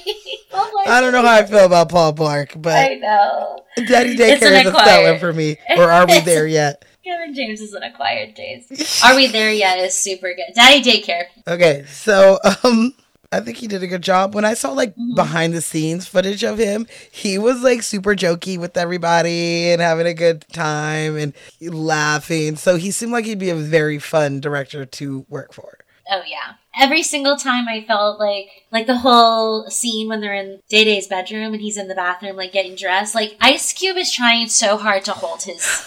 Paul 0.50 0.66
Blart. 0.66 0.88
I 0.88 1.02
don't 1.02 1.12
know 1.12 1.22
how 1.22 1.36
I 1.36 1.44
feel 1.46 1.66
about 1.66 1.90
Paul 1.90 2.14
Blart, 2.14 2.60
but 2.62 2.74
I 2.76 2.96
know. 2.96 3.64
Daddy 3.88 4.16
Daycare 4.16 4.62
is 4.62 4.68
a 4.68 4.72
seller 4.74 5.20
for 5.20 5.34
me. 5.34 5.58
Or 5.78 5.92
are 5.92 6.08
we 6.08 6.20
there 6.26 6.48
yet? 6.48 6.86
Kevin 7.04 7.36
James 7.36 7.62
is 7.62 7.74
an 7.74 7.84
acquired 7.84 8.36
taste. 8.36 9.04
Are 9.04 9.16
we 9.16 9.28
there 9.28 9.52
yet? 9.52 9.78
Is 9.80 9.94
super 9.94 10.34
good. 10.34 10.54
Daddy 10.56 10.82
Daycare. 10.82 11.26
Okay, 11.48 11.86
so 11.88 12.40
um 12.64 12.96
I 13.32 13.42
think 13.42 13.58
he 13.58 13.68
did 13.68 13.84
a 13.84 13.88
good 13.88 14.02
job. 14.02 14.34
When 14.34 14.46
I 14.46 14.54
saw 14.54 14.72
like 14.72 14.92
Mm-hmm. 14.96 15.16
behind 15.16 15.54
the 15.54 15.62
scenes 15.62 16.08
footage 16.08 16.44
of 16.44 16.58
him, 16.58 16.88
he 17.12 17.38
was 17.38 17.62
like 17.62 17.84
super 17.84 18.16
jokey 18.16 18.58
with 18.58 18.78
everybody 18.78 19.72
and 19.72 19.82
having 19.82 20.08
a 20.08 20.14
good 20.14 20.46
time 20.54 21.18
and 21.18 21.34
laughing. 21.62 22.56
So 22.56 22.78
he 22.78 22.92
seemed 22.92 23.12
like 23.12 23.26
he'd 23.26 23.40
be 23.40 23.50
a 23.50 23.56
very 23.56 24.00
fun 24.00 24.40
director 24.40 24.86
to 24.86 25.26
work 25.30 25.54
for. 25.54 25.75
Oh 26.10 26.22
yeah. 26.28 26.54
Every 26.80 27.02
single 27.04 27.36
time 27.38 27.68
I 27.68 27.82
felt 27.82 28.20
like 28.20 28.48
like 28.72 28.86
the 28.88 28.98
whole 28.98 29.70
scene 29.70 30.08
when 30.08 30.22
they're 30.22 30.34
in 30.36 30.62
Day 30.70 30.84
Day's 30.84 31.08
bedroom 31.08 31.54
and 31.54 31.62
he's 31.62 31.78
in 31.78 31.88
the 31.88 31.96
bathroom 31.96 32.36
like 32.36 32.52
getting 32.52 32.76
dressed, 32.76 33.16
like 33.16 33.36
Ice 33.42 33.74
Cube 33.74 33.98
is 33.98 34.12
trying 34.14 34.48
so 34.50 34.78
hard 34.78 35.04
to 35.06 35.12
hold 35.14 35.44
his 35.44 35.84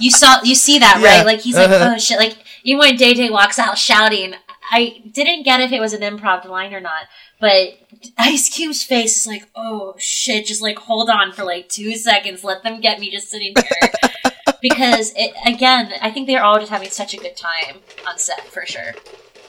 You 0.00 0.10
saw 0.10 0.42
you 0.42 0.54
see 0.54 0.78
that, 0.78 0.98
Yeah. 1.00 1.18
right? 1.18 1.26
Like 1.26 1.40
he's 1.40 1.56
like, 1.56 1.70
Uh-huh. 1.70 1.92
oh 1.94 1.98
shit, 1.98 2.18
like 2.18 2.36
even 2.64 2.80
when 2.80 2.96
Day 2.96 3.14
Day 3.14 3.30
walks 3.30 3.58
out 3.58 3.78
shouting, 3.78 4.34
I 4.70 5.02
didn't 5.10 5.44
get 5.44 5.60
if 5.60 5.72
it 5.72 5.80
was 5.80 5.92
an 5.94 6.02
improv 6.02 6.44
line 6.44 6.74
or 6.74 6.80
not, 6.80 7.04
but 7.40 7.78
Ice 8.18 8.50
Cube's 8.50 8.82
face 8.82 9.16
is 9.16 9.26
like, 9.26 9.48
oh 9.54 9.94
shit, 9.96 10.44
just 10.46 10.60
like 10.60 10.76
hold 10.78 11.08
on 11.08 11.32
for 11.32 11.44
like 11.44 11.68
two 11.70 11.94
seconds, 11.96 12.44
let 12.44 12.62
them 12.62 12.80
get 12.80 12.98
me 13.00 13.10
just 13.10 13.30
sitting 13.30 13.54
here. 13.56 14.32
because 14.60 15.12
it 15.16 15.32
again, 15.46 15.92
I 16.02 16.10
think 16.10 16.26
they're 16.26 16.42
all 16.44 16.58
just 16.58 16.70
having 16.72 16.90
such 16.90 17.14
a 17.14 17.18
good 17.18 17.36
time 17.36 17.76
on 18.06 18.18
set 18.18 18.44
for 18.48 18.66
sure 18.66 18.92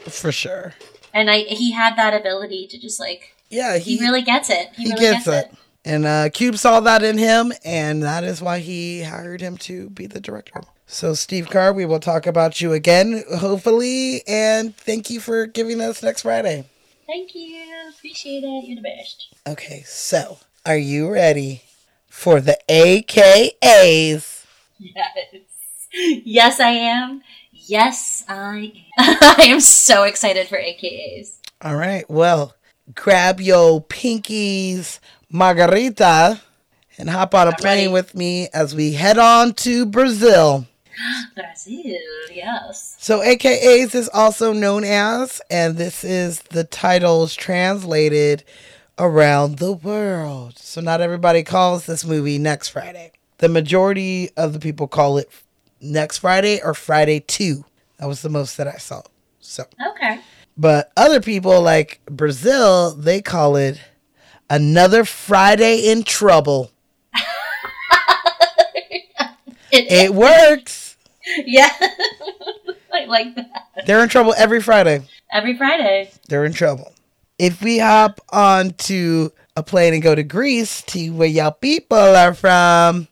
For 0.09 0.31
sure. 0.31 0.73
and 1.13 1.29
I 1.29 1.39
he 1.39 1.71
had 1.71 1.95
that 1.97 2.13
ability 2.19 2.67
to 2.67 2.79
just 2.79 2.99
like 2.99 3.35
Yeah, 3.49 3.77
he, 3.77 3.99
really 3.99 4.21
gets 4.21 4.49
it. 4.49 4.69
He, 4.75 4.83
he 4.83 4.89
really 4.89 4.99
gets, 4.99 5.25
gets, 5.25 5.27
it. 5.27 5.51
it. 5.51 5.57
And 5.85 6.05
uh, 6.05 6.29
Cube 6.29 6.57
saw 6.57 6.81
that 6.81 7.01
in 7.01 7.17
him, 7.17 7.53
and 7.63 8.03
that 8.03 8.25
is 8.25 8.41
why 8.41 8.59
he 8.59 9.03
hired 9.03 9.39
him 9.39 9.57
to 9.59 9.89
be 9.89 10.05
the 10.05 10.19
director. 10.19 10.61
So, 10.85 11.13
Steve 11.13 11.49
Carr, 11.49 11.71
we 11.73 11.85
will 11.85 11.99
talk 11.99 12.25
about 12.27 12.59
you 12.59 12.73
again, 12.73 13.23
hopefully, 13.37 14.21
and 14.27 14.75
thank 14.75 15.09
you 15.09 15.19
for 15.19 15.45
giving 15.45 15.79
us 15.81 16.03
next 16.03 16.21
Friday. 16.23 16.65
Thank 17.05 17.33
you, 17.35 17.57
appreciate 17.89 18.43
it. 18.43 18.65
You're 18.65 18.77
the 18.77 18.81
best. 18.81 19.27
Okay, 19.47 19.83
so 19.85 20.39
are 20.65 20.77
you 20.77 21.09
ready 21.09 21.63
for 22.09 22.41
the 22.41 22.57
AKAs? 22.69 24.33
Yes, 24.79 26.21
yes, 26.25 26.59
I 26.59 26.69
am. 26.69 27.23
Yes, 27.67 28.23
I 28.27 28.73
am. 28.97 29.17
I 29.21 29.47
am 29.49 29.59
so 29.59 30.03
excited 30.03 30.47
for 30.47 30.57
AKAs. 30.57 31.37
All 31.61 31.75
right, 31.75 32.09
well, 32.09 32.55
grab 32.93 33.41
your 33.41 33.83
pinkies 33.83 34.99
margarita 35.29 36.41
and 36.97 37.09
hop 37.09 37.35
on 37.35 37.47
a 37.47 37.55
plane 37.55 37.77
ready. 37.77 37.87
with 37.89 38.15
me 38.15 38.47
as 38.53 38.73
we 38.73 38.93
head 38.93 39.17
on 39.17 39.53
to 39.53 39.85
Brazil. 39.85 40.65
Brazil, 41.35 41.99
yes. 42.31 42.95
So, 42.99 43.19
AKAs 43.19 43.93
is 43.93 44.09
also 44.13 44.53
known 44.53 44.83
as, 44.83 45.41
and 45.49 45.77
this 45.77 46.03
is 46.03 46.41
the 46.41 46.63
titles 46.63 47.35
translated 47.35 48.43
around 48.97 49.57
the 49.57 49.73
world. 49.73 50.57
So, 50.57 50.81
not 50.81 51.01
everybody 51.01 51.43
calls 51.43 51.85
this 51.85 52.05
movie 52.05 52.39
Next 52.39 52.69
Friday. 52.69 53.11
The 53.39 53.49
majority 53.49 54.31
of 54.35 54.53
the 54.53 54.59
people 54.59 54.87
call 54.87 55.17
it 55.17 55.29
Next 55.81 56.19
Friday 56.19 56.59
or 56.63 56.73
Friday 56.73 57.19
2. 57.19 57.63
That 57.99 58.07
was 58.07 58.21
the 58.21 58.29
most 58.29 58.57
that 58.57 58.67
I 58.67 58.77
saw. 58.77 59.01
So, 59.39 59.63
Okay. 59.91 60.19
but 60.57 60.91
other 60.97 61.21
people 61.21 61.61
like 61.61 62.01
Brazil, 62.09 62.93
they 62.95 63.21
call 63.21 63.55
it 63.55 63.79
Another 64.49 65.03
Friday 65.05 65.89
in 65.91 66.03
Trouble. 66.03 66.71
It, 68.75 69.03
It 69.71 70.13
works. 70.13 70.95
yeah. 71.45 71.69
I 72.93 73.05
like 73.05 73.35
that. 73.35 73.49
They're 73.85 74.01
in 74.01 74.09
trouble 74.09 74.33
every 74.37 74.61
Friday. 74.61 75.01
Every 75.31 75.57
Friday. 75.57 76.09
they're 76.29 76.45
in 76.45 76.53
trouble. 76.53 76.91
If 77.37 77.61
we 77.61 77.77
hop 77.77 78.19
onto 78.29 79.29
a 79.55 79.61
plane 79.63 79.93
and 79.93 80.01
go 80.01 80.15
to 80.15 80.23
Greece, 80.23 80.81
to 80.83 81.09
where 81.11 81.27
y'all 81.27 81.51
people 81.51 81.97
are 81.97 82.33
from. 82.33 83.07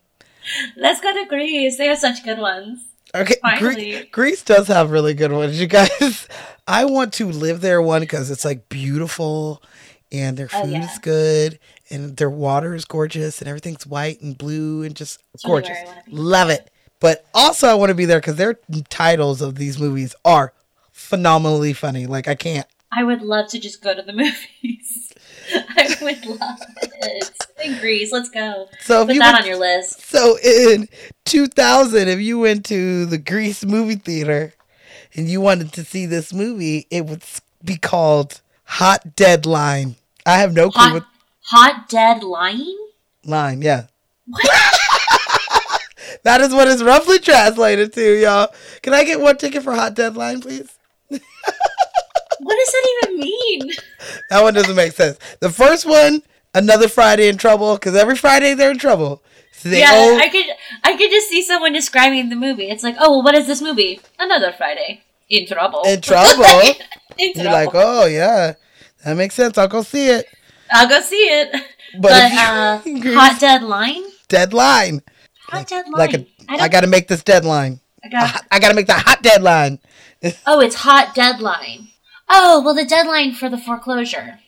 Let's 0.76 1.00
go 1.00 1.12
to 1.12 1.24
Greece. 1.28 1.78
They 1.78 1.86
have 1.86 1.98
such 1.98 2.24
good 2.24 2.38
ones. 2.38 2.80
Okay, 3.14 3.36
Finally. 3.42 4.08
Greece 4.12 4.42
does 4.42 4.68
have 4.68 4.90
really 4.90 5.14
good 5.14 5.32
ones, 5.32 5.58
you 5.60 5.66
guys. 5.66 6.28
I 6.66 6.84
want 6.84 7.12
to 7.14 7.26
live 7.30 7.60
there 7.60 7.80
one 7.80 8.00
because 8.02 8.30
it's 8.30 8.44
like 8.44 8.68
beautiful, 8.68 9.62
and 10.12 10.36
their 10.36 10.48
Oh, 10.52 10.62
food 10.62 10.72
yeah. 10.72 10.90
is 10.92 10.98
good, 10.98 11.58
and 11.90 12.16
their 12.16 12.28
water 12.30 12.74
is 12.74 12.84
gorgeous, 12.84 13.40
and 13.40 13.48
everything's 13.48 13.86
white 13.86 14.20
and 14.20 14.36
blue 14.36 14.82
and 14.82 14.94
just 14.94 15.20
really 15.44 15.62
gorgeous. 15.62 15.70
where 15.70 15.82
I 15.82 15.86
wanna 15.86 16.02
be. 16.06 16.12
Love 16.12 16.50
it. 16.50 16.70
But 16.98 17.24
also, 17.34 17.68
I 17.68 17.74
want 17.74 17.90
to 17.90 17.94
be 17.94 18.06
there 18.06 18.18
because 18.20 18.36
their 18.36 18.58
titles 18.88 19.40
of 19.42 19.54
these 19.56 19.78
movies 19.78 20.14
are 20.24 20.52
phenomenally 20.92 21.72
funny. 21.72 22.06
Like 22.06 22.26
I 22.26 22.34
can't. 22.34 22.66
I 22.90 23.04
would 23.04 23.20
love 23.22 23.48
to 23.50 23.58
just 23.60 23.82
go 23.82 23.94
to 23.94 24.02
the 24.02 24.12
movies. 24.62 25.05
I 25.76 25.96
would 26.02 26.26
love 26.26 26.58
it. 27.02 27.30
In 27.64 27.78
Greece, 27.78 28.12
let's 28.12 28.30
go. 28.30 28.68
So 28.80 29.02
if 29.02 29.06
Put 29.08 29.14
you 29.14 29.20
that 29.20 29.32
would- 29.34 29.42
on 29.42 29.46
your 29.48 29.58
list. 29.58 30.00
So 30.02 30.36
in 30.42 30.88
2000, 31.24 32.08
if 32.08 32.20
you 32.20 32.38
went 32.38 32.64
to 32.66 33.06
the 33.06 33.18
Greece 33.18 33.64
movie 33.64 33.94
theater 33.96 34.52
and 35.14 35.28
you 35.28 35.40
wanted 35.40 35.72
to 35.74 35.84
see 35.84 36.06
this 36.06 36.32
movie, 36.32 36.86
it 36.90 37.06
would 37.06 37.22
be 37.64 37.76
called 37.76 38.40
Hot 38.64 39.16
Deadline. 39.16 39.96
I 40.24 40.38
have 40.38 40.52
no 40.52 40.70
clue 40.70 40.82
Hot, 40.82 40.92
what 40.94 41.04
hot 41.44 41.88
dead 41.88 42.22
lying? 42.22 42.76
line. 43.24 43.62
Yeah. 43.62 43.86
that 46.24 46.40
is 46.40 46.52
what 46.52 46.68
it's 46.68 46.82
roughly 46.82 47.18
translated 47.18 47.92
to, 47.94 48.20
y'all. 48.20 48.48
Can 48.82 48.92
I 48.94 49.04
get 49.04 49.20
one 49.20 49.36
ticket 49.36 49.62
for 49.62 49.74
Hot 49.74 49.94
Deadline, 49.94 50.40
please? 50.40 50.75
What 52.46 52.56
does 52.56 52.72
that 52.74 52.88
even 53.02 53.20
mean? 53.20 53.72
That 54.30 54.42
one 54.42 54.54
doesn't 54.54 54.76
make 54.76 54.92
sense. 54.92 55.18
The 55.40 55.50
first 55.50 55.84
one, 55.86 56.22
another 56.54 56.86
Friday 56.88 57.28
in 57.28 57.36
trouble, 57.38 57.74
because 57.74 57.94
every 57.96 58.14
Friday 58.16 58.54
they're 58.54 58.70
in 58.70 58.78
trouble. 58.78 59.22
So 59.52 59.68
they 59.68 59.80
yeah, 59.80 59.90
owe- 59.92 60.16
I 60.18 60.28
could 60.28 60.46
I 60.84 60.96
could 60.96 61.10
just 61.10 61.28
see 61.28 61.42
someone 61.42 61.72
describing 61.72 62.28
the 62.28 62.36
movie. 62.36 62.68
It's 62.70 62.82
like, 62.84 62.96
oh, 63.00 63.10
well, 63.10 63.22
what 63.24 63.34
is 63.34 63.46
this 63.46 63.60
movie? 63.62 64.00
Another 64.18 64.52
Friday 64.52 65.02
in 65.28 65.46
trouble. 65.46 65.82
in 65.86 66.00
trouble. 66.10 66.44
in 66.44 66.74
You're 67.34 67.44
trouble. 67.44 67.50
like, 67.50 67.70
oh 67.74 68.06
yeah, 68.06 68.54
that 69.04 69.16
makes 69.16 69.34
sense. 69.34 69.58
I'll 69.58 69.66
go 69.68 69.82
see 69.82 70.06
it. 70.08 70.26
I'll 70.70 70.88
go 70.88 71.00
see 71.00 71.16
it. 71.40 71.50
But 71.98 72.10
But, 72.10 72.32
uh, 72.32 72.78
hot 73.18 73.40
deadline. 73.40 74.04
Deadline. 74.28 75.02
Hot 75.48 75.66
deadline. 75.66 75.92
Like 75.98 76.14
a, 76.14 76.26
I, 76.48 76.56
I, 76.64 76.68
gotta 76.68 76.86
make 76.88 77.08
this 77.08 77.22
deadline. 77.24 77.80
I 78.04 78.08
got- 78.08 78.44
I 78.52 78.58
gotta 78.60 78.74
make 78.74 78.86
the 78.86 78.94
hot 78.94 79.22
deadline. 79.22 79.78
oh, 80.46 80.60
it's 80.60 80.76
hot 80.76 81.14
deadline. 81.14 81.88
Oh, 82.28 82.62
well, 82.64 82.74
the 82.74 82.84
deadline 82.84 83.34
for 83.34 83.48
the 83.48 83.58
foreclosure. 83.58 84.40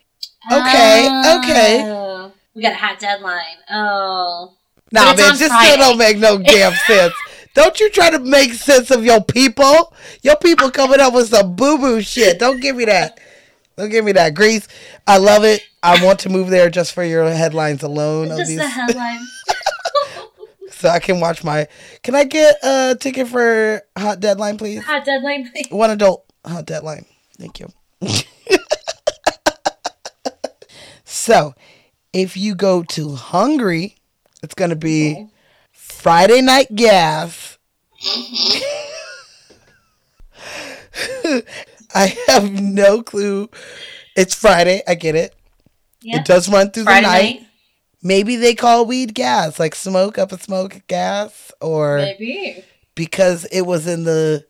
Okay, 0.50 1.08
oh. 1.10 1.40
okay. 1.42 1.82
Oh, 1.84 2.32
We 2.54 2.62
got 2.62 2.72
a 2.72 2.76
hot 2.76 2.98
deadline. 2.98 3.56
Oh. 3.70 4.54
Nah, 4.90 5.14
man, 5.14 5.36
this 5.36 5.48
Friday. 5.48 5.72
still 5.72 5.78
don't 5.78 5.98
make 5.98 6.18
no 6.18 6.38
damn 6.38 6.72
sense. 6.86 7.14
Don't 7.54 7.78
you 7.80 7.90
try 7.90 8.10
to 8.10 8.18
make 8.18 8.52
sense 8.52 8.90
of 8.90 9.04
your 9.04 9.22
people. 9.22 9.92
Your 10.22 10.36
people 10.36 10.70
coming 10.70 11.00
up 11.00 11.12
with 11.12 11.28
some 11.28 11.56
boo 11.56 11.78
boo 11.78 12.00
shit. 12.00 12.38
Don't 12.38 12.60
give 12.60 12.76
me 12.76 12.84
that. 12.86 13.18
Don't 13.76 13.90
give 13.90 14.04
me 14.04 14.12
that. 14.12 14.34
Greece, 14.34 14.66
I 15.06 15.18
love 15.18 15.44
it. 15.44 15.62
I 15.82 16.04
want 16.04 16.20
to 16.20 16.28
move 16.28 16.50
there 16.50 16.70
just 16.70 16.92
for 16.92 17.04
your 17.04 17.30
headlines 17.30 17.82
alone 17.82 18.28
Just 18.28 18.48
these, 18.48 18.58
the 18.58 18.68
headline. 18.68 19.20
so 20.70 20.88
I 20.88 20.98
can 20.98 21.20
watch 21.20 21.44
my. 21.44 21.68
Can 22.02 22.14
I 22.14 22.24
get 22.24 22.56
a 22.62 22.96
ticket 22.98 23.28
for 23.28 23.82
Hot 23.96 24.20
Deadline, 24.20 24.58
please? 24.58 24.82
hot 24.84 25.04
deadline, 25.04 25.50
please. 25.50 25.68
One 25.70 25.90
adult 25.90 26.24
Hot 26.44 26.66
Deadline. 26.66 27.06
Thank 27.38 27.60
you. 27.60 27.68
so, 31.04 31.54
if 32.12 32.36
you 32.36 32.54
go 32.54 32.82
to 32.84 33.14
Hungary, 33.14 33.96
it's 34.42 34.54
going 34.54 34.70
to 34.70 34.76
be 34.76 35.28
Friday 35.72 36.40
Night 36.40 36.74
Gas. 36.74 37.58
I 41.94 42.16
have 42.26 42.50
no 42.50 43.02
clue. 43.02 43.48
It's 44.16 44.34
Friday. 44.34 44.82
I 44.86 44.94
get 44.94 45.14
it. 45.14 45.34
Yeah. 46.02 46.18
It 46.20 46.24
does 46.24 46.48
run 46.48 46.70
through 46.70 46.84
Friday 46.84 47.06
the 47.06 47.12
night. 47.12 47.40
night. 47.40 47.46
Maybe 48.02 48.36
they 48.36 48.54
call 48.54 48.86
weed 48.86 49.14
gas, 49.14 49.58
like 49.58 49.74
smoke 49.74 50.18
up 50.18 50.30
a 50.30 50.38
smoke 50.38 50.82
gas, 50.86 51.50
or 51.60 51.96
Maybe. 51.98 52.62
because 52.94 53.44
it 53.46 53.62
was 53.62 53.88
in 53.88 54.04
the 54.04 54.46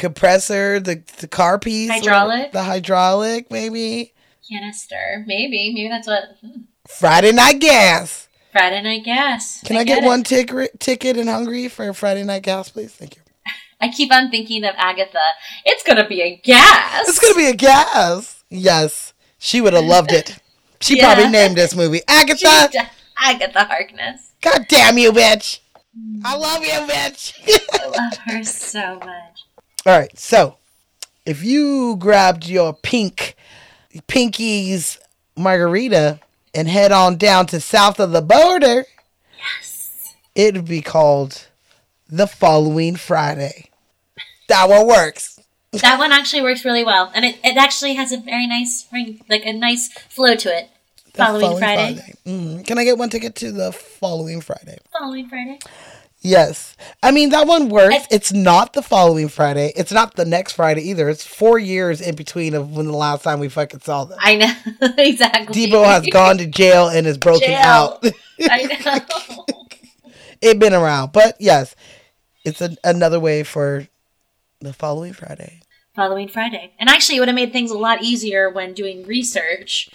compressor, 0.00 0.80
the, 0.80 1.02
the 1.18 1.28
car 1.28 1.58
piece, 1.58 1.90
Hydraulic? 1.90 2.52
the 2.52 2.62
hydraulic, 2.64 3.50
maybe 3.50 4.12
Canister. 4.50 5.22
Maybe. 5.26 5.72
Maybe 5.72 5.88
that's 5.88 6.08
what. 6.08 6.24
Friday 6.88 7.32
night 7.32 7.60
gas. 7.60 8.28
Friday 8.52 8.82
night 8.82 9.04
gas. 9.04 9.62
Can 9.64 9.76
I, 9.76 9.84
get, 9.84 10.02
it. 10.02 10.06
one 10.06 10.24
ticket 10.24 10.80
ticket 10.80 11.16
in 11.16 11.28
Hungary 11.28 11.68
for 11.68 11.92
Friday 11.92 12.24
night 12.24 12.42
gas, 12.42 12.68
please? 12.68 12.92
Thank 12.92 13.16
you. 13.16 13.22
I 13.80 13.88
keep 13.88 14.12
on 14.12 14.30
thinking 14.30 14.64
of 14.64 14.74
Agatha. 14.76 15.18
It's 15.64 15.84
gonna 15.84 16.06
be 16.08 16.20
a 16.20 16.36
gas. 16.36 17.08
It's 17.08 17.18
gonna 17.20 17.34
be 17.36 17.46
a 17.46 17.54
gas. 17.54 18.42
Yes, 18.50 19.14
she 19.38 19.60
would 19.60 19.72
have 19.72 19.84
loved 19.84 20.12
it. 20.12 20.36
She 20.80 20.96
Yeah. 20.98 21.14
probably 21.14 21.30
named 21.30 21.56
this 21.56 21.74
movie 21.76 21.98
She- 21.98 22.04
Agatha. 22.08 22.90
Agatha 23.22 23.64
Harkness. 23.64 24.32
God 24.40 24.66
damn 24.68 24.98
you, 24.98 25.12
bitch! 25.12 25.60
I 26.24 26.34
love 26.36 26.62
you, 26.62 26.70
bitch. 26.92 27.34
I 27.80 27.86
love 27.86 28.16
her 28.26 28.42
so 28.42 28.98
much. 28.98 29.44
All 29.86 29.98
right, 29.98 30.16
so 30.18 30.56
if 31.24 31.42
you 31.42 31.96
grabbed 31.96 32.46
your 32.46 32.74
pink 32.74 33.34
Pinky's 34.06 34.98
margarita 35.36 36.20
and 36.54 36.68
head 36.68 36.92
on 36.92 37.16
down 37.16 37.46
to 37.46 37.60
south 37.60 37.98
of 37.98 38.12
the 38.12 38.20
border, 38.22 38.84
Yes. 39.38 40.14
it 40.34 40.54
would 40.54 40.66
be 40.66 40.82
called 40.82 41.46
the 42.08 42.26
following 42.26 42.96
Friday. 42.96 43.70
That 44.48 44.68
one 44.68 44.86
works. 44.86 45.38
That 45.72 45.98
one 45.98 46.12
actually 46.12 46.42
works 46.42 46.64
really 46.64 46.84
well, 46.84 47.10
and 47.14 47.24
it, 47.24 47.38
it 47.44 47.56
actually 47.56 47.94
has 47.94 48.12
a 48.12 48.16
very 48.18 48.46
nice 48.46 48.86
ring, 48.92 49.20
like 49.28 49.46
a 49.46 49.52
nice 49.52 49.88
flow 50.08 50.34
to 50.34 50.56
it. 50.56 50.68
The 51.14 51.24
Following, 51.24 51.58
Friday. 51.58 52.14
Mhm. 52.26 52.66
Can 52.66 52.78
I 52.78 52.84
get 52.84 52.98
one 52.98 53.08
ticket 53.10 53.34
to 53.36 53.50
the 53.50 53.72
following 53.72 54.40
Friday? 54.40 54.78
Following 54.96 55.28
Friday. 55.28 55.58
Yes. 56.22 56.76
I 57.02 57.12
mean, 57.12 57.30
that 57.30 57.46
one 57.46 57.68
works. 57.70 57.94
I- 57.94 58.06
it's 58.10 58.32
not 58.32 58.74
the 58.74 58.82
following 58.82 59.28
Friday. 59.28 59.72
It's 59.74 59.92
not 59.92 60.16
the 60.16 60.24
next 60.26 60.52
Friday 60.52 60.82
either. 60.90 61.08
It's 61.08 61.24
four 61.26 61.58
years 61.58 62.00
in 62.00 62.14
between 62.14 62.54
of 62.54 62.76
when 62.76 62.86
the 62.86 62.92
last 62.96 63.22
time 63.24 63.40
we 63.40 63.48
fucking 63.48 63.80
saw 63.80 64.04
them. 64.04 64.18
I 64.20 64.36
know 64.36 64.52
exactly. 64.98 65.66
Debo 65.66 65.84
has 65.84 66.06
gone 66.06 66.36
to 66.38 66.46
jail 66.46 66.88
and 66.88 67.06
is 67.06 67.16
broken 67.16 67.48
Jail. 67.48 67.56
out. 67.58 68.04
I 68.42 69.04
know. 69.36 69.46
it 70.42 70.58
been 70.58 70.74
around, 70.74 71.12
but 71.12 71.36
yes, 71.40 71.74
it's 72.44 72.60
a, 72.60 72.76
another 72.84 73.18
way 73.20 73.42
for 73.42 73.86
the 74.60 74.72
following 74.74 75.12
Friday. 75.14 75.60
Following 75.96 76.28
Friday, 76.28 76.72
and 76.78 76.88
actually, 76.88 77.16
it 77.16 77.20
would 77.20 77.28
have 77.28 77.34
made 77.34 77.52
things 77.52 77.70
a 77.70 77.78
lot 77.78 78.02
easier 78.02 78.48
when 78.48 78.74
doing 78.74 79.04
research 79.06 79.88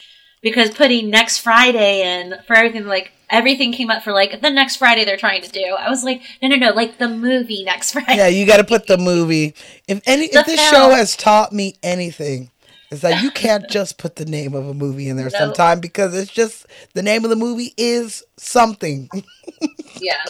because 0.46 0.70
putting 0.70 1.10
next 1.10 1.40
Friday 1.40 2.04
in 2.22 2.36
for 2.48 2.56
everything 2.56 2.86
like 2.86 3.12
everything 3.32 3.74
came 3.74 3.90
up 3.90 4.04
for 4.04 4.12
like 4.14 4.40
the 4.42 4.50
next 4.52 4.76
Friday 4.78 5.04
they're 5.04 5.18
trying 5.18 5.42
to 5.42 5.50
do. 5.50 5.76
I 5.78 5.90
was 5.90 6.04
like, 6.04 6.22
no, 6.42 6.48
no, 6.50 6.56
no, 6.58 6.70
like 6.72 7.00
the 7.00 7.10
movie 7.10 7.64
next 7.64 7.92
Friday. 7.94 8.16
Yeah, 8.18 8.28
you 8.28 8.46
got 8.46 8.58
to 8.58 8.64
put 8.64 8.86
the 8.88 8.98
movie. 9.00 9.56
If 9.88 10.02
any, 10.06 10.28
The 10.28 10.40
if 10.40 10.46
this 10.46 10.62
film. 10.70 10.72
show 10.92 10.96
has 10.96 11.16
taught 11.18 11.52
me 11.52 11.76
anything, 11.82 12.52
is 12.92 13.02
that 13.02 13.24
you 13.24 13.32
can't 13.32 13.68
just 13.70 13.98
put 13.98 14.16
the 14.18 14.26
name 14.26 14.54
of 14.54 14.68
a 14.68 14.74
movie 14.76 15.10
in 15.10 15.18
there 15.18 15.26
No. 15.32 15.38
sometime 15.40 15.80
because 15.80 16.16
it's 16.16 16.32
just 16.32 16.68
the 16.94 17.02
name 17.02 17.24
of 17.24 17.32
the 17.32 17.36
movie 17.36 17.74
is 17.78 18.24
something, 18.38 19.10
yeah. 20.00 20.24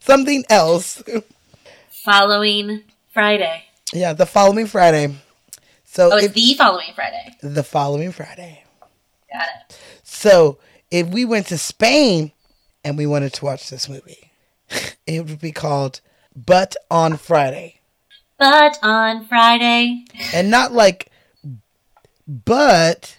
something 0.00 0.44
else. 0.48 1.02
Following 1.90 2.82
Friday. 3.12 3.64
Yeah, 3.92 4.12
the 4.12 4.26
following 4.26 4.66
Friday. 4.66 5.14
So 5.84 6.10
Oh, 6.12 6.16
if 6.16 6.32
the 6.32 6.54
following 6.54 6.92
Friday. 6.94 7.36
the 7.42 7.62
following 7.64 8.12
Friday. 8.12 8.61
Got 9.32 9.48
it. 9.70 9.78
So 10.02 10.58
if 10.90 11.08
we 11.08 11.24
went 11.24 11.46
to 11.48 11.58
Spain 11.58 12.32
and 12.84 12.98
we 12.98 13.06
wanted 13.06 13.32
to 13.34 13.44
watch 13.44 13.70
this 13.70 13.88
movie, 13.88 14.30
it 15.06 15.26
would 15.26 15.40
be 15.40 15.52
called 15.52 16.00
But 16.34 16.76
on 16.90 17.16
Friday. 17.16 17.80
But 18.38 18.78
on 18.82 19.24
Friday, 19.26 20.04
And 20.34 20.50
not 20.50 20.72
like 20.72 21.08
but 22.26 23.18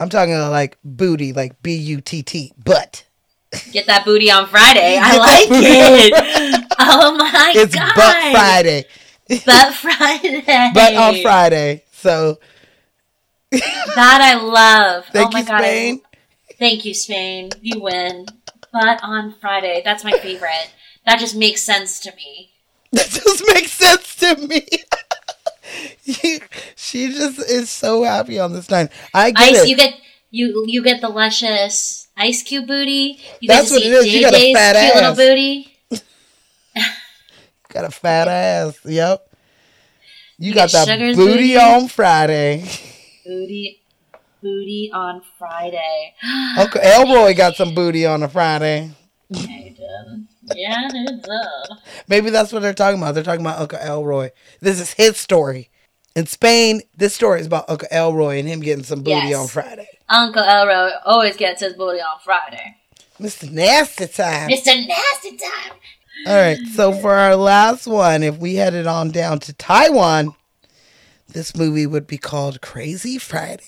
I'm 0.00 0.08
talking 0.08 0.34
about 0.34 0.50
like 0.50 0.76
booty, 0.84 1.32
like 1.32 1.60
B 1.62 1.74
U 1.74 2.00
T 2.00 2.22
T, 2.22 2.52
but. 2.62 3.04
get 3.72 3.86
that 3.86 4.04
booty 4.04 4.30
on 4.30 4.46
Friday. 4.48 4.98
I 5.00 5.16
like 5.18 5.48
it. 5.50 6.64
Oh 6.78 7.16
my 7.16 7.52
It's 7.56 7.74
god! 7.74 7.92
but 7.96 8.32
Friday. 8.32 8.84
But 9.46 9.74
Friday. 9.74 10.70
But 10.74 10.94
on 10.94 11.22
Friday. 11.22 11.84
So 11.92 12.38
That 13.94 14.20
I 14.22 14.34
love. 14.42 15.06
thank 15.12 15.28
oh 15.28 15.30
my 15.32 15.40
you, 15.40 15.44
god! 15.44 15.58
Spain. 15.60 16.00
thank 16.58 16.84
you, 16.84 16.94
Spain. 16.94 17.50
You 17.60 17.80
win. 17.80 18.26
But 18.72 19.00
on 19.02 19.34
Friday, 19.40 19.82
that's 19.84 20.04
my 20.04 20.12
favorite. 20.18 20.72
That 21.06 21.18
just 21.20 21.36
makes 21.36 21.62
sense 21.62 22.00
to 22.00 22.14
me. 22.16 22.50
That 22.92 23.08
just 23.08 23.44
makes 23.52 23.72
sense 23.72 24.16
to 24.16 24.36
me. 24.46 24.66
she 26.76 27.08
just 27.12 27.38
is 27.40 27.70
so 27.70 28.02
happy 28.04 28.38
on 28.38 28.52
this 28.52 28.70
night. 28.70 28.90
I 29.12 29.30
get 29.30 29.52
Ice, 29.52 29.62
it. 29.64 29.68
you 29.68 29.76
get 29.76 29.94
you 30.30 30.64
you 30.66 30.82
get 30.82 31.00
the 31.00 31.08
luscious 31.08 32.08
ice 32.16 32.42
cube 32.42 32.66
booty. 32.66 33.18
You 33.40 33.48
That's 33.48 33.70
get 33.70 33.70
what 33.70 33.82
to 33.82 33.88
it 33.88 34.02
see 34.02 34.08
is. 34.08 34.14
You 34.14 34.20
got 34.22 34.34
a 34.34 34.52
fat 34.52 34.76
cute 34.76 34.94
little 34.94 35.10
ass. 35.10 35.16
booty. 35.16 35.78
got 37.68 37.84
a 37.84 37.90
fat 37.90 38.28
ass. 38.28 38.78
Yep. 38.84 39.28
You, 40.38 40.48
You 40.48 40.54
got 40.54 40.70
that 40.72 40.88
booty, 41.14 41.14
booty. 41.14 41.56
on 41.56 41.88
Friday. 41.88 42.64
Booty 43.24 43.80
booty 44.42 44.90
on 44.92 45.22
Friday. 45.38 46.14
Uncle 46.58 46.80
Elroy 46.82 47.34
got 47.34 47.56
some 47.56 47.74
booty 47.74 48.04
on 48.06 48.22
a 48.22 48.28
Friday. 48.28 48.90
I 49.34 49.74
did. 49.76 50.26
Yeah, 50.54 50.88
it 50.92 51.22
did. 51.22 51.78
Maybe 52.08 52.28
that's 52.30 52.52
what 52.52 52.60
they're 52.60 52.74
talking 52.74 53.00
about. 53.00 53.14
They're 53.14 53.24
talking 53.24 53.40
about 53.40 53.58
Uncle 53.60 53.78
Elroy. 53.78 54.30
This 54.60 54.78
is 54.80 54.92
his 54.92 55.16
story. 55.16 55.70
In 56.14 56.26
Spain, 56.26 56.82
this 56.96 57.14
story 57.14 57.40
is 57.40 57.46
about 57.46 57.68
Uncle 57.68 57.88
Elroy 57.90 58.38
and 58.38 58.46
him 58.46 58.60
getting 58.60 58.84
some 58.84 59.00
booty 59.02 59.28
Yes. 59.28 59.34
on 59.40 59.48
Friday. 59.48 59.88
Uncle 60.08 60.42
Elroy 60.44 60.90
always 61.06 61.36
gets 61.36 61.60
his 61.62 61.72
booty 61.72 62.00
on 62.00 62.18
Friday. 62.22 62.76
Mr. 63.18 63.50
Nasty 63.50 64.06
Time. 64.06 64.50
Mr. 64.50 64.86
Nasty 64.86 65.36
Time. 65.38 65.72
All 66.26 66.36
right, 66.36 66.58
so 66.74 66.92
for 66.92 67.12
our 67.14 67.34
last 67.34 67.86
one, 67.86 68.22
if 68.22 68.36
we 68.38 68.54
headed 68.56 68.86
on 68.86 69.10
down 69.10 69.40
to 69.40 69.52
Taiwan, 69.54 70.34
this 71.34 71.54
movie 71.54 71.86
would 71.86 72.06
be 72.06 72.16
called 72.16 72.62
Crazy 72.62 73.18
Friday. 73.18 73.64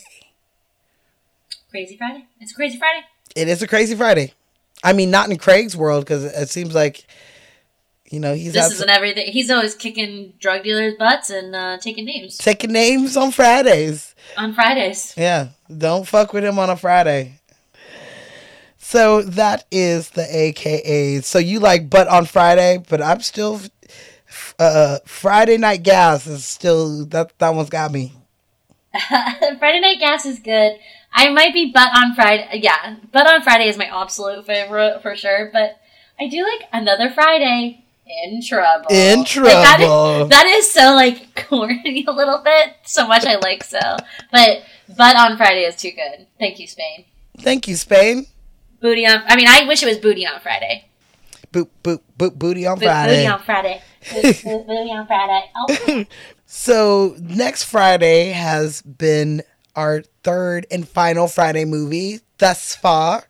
Crazy 1.70 1.96
Friday? 1.96 2.26
It's 2.40 2.52
a 2.52 2.54
Crazy 2.54 2.78
Friday? 2.78 3.04
It 3.34 3.48
is 3.48 3.60
a 3.60 3.66
Crazy 3.66 3.94
Friday. 3.94 4.32
I 4.82 4.92
mean, 4.92 5.10
not 5.10 5.30
in 5.30 5.36
Craig's 5.36 5.76
world 5.76 6.04
because 6.04 6.24
it 6.24 6.48
seems 6.48 6.74
like, 6.74 7.04
you 8.08 8.20
know, 8.20 8.34
he's 8.34 8.52
This 8.52 8.70
isn't 8.72 8.88
everything. 8.88 9.26
He's 9.30 9.50
always 9.50 9.74
kicking 9.74 10.32
drug 10.38 10.62
dealers' 10.62 10.94
butts 10.96 11.28
and 11.28 11.54
uh, 11.54 11.78
taking 11.78 12.04
names 12.06 12.38
taking 12.38 12.70
names 12.72 13.16
on 13.16 13.32
Fridays. 13.32 14.14
on 14.36 14.54
Fridays. 14.54 15.12
Yeah, 15.16 15.48
don't 15.76 16.06
fuck 16.06 16.32
with 16.32 16.44
him 16.44 16.58
on 16.58 16.70
a 16.70 16.76
Friday. 16.76 17.40
So 18.78 19.22
that 19.22 19.64
is 19.72 20.10
the 20.10 20.24
AKA. 20.24 21.22
So 21.22 21.40
you 21.40 21.58
like 21.58 21.90
butt 21.90 22.06
on 22.06 22.26
Friday, 22.26 22.78
but 22.88 23.02
I'm 23.02 23.20
still 23.20 23.60
uh 24.58 24.98
Friday 25.04 25.56
night 25.56 25.82
gas 25.82 26.26
is 26.26 26.44
still 26.44 27.04
that 27.06 27.38
that 27.38 27.54
one's 27.54 27.70
got 27.70 27.92
me. 27.92 28.12
Friday 29.58 29.80
Night 29.80 29.98
Gas 29.98 30.26
is 30.26 30.38
good. 30.38 30.78
I 31.12 31.30
might 31.30 31.52
be 31.52 31.72
butt 31.72 31.90
on 31.96 32.14
Friday. 32.14 32.48
Yeah, 32.54 32.96
butt 33.12 33.26
on 33.26 33.42
Friday 33.42 33.68
is 33.68 33.78
my 33.78 33.86
absolute 33.86 34.46
favorite 34.46 35.00
for 35.02 35.16
sure. 35.16 35.50
But 35.52 35.78
I 36.18 36.28
do 36.28 36.42
like 36.42 36.68
another 36.72 37.10
Friday 37.10 37.84
in 38.06 38.42
trouble. 38.42 38.86
In 38.90 39.24
trouble. 39.24 40.22
is, 40.22 40.28
that 40.30 40.46
is 40.46 40.70
so 40.70 40.94
like 40.94 41.34
corny 41.48 42.04
a 42.06 42.12
little 42.12 42.42
bit. 42.42 42.74
So 42.84 43.06
much 43.06 43.24
I 43.24 43.36
like 43.36 43.64
so. 43.64 43.80
But 44.30 44.62
butt 44.96 45.16
on 45.16 45.36
Friday 45.36 45.64
is 45.64 45.76
too 45.76 45.90
good. 45.90 46.26
Thank 46.38 46.58
you, 46.58 46.66
Spain. 46.66 47.04
Thank 47.38 47.68
you, 47.68 47.76
Spain. 47.76 48.26
Booty 48.80 49.06
on. 49.06 49.22
I 49.26 49.36
mean, 49.36 49.48
I 49.48 49.66
wish 49.66 49.82
it 49.82 49.86
was 49.86 49.98
booty 49.98 50.26
on 50.26 50.40
Friday. 50.40 50.88
Boop 51.52 51.68
boop 51.82 52.00
boop 52.18 52.34
booty 52.34 52.66
on 52.66 52.78
Friday. 52.78 53.16
Booty 53.16 53.26
on 53.26 53.42
Friday. 53.42 53.82
Booty 54.12 54.90
on 54.92 55.06
Friday. 55.06 55.50
Oh. 55.56 56.04
So 56.48 57.16
next 57.18 57.64
Friday 57.64 58.28
has 58.30 58.80
been 58.80 59.42
our 59.74 60.02
third 60.22 60.64
and 60.70 60.88
final 60.88 61.26
Friday 61.26 61.64
movie 61.64 62.20
thus 62.38 62.76
far. 62.76 63.24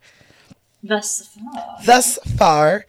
Thus 0.82 1.26
far. 1.34 1.76
Thus 1.84 2.18
far. 2.36 2.86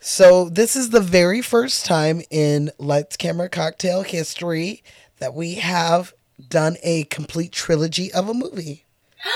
So 0.00 0.48
this 0.48 0.74
is 0.74 0.90
the 0.90 1.00
very 1.00 1.42
first 1.42 1.86
time 1.86 2.22
in 2.28 2.70
Lights 2.78 3.16
Camera 3.16 3.48
Cocktail 3.48 4.02
history 4.02 4.82
that 5.18 5.32
we 5.32 5.54
have 5.54 6.12
done 6.48 6.76
a 6.82 7.04
complete 7.04 7.52
trilogy 7.52 8.12
of 8.12 8.28
a 8.28 8.34
movie. 8.34 8.84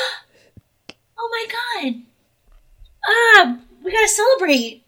Oh 1.25 1.29
my 1.31 1.93
god. 1.93 2.03
Ah, 3.09 3.59
we 3.83 3.93
gotta 3.93 4.09
celebrate. 4.09 4.82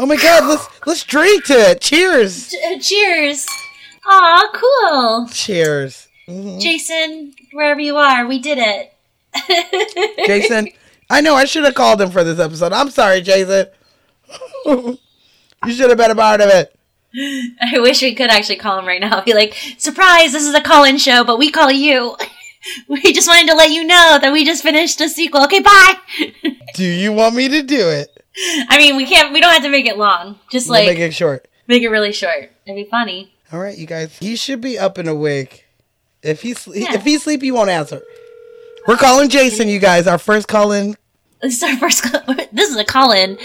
Oh 0.00 0.06
my 0.06 0.16
god, 0.16 0.48
let's 0.48 0.66
let's 0.86 1.04
drink 1.04 1.44
to 1.44 1.52
it. 1.52 1.82
Cheers. 1.82 2.54
Uh, 2.54 2.78
cheers. 2.78 3.46
Aw, 4.06 4.50
cool. 4.54 5.28
Cheers. 5.30 6.08
Mhm. 6.26 6.58
Jason, 6.58 7.34
wherever 7.52 7.80
you 7.80 7.96
are, 7.96 8.26
we 8.26 8.38
did 8.38 8.56
it. 8.58 8.94
Jason, 10.26 10.68
I 11.10 11.20
know 11.20 11.34
I 11.34 11.44
should 11.44 11.64
have 11.64 11.74
called 11.74 12.00
him 12.00 12.10
for 12.10 12.24
this 12.24 12.38
episode. 12.38 12.72
I'm 12.72 12.88
sorry, 12.88 13.20
Jason. 13.20 13.66
you 14.64 14.98
should 15.68 15.90
have 15.90 15.98
been 15.98 16.10
a 16.10 16.14
part 16.14 16.40
of 16.40 16.48
it. 16.48 16.74
I 17.60 17.78
wish 17.78 18.00
we 18.00 18.14
could 18.14 18.30
actually 18.30 18.56
call 18.56 18.78
him 18.78 18.86
right 18.86 19.02
now. 19.02 19.20
Be 19.20 19.34
like, 19.34 19.54
surprise, 19.76 20.32
this 20.32 20.46
is 20.46 20.54
a 20.54 20.62
call 20.62 20.84
in 20.84 20.96
show, 20.96 21.24
but 21.24 21.38
we 21.38 21.50
call 21.50 21.70
you. 21.70 22.16
We 22.88 23.12
just 23.12 23.26
wanted 23.28 23.48
to 23.48 23.56
let 23.56 23.70
you 23.70 23.84
know 23.86 24.18
that 24.20 24.32
we 24.32 24.44
just 24.44 24.62
finished 24.62 25.00
a 25.00 25.08
sequel. 25.08 25.44
Okay, 25.44 25.60
bye. 25.60 25.94
Do 26.74 26.84
you 26.84 27.12
want 27.12 27.34
me 27.34 27.48
to 27.48 27.62
do 27.62 27.88
it? 27.88 28.19
I 28.68 28.78
mean, 28.78 28.96
we 28.96 29.06
can't, 29.06 29.32
we 29.32 29.40
don't 29.40 29.52
have 29.52 29.62
to 29.62 29.70
make 29.70 29.86
it 29.86 29.96
long. 29.98 30.38
Just 30.50 30.68
We'll 30.68 30.78
like, 30.80 30.86
make 30.88 30.98
it 30.98 31.12
short. 31.12 31.48
make 31.66 31.82
it 31.82 31.88
really 31.88 32.12
short. 32.12 32.50
It'd 32.66 32.76
be 32.76 32.88
funny. 32.90 33.34
All 33.52 33.58
right, 33.58 33.76
you 33.76 33.86
guys. 33.86 34.16
He 34.18 34.36
should 34.36 34.60
be 34.60 34.78
up 34.78 34.98
and 34.98 35.08
awake. 35.08 35.66
If 36.22 36.42
he's 36.42 36.66
Yeah. 36.68 36.94
if 36.94 37.02
he's 37.04 37.22
sleepy, 37.24 37.46
he 37.46 37.50
won't 37.52 37.70
answer. 37.70 38.00
We're 38.86 38.96
calling 38.96 39.28
Jason, 39.28 39.68
you 39.68 39.78
guys. 39.78 40.06
Our 40.06 40.18
first 40.18 40.48
call 40.48 40.72
in. 40.72 40.96
This 41.42 41.56
is 41.56 41.62
our 41.62 41.76
first, 41.76 42.02
call- 42.04 42.34
this 42.52 42.70
is 42.70 42.76
a 42.76 42.84
call 42.84 43.12
in 43.12 43.38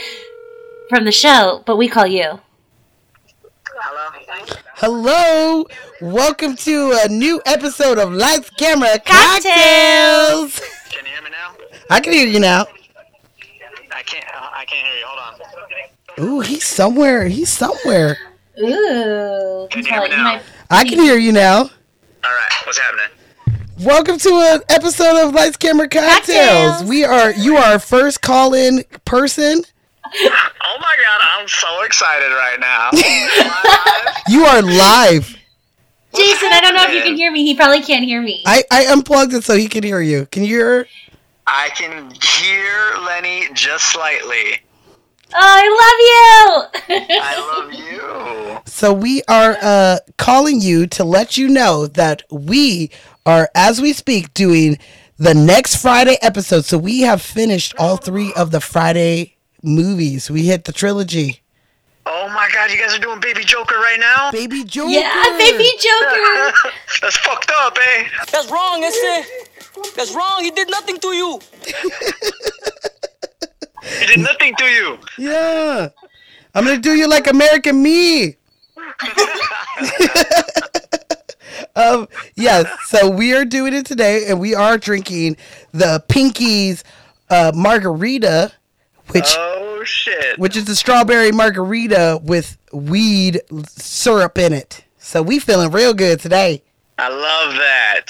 from 0.90 1.06
the 1.06 1.12
show, 1.12 1.64
but 1.66 1.78
we 1.78 1.88
call 1.88 2.06
you. 2.06 2.40
Hello. 3.78 4.52
Hello, 4.76 5.66
welcome 6.02 6.56
to 6.58 7.00
a 7.04 7.10
new 7.10 7.42
episode 7.46 7.98
of 7.98 8.12
Lights, 8.14 8.50
Camera, 8.52 9.00
Cocktails. 9.00 10.60
Cocktails. 10.60 10.60
Can 10.90 11.06
you 11.06 11.12
hear 11.12 11.22
me 11.24 11.30
now? 11.32 11.56
I 11.90 12.00
can 12.02 12.14
hear 12.14 12.28
you 12.28 12.40
now. 12.40 12.66
I 13.96 14.04
can't. 14.04 14.26
I 14.36 14.66
can't 14.66 14.86
hear 14.86 14.98
you. 14.98 15.06
Hold 15.08 15.40
on. 16.20 16.26
Ooh, 16.26 16.40
he's 16.42 16.66
somewhere. 16.66 17.30
He's 17.30 17.50
somewhere. 17.50 18.18
Ooh. 18.60 19.70
Can 19.72 19.86
you 19.86 19.90
hear 19.90 20.02
me 20.02 20.10
now? 20.10 20.42
I 20.70 20.84
can 20.84 21.00
hear 21.00 21.18
you 21.18 21.32
now. 21.32 21.60
All 21.60 21.70
right. 22.24 22.52
What's 22.66 22.78
happening? 22.78 23.06
Welcome 23.80 24.18
to 24.18 24.30
an 24.30 24.62
episode 24.68 25.26
of 25.26 25.34
Lights, 25.34 25.56
Camera, 25.56 25.88
Cocktails. 25.88 26.18
Cocktails. 26.18 26.84
We 26.84 27.06
are 27.06 27.32
you 27.36 27.56
are 27.56 27.64
our 27.64 27.80
first 27.80 28.22
call 28.22 28.54
in 28.54 28.84
person. 29.06 29.64
Oh 30.68 30.78
my 30.82 30.96
god! 30.98 31.22
I'm 31.40 31.48
so 31.48 31.84
excited 31.84 32.28
right 32.28 32.60
now. 32.60 32.90
You 34.28 34.44
are 34.44 34.62
live. 34.62 35.38
Jason, 36.16 36.50
I 36.52 36.60
don't 36.62 36.76
know 36.76 36.84
if 36.84 36.92
you 36.94 37.04
can 37.04 37.16
hear 37.16 37.32
me. 37.32 37.46
He 37.46 37.56
probably 37.56 37.82
can't 37.82 38.04
hear 38.04 38.22
me. 38.22 38.44
I, 38.46 38.64
I 38.72 38.86
unplugged 38.88 39.34
it 39.34 39.44
so 39.44 39.56
he 39.56 39.68
can 39.68 39.84
hear 39.84 40.02
you. 40.02 40.26
Can 40.28 40.44
you 40.44 40.50
hear 40.50 40.80
her? 40.80 40.88
I 41.48 41.70
can 41.76 42.12
hear 42.12 42.96
Lenny 43.06 43.48
just 43.54 43.92
slightly. 43.92 44.60
Oh, 45.34 45.38
I 45.38 46.70
love 46.90 47.00
you. 47.00 47.18
I 47.22 47.58
love 47.58 47.74
you. 47.74 48.62
So 48.66 48.94
we 48.94 49.22
are 49.28 49.58
uh, 49.62 49.98
calling 50.18 50.62
you 50.62 50.88
to 50.88 51.04
let 51.04 51.38
you 51.38 51.48
know 51.50 51.88
that 51.88 52.24
we 52.32 52.92
are, 53.26 53.50
as 53.56 53.82
we 53.82 53.94
speak, 53.94 54.34
doing 54.34 54.78
the 55.18 55.34
next 55.34 55.78
Friday 55.82 56.18
episode. 56.22 56.66
So 56.66 56.78
we 56.78 57.02
have 57.02 57.22
finished 57.22 57.74
all 57.78 57.98
three 57.98 58.34
of 58.34 58.52
the 58.52 58.62
Friday 58.62 59.36
movies. 59.64 60.30
We 60.30 60.44
hit 60.44 60.66
the 60.66 60.74
trilogy. 60.74 61.42
Oh 62.08 62.28
my 62.30 62.48
god! 62.54 62.70
You 62.70 62.78
guys 62.78 62.96
are 62.96 63.00
doing 63.02 63.20
Baby 63.20 63.44
Joker 63.44 63.76
right 63.78 64.00
now? 64.00 64.30
Baby 64.32 64.64
Joker. 64.64 64.92
yeah, 64.92 65.36
baby 65.40 65.68
Joker. 65.80 66.54
That's 67.02 67.18
fucked 67.18 67.52
up, 67.62 67.76
eh? 67.82 68.04
That's 68.32 68.52
wrong, 68.52 68.84
Este. 68.84 69.45
That's 69.96 70.14
wrong. 70.16 70.44
He 70.44 70.52
did 70.52 70.70
nothing 70.70 70.98
to 71.00 71.08
you. 71.10 71.40
He 74.00 74.06
did 74.08 74.20
nothing 74.20 74.56
to 74.56 74.66
you. 74.66 74.98
Yeah. 75.18 75.90
I'm 76.54 76.66
gonna 76.66 76.78
do 76.80 76.96
you 76.96 77.08
like 77.08 77.28
American 77.28 77.82
Me. 77.84 78.36
um, 81.76 82.08
yes. 82.36 82.68
So 82.86 83.10
we 83.10 83.34
are 83.36 83.46
doing 83.46 83.74
it 83.74 83.86
today, 83.86 84.26
and 84.28 84.40
we 84.40 84.56
are 84.56 84.78
drinking 84.78 85.38
the 85.72 86.04
Pinkies 86.08 86.84
uh, 87.30 87.52
margarita, 87.54 88.52
which 89.10 89.34
Oh 89.38 89.84
shit! 89.84 90.40
which 90.40 90.56
is 90.58 90.66
the 90.66 90.76
strawberry 90.76 91.32
margarita 91.32 92.20
with 92.24 92.58
weed 92.72 93.42
syrup 93.68 94.38
in 94.38 94.54
it. 94.54 94.84
So 94.98 95.22
we 95.22 95.40
feeling 95.40 95.72
real 95.72 95.94
good 95.94 96.20
today. 96.20 96.64
I 96.98 97.10
love 97.10 97.54
that. 97.56 98.06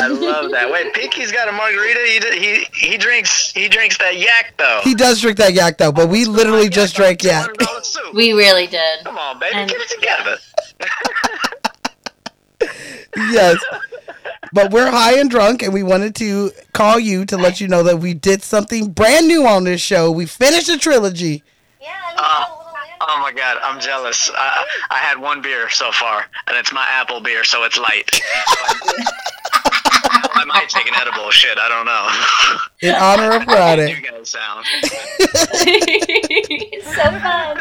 I 0.00 0.06
love 0.08 0.50
that. 0.52 0.70
Wait, 0.70 0.94
Pinky's 0.94 1.30
got 1.30 1.46
a 1.48 1.52
margarita. 1.52 2.00
He 2.32 2.38
he 2.38 2.88
he 2.90 2.96
drinks 2.96 3.50
he 3.52 3.68
drinks 3.68 3.98
that 3.98 4.16
yak 4.18 4.54
though. 4.56 4.80
He 4.82 4.94
does 4.94 5.20
drink 5.20 5.36
that 5.38 5.52
yak 5.52 5.76
though, 5.76 5.92
but 5.92 6.08
we 6.08 6.24
literally 6.24 6.68
just 6.70 6.96
drank 6.96 7.22
yak. 7.22 7.48
We 8.14 8.32
really 8.32 8.66
did. 8.68 9.04
Come 9.04 9.18
on, 9.18 9.38
baby, 9.40 9.56
And- 9.56 9.68
get 9.70 9.80
it 9.80 9.88
together. 9.88 10.36
yes. 13.16 13.58
But 14.52 14.70
we're 14.72 14.90
high 14.90 15.18
and 15.18 15.28
drunk, 15.28 15.62
and 15.62 15.72
we 15.74 15.82
wanted 15.82 16.14
to 16.16 16.52
call 16.72 16.98
you 17.00 17.24
to 17.26 17.36
let 17.36 17.60
you 17.60 17.66
know 17.66 17.82
that 17.82 17.98
we 17.98 18.14
did 18.14 18.42
something 18.42 18.90
brand 18.92 19.26
new 19.26 19.46
on 19.46 19.64
this 19.64 19.80
show. 19.80 20.10
We 20.12 20.26
finished 20.26 20.68
a 20.68 20.78
trilogy. 20.78 21.42
Ah. 22.16 22.60
Oh 23.06 23.18
my 23.20 23.32
god, 23.32 23.58
I'm 23.62 23.80
jealous. 23.80 24.30
I, 24.34 24.64
I 24.90 24.96
had 24.98 25.18
one 25.18 25.42
beer 25.42 25.68
so 25.70 25.92
far, 25.92 26.26
and 26.46 26.56
it's 26.56 26.72
my 26.72 26.86
apple 26.88 27.20
beer, 27.20 27.44
so 27.44 27.64
it's 27.64 27.76
light. 27.78 28.10
I 30.36 30.44
might 30.46 30.68
take 30.68 30.86
an 30.88 30.94
edible. 31.00 31.30
Shit, 31.30 31.58
I 31.58 31.68
don't 31.68 31.86
know. 31.86 32.08
In 32.88 32.94
honor 32.94 33.36
of 33.36 33.44
Friday. 33.44 33.90
you 33.90 33.96
Friday. 33.96 34.18
guys 34.18 34.30
sound. 34.30 34.64
so 36.94 37.04
fun. 37.20 37.58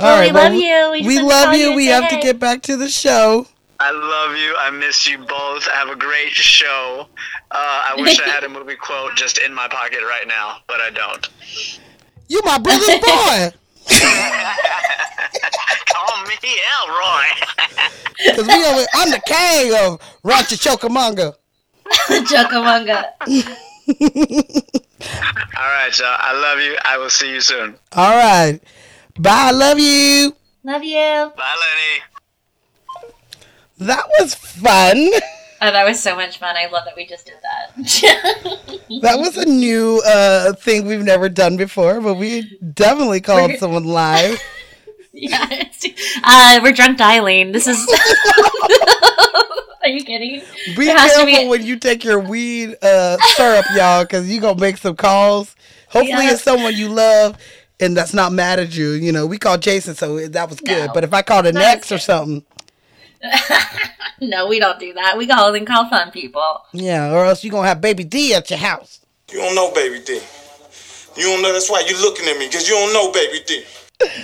All 0.00 0.02
Well, 0.06 0.20
we 0.22 0.32
well, 0.32 0.44
love 0.44 0.54
you. 0.54 0.90
We 0.92 1.06
We 1.06 1.20
love 1.22 1.54
you. 1.54 1.70
you 1.70 1.76
We 1.76 1.86
have 1.86 2.04
say 2.04 2.16
to 2.16 2.22
get 2.22 2.38
back 2.38 2.62
to 2.62 2.76
the 2.76 2.88
show. 2.88 3.46
I 3.80 3.90
love 3.90 4.36
you. 4.36 4.54
I 4.58 4.70
miss 4.70 5.06
you 5.08 5.18
both. 5.18 5.66
Have 5.66 5.88
a 5.88 5.96
great 5.96 6.30
show. 6.30 7.08
Uh, 7.50 7.90
I 7.90 7.94
wish 7.98 8.20
I 8.20 8.28
had 8.28 8.44
a 8.44 8.48
movie 8.48 8.76
quote 8.76 9.14
just 9.16 9.38
in 9.38 9.52
my 9.52 9.66
pocket 9.68 10.00
right 10.02 10.26
now, 10.26 10.58
but 10.68 10.80
I 10.80 10.90
don't. 10.90 11.28
You 12.28 12.40
my 12.44 12.58
brother's 12.58 12.88
boy. 13.52 13.58
Call 15.86 16.22
me 16.24 16.36
Elroy. 16.80 17.26
Cause 18.36 18.46
we 18.46 18.64
over, 18.64 18.86
I'm 18.94 19.10
the 19.10 19.20
king 19.26 19.74
of 19.74 20.00
Rancho 20.22 20.56
Chocamonga. 20.56 21.34
Chuckamunga. 22.08 23.04
All 25.56 25.68
right, 25.68 25.98
y'all. 25.98 26.16
I 26.18 26.32
love 26.40 26.60
you. 26.60 26.76
I 26.84 26.98
will 26.98 27.10
see 27.10 27.30
you 27.32 27.40
soon. 27.40 27.76
All 27.92 28.16
right. 28.16 28.60
Bye. 29.18 29.30
I 29.30 29.50
love 29.50 29.78
you. 29.78 30.34
Love 30.64 30.84
you. 30.84 31.32
Bye, 31.36 31.56
Lenny. 31.62 32.02
That 33.78 34.06
was 34.18 34.34
fun. 34.34 35.10
Oh, 35.64 35.70
that 35.70 35.84
was 35.86 36.02
so 36.02 36.16
much 36.16 36.38
fun. 36.38 36.56
I 36.56 36.66
love 36.66 36.84
that 36.86 36.96
we 36.96 37.06
just 37.06 37.26
did 37.26 37.36
that. 37.42 38.78
That 39.00 39.18
was 39.18 39.38
a 39.38 39.46
new 39.46 40.02
uh, 40.04 40.52
thing 40.52 40.84
we've 40.86 41.02
never 41.02 41.30
done 41.30 41.56
before, 41.56 42.00
but 42.02 42.14
we 42.14 42.58
definitely 42.74 43.20
called 43.22 43.48
We're- 43.48 43.58
someone 43.58 43.84
live. 43.84 44.38
yeah. 45.14 45.64
Uh, 46.22 46.60
we're 46.62 46.72
drunk 46.72 46.98
dialing. 46.98 47.52
This 47.52 47.66
is. 47.66 47.78
Are 49.82 49.88
you 49.88 50.04
kidding? 50.04 50.42
Be 50.76 50.86
to 50.86 50.94
careful 50.94 51.26
be- 51.26 51.48
when 51.48 51.64
you 51.64 51.78
take 51.78 52.04
your 52.04 52.20
weed 52.20 52.76
uh, 52.82 53.16
syrup, 53.34 53.64
y'all, 53.74 54.04
because 54.04 54.30
you 54.30 54.40
gonna 54.40 54.60
make 54.60 54.76
some 54.76 54.94
calls. 54.94 55.56
Hopefully, 55.88 56.24
Yeah. 56.26 56.32
it's 56.32 56.42
someone 56.42 56.74
you 56.74 56.88
love 56.88 57.36
and 57.80 57.96
that's 57.96 58.12
not 58.14 58.32
mad 58.32 58.58
at 58.60 58.76
you. 58.76 58.90
You 58.90 59.10
know, 59.12 59.26
we 59.26 59.38
called 59.38 59.62
Jason, 59.62 59.94
so 59.94 60.28
that 60.28 60.48
was 60.50 60.60
good. 60.60 60.86
No. 60.88 60.92
But 60.92 61.04
if 61.04 61.12
I 61.14 61.22
called 61.22 61.46
an 61.46 61.56
ex 61.56 61.90
or 61.90 61.98
something, 61.98 62.44
No, 64.20 64.46
we 64.46 64.60
don't 64.60 64.78
do 64.78 64.92
that. 64.92 65.18
We 65.18 65.26
call 65.26 65.52
and 65.54 65.66
call 65.66 65.88
fun 65.90 66.12
people. 66.12 66.62
yeah, 66.72 67.12
or 67.12 67.24
else 67.26 67.42
you 67.42 67.50
gonna 67.50 67.66
have 67.66 67.80
Baby 67.80 68.04
D 68.04 68.34
at 68.34 68.48
your 68.50 68.58
house. 68.60 69.00
You 69.32 69.38
don't 69.38 69.54
know 69.56 69.72
Baby 69.72 70.00
D. 70.04 70.20
You 71.16 71.24
don't 71.24 71.42
know. 71.42 71.52
That's 71.52 71.68
why 71.68 71.80
you 71.88 72.00
looking 72.00 72.28
at 72.28 72.38
me, 72.38 72.46
because 72.46 72.68
you 72.68 72.74
don't 72.74 72.92
know 72.92 73.10
Baby 73.10 73.40
D. 73.44 73.64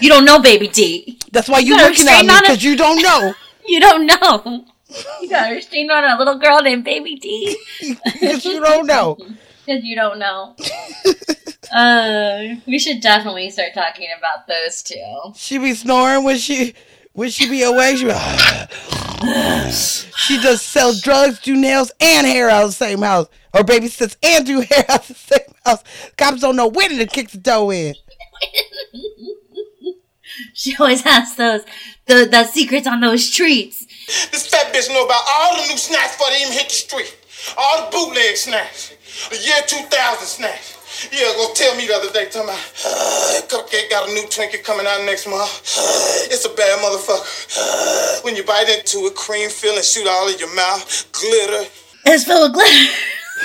You 0.01 0.09
don't 0.09 0.25
know 0.25 0.41
Baby 0.41 0.69
D. 0.69 1.19
That's 1.33 1.49
why 1.49 1.59
you 1.59 1.75
better 1.77 1.91
looking 1.91 2.07
at 2.09 2.23
me 2.25 2.31
on 2.31 2.37
it. 2.37 2.43
because 2.43 2.63
you 2.69 2.77
don't 2.77 3.03
know. 3.03 3.35
You 3.67 3.81
don't 3.81 4.07
know. 4.07 4.65
You 5.21 5.29
got 5.29 5.49
her 5.51 5.61
stain 5.61 5.91
on 5.91 6.05
a 6.05 6.17
little 6.17 6.39
girl 6.39 6.63
named 6.63 6.85
Baby 6.85 7.17
D. 7.17 7.57
Because 8.05 8.45
you 8.45 8.61
don't 8.61 8.87
know. 8.87 9.17
Because 9.67 9.83
you 9.83 9.97
don't 9.97 10.19
know. 10.21 10.55
uh, 11.75 12.55
we 12.67 12.79
should 12.79 13.01
definitely 13.01 13.51
start 13.51 13.75
talking 13.75 14.09
about 14.17 14.47
those 14.47 14.83
two. 14.83 15.33
She 15.35 15.59
be 15.59 15.75
snoring 15.75 16.25
when 16.25 16.39
she 16.39 16.75
when 17.19 17.31
she 17.31 17.51
be 17.51 17.65
away. 17.65 17.97
She 17.97 18.05
be, 18.05 18.13
she 20.17 20.41
does 20.41 20.63
sell 20.63 20.95
drugs, 20.95 21.41
do 21.41 21.57
nails, 21.57 21.91
and 22.01 22.25
hair 22.25 22.49
out 22.49 22.63
of 22.63 22.69
the 22.69 22.75
same 22.75 23.03
house, 23.03 23.27
or 23.53 23.63
babysits 23.63 24.17
and 24.23 24.47
do 24.47 24.61
hair 24.71 24.85
out 24.89 25.01
of 25.01 25.09
the 25.09 25.15
same 25.15 25.55
house. 25.67 25.83
Cops 26.17 26.41
don't 26.41 26.55
know 26.55 26.69
when 26.69 26.97
to 26.97 27.07
kick 27.07 27.31
the 27.31 27.39
door 27.39 27.75
in. 27.75 27.95
She 30.55 30.77
always 30.79 31.01
has 31.03 31.35
those 31.35 31.63
the 32.07 32.29
the 32.31 32.45
secrets 32.45 32.87
on 32.87 33.01
those 33.01 33.29
treats. 33.29 33.87
This 34.31 34.47
fat 34.47 34.73
bitch 34.73 34.89
know 34.89 35.05
about 35.05 35.23
all 35.29 35.57
the 35.57 35.63
new 35.69 35.77
snacks 35.77 36.17
before 36.17 36.31
they 36.31 36.43
even 36.43 36.53
hit 36.53 36.69
the 36.69 36.75
street. 36.75 37.17
All 37.57 37.85
the 37.85 37.91
bootleg 37.91 38.37
snacks. 38.37 38.93
The 39.31 39.37
year 39.37 39.63
2000 39.67 40.27
snacks. 40.27 40.78
Yeah, 41.13 41.33
go 41.37 41.53
tell 41.55 41.77
me 41.77 41.87
the 41.87 41.95
other 41.95 42.11
day, 42.13 42.27
talking 42.27 42.49
about, 42.49 42.59
uh, 42.85 43.41
Cupcake 43.47 43.89
got 43.91 44.09
a 44.09 44.13
new 44.13 44.23
Twinkie 44.27 44.63
coming 44.65 44.87
out 44.87 45.05
next 45.05 45.27
month. 45.29 45.63
it's 46.31 46.45
a 46.45 46.49
bad 46.51 46.79
motherfucker. 46.81 48.25
when 48.25 48.35
you 48.35 48.43
bite 48.45 48.69
into 48.69 49.07
it, 49.07 49.15
cream 49.15 49.49
filling 49.49 49.83
shoot 49.83 50.07
all 50.09 50.29
in 50.29 50.39
your 50.39 50.55
mouth, 50.55 51.13
glitter. 51.13 51.71
It's 52.07 52.25
full 52.25 52.45
of 52.47 52.53
glitter. 52.53 52.93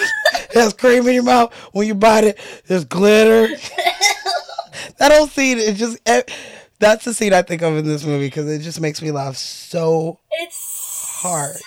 There's 0.54 0.74
cream 0.74 1.08
in 1.08 1.14
your 1.14 1.24
mouth 1.24 1.54
when 1.74 1.86
you 1.88 1.94
bite 1.96 2.24
it. 2.24 2.40
There's 2.66 2.86
glitter. 2.86 3.48
that 4.98 5.12
whole 5.12 5.28
scene, 5.28 5.60
it 5.60 5.76
just 5.76 6.00
eh, 6.08 6.24
that's 6.80 7.06
the 7.06 7.14
scene 7.14 7.34
I 7.34 7.44
think 7.44 7.62
of 7.62 7.76
in 7.78 7.86
this 7.86 8.04
movie 8.04 8.28
because 8.28 8.50
it 8.50 8.60
just 8.60 8.82
makes 8.82 9.02
me 9.02 9.12
laugh 9.12 9.38
so 9.38 10.20
It's 10.32 11.04
hard. 11.22 11.58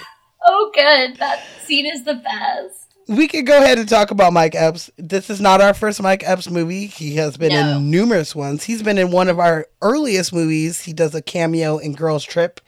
oh 0.44 0.70
good. 0.74 1.16
That 1.18 1.44
scene 1.64 1.86
is 1.86 2.04
the 2.04 2.14
best. 2.14 2.85
We 3.08 3.28
could 3.28 3.46
go 3.46 3.62
ahead 3.62 3.78
and 3.78 3.88
talk 3.88 4.10
about 4.10 4.32
Mike 4.32 4.54
Epps. 4.56 4.90
This 4.96 5.30
is 5.30 5.40
not 5.40 5.60
our 5.60 5.72
first 5.74 6.02
Mike 6.02 6.24
Epps 6.26 6.50
movie. 6.50 6.86
He 6.86 7.16
has 7.16 7.36
been 7.36 7.52
No. 7.52 7.76
in 7.76 7.90
numerous 7.90 8.34
ones. 8.34 8.64
He's 8.64 8.82
been 8.82 8.98
in 8.98 9.12
one 9.12 9.28
of 9.28 9.38
our 9.38 9.66
earliest 9.80 10.32
movies. 10.32 10.80
He 10.82 10.92
does 10.92 11.14
a 11.14 11.22
cameo 11.22 11.78
in 11.78 11.92
Girls 11.94 12.24
Trip. 12.24 12.60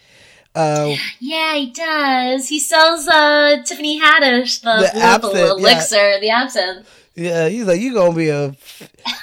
Uh, 0.55 0.95
Yeah, 1.19 1.55
he 1.57 1.71
does. 1.73 2.49
He 2.49 2.61
sells 2.61 3.09
uh 3.09 3.63
Tiffany 3.65 4.01
Haddish 4.01 4.61
the, 4.63 4.89
The 4.93 4.97
absinthe, 5.03 5.35
yeah. 5.37 5.51
elixir, 5.51 6.21
the 6.21 6.31
absinthe. 6.31 6.89
yeah, 7.17 7.49
he's 7.49 7.65
like, 7.65 7.81
you 7.81 7.93
gonna 7.95 8.15
be 8.15 8.29
a, 8.29 8.55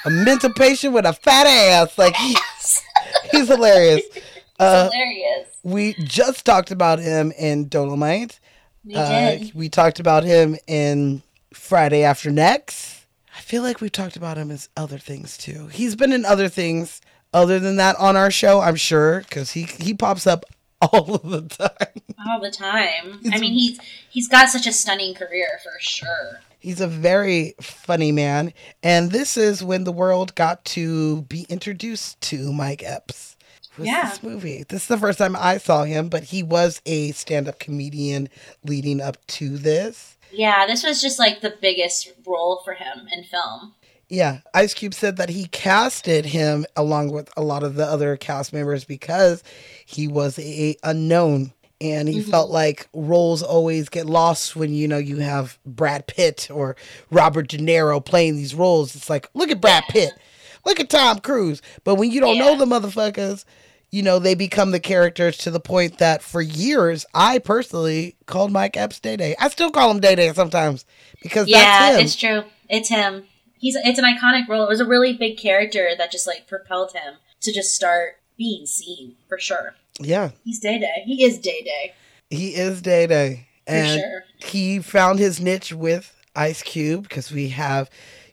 a 0.04 0.10
mental 0.10 0.52
patient 0.52 0.92
with 0.92 1.06
a 1.06 1.14
fat 1.14 1.46
ass. 1.46 1.96
Like 1.96 2.14
he, 2.16 2.36
he's 3.30 3.48
hilarious. 3.48 4.02
Uh, 4.58 4.90
Hilarious. 4.90 5.48
we 5.62 5.94
just 6.04 6.44
talked 6.46 6.70
about 6.70 6.98
him 6.98 7.32
in 7.38 7.68
Dolemite. 7.68 8.38
We 8.86 8.94
Uh, 8.94 9.30
did. 9.38 9.54
we 9.54 9.68
talked 9.68 9.98
about 10.00 10.22
him 10.24 10.56
in 10.68 11.22
Friday 11.52 12.04
After 12.04 12.30
Next. 12.30 13.00
I 13.36 13.40
feel 13.40 13.62
like 13.62 13.80
we've 13.80 13.92
talked 13.92 14.16
about 14.16 14.38
him 14.38 14.50
as 14.50 14.68
other 14.76 14.98
things 14.98 15.36
too. 15.36 15.66
He's 15.68 15.96
been 15.96 16.12
in 16.12 16.24
other 16.24 16.48
things 16.48 17.00
other 17.34 17.58
than 17.58 17.76
that 17.76 17.96
on 17.96 18.16
our 18.16 18.30
show, 18.30 18.60
I'm 18.60 18.76
sure, 18.76 19.20
because 19.20 19.52
he 19.52 19.62
he 19.64 19.92
pops 19.92 20.26
up 20.26 20.44
all 20.80 21.16
of 21.16 21.22
the 21.22 21.42
time. 21.42 22.02
All 22.28 22.40
the 22.40 22.50
time. 22.50 23.20
I 23.32 23.38
mean, 23.40 23.52
he's 23.52 23.78
he's 24.08 24.28
got 24.28 24.48
such 24.48 24.66
a 24.66 24.72
stunning 24.72 25.14
career 25.14 25.48
for 25.62 25.72
sure. 25.80 26.40
He's 26.58 26.80
a 26.80 26.86
very 26.88 27.54
funny 27.60 28.10
man, 28.12 28.52
and 28.82 29.10
this 29.10 29.36
is 29.36 29.62
when 29.62 29.84
the 29.84 29.92
world 29.92 30.34
got 30.34 30.64
to 30.66 31.22
be 31.22 31.46
introduced 31.48 32.20
to 32.22 32.52
Mike 32.52 32.82
Epps. 32.82 33.35
Was 33.78 33.86
Yeah. 33.86 34.08
this 34.08 34.22
movie. 34.22 34.64
This 34.68 34.82
is 34.82 34.88
the 34.88 34.98
first 34.98 35.18
time 35.18 35.36
I 35.36 35.58
saw 35.58 35.84
him, 35.84 36.08
but 36.08 36.24
he 36.24 36.42
was 36.42 36.80
a 36.86 37.12
stand-up 37.12 37.58
comedian 37.58 38.28
leading 38.64 39.00
up 39.00 39.18
to 39.28 39.58
this. 39.58 40.16
Yeah, 40.32 40.66
this 40.66 40.82
was 40.82 41.00
just 41.00 41.18
like 41.18 41.40
the 41.40 41.54
biggest 41.60 42.12
role 42.26 42.62
for 42.64 42.74
him 42.74 43.08
in 43.12 43.24
film. 43.24 43.74
Yeah, 44.08 44.38
Ice 44.54 44.72
Cube 44.72 44.94
said 44.94 45.16
that 45.16 45.30
he 45.30 45.46
casted 45.46 46.26
him 46.26 46.64
along 46.76 47.10
with 47.10 47.28
a 47.36 47.42
lot 47.42 47.64
of 47.64 47.74
the 47.74 47.84
other 47.84 48.16
cast 48.16 48.52
members 48.52 48.84
because 48.84 49.42
he 49.84 50.06
was 50.06 50.38
a 50.38 50.76
unknown 50.84 51.52
and 51.80 52.08
he 52.08 52.20
mm-hmm. 52.20 52.30
felt 52.30 52.50
like 52.50 52.88
roles 52.94 53.42
always 53.42 53.88
get 53.88 54.06
lost 54.06 54.56
when 54.56 54.72
you 54.72 54.88
know 54.88 54.98
you 54.98 55.18
have 55.18 55.58
Brad 55.66 56.06
Pitt 56.06 56.48
or 56.50 56.76
Robert 57.10 57.48
De 57.48 57.58
Niro 57.58 58.02
playing 58.02 58.36
these 58.36 58.54
roles. 58.54 58.94
It's 58.94 59.10
like, 59.10 59.28
look 59.34 59.50
at 59.50 59.60
Brad 59.60 59.84
Pitt. 59.88 60.12
Look 60.64 60.80
at 60.80 60.88
Tom 60.90 61.18
Cruise. 61.20 61.60
But 61.84 61.96
when 61.96 62.10
you 62.10 62.20
don't 62.20 62.38
know 62.38 62.56
the 62.56 62.64
motherfuckers, 62.64 63.44
you 63.90 64.02
know, 64.02 64.18
they 64.18 64.34
become 64.34 64.72
the 64.72 64.80
characters 64.80 65.36
to 65.38 65.50
the 65.50 65.60
point 65.60 65.98
that 65.98 66.22
for 66.22 66.42
years, 66.42 67.06
I 67.14 67.38
personally 67.38 68.16
called 68.26 68.52
Mike 68.52 68.76
Epps 68.76 69.00
Day 69.00 69.16
Day. 69.16 69.36
I 69.38 69.48
still 69.48 69.70
call 69.70 69.90
him 69.90 70.00
Day 70.00 70.14
Day 70.14 70.32
sometimes 70.32 70.84
because 71.22 71.48
yeah, 71.48 71.58
that's 71.58 71.96
him. 71.96 72.04
it's 72.04 72.16
true. 72.16 72.42
It's 72.68 72.88
him. 72.88 73.24
He's 73.58 73.76
it's 73.76 73.98
an 73.98 74.04
iconic 74.04 74.48
role. 74.48 74.64
It 74.64 74.68
was 74.68 74.80
a 74.80 74.86
really 74.86 75.12
big 75.12 75.38
character 75.38 75.90
that 75.96 76.10
just 76.10 76.26
like 76.26 76.46
propelled 76.46 76.92
him 76.92 77.14
to 77.40 77.52
just 77.52 77.74
start 77.74 78.16
being 78.36 78.66
seen 78.66 79.16
for 79.28 79.38
sure. 79.38 79.74
yeah. 80.00 80.30
He's 80.44 80.60
Day 80.60 80.78
Day. 80.78 81.02
He 81.04 81.24
is 81.24 81.38
Day 81.38 81.62
Day. 81.62 81.94
He 82.28 82.54
is 82.54 82.82
Day 82.82 83.06
Day. 83.06 83.46
and 83.66 84.00
sure. 84.00 84.24
he 84.38 84.80
found 84.80 85.18
his 85.18 85.40
niche 85.40 85.72
with 85.72 86.14
Ice 86.34 86.62
Cube 86.62 87.04
because 87.04 87.32
we 87.32 87.48
have 87.50 87.88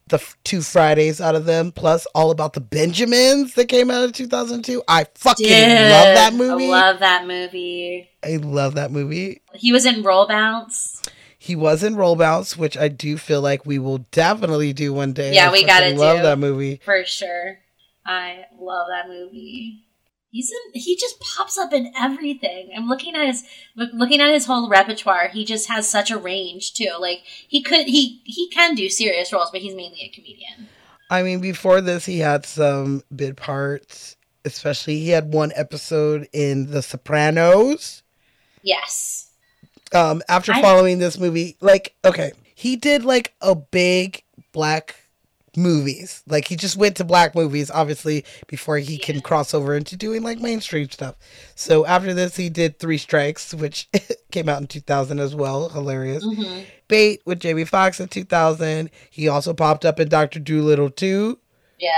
the 0.08 0.16
f- 0.18 0.38
two 0.44 0.62
Fridays 0.62 1.22
out 1.22 1.36
of 1.36 1.46
them, 1.46 1.72
plus 1.72 2.06
all 2.14 2.32
about 2.32 2.54
the 2.54 2.62
Benjamins 2.62 3.54
that 3.56 3.68
came 3.68 3.90
out 3.90 4.04
in 4.04 4.12
2002. 4.12 4.84
I 4.88 5.06
fucking 5.16 5.46
Dude, 5.48 5.56
love 5.58 6.16
that 6.16 6.34
movie. 6.34 6.66
I 6.66 6.70
love 6.70 7.00
that 7.00 7.26
movie. 7.28 8.10
I 8.24 8.36
love 8.38 8.76
that 8.76 8.92
movie. 8.92 9.42
He 9.54 9.72
was 9.72 9.86
in 9.86 10.04
Roll 10.04 10.28
Bounce. 10.28 11.02
He 11.38 11.56
was 11.56 11.84
in 11.84 11.96
Roll 11.96 12.16
Bounce, 12.16 12.56
which 12.58 12.78
I 12.78 12.88
do 12.88 13.18
feel 13.18 13.42
like 13.42 13.66
we 13.66 13.78
will 13.80 14.00
definitely 14.12 14.72
do 14.74 14.94
one 14.94 15.14
day. 15.14 15.34
Yeah, 15.34 15.50
I 15.50 15.52
we 15.52 15.66
gotta 15.66 15.90
love 15.96 16.18
do. 16.18 16.24
that 16.24 16.40
movie. 16.40 16.80
For 16.84 17.04
sure. 17.06 17.60
I 18.06 18.46
love 18.60 18.88
that 18.90 19.08
movie. 19.10 19.84
He's 20.34 20.52
in, 20.52 20.82
he 20.82 20.96
just 20.98 21.20
pops 21.20 21.60
up 21.60 21.72
in 21.74 21.94
everything. 21.96 22.72
I'm 22.76 22.90
looking 22.90 23.16
at 23.16 23.28
his 23.28 23.44
looking 23.76 24.20
at 24.20 24.34
his 24.34 24.48
whole 24.48 24.68
repertoire. 24.68 25.28
He 25.30 25.46
just 25.46 25.68
has 25.70 25.88
such 25.88 26.10
a 26.10 26.18
range 26.18 26.74
too. 26.74 26.90
Like 27.00 27.20
he 27.48 27.62
could 27.62 27.86
he 27.86 28.20
he 28.26 28.50
can 28.50 28.74
do 28.74 28.90
serious 28.90 29.32
roles, 29.32 29.52
but 29.52 29.62
he's 29.62 29.76
mainly 29.76 30.02
a 30.02 30.10
comedian. 30.10 30.70
I 31.10 31.22
mean, 31.22 31.40
before 31.40 31.82
this, 31.82 32.06
he 32.08 32.18
had 32.20 32.46
some 32.48 33.04
bit 33.16 33.36
parts. 33.38 34.18
Especially, 34.44 34.98
he 35.00 35.10
had 35.10 35.32
one 35.32 35.52
episode 35.56 36.28
in 36.34 36.72
The 36.72 36.82
Sopranos. 36.82 38.02
Yes. 38.64 39.30
um 39.94 40.24
after 40.28 40.52
I- 40.54 40.62
following 40.64 40.98
this 40.98 41.20
movie 41.20 41.58
like 41.62 41.94
okay 42.04 42.32
he 42.56 42.76
did 42.76 43.06
like 43.06 43.34
a 43.42 43.54
big 43.56 44.24
black 44.52 44.96
movies 45.56 46.24
like 46.28 46.48
he 46.48 46.56
just 46.56 46.76
went 46.78 46.96
to 46.98 47.04
black 47.04 47.36
movies 47.36 47.70
obviously 47.70 48.26
before 48.48 48.78
he 48.78 48.98
can 48.98 49.22
cross 49.22 49.54
over 49.54 49.76
into 49.76 49.96
doing 49.96 50.24
like 50.24 50.40
mainstream 50.40 50.90
stuff 50.90 51.16
so 51.56 51.86
after 51.86 52.14
this 52.14 52.36
he 52.38 52.50
did 52.50 52.80
three 52.80 52.98
strikes 52.98 53.54
which 53.54 53.88
came 54.32 54.50
out 54.50 54.62
in 54.62 54.68
2000 54.68 55.20
as 55.20 55.36
well 55.36 55.70
hilarious 55.70 56.24
Mm-hmm. 56.26 56.62
bait 56.88 57.22
with 57.26 57.40
jamie 57.40 57.66
foxx 57.66 58.00
in 58.00 58.08
2000 58.08 58.90
he 59.12 59.28
also 59.28 59.54
popped 59.54 59.86
up 59.86 60.00
in 60.00 60.10
dr 60.10 60.40
Dolittle 60.40 60.90
2 60.90 61.38
Yep. 61.80 61.92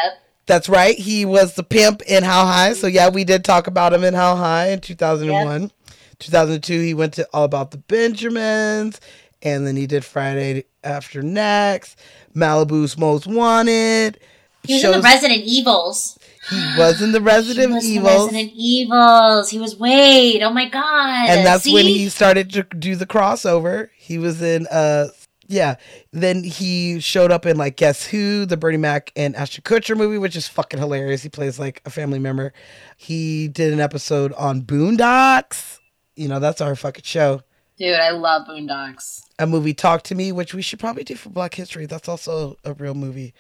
that's 0.48 0.68
right. 0.70 0.98
He 0.98 1.26
was 1.26 1.54
the 1.56 1.64
pimp 1.64 2.02
in 2.04 2.24
How 2.24 2.46
High. 2.46 2.74
So 2.74 2.88
yeah, 2.88 3.10
we 3.10 3.24
did 3.24 3.44
talk 3.46 3.68
about 3.68 3.94
him 3.94 4.04
in 4.04 4.16
How 4.16 4.36
High 4.36 4.70
in 4.70 4.80
2001. 4.80 5.70
2002, 6.18 6.80
he 6.82 6.94
went 6.96 7.14
to 7.16 7.28
All 7.34 7.44
About 7.44 7.70
the 7.72 7.78
Benjamins. 7.78 9.00
And 9.44 9.68
then 9.68 9.76
he 9.76 9.86
did 9.86 10.04
Friday 10.04 10.64
After 10.84 11.22
Next, 11.22 12.00
Malibu's 12.36 12.98
Most 12.98 13.28
Wanted. 13.28 14.20
He 14.64 14.76
was 14.76 14.84
in 14.84 14.92
the 14.92 15.02
Resident 15.02 15.44
Evils. 15.44 16.18
he 16.50 16.56
was 16.78 17.02
in 17.02 17.12
the 17.12 17.20
He 17.20 17.24
Resident 17.24 17.74
was 17.74 17.86
in 17.86 18.04
the 18.04 18.10
Resident 18.10 18.52
Evils. 18.56 19.50
He 19.50 19.60
was 19.60 19.80
Wade. 19.80 20.42
Oh 20.42 20.52
my 20.52 20.68
god. 20.70 21.30
And 21.30 21.46
that's 21.46 21.66
when 21.72 21.86
he 21.86 22.10
started 22.10 22.52
to 22.52 22.64
do 22.64 22.96
the 22.96 23.06
crossover. 23.06 23.90
He 23.98 24.18
was 24.18 24.42
in 24.42 24.68
uh 24.68 25.08
yeah. 25.48 25.76
Then 26.12 26.44
he 26.44 27.00
showed 27.00 27.32
up 27.32 27.46
in 27.46 27.58
like 27.58 27.78
Guess 27.78 28.08
Who, 28.08 28.46
the 28.46 28.58
Bernie 28.58 28.78
Mac 28.78 29.12
and 29.16 29.36
Ashton 29.36 29.64
Kutcher 29.64 29.96
movie, 29.96 30.18
which 30.18 30.36
is 30.36 30.48
fucking 30.48 30.80
hilarious. 30.80 31.22
He 31.22 31.30
plays 31.30 31.60
like 31.60 31.82
a 31.86 31.90
family 31.90 32.20
member. 32.20 32.54
He 32.98 33.48
did 33.48 33.72
an 33.72 33.80
episode 33.80 34.34
on 34.34 34.64
Boondocks. 34.64 35.80
You 36.16 36.28
know, 36.30 36.40
that's 36.40 36.62
our 36.62 36.76
fucking 36.76 37.04
show. 37.04 37.42
Dude, 37.78 37.94
I 37.94 38.12
love 38.12 38.48
Boondocks. 38.48 39.25
A 39.38 39.46
movie 39.46 39.74
Talk 39.74 40.04
to 40.04 40.16
Me, 40.16 40.32
which 40.32 40.54
we 40.54 40.62
should 40.62 40.80
probably 40.80 41.04
do 41.04 41.16
for 41.16 41.30
Black 41.30 41.56
History. 41.56 41.86
That's 41.86 42.08
also 42.08 42.58
a 42.64 42.74
real 42.74 42.94
movie. 42.94 43.34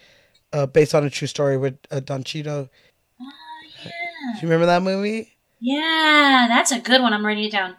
Uh, 0.52 0.66
based 0.66 0.94
on 0.94 1.04
a 1.06 1.10
true 1.10 1.28
story 1.28 1.58
with 1.58 1.78
uh, 1.92 2.00
Don 2.02 2.24
Cheadle. 2.24 2.70
Oh 3.22 3.26
Do 3.84 3.90
you 4.42 4.44
remember 4.44 4.66
that 4.66 4.82
movie? 4.84 5.34
Yeah, 5.60 6.46
that's 6.50 6.72
a 6.72 6.80
good 6.80 7.02
one. 7.02 7.14
I'm 7.14 7.26
writing 7.26 7.46
it 7.46 7.52
down. 7.52 7.76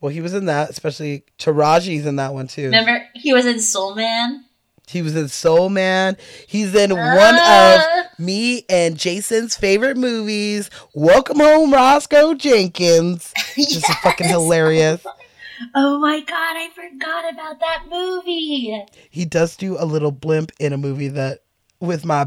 Well, 0.00 0.12
he 0.12 0.20
was 0.20 0.34
in 0.34 0.46
that, 0.46 0.68
especially 0.70 1.24
Taraji's 1.38 2.06
in 2.06 2.16
that 2.16 2.34
one 2.34 2.46
too. 2.48 2.64
Remember, 2.66 3.04
he 3.14 3.32
was 3.32 3.46
in 3.46 3.60
Soul 3.60 3.94
Man. 3.94 4.44
He 4.86 5.00
was 5.00 5.16
in 5.16 5.28
Soul 5.28 5.70
Man. 5.70 6.16
He's 6.46 6.74
in 6.74 6.90
one 6.90 7.00
Ah. 7.00 8.00
of 8.10 8.18
me 8.18 8.64
and 8.68 8.98
Jason's 8.98 9.56
favorite 9.56 9.96
movies, 9.96 10.68
Welcome 10.92 11.38
Home, 11.40 11.72
Roscoe 11.72 12.34
Jenkins. 12.34 13.32
Just 13.56 13.86
fucking 14.02 14.28
hilarious. 14.28 15.04
Oh 15.74 15.98
my 15.98 16.20
god, 16.20 16.56
I 16.56 16.68
forgot 16.74 17.32
about 17.32 17.60
that 17.60 17.84
movie. 17.90 18.82
He 19.10 19.24
does 19.24 19.56
do 19.56 19.76
a 19.78 19.84
little 19.84 20.10
blimp 20.12 20.52
in 20.58 20.72
a 20.72 20.76
movie 20.78 21.08
that 21.08 21.40
with 21.80 22.04
my 22.04 22.26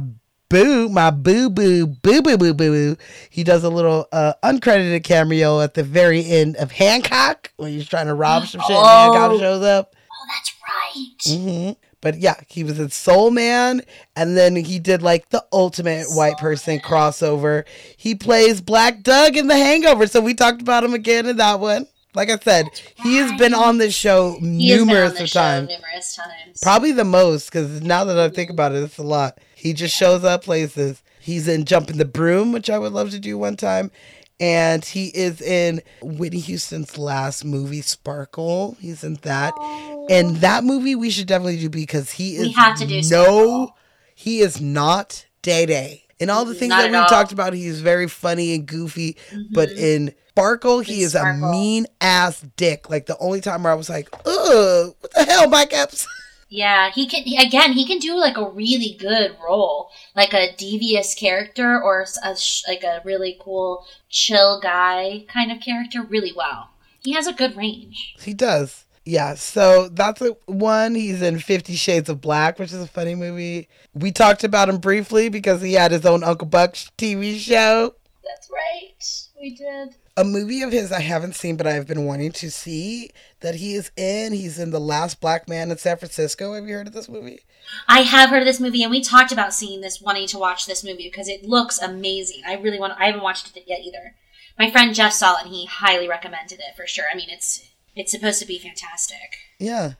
boo, 0.49 0.87
my 0.89 1.09
boo 1.11 1.49
boo, 1.49 1.87
boo 1.87 2.21
boo 2.21 2.37
boo 2.37 2.53
boo 2.53 2.71
boo. 2.71 2.97
He 3.29 3.43
does 3.43 3.63
a 3.63 3.69
little 3.69 4.07
uh, 4.11 4.33
uncredited 4.43 5.03
cameo 5.03 5.59
at 5.61 5.73
the 5.73 5.83
very 5.83 6.25
end 6.25 6.55
of 6.57 6.71
Hancock 6.71 7.51
when 7.57 7.71
he's 7.71 7.87
trying 7.87 8.07
to 8.07 8.13
rob 8.13 8.45
some 8.45 8.61
shit 8.61 8.75
and 8.77 8.85
Oh. 8.85 9.13
Hancock 9.13 9.39
shows 9.39 9.63
up. 9.63 9.93
Oh, 10.11 10.25
that's 10.29 11.35
right. 11.35 11.37
hmm 11.39 11.71
But 12.01 12.19
yeah, 12.19 12.35
he 12.47 12.63
was 12.63 12.79
in 12.79 12.89
Soul 12.89 13.31
Man, 13.31 13.81
and 14.15 14.37
then 14.37 14.55
he 14.55 14.79
did 14.79 15.01
like 15.01 15.29
the 15.29 15.43
ultimate 15.51 16.07
white 16.09 16.37
person 16.37 16.79
crossover. 16.79 17.65
He 17.97 18.15
plays 18.15 18.61
Black 18.61 19.03
Doug 19.03 19.35
in 19.37 19.47
The 19.47 19.57
Hangover, 19.57 20.07
so 20.07 20.21
we 20.21 20.33
talked 20.33 20.61
about 20.61 20.83
him 20.83 20.93
again 20.93 21.25
in 21.25 21.37
that 21.37 21.59
one. 21.59 21.87
Like 22.17 22.31
I 22.31 22.39
said, 22.39 22.71
he 22.95 23.17
has 23.17 23.31
been 23.37 23.53
on 23.53 23.77
this 23.77 23.93
show 23.93 24.39
He 24.39 24.69
has 24.69 24.79
been 24.79 24.81
on 24.81 24.87
numerous 24.87 25.11
this 25.13 25.21
of 25.21 25.29
show 25.29 25.39
times. 25.39 25.69
numerous 25.69 26.15
times. 26.15 26.59
Probably 26.63 26.91
the 26.91 27.03
most, 27.03 27.45
because 27.45 27.79
now 27.83 28.05
that 28.05 28.17
I 28.17 28.29
think 28.29 28.49
about 28.49 28.71
it, 28.71 28.81
it's 28.81 28.97
a 28.97 29.03
lot. 29.03 29.37
He 29.53 29.71
just 29.73 29.95
shows 29.95 30.23
up 30.23 30.43
places. 30.43 31.03
He's 31.19 31.47
in 31.47 31.65
Jumping 31.65 31.97
the 31.97 32.05
Broom, 32.05 32.51
which 32.51 32.71
I 32.71 32.79
would 32.79 32.91
love 32.91 33.11
to 33.11 33.19
do 33.19 33.37
one 33.37 33.55
time. 33.55 33.91
And 34.39 34.83
he 34.83 35.09
is 35.09 35.41
in 35.41 35.81
Whitney 36.01 36.39
Houston's 36.39 36.97
last 36.97 37.45
movie, 37.45 37.81
Sparkle. 37.81 38.77
He's 38.79 39.03
in 39.03 39.19
that. 39.21 39.53
Oh. 39.55 40.07
And 40.09 40.37
that 40.37 40.63
movie 40.63 40.95
we 40.95 41.11
should 41.11 41.27
definitely 41.27 41.59
do 41.59 41.69
because 41.69 42.13
he 42.13 42.37
is 42.37 42.47
We 42.47 42.51
have 42.53 42.79
to 42.79 42.87
do 42.87 42.95
no, 42.95 43.01
Sparkle. 43.03 43.77
he 44.15 44.39
is 44.39 44.59
not 44.59 45.27
Day 45.43 45.67
Day. 45.67 46.07
In 46.19 46.31
all 46.31 46.45
the 46.45 46.55
things 46.55 46.69
Not 46.69 46.89
that 46.89 46.93
at 46.95 47.03
we 47.03 47.09
talked 47.09 47.31
about, 47.31 47.53
he 47.53 47.67
is 47.67 47.81
very 47.81 48.07
funny 48.07 48.55
and 48.55 48.65
goofy. 48.65 49.17
But 49.51 49.69
mm-hmm. 49.69 49.79
in 49.79 50.13
Sparkle, 50.37 50.81
he 50.81 51.01
is 51.01 51.15
a 51.15 51.33
mean 51.33 51.87
ass 51.99 52.45
dick. 52.57 52.91
Like 52.91 53.07
the 53.07 53.17
only 53.17 53.41
time 53.41 53.63
where 53.63 53.73
I 53.73 53.75
was 53.75 53.89
like, 53.89 54.07
ugh, 54.13 54.93
what 54.99 55.11
the 55.15 55.23
hell, 55.23 55.49
Mike 55.49 55.73
Epps? 55.73 56.07
Yeah, 56.49 56.91
he 56.91 57.07
can 57.07 57.23
he- 57.23 57.35
again. 57.35 57.73
He 57.73 57.85
can 57.85 57.99
do 57.99 58.15
like 58.15 58.37
a 58.37 58.49
really 58.49 58.95
good 58.97 59.35
role, 59.43 59.89
like 60.15 60.31
a 60.31 60.55
devious 60.55 61.13
character 61.13 61.77
or 61.77 62.05
a 62.23 62.37
like 62.69 62.83
a 62.85 63.01
really 63.03 63.37
cool 63.41 63.85
chill 64.07 64.61
guy 64.61 65.25
kind 65.27 65.51
of 65.51 65.59
character 65.59 66.03
really 66.03 66.31
well. 66.33 66.69
He 67.03 67.11
has 67.11 67.27
a 67.27 67.33
good 67.33 67.57
range. 67.57 68.15
He 68.21 68.33
does. 68.33 68.85
Yeah, 69.03 69.35
so 69.35 69.89
that's 69.89 70.21
a, 70.21 70.37
one. 70.45 70.95
He's 70.95 71.21
in 71.21 71.39
Fifty 71.39 71.75
Shades 71.75 72.07
of 72.07 72.21
Black, 72.21 72.59
which 72.59 72.71
is 72.71 72.81
a 72.81 72.87
funny 72.87 73.15
movie. 73.15 73.67
We 73.93 74.13
talked 74.13 74.45
about 74.45 74.69
him 74.69 74.77
briefly 74.77 75.27
because 75.27 75.61
he 75.61 75.73
had 75.73 75.91
his 75.91 76.05
own 76.05 76.23
Uncle 76.23 76.47
Buck 76.47 76.75
TV 76.97 77.37
show. 77.39 77.93
That's 78.23 78.49
right. 78.49 79.03
We 79.41 79.53
did. 79.53 79.97
A 80.17 80.23
movie 80.23 80.63
of 80.63 80.71
his 80.71 80.91
I 80.91 81.01
haven't 81.01 81.35
seen, 81.35 81.55
but 81.57 81.67
I've 81.67 81.87
been 81.87 82.05
wanting 82.05 82.31
to 82.33 82.49
see 82.49 83.11
that 83.41 83.55
he 83.55 83.75
is 83.75 83.91
in. 83.95 84.33
He's 84.33 84.57
in 84.57 84.71
The 84.71 84.79
Last 84.79 85.21
Black 85.21 85.47
Man 85.47 85.69
in 85.69 85.77
San 85.77 85.97
Francisco. 85.97 86.55
Have 86.55 86.67
you 86.67 86.73
heard 86.73 86.87
of 86.87 86.93
this 86.93 87.07
movie? 87.07 87.41
I 87.87 88.01
have 88.01 88.31
heard 88.31 88.41
of 88.41 88.47
this 88.47 88.59
movie, 88.59 88.81
and 88.81 88.89
we 88.89 89.01
talked 89.01 89.31
about 89.31 89.53
seeing 89.53 89.81
this, 89.81 90.01
wanting 90.01 90.27
to 90.27 90.39
watch 90.39 90.65
this 90.65 90.83
movie 90.83 91.07
because 91.07 91.27
it 91.27 91.45
looks 91.45 91.79
amazing. 91.79 92.41
I 92.47 92.55
really 92.55 92.79
want. 92.79 92.99
I 92.99 93.05
haven't 93.05 93.21
watched 93.21 93.55
it 93.55 93.63
yet 93.67 93.81
either. 93.81 94.15
My 94.57 94.71
friend 94.71 94.95
Jeff 94.95 95.13
saw 95.13 95.35
it, 95.35 95.45
and 95.45 95.53
he 95.53 95.67
highly 95.67 96.09
recommended 96.09 96.59
it 96.59 96.75
for 96.75 96.87
sure. 96.87 97.05
I 97.11 97.15
mean, 97.15 97.29
it's 97.29 97.69
it's 97.95 98.11
supposed 98.11 98.39
to 98.39 98.47
be 98.47 98.57
fantastic. 98.57 99.37
Yeah. 99.59 99.93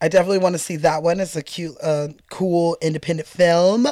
I 0.00 0.08
definitely 0.08 0.38
want 0.38 0.54
to 0.54 0.58
see 0.58 0.76
that 0.76 1.02
one. 1.02 1.20
It's 1.20 1.36
a 1.36 1.42
cute, 1.42 1.76
uh, 1.82 2.08
cool 2.30 2.76
independent 2.82 3.26
film. 3.26 3.86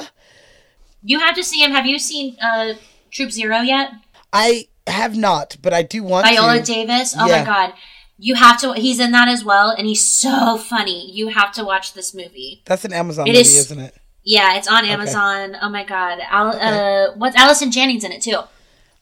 You 1.02 1.20
have 1.20 1.34
to 1.36 1.42
see 1.42 1.62
him. 1.62 1.70
Have 1.70 1.86
you 1.86 1.98
seen 1.98 2.36
uh, 2.42 2.74
Troop 3.10 3.30
Zero 3.30 3.60
yet? 3.60 3.92
I 4.32 4.68
have 4.86 5.16
not, 5.16 5.56
but 5.62 5.72
I 5.72 5.82
do 5.82 6.02
want 6.02 6.26
Viola 6.26 6.58
to. 6.58 6.64
Davis. 6.64 7.14
Oh 7.18 7.26
Yeah. 7.26 7.40
my 7.40 7.44
god. 7.44 7.72
You 8.18 8.34
have 8.36 8.60
to 8.60 8.72
he's 8.74 9.00
in 9.00 9.12
that 9.12 9.28
as 9.28 9.44
well 9.44 9.70
and 9.70 9.86
he's 9.86 10.06
so 10.06 10.56
funny. 10.58 11.10
You 11.12 11.28
have 11.28 11.52
to 11.52 11.64
watch 11.64 11.94
this 11.94 12.14
movie. 12.14 12.62
That's 12.66 12.84
an 12.84 12.92
Amazon 12.92 13.26
It 13.26 13.30
movie, 13.32 13.40
is- 13.40 13.56
isn't 13.56 13.78
it? 13.80 13.94
Yeah, 14.24 14.56
it's 14.56 14.68
on 14.68 14.84
Amazon. 14.84 15.56
Oh 15.60 15.68
my 15.68 15.82
god. 15.84 16.20
Al- 16.28 16.56
uh 16.56 17.12
what's 17.16 17.36
Allison 17.36 17.70
Janney's 17.72 18.04
in 18.04 18.12
it 18.12 18.22
too. 18.22 18.38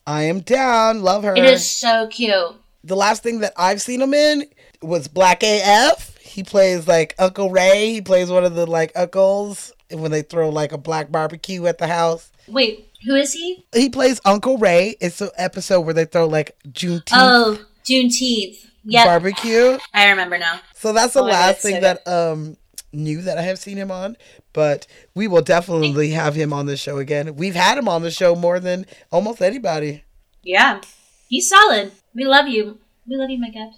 I 0.07 0.23
am 0.23 0.41
down. 0.41 1.03
Love 1.03 1.25
her. 1.25 1.35
It 1.37 1.45
is 1.45 1.69
so 1.71 2.07
cute. 2.09 2.55
the 2.83 2.97
last 2.97 3.23
thing 3.23 3.41
that 3.41 3.53
I've 3.59 3.83
seen 3.83 4.01
him 4.01 4.15
in 4.15 4.47
was 4.81 5.07
Black 5.09 5.43
AF. 5.43 6.17
He 6.19 6.43
plays 6.43 6.89
like 6.89 7.15
Uncle 7.19 7.51
Ray. 7.51 7.93
He 7.93 8.01
plays 8.01 8.31
one 8.31 8.45
of 8.45 8.55
the 8.55 8.67
like 8.67 8.93
uncles 8.97 9.73
when 9.93 10.11
they 10.11 10.23
throw 10.23 10.49
like 10.51 10.73
a 10.73 10.79
black 10.79 11.11
barbecue 11.11 11.67
at 11.67 11.79
the 11.79 11.87
house. 11.87 12.31
Wait, 12.49 12.91
who 13.07 13.15
is 13.15 13.33
he? 13.33 13.65
He 13.75 13.89
plays 13.91 14.21
Uncle 14.25 14.59
Ray. 14.59 14.97
It's 15.01 15.21
an 15.21 15.31
episode 15.37 15.81
where 15.83 15.95
they 15.95 16.05
throw 16.05 16.27
like 16.27 16.57
Juneteenth 16.69 17.11
Oh, 17.13 17.59
Juneteenth. 17.85 18.67
Yep. 18.85 19.05
barbecue. 19.07 19.79
I 19.93 20.09
remember 20.11 20.39
now. 20.39 20.61
So 20.75 20.93
that's 20.93 21.13
the 21.15 21.21
Oh, 21.21 21.25
last 21.27 21.57
did 21.57 21.63
say 21.63 21.73
thing 21.73 21.83
that 21.83 22.09
um 22.09 22.57
new 22.93 23.21
that 23.23 23.37
I 23.39 23.43
have 23.43 23.59
seen 23.59 23.77
him 23.77 23.91
on. 23.91 24.17
But 24.53 24.87
we 25.15 25.29
will 25.29 25.43
definitely 25.43 26.11
have 26.11 26.35
him 26.35 26.53
on 26.53 26.67
the 26.67 26.77
show 26.77 26.99
again. 26.99 27.37
We've 27.37 27.55
had 27.55 27.79
him 27.79 27.89
on 27.89 28.03
the 28.03 28.11
show 28.11 28.35
more 28.35 28.59
than 28.59 28.87
almost 29.13 29.41
anybody. 29.43 30.03
Yeah. 30.43 30.81
He's 31.29 31.49
solid. 31.49 31.93
We 32.15 32.25
love 32.25 32.49
you. 32.49 32.79
We 33.07 33.17
love 33.17 33.31
you, 33.31 33.39
Mike 33.39 33.55
guys. 33.55 33.75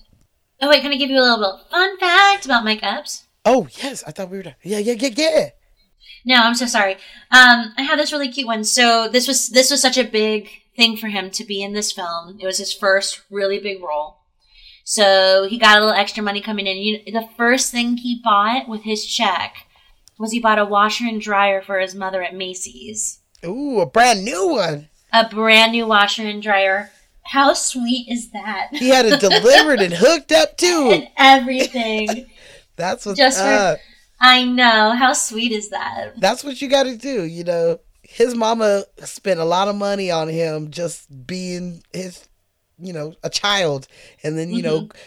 Oh 0.62 0.68
wait, 0.68 0.80
can 0.82 0.93
I 0.93 0.97
give 0.97 1.10
you 1.10 1.18
a 1.18 1.20
little 1.20 1.60
fun 1.70 1.98
fact 1.98 2.44
about 2.47 2.64
Mike 2.64 2.82
Epps? 2.82 3.24
Oh 3.44 3.66
yes, 3.82 4.05
I 4.06 4.12
thought 4.12 4.30
we 4.30 4.36
were 4.36 4.43
done. 4.44 4.55
Yeah, 4.62 4.78
yeah, 4.78 4.93
yeah, 4.97 5.10
yeah. 5.16 5.48
No, 6.24 6.36
I'm 6.36 6.55
so 6.55 6.66
sorry. 6.66 6.94
Um, 7.31 7.73
I 7.77 7.82
have 7.82 7.99
this 7.99 8.12
really 8.12 8.28
cute 8.31 8.47
one. 8.47 8.65
So 8.65 9.09
this 9.09 9.27
was 9.27 9.49
this 9.49 9.70
was 9.70 9.81
such 9.82 9.99
a 9.99 10.05
big 10.05 10.49
thing 10.77 10.97
for 10.97 11.09
him 11.09 11.31
to 11.32 11.44
be 11.44 11.62
in 11.62 11.73
this 11.73 11.93
film. 11.93 12.39
It 12.40 12.47
was 12.47 12.59
his 12.59 12.73
first 12.73 13.23
really 13.31 13.59
big 13.59 13.82
role. 13.82 14.19
So 14.85 15.47
he 15.49 15.59
got 15.59 15.77
a 15.78 15.81
little 15.81 15.94
extra 15.94 16.23
money 16.23 16.40
coming 16.40 16.66
in. 16.66 16.77
You, 16.78 17.01
the 17.07 17.28
first 17.36 17.70
thing 17.70 17.97
he 17.99 18.20
bought 18.23 18.69
with 18.69 18.82
his 18.82 19.05
check 19.07 19.55
was 20.19 20.32
he 20.32 20.40
bought 20.40 20.59
a 20.59 20.65
washer 20.65 21.05
and 21.07 21.20
dryer 21.20 21.62
for 21.62 21.78
his 21.78 21.94
mother 21.94 22.23
at 22.23 22.35
Macy's. 22.35 23.20
Ooh, 23.44 23.81
a 23.81 23.86
brand 23.86 24.24
new 24.24 24.49
one. 24.49 24.89
A 25.12 25.28
brand 25.28 25.73
new 25.73 25.86
washer 25.86 26.23
and 26.23 26.43
dryer. 26.43 26.90
How 27.27 27.53
sweet 27.55 28.09
is 28.09 28.31
that? 28.32 28.69
He 28.73 28.89
had 28.89 29.07
it 29.07 29.20
delivered 29.20 29.81
and 29.81 29.93
hooked 29.97 30.32
up 30.32 30.57
too. 30.57 30.90
and 30.93 31.09
everything. 31.16 32.27
That's 32.77 33.07
what's 33.07 33.19
Just 33.19 33.39
for- 33.39 33.47
up. 33.47 33.78
I 34.23 34.44
know. 34.44 34.93
How 34.93 35.12
sweet 35.15 35.51
is 35.51 35.70
that? 35.70 36.12
That's 36.16 36.44
what 36.44 36.62
you 36.62 36.69
got 36.69 36.85
to 36.85 36.97
do. 36.97 37.24
You 37.24 37.43
know, 37.43 37.81
his 38.03 38.36
mama 38.36 38.85
spent 38.99 39.40
a 39.40 39.44
lot 39.44 39.66
of 39.66 39.74
money 39.74 40.12
on 40.12 40.28
him 40.28 40.70
just 40.70 41.27
being 41.27 41.82
his, 41.93 42.28
you 42.78 42.93
know, 42.93 43.15
a 43.24 43.28
child, 43.28 43.89
and 44.23 44.39
then 44.39 44.53
you 44.53 44.62
know, 44.62 44.82
mm-hmm. 44.82 44.99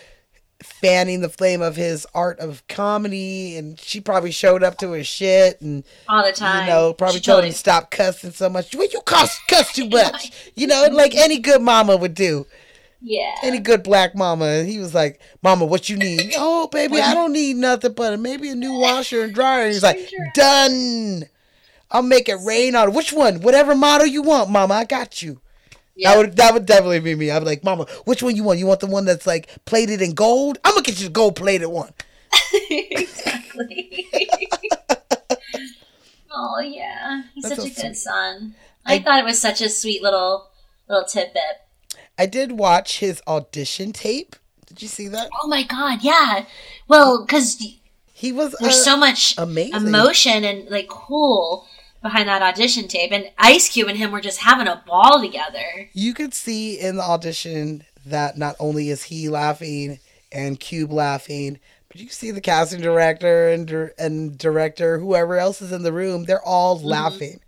fanning 0.62 1.22
the 1.22 1.30
flame 1.30 1.62
of 1.62 1.78
his 1.78 2.06
art 2.14 2.40
of 2.40 2.68
comedy. 2.68 3.56
And 3.56 3.80
she 3.80 4.02
probably 4.02 4.32
showed 4.32 4.64
up 4.64 4.78
to 4.80 4.92
his 4.92 5.08
shit 5.08 5.62
and 5.62 5.86
All 6.10 6.26
the 6.26 6.34
time. 6.34 6.66
you 6.66 6.74
know 6.74 6.94
probably 6.94 7.20
She 7.20 7.24
told 7.26 7.46
him 7.46 7.52
to 7.52 7.58
stop 7.58 7.92
cussing 7.92 8.32
so 8.32 8.50
much. 8.50 8.76
Well, 8.76 8.90
you 8.92 9.00
cuss 9.06 9.40
cuss 9.48 9.72
too 9.72 9.88
much. 9.90 10.52
You 10.56 10.68
know, 10.68 10.90
like 10.92 11.16
any 11.16 11.40
good 11.40 11.62
mama 11.62 11.96
would 11.96 12.16
do. 12.16 12.48
Yeah. 13.02 13.36
Any 13.44 13.60
good 13.60 13.84
black 13.84 14.16
mama. 14.16 14.46
And 14.46 14.68
he 14.68 14.80
was 14.80 14.94
like, 14.94 15.20
Mama, 15.44 15.66
what 15.66 15.90
you 15.90 15.98
need? 15.98 16.34
oh, 16.38 16.68
baby, 16.68 17.00
I 17.00 17.14
don't 17.14 17.34
need 17.34 17.58
nothing 17.58 17.94
but 17.94 18.20
maybe 18.20 18.50
a 18.50 18.56
new 18.56 18.74
washer 18.74 19.24
and 19.24 19.34
dryer. 19.34 19.64
And 19.66 19.74
he's 19.74 19.84
like, 19.84 20.10
Done. 20.34 21.26
I'll 21.92 22.02
make 22.02 22.28
it 22.30 22.38
rain 22.44 22.76
on 22.76 22.94
which 22.94 23.14
one? 23.14 23.42
Whatever 23.42 23.76
model 23.76 24.08
you 24.08 24.22
want, 24.22 24.50
Mama. 24.50 24.74
I 24.74 24.86
got 24.86 25.22
you. 25.22 25.40
That 26.04 26.18
would 26.18 26.36
that 26.36 26.54
would 26.54 26.66
definitely 26.66 27.00
be 27.00 27.16
me. 27.16 27.32
I'd 27.32 27.40
be 27.40 27.46
like, 27.46 27.64
Mama, 27.64 27.86
which 28.04 28.22
one 28.22 28.36
you 28.36 28.44
want? 28.44 28.60
You 28.60 28.66
want 28.66 28.82
the 28.82 28.88
one 28.88 29.06
that's 29.06 29.26
like 29.26 29.48
plated 29.66 30.02
in 30.02 30.14
gold? 30.14 30.58
I'm 30.64 30.74
gonna 30.74 30.84
get 30.84 31.00
you 31.00 31.08
the 31.08 31.14
gold 31.14 31.38
plated 31.38 31.70
one. 31.70 31.94
exactly. 32.70 34.08
oh 36.32 36.60
yeah, 36.60 37.24
he's 37.34 37.46
That's 37.46 37.64
such 37.64 37.72
a 37.72 37.82
good 37.82 37.96
son. 37.96 38.56
I, 38.86 38.96
I- 38.96 39.00
thought 39.00 39.20
it 39.20 39.26
was 39.26 39.40
such 39.40 39.62
a 39.62 39.70
sweet 39.70 40.04
little 40.04 40.50
little 40.90 41.06
tidbit. 41.06 41.62
I 42.18 42.26
did 42.26 42.54
watch 42.54 43.00
his 43.00 43.22
audition 43.28 43.92
tape. 43.94 44.36
Did 44.68 44.82
you 44.82 44.88
see 44.88 45.08
that? 45.10 45.30
Oh 45.42 45.48
my 45.48 45.64
god, 45.64 46.00
yeah. 46.02 46.46
Well, 46.88 47.26
because 47.26 47.62
He 48.14 48.32
was 48.32 48.56
there's 48.60 48.76
uh, 48.76 48.84
so 48.84 48.98
much 48.98 49.36
amazing. 49.38 49.88
emotion 49.88 50.44
and 50.44 50.70
like 50.70 50.88
cool 50.88 51.68
behind 52.02 52.30
that 52.30 52.42
audition 52.42 52.88
tape, 52.88 53.12
and 53.12 53.32
Ice 53.38 53.70
Cube 53.70 53.88
and 53.88 53.98
him 53.98 54.12
were 54.12 54.22
just 54.22 54.40
having 54.42 54.68
a 54.68 54.84
ball 54.88 55.20
together. 55.22 55.90
you 55.94 56.14
could 56.14 56.34
see 56.34 56.80
in 56.80 56.98
the 56.98 57.04
audition 57.04 57.84
that 58.06 58.38
not 58.38 58.56
only 58.60 58.90
is 58.90 59.04
he 59.04 59.28
laughing 59.30 60.00
and 60.32 60.60
Cube 60.60 60.92
laughing, 60.92 61.60
but 61.88 61.98
you 61.98 62.08
see 62.10 62.30
the 62.32 62.42
casting 62.42 62.80
director 62.82 63.50
and 63.50 63.92
and 63.98 64.38
director, 64.38 65.00
whoever 65.00 65.38
else 65.38 65.62
is 65.62 65.72
in 65.72 65.84
the 65.84 65.94
room, 65.94 66.26
they're 66.26 66.46
all 66.46 66.80
laughing, 66.80 67.40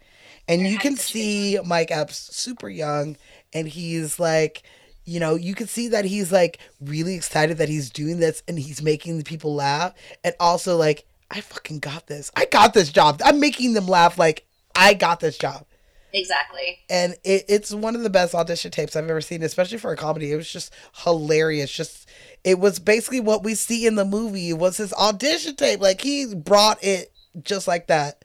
and 0.48 0.61
you 0.68 0.77
can 0.80 0.95
see 0.98 1.60
Mike 1.65 1.91
Epps 1.91 2.35
super 2.35 2.69
young, 2.69 3.15
and 3.57 3.67
he's 3.67 4.19
like. 4.19 4.63
You 5.09 5.21
know, 5.21 5.35
you 5.35 5.55
can 5.55 5.67
see 5.67 5.88
that 5.88 6.03
he's 6.03 6.34
like 6.34 6.59
really 6.81 7.15
excited 7.15 7.59
that 7.59 7.69
he's 7.69 7.89
doing 7.89 8.19
this 8.19 8.43
and 8.45 8.59
he's 8.59 8.81
making 8.81 9.17
the 9.17 9.23
people 9.23 9.55
laugh. 9.55 9.93
And 10.21 10.35
also, 10.38 10.75
like, 10.75 11.05
I 11.31 11.39
fucking 11.39 11.79
got 11.79 12.07
this. 12.07 12.29
I 12.35 12.43
got 12.43 12.73
this 12.73 12.91
job. 12.91 13.21
I'm 13.23 13.39
making 13.39 13.71
them 13.71 13.88
laugh 13.88 14.17
like 14.17 14.45
I 14.75 14.95
got 14.95 15.21
this 15.21 15.38
job 15.38 15.65
Exactly. 16.13 16.79
and 16.89 17.15
it, 17.23 17.45
it's 17.47 17.73
one 17.73 17.95
of 17.95 18.01
the 18.01 18.09
best 18.09 18.34
audition 18.34 18.71
tapes 18.71 18.95
I've 18.95 19.09
ever 19.09 19.21
seen, 19.21 19.43
especially 19.43 19.77
for 19.77 19.91
a 19.91 19.97
comedy. 19.97 20.31
It 20.31 20.35
was 20.35 20.51
just 20.51 20.73
hilarious. 21.03 21.71
Just 21.71 22.09
it 22.43 22.59
was 22.59 22.79
basically 22.79 23.19
what 23.19 23.43
we 23.43 23.55
see 23.55 23.85
in 23.85 23.95
the 23.95 24.05
movie 24.05 24.53
was 24.53 24.77
his 24.77 24.93
audition 24.93 25.55
tape. 25.55 25.81
Like 25.81 26.01
he 26.01 26.34
brought 26.34 26.84
it 26.84 27.11
just 27.43 27.67
like 27.67 27.88
that. 27.88 28.23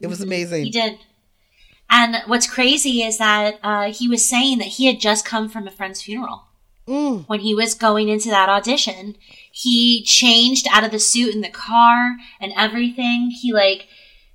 It 0.00 0.06
was 0.06 0.18
mm-hmm. 0.18 0.28
amazing. 0.28 0.64
He 0.64 0.70
did. 0.70 0.98
And 1.88 2.16
what's 2.26 2.50
crazy 2.50 3.02
is 3.02 3.18
that 3.18 3.58
uh, 3.62 3.92
he 3.92 4.08
was 4.08 4.28
saying 4.28 4.58
that 4.58 4.68
he 4.68 4.86
had 4.86 5.00
just 5.00 5.24
come 5.24 5.48
from 5.48 5.66
a 5.66 5.70
friend's 5.70 6.02
funeral. 6.02 6.44
When 7.26 7.40
he 7.40 7.54
was 7.54 7.74
going 7.74 8.08
into 8.08 8.28
that 8.30 8.48
audition, 8.48 9.16
he 9.50 10.04
changed 10.04 10.66
out 10.70 10.84
of 10.84 10.92
the 10.92 10.98
suit 10.98 11.34
in 11.34 11.40
the 11.40 11.48
car 11.48 12.16
and 12.40 12.52
everything. 12.56 13.30
He 13.30 13.52
like 13.52 13.88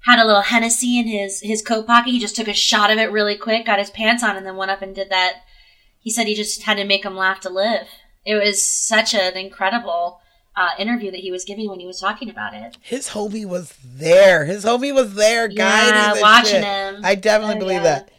had 0.05 0.19
a 0.19 0.25
little 0.25 0.41
Hennessy 0.41 0.99
in 0.99 1.07
his 1.07 1.41
his 1.41 1.61
coat 1.61 1.87
pocket. 1.87 2.11
He 2.11 2.19
just 2.19 2.35
took 2.35 2.47
a 2.47 2.53
shot 2.53 2.91
of 2.91 2.97
it 2.97 3.11
really 3.11 3.37
quick, 3.37 3.65
got 3.65 3.79
his 3.79 3.89
pants 3.89 4.23
on, 4.23 4.35
and 4.35 4.45
then 4.45 4.57
went 4.57 4.71
up 4.71 4.81
and 4.81 4.93
did 4.93 5.09
that. 5.09 5.43
He 5.99 6.09
said 6.09 6.27
he 6.27 6.35
just 6.35 6.63
had 6.63 6.77
to 6.77 6.83
make 6.83 7.05
him 7.05 7.15
laugh 7.15 7.39
to 7.41 7.49
live. 7.49 7.87
It 8.25 8.35
was 8.35 8.61
such 8.61 9.13
an 9.13 9.37
incredible 9.37 10.20
uh, 10.55 10.69
interview 10.77 11.11
that 11.11 11.19
he 11.19 11.31
was 11.31 11.45
giving 11.45 11.69
when 11.69 11.79
he 11.79 11.85
was 11.87 11.99
talking 11.99 12.29
about 12.29 12.53
it. 12.53 12.77
His 12.81 13.09
homie 13.09 13.45
was 13.45 13.73
there. 13.85 14.45
His 14.45 14.65
homie 14.65 14.93
was 14.93 15.13
there 15.15 15.47
guiding 15.47 15.93
Yeah, 15.95 16.13
the 16.15 16.21
watching 16.21 16.51
shit. 16.51 16.63
him. 16.63 17.01
I 17.03 17.15
definitely 17.15 17.55
Oh, 17.55 17.59
believe 17.59 17.83
yeah. 17.83 17.83
that. 17.83 18.11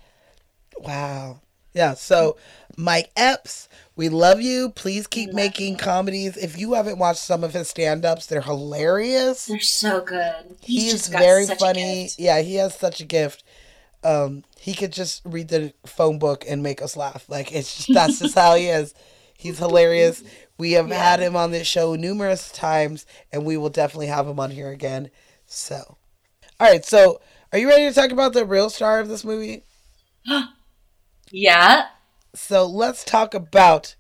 Wow. 0.79 1.41
Yeah. 1.75 1.95
So, 1.95 2.37
Mike 2.77 3.11
Epps, 3.17 3.69
we 3.97 4.09
love 4.09 4.41
you. 4.41 4.71
Please 4.71 5.07
keep 5.07 5.33
making 5.33 5.77
comedies. 5.77 6.37
If 6.37 6.59
you 6.59 6.73
haven't 6.75 6.99
watched 6.99 7.21
some 7.21 7.45
of 7.45 7.53
his 7.53 7.69
stand-ups, 7.69 8.27
they're 8.27 8.41
hilarious. 8.41 9.47
They're 9.47 9.61
so 9.61 10.01
good. 10.01 10.57
He's 10.61 10.93
He's 10.93 11.09
very 11.09 11.47
funny. 11.47 12.09
Yeah, 12.19 12.41
he 12.41 12.57
has 12.57 12.75
such 12.75 13.01
a 13.01 13.05
gift. 13.05 13.45
Um, 14.05 14.45
he 14.59 14.75
could 14.75 14.93
just 14.93 15.23
read 15.25 15.49
the 15.49 15.73
phone 15.87 16.19
book 16.19 16.45
and 16.49 16.63
make 16.63 16.83
us 16.83 16.97
laugh. 16.97 17.25
Like 17.29 17.53
it's 17.53 17.77
just 17.77 17.95
that's 17.95 18.19
just 18.19 18.35
how 18.35 18.57
he 18.57 18.67
is. 18.69 18.95
He's 19.39 19.59
hilarious. 19.59 20.23
We 20.63 20.73
have 20.75 20.91
had 20.91 21.19
him 21.19 21.35
on 21.35 21.51
this 21.51 21.67
show 21.67 21.97
numerous 21.97 22.53
times, 22.53 23.05
and 23.33 23.45
we 23.45 23.57
will 23.57 23.69
definitely 23.69 24.07
have 24.07 24.29
him 24.29 24.39
on 24.39 24.53
here 24.53 24.71
again. 24.71 25.11
So, 25.45 25.97
all 26.61 26.71
right. 26.71 26.85
So, 26.85 27.21
are 27.53 27.59
you 27.59 27.69
ready 27.69 27.89
to 27.89 27.93
talk 27.93 28.13
about 28.13 28.33
the 28.33 28.45
real 28.45 28.71
star 28.71 29.01
of 29.01 29.09
this 29.09 29.25
movie? 29.25 29.65
Yeah. 31.33 31.87
So 32.35 32.65
let's 32.65 33.03
talk 33.05 33.35
about 33.35 33.97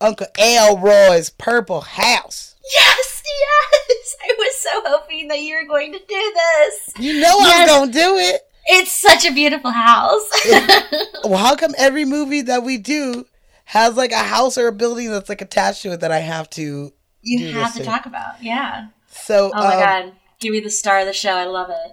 Uncle 0.00 0.28
Elroy's 0.38 1.30
Purple 1.30 1.80
House. 1.80 2.54
Yes, 2.72 3.22
yes. 3.24 4.16
I 4.22 4.34
was 4.38 4.56
so 4.58 4.82
hoping 4.86 5.26
that 5.28 5.40
you 5.40 5.56
were 5.56 5.66
going 5.66 5.92
to 5.92 5.98
do 5.98 6.04
this. 6.34 6.90
You 6.98 7.14
know 7.14 7.38
Yes. 7.40 7.70
I'm 7.70 7.80
gonna 7.80 7.92
do 7.92 8.18
it. 8.18 8.42
It's 8.66 8.92
such 8.92 9.24
a 9.24 9.32
beautiful 9.32 9.72
house. 9.72 10.30
Well, 11.24 11.38
how 11.38 11.56
come 11.56 11.74
every 11.78 12.04
movie 12.04 12.42
that 12.42 12.62
we 12.62 12.78
do 12.78 13.24
has 13.72 13.96
like 13.96 14.12
a 14.12 14.16
house 14.18 14.56
or 14.58 14.68
a 14.68 14.72
building 14.72 15.10
that's 15.10 15.28
like 15.28 15.40
attached 15.40 15.82
to 15.82 15.92
it 15.92 16.00
that 16.00 16.12
I 16.12 16.18
have 16.20 16.48
to? 16.50 16.92
you 17.22 17.52
have 17.52 17.72
to 17.74 17.78
to? 17.80 17.84
talk 17.84 18.06
about. 18.06 18.42
Yeah. 18.42 18.88
So, 19.08 19.50
Oh 19.54 19.58
my 19.62 19.74
um, 19.74 19.80
god. 19.80 20.12
Give 20.40 20.52
me 20.52 20.60
the 20.60 20.70
star 20.70 21.00
of 21.00 21.06
the 21.06 21.12
show. 21.12 21.32
I 21.34 21.44
love 21.44 21.70
it. 21.70 21.92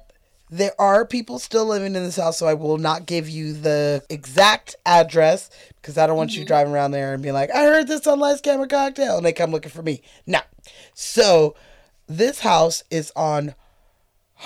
there 0.50 0.72
are 0.80 1.06
people 1.06 1.38
still 1.40 1.66
living 1.66 1.96
in 1.96 2.04
this 2.04 2.16
house, 2.18 2.38
so 2.40 2.48
I 2.48 2.56
will 2.56 2.78
not 2.80 3.06
give 3.06 3.30
you 3.30 3.54
the 3.54 4.04
exact 4.10 4.76
address 4.86 5.50
because 5.82 5.98
I 5.98 6.08
don't 6.08 6.18
want 6.18 6.32
Mm-hmm. 6.32 6.40
you 6.42 6.46
driving 6.48 6.74
around 6.74 6.92
there 6.92 7.14
and 7.14 7.22
being 7.22 7.36
like, 7.36 7.52
"I 7.54 7.64
heard 7.64 7.88
this 7.88 8.08
on 8.08 8.20
Lights 8.20 8.42
Camera 8.42 8.68
Cocktail," 8.68 9.18
and 9.18 9.26
they 9.26 9.34
come 9.34 9.52
looking 9.52 9.72
for 9.72 9.84
me. 9.84 10.02
No. 10.26 10.40
So, 10.96 11.56
this 12.08 12.40
house 12.40 12.84
is 12.90 13.12
on 13.16 13.54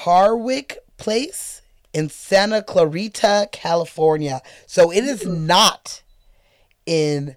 Harwick 0.03 0.77
Place 0.97 1.61
in 1.93 2.09
Santa 2.09 2.61
Clarita, 2.61 3.49
California. 3.51 4.41
So 4.65 4.91
it 4.91 5.03
is 5.05 5.25
not 5.25 6.01
in 6.85 7.35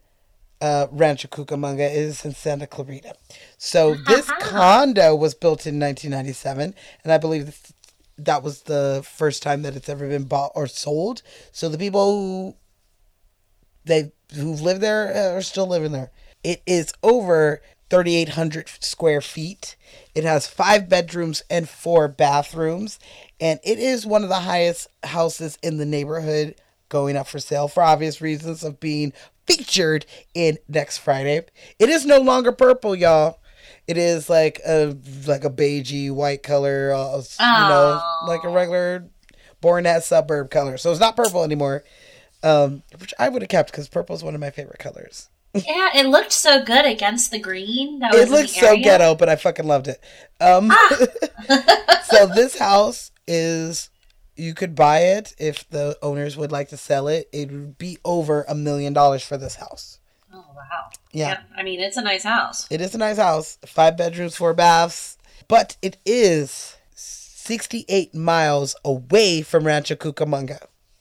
uh, 0.61 0.87
Rancho 0.91 1.29
Cucamonga. 1.29 1.81
It 1.81 1.97
is 1.97 2.25
in 2.25 2.33
Santa 2.33 2.67
Clarita. 2.67 3.15
So 3.59 3.95
this 3.95 4.31
condo 4.41 5.15
was 5.15 5.35
built 5.35 5.67
in 5.67 5.79
1997, 5.79 6.75
and 7.05 7.13
I 7.13 7.19
believe 7.19 7.47
this, 7.47 7.73
that 8.19 8.43
was 8.43 8.63
the 8.63 9.05
first 9.05 9.43
time 9.43 9.63
that 9.63 9.77
it's 9.77 9.89
ever 9.89 10.09
been 10.09 10.25
bought 10.25 10.53
or 10.55 10.67
sold. 10.67 11.23
So 11.53 11.69
the 11.69 11.79
people 11.79 12.11
who 12.11 12.57
they 13.85 14.13
who've 14.35 14.61
lived 14.61 14.81
there 14.81 15.15
uh, 15.15 15.37
are 15.37 15.43
still 15.43 15.67
living 15.67 15.93
there. 15.93 16.11
It 16.43 16.63
is 16.67 16.93
over 17.03 17.63
3,800 17.91 18.69
square 18.81 19.21
feet. 19.21 19.77
It 20.15 20.25
has 20.25 20.47
five 20.47 20.89
bedrooms 20.89 21.43
and 21.49 21.69
four 21.69 22.09
bathrooms, 22.09 22.99
and 23.41 23.61
it 23.63 23.79
is 23.79 24.07
one 24.07 24.23
of 24.23 24.29
the 24.29 24.41
highest 24.41 24.89
houses 25.05 25.59
in 25.63 25.77
the 25.77 25.87
neighborhood 25.87 26.57
going 26.89 27.17
up 27.17 27.27
for 27.27 27.39
sale 27.39 27.69
for 27.69 27.83
obvious 27.83 28.21
reasons 28.21 28.63
of 28.63 28.81
being 28.81 29.13
featured 29.47 30.07
in 30.35 30.59
next 30.69 30.99
Friday. 30.99 31.45
It 31.79 31.89
is 31.89 32.05
no 32.05 32.19
longer 32.19 32.53
purple, 32.53 32.95
y'all. 32.95 33.39
It 33.87 33.97
is 33.97 34.29
like 34.29 34.61
a 34.67 34.97
like 35.27 35.45
a 35.45 35.51
beigey 35.51 36.11
white 36.11 36.43
color, 36.43 36.93
uh, 36.93 37.17
you 37.19 37.69
know, 37.69 38.03
like 38.27 38.43
a 38.45 38.49
regular 38.49 39.09
Bornette 39.63 40.03
suburb 40.03 40.51
color. 40.51 40.77
So 40.77 40.91
it's 40.91 41.01
not 41.01 41.17
purple 41.17 41.45
anymore, 41.45 41.85
um, 42.43 42.83
which 42.99 43.15
I 43.19 43.29
would 43.29 43.43
have 43.43 43.49
kept 43.49 43.71
because 43.71 43.89
purple 43.89 44.17
is 44.17 44.25
one 44.25 44.35
of 44.35 44.41
my 44.41 44.51
favorite 44.51 44.79
colors. 44.79 45.29
Yeah, 45.67 45.89
it 45.95 46.07
looked 46.07 46.33
so 46.33 46.63
good 46.63 46.85
against 46.85 47.31
the 47.31 47.39
green. 47.39 48.01
That 48.01 48.13
was 48.13 48.25
It 48.25 48.31
looks 48.31 48.55
so 48.55 48.77
ghetto, 48.77 49.15
but 49.15 49.31
I 49.31 49.37
fucking 49.37 49.67
loved 49.67 49.89
it. 49.89 49.99
Um, 50.39 50.71
so 52.05 52.27
this 52.27 52.59
house 52.59 53.11
is 53.27 53.89
you 54.37 54.55
could 54.55 54.75
buy 54.75 55.01
it 55.01 55.35
if 55.39 55.69
the 55.71 55.99
owners 56.03 56.37
would 56.37 56.53
like 56.53 56.69
to 56.71 56.77
sell 56.77 57.09
it. 57.09 57.29
It 57.33 57.51
would 57.51 57.79
be 57.79 57.99
over 58.05 58.45
a 58.49 58.55
million 58.55 58.93
dollars 58.93 59.23
for 59.25 59.37
this 59.37 59.57
house. 59.57 59.99
Oh 60.33 60.45
wow. 60.55 60.91
Yeah. 61.13 61.41
I 61.57 61.63
mean, 61.63 61.81
it's 61.81 61.97
a 61.97 62.03
nice 62.03 62.25
house. 62.25 62.67
It 62.71 62.81
is 62.81 62.95
a 62.95 62.99
nice 62.99 63.17
house, 63.17 63.59
five 63.67 63.97
bedrooms, 63.97 64.37
four 64.37 64.53
baths, 64.55 65.17
but 65.49 65.77
it 65.81 65.97
is 66.05 66.77
68 66.95 68.15
miles 68.15 68.77
away 68.85 69.43
from 69.43 69.67
Rancho 69.67 69.95
Cucamonga. 69.95 70.59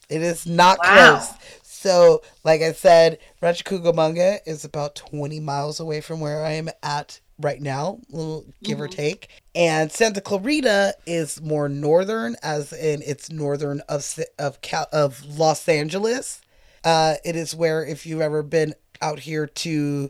It 0.09 0.21
is 0.21 0.45
not 0.45 0.77
Wow. 0.83 1.17
close. 1.17 1.33
So, 1.63 2.21
like 2.43 2.61
I 2.61 2.71
said, 2.71 3.17
Rancho 3.41 3.63
Cucamonga 3.63 4.39
is 4.45 4.63
about 4.63 4.95
20 4.95 5.39
miles 5.39 5.79
away 5.79 6.01
from 6.01 6.19
where 6.19 6.43
I 6.45 6.51
am 6.51 6.69
at 6.81 7.19
right 7.39 7.61
now, 7.61 7.99
little 8.09 8.45
give 8.63 8.79
or 8.79 8.87
take. 8.87 9.29
And 9.53 9.91
Santa 9.91 10.21
Clarita 10.21 10.95
is 11.05 11.41
more 11.41 11.69
northern, 11.69 12.35
as 12.43 12.73
in 12.73 13.01
it's 13.05 13.31
northern 13.31 13.81
of 13.89 14.19
of 14.39 14.59
of 14.91 15.25
Los 15.37 15.67
Angeles. 15.67 16.41
Uh, 16.83 17.15
it 17.23 17.35
is 17.35 17.55
where 17.55 17.85
if 17.85 18.05
you've 18.05 18.21
ever 18.21 18.43
been 18.43 18.75
out 19.01 19.19
here 19.19 19.47
to 19.47 20.09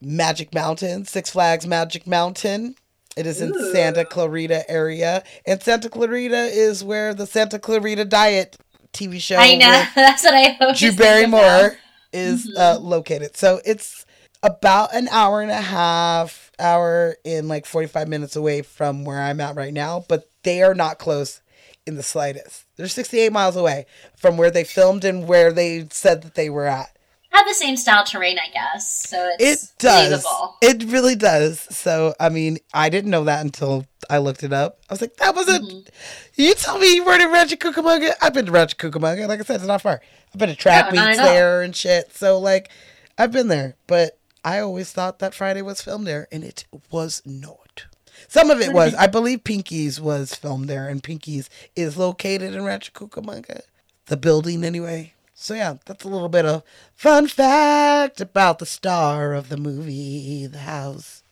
Magic 0.00 0.54
Mountain, 0.54 1.04
Six 1.06 1.30
Flags 1.30 1.66
Magic 1.66 2.06
Mountain. 2.06 2.76
It 3.16 3.26
is 3.26 3.40
in 3.40 3.54
Santa 3.72 4.04
Clarita 4.04 4.68
area, 4.68 5.22
and 5.46 5.62
Santa 5.62 5.88
Clarita 5.88 6.46
is 6.46 6.82
where 6.82 7.14
the 7.14 7.28
Santa 7.28 7.60
Clarita 7.60 8.04
Diet 8.04 8.56
TV 8.92 9.20
show 9.20 9.36
I 9.36 9.54
know. 9.54 9.84
That's 9.94 10.24
what 10.24 10.34
I 10.34 10.56
always 10.60 10.80
Drew. 10.80 10.92
Barrymore 10.92 11.76
is 12.12 12.50
uh, 12.56 12.78
located. 12.80 13.36
So 13.36 13.60
it's 13.64 14.04
about 14.42 14.94
an 14.94 15.08
hour 15.08 15.42
and 15.42 15.50
a 15.50 15.60
half, 15.60 16.43
hour 16.58 17.16
in 17.24 17.48
like 17.48 17.66
45 17.66 18.08
minutes 18.08 18.36
away 18.36 18.62
from 18.62 19.04
where 19.04 19.20
I'm 19.20 19.40
at 19.40 19.56
right 19.56 19.72
now, 19.72 20.04
but 20.08 20.30
they 20.42 20.62
are 20.62 20.74
not 20.74 20.98
close 20.98 21.40
in 21.86 21.96
the 21.96 22.02
slightest. 22.02 22.64
They're 22.76 22.88
68 22.88 23.32
miles 23.32 23.56
away 23.56 23.86
from 24.16 24.36
where 24.36 24.50
they 24.50 24.64
filmed 24.64 25.04
and 25.04 25.26
where 25.28 25.52
they 25.52 25.86
said 25.90 26.22
that 26.22 26.34
they 26.34 26.50
were 26.50 26.66
at. 26.66 26.90
Have 27.30 27.48
the 27.48 27.54
same 27.54 27.76
style 27.76 28.04
terrain, 28.04 28.38
I 28.38 28.48
guess. 28.52 29.08
So 29.08 29.30
It 29.40 29.58
does. 29.80 30.22
believable. 30.22 30.56
It 30.62 30.84
really 30.92 31.16
does. 31.16 31.58
So, 31.60 32.14
I 32.20 32.28
mean, 32.28 32.58
I 32.72 32.88
didn't 32.88 33.10
know 33.10 33.24
that 33.24 33.44
until 33.44 33.86
I 34.08 34.18
looked 34.18 34.44
it 34.44 34.52
up. 34.52 34.78
I 34.88 34.92
was 34.92 35.00
like, 35.00 35.16
that 35.16 35.34
wasn't. 35.34 35.64
Mm-hmm. 35.64 36.40
You 36.40 36.54
tell 36.54 36.78
me 36.78 36.94
you 36.94 37.04
weren't 37.04 37.22
in 37.22 37.32
Rancho 37.32 37.56
Cucamonga? 37.56 38.12
I've 38.22 38.34
been 38.34 38.46
to 38.46 38.52
Rancho 38.52 38.76
Cucamonga. 38.76 39.26
Like 39.26 39.40
I 39.40 39.42
said, 39.42 39.56
it's 39.56 39.66
not 39.66 39.82
far. 39.82 40.00
I've 40.32 40.38
been 40.38 40.48
to 40.48 40.54
track 40.54 40.92
No, 40.94 41.04
meets 41.04 41.18
there 41.18 41.62
and 41.62 41.74
shit. 41.74 42.14
So, 42.16 42.38
like, 42.38 42.70
I've 43.18 43.32
been 43.32 43.48
there. 43.48 43.74
But 43.88 44.16
I 44.44 44.58
always 44.60 44.92
thought 44.92 45.18
that 45.20 45.34
Friday 45.34 45.62
was 45.62 45.80
filmed 45.82 46.06
there, 46.06 46.28
and 46.30 46.44
it 46.44 46.64
was 46.90 47.22
not. 47.24 47.86
Some 48.28 48.50
of 48.50 48.60
it 48.60 48.72
was. 48.72 48.94
I 48.98 49.06
believe 49.06 49.42
Pinky's 49.44 50.00
was 50.00 50.34
filmed 50.34 50.68
there, 50.68 50.88
and 50.88 51.02
Pinky's 51.02 51.48
is 51.74 51.96
located 51.96 52.54
in 52.54 52.64
Rancho 52.64 52.92
Cucamonga. 52.92 53.62
The 54.06 54.16
building, 54.16 54.64
anyway. 54.64 55.14
So, 55.34 55.54
yeah, 55.54 55.76
that's 55.86 56.04
a 56.04 56.08
little 56.08 56.28
bit 56.28 56.44
of 56.44 56.62
fun 56.94 57.26
fact 57.26 58.20
about 58.20 58.58
the 58.58 58.66
star 58.66 59.32
of 59.32 59.48
the 59.48 59.56
movie, 59.56 60.46
The 60.46 60.58
House. 60.58 61.22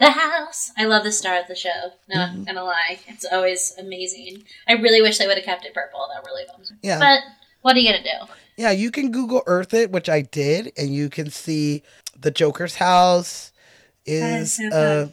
The 0.00 0.10
house. 0.10 0.72
I 0.76 0.84
love 0.86 1.04
the 1.04 1.12
star 1.12 1.38
of 1.38 1.46
the 1.46 1.54
show. 1.54 1.92
No, 2.08 2.16
Mm-hmm. 2.16 2.38
I'm 2.38 2.44
gonna 2.44 2.64
lie. 2.64 2.98
It's 3.06 3.24
always 3.30 3.72
amazing. 3.78 4.42
I 4.66 4.72
really 4.72 5.00
wish 5.00 5.18
they 5.18 5.28
would 5.28 5.36
have 5.36 5.44
kept 5.44 5.64
it 5.64 5.74
purple. 5.74 6.08
That 6.12 6.26
really 6.26 6.42
bums 6.50 6.72
me. 6.72 6.78
Yeah. 6.82 6.98
But 6.98 7.20
what 7.60 7.76
are 7.76 7.78
you 7.78 7.92
gonna 7.92 8.02
do? 8.02 8.32
Yeah, 8.56 8.72
you 8.72 8.90
can 8.90 9.12
Google 9.12 9.42
Earth 9.46 9.72
it, 9.72 9.92
which 9.92 10.08
I 10.08 10.22
did, 10.22 10.72
and 10.76 10.92
you 10.92 11.08
can 11.08 11.30
see 11.30 11.84
the 12.18 12.30
Joker's 12.30 12.76
house 12.76 13.52
is 14.06 14.58
uh. 14.60 15.08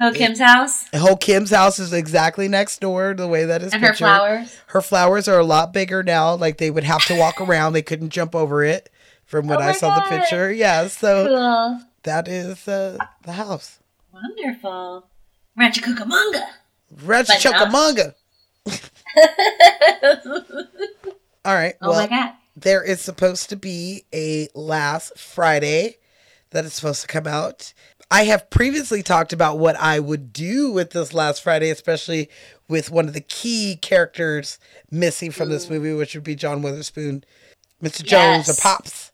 Ho 0.00 0.12
Kim's 0.12 0.40
house 0.40 0.86
Ho 0.92 1.14
Kim's 1.16 1.50
house 1.50 1.78
is 1.78 1.92
exactly 1.92 2.48
next 2.48 2.80
door, 2.80 3.14
the 3.14 3.28
way 3.28 3.44
that 3.44 3.62
is 3.62 3.72
and 3.72 3.80
her 3.82 3.94
flowers. 3.94 4.56
Her 4.66 4.82
flowers 4.82 5.28
are 5.28 5.38
a 5.38 5.44
lot 5.44 5.72
bigger 5.72 6.02
now. 6.02 6.34
Like 6.34 6.58
they 6.58 6.70
would 6.70 6.82
have 6.84 7.04
to 7.06 7.16
walk 7.18 7.40
around; 7.40 7.72
they 7.74 7.82
couldn't 7.82 8.10
jump 8.10 8.34
over 8.34 8.64
it. 8.64 8.90
From 9.24 9.46
what 9.46 9.60
Oh 9.60 9.64
I 9.64 9.72
saw 9.72 9.94
the 9.94 10.02
picture, 10.02 10.52
yeah. 10.52 10.88
So 10.88 11.26
Cool. 11.28 11.80
that 12.02 12.28
is 12.28 12.66
uh, 12.68 12.98
the 13.22 13.32
house. 13.32 13.78
Wonderful. 14.12 15.06
Rancho 15.56 15.80
Cucamonga. 15.80 16.44
Rancho. 17.02 17.50
All 21.44 21.54
right. 21.54 21.74
Oh 21.82 21.90
well, 21.90 22.00
my 22.00 22.06
god. 22.08 22.32
there 22.56 22.82
is 22.82 23.00
supposed 23.00 23.48
to 23.50 23.56
be 23.56 24.04
a 24.12 24.48
last 24.54 25.18
Friday 25.18 25.96
that 26.54 26.64
is 26.64 26.72
supposed 26.72 27.02
to 27.02 27.08
come 27.08 27.26
out. 27.26 27.74
I 28.10 28.24
have 28.24 28.48
previously 28.48 29.02
talked 29.02 29.32
about 29.32 29.58
what 29.58 29.76
I 29.76 29.98
would 29.98 30.32
do 30.32 30.70
with 30.70 30.90
this 30.90 31.12
last 31.12 31.42
Friday, 31.42 31.68
especially 31.68 32.30
with 32.68 32.90
one 32.90 33.08
of 33.08 33.12
the 33.14 33.20
key 33.20 33.76
characters 33.82 34.58
missing 34.90 35.30
from 35.32 35.50
this 35.50 35.68
movie, 35.68 35.92
which 35.92 36.14
would 36.14 36.22
be 36.24 36.36
John 36.36 36.62
Witherspoon, 36.62 37.24
Mr. 37.82 38.04
Jones, 38.04 38.46
Yes. 38.46 38.58
or 38.58 38.62
Pops. 38.62 39.12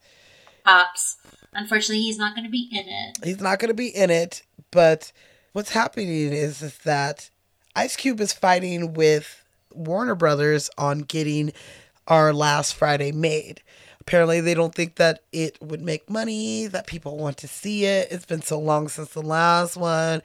Pops. 0.65 1.17
Unfortunately, 1.55 2.03
he's 2.03 2.19
not 2.19 2.35
going 2.35 2.45
to 2.45 2.51
be 2.51 2.69
in 2.71 2.87
it. 2.87 3.19
He's 3.25 3.41
not 3.41 3.59
going 3.59 3.71
to 3.71 3.75
be 3.75 3.89
in 3.89 4.11
it, 4.11 4.43
but 4.71 5.11
what's 5.53 5.71
happening 5.71 6.09
is, 6.33 6.61
is 6.63 6.79
that 6.79 7.31
Ice 7.75 7.97
Cube 7.97 8.21
is 8.21 8.33
fighting 8.33 8.93
with 8.93 9.43
Warner 9.73 10.15
Brothers 10.15 10.69
on 10.77 11.01
getting 11.01 11.53
our 12.07 12.33
last 12.35 12.75
Friday 12.75 13.13
made. 13.13 13.63
Apparently, 14.11 14.41
they 14.41 14.55
don't 14.55 14.75
think 14.75 14.97
that 14.97 15.21
it 15.31 15.57
would 15.63 15.81
make 15.81 16.11
money, 16.11 16.67
that 16.67 16.89
people 16.89 17.17
want 17.17 17.37
to 17.37 17.47
see 17.47 17.85
it. 17.85 18.09
It's 18.11 18.27
been 18.27 18.43
so 18.43 18.59
long 18.59 18.89
since 18.89 19.11
the 19.11 19.23
last 19.23 19.77
one. 19.77 20.21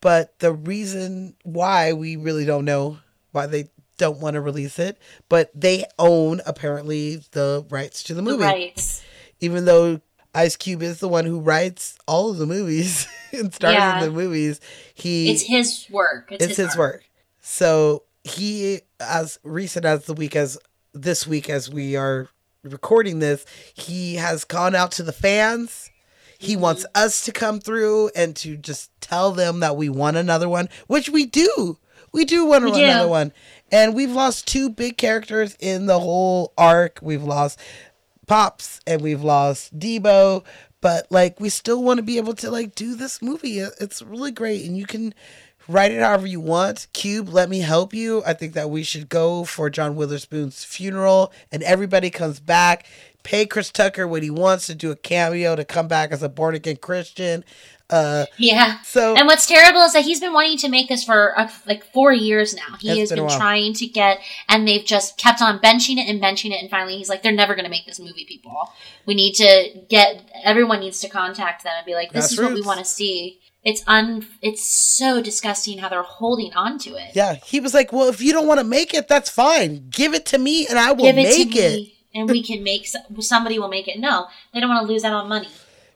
But 0.00 0.38
the 0.38 0.54
reason 0.54 1.34
why 1.42 1.92
we 1.92 2.16
really 2.16 2.46
don't 2.46 2.64
know 2.64 2.96
why 3.32 3.44
they 3.44 3.68
don't 3.98 4.20
want 4.20 4.34
to 4.34 4.40
release 4.40 4.78
it, 4.78 4.96
but 5.28 5.50
they 5.54 5.84
own 5.98 6.40
apparently 6.46 7.16
the 7.32 7.66
rights 7.68 8.02
to 8.04 8.14
the 8.14 8.22
The 8.22 8.30
movie 8.30 8.42
rights. 8.44 9.02
even 9.40 9.66
though 9.66 10.00
Ice 10.34 10.56
Cube 10.56 10.80
is 10.82 11.00
the 11.00 11.08
one 11.08 11.26
who 11.26 11.38
writes 11.38 11.98
all 12.06 12.30
of 12.30 12.38
the 12.38 12.46
movies 12.46 13.06
and 13.32 13.52
stars 13.52 13.74
Yeah. 13.74 13.98
in 13.98 14.04
the 14.06 14.10
movies, 14.18 14.60
he 14.94 15.30
It's 15.30 15.42
his 15.42 15.86
work. 15.90 16.28
It's, 16.32 16.42
it's 16.42 16.56
his 16.56 16.74
work. 16.74 17.04
So 17.42 18.04
he, 18.24 18.80
as 18.98 19.38
recent 19.42 19.84
as 19.84 20.06
the 20.06 20.14
week 20.14 20.34
as 20.36 20.56
this 20.94 21.26
week 21.26 21.50
as 21.50 21.68
we 21.68 21.96
are 21.96 22.28
recording 22.66 23.18
this, 23.20 23.44
he 23.74 24.16
has 24.16 24.44
gone 24.44 24.74
out 24.74 24.92
to 24.92 25.02
the 25.02 25.12
fans. 25.12 25.90
He 26.38 26.52
Mm-hmm. 26.52 26.62
wants 26.62 26.86
us 26.94 27.24
to 27.24 27.32
come 27.32 27.60
through 27.60 28.10
and 28.14 28.36
to 28.36 28.56
just 28.58 28.90
tell 29.00 29.32
them 29.32 29.60
that 29.60 29.76
we 29.76 29.88
want 29.88 30.16
another 30.18 30.48
one, 30.48 30.68
which 30.86 31.08
we 31.08 31.24
do. 31.26 31.78
We 32.12 32.24
do 32.26 32.44
want 32.46 32.64
another 32.64 33.08
one. 33.08 33.32
And 33.72 33.94
we've 33.94 34.12
lost 34.12 34.46
two 34.46 34.68
big 34.70 34.96
characters 34.98 35.56
in 35.60 35.86
the 35.86 35.98
whole 36.00 36.52
arc. 36.58 36.98
We've 37.02 37.22
lost 37.24 37.58
Pops 38.26 38.80
and 38.86 39.00
we've 39.02 39.22
lost 39.22 39.78
Debo, 39.78 40.44
but 40.80 41.06
like 41.10 41.38
we 41.40 41.48
still 41.48 41.82
want 41.82 41.98
to 41.98 42.02
be 42.02 42.16
able 42.18 42.34
to 42.34 42.50
like 42.50 42.74
do 42.74 42.94
this 42.94 43.22
movie. 43.22 43.58
It's 43.58 44.02
really 44.02 44.30
great 44.32 44.64
and 44.66 44.76
you 44.76 44.84
can 44.86 45.14
write 45.68 45.92
it 45.92 46.00
however 46.00 46.26
you 46.26 46.40
want. 46.40 46.86
Cube, 46.92 47.28
let 47.28 47.48
me 47.48 47.60
help 47.60 47.94
you. 47.94 48.22
I 48.24 48.32
think 48.32 48.54
that 48.54 48.70
we 48.70 48.82
should 48.82 49.08
go 49.08 49.44
for 49.44 49.70
John 49.70 49.96
Witherspoon's 49.96 50.64
funeral 50.64 51.32
and 51.50 51.62
everybody 51.62 52.10
comes 52.10 52.40
back. 52.40 52.86
Pay 53.22 53.46
Chris 53.46 53.70
Tucker 53.70 54.06
what 54.06 54.22
he 54.22 54.30
wants 54.30 54.66
to 54.66 54.74
do 54.74 54.90
a 54.92 54.96
cameo 54.96 55.56
to 55.56 55.64
come 55.64 55.88
back 55.88 56.12
as 56.12 56.22
a 56.22 56.28
born 56.28 56.54
again 56.54 56.76
Christian. 56.76 57.44
Uh 57.88 58.26
Yeah. 58.38 58.80
so 58.82 59.14
And 59.16 59.26
what's 59.28 59.46
terrible 59.46 59.80
is 59.82 59.92
that 59.92 60.04
he's 60.04 60.20
been 60.20 60.32
wanting 60.32 60.58
to 60.58 60.68
make 60.68 60.88
this 60.88 61.04
for 61.04 61.38
uh, 61.38 61.48
like 61.66 61.84
four 61.92 62.12
years 62.12 62.54
now. 62.54 62.76
He 62.80 62.98
has 62.98 63.10
been 63.10 63.26
been 63.26 63.36
trying 63.36 63.74
to 63.74 63.86
get, 63.86 64.18
and 64.48 64.66
they've 64.66 64.84
just 64.84 65.18
kept 65.18 65.40
on 65.40 65.60
benching 65.60 65.96
it 65.96 66.08
and 66.08 66.20
benching 66.20 66.50
it. 66.50 66.60
And 66.60 66.68
finally, 66.68 66.98
he's 66.98 67.08
like, 67.08 67.22
they're 67.22 67.32
never 67.32 67.54
going 67.54 67.64
to 67.64 67.70
make 67.70 67.86
this 67.86 68.00
movie, 68.00 68.24
people. 68.24 68.72
We 69.06 69.14
need 69.14 69.34
to 69.34 69.82
get, 69.88 70.28
everyone 70.44 70.80
needs 70.80 71.00
to 71.00 71.08
contact 71.08 71.62
them 71.62 71.74
and 71.76 71.86
be 71.86 71.94
like, 71.94 72.12
this 72.12 72.32
is 72.32 72.40
what 72.40 72.54
we 72.54 72.62
want 72.62 72.80
to 72.80 72.84
see. 72.84 73.40
It's 73.68 73.82
un, 73.88 74.26
it's 74.42 74.64
so 74.64 75.20
disgusting 75.20 75.78
how 75.78 75.88
they're 75.88 76.02
holding 76.20 76.52
on 76.54 76.78
to 76.84 76.90
it. 76.94 77.10
yeah, 77.14 77.34
he 77.34 77.58
was 77.58 77.74
like, 77.74 77.92
"Well, 77.92 78.08
if 78.08 78.20
you 78.20 78.32
don't 78.32 78.46
want 78.46 78.60
to 78.60 78.64
make 78.78 78.94
it, 78.94 79.08
that's 79.08 79.28
fine. 79.28 79.88
Give 79.90 80.14
it 80.14 80.24
to 80.26 80.38
me 80.38 80.66
and 80.68 80.78
I 80.78 80.92
will 80.92 81.04
Give 81.06 81.18
it 81.18 81.22
make 81.24 81.52
to 81.52 81.58
it." 81.58 81.72
me, 81.76 81.94
and 82.14 82.30
we 82.30 82.42
can 82.44 82.62
make, 82.62 82.86
somebody 83.20 83.58
will 83.58 83.68
make 83.68 83.88
it. 83.88 83.98
No, 83.98 84.28
they 84.54 84.60
don't 84.60 84.68
want 84.70 84.86
to 84.86 84.92
lose 84.92 85.02
out 85.04 85.12
on 85.14 85.28
money. 85.28 85.48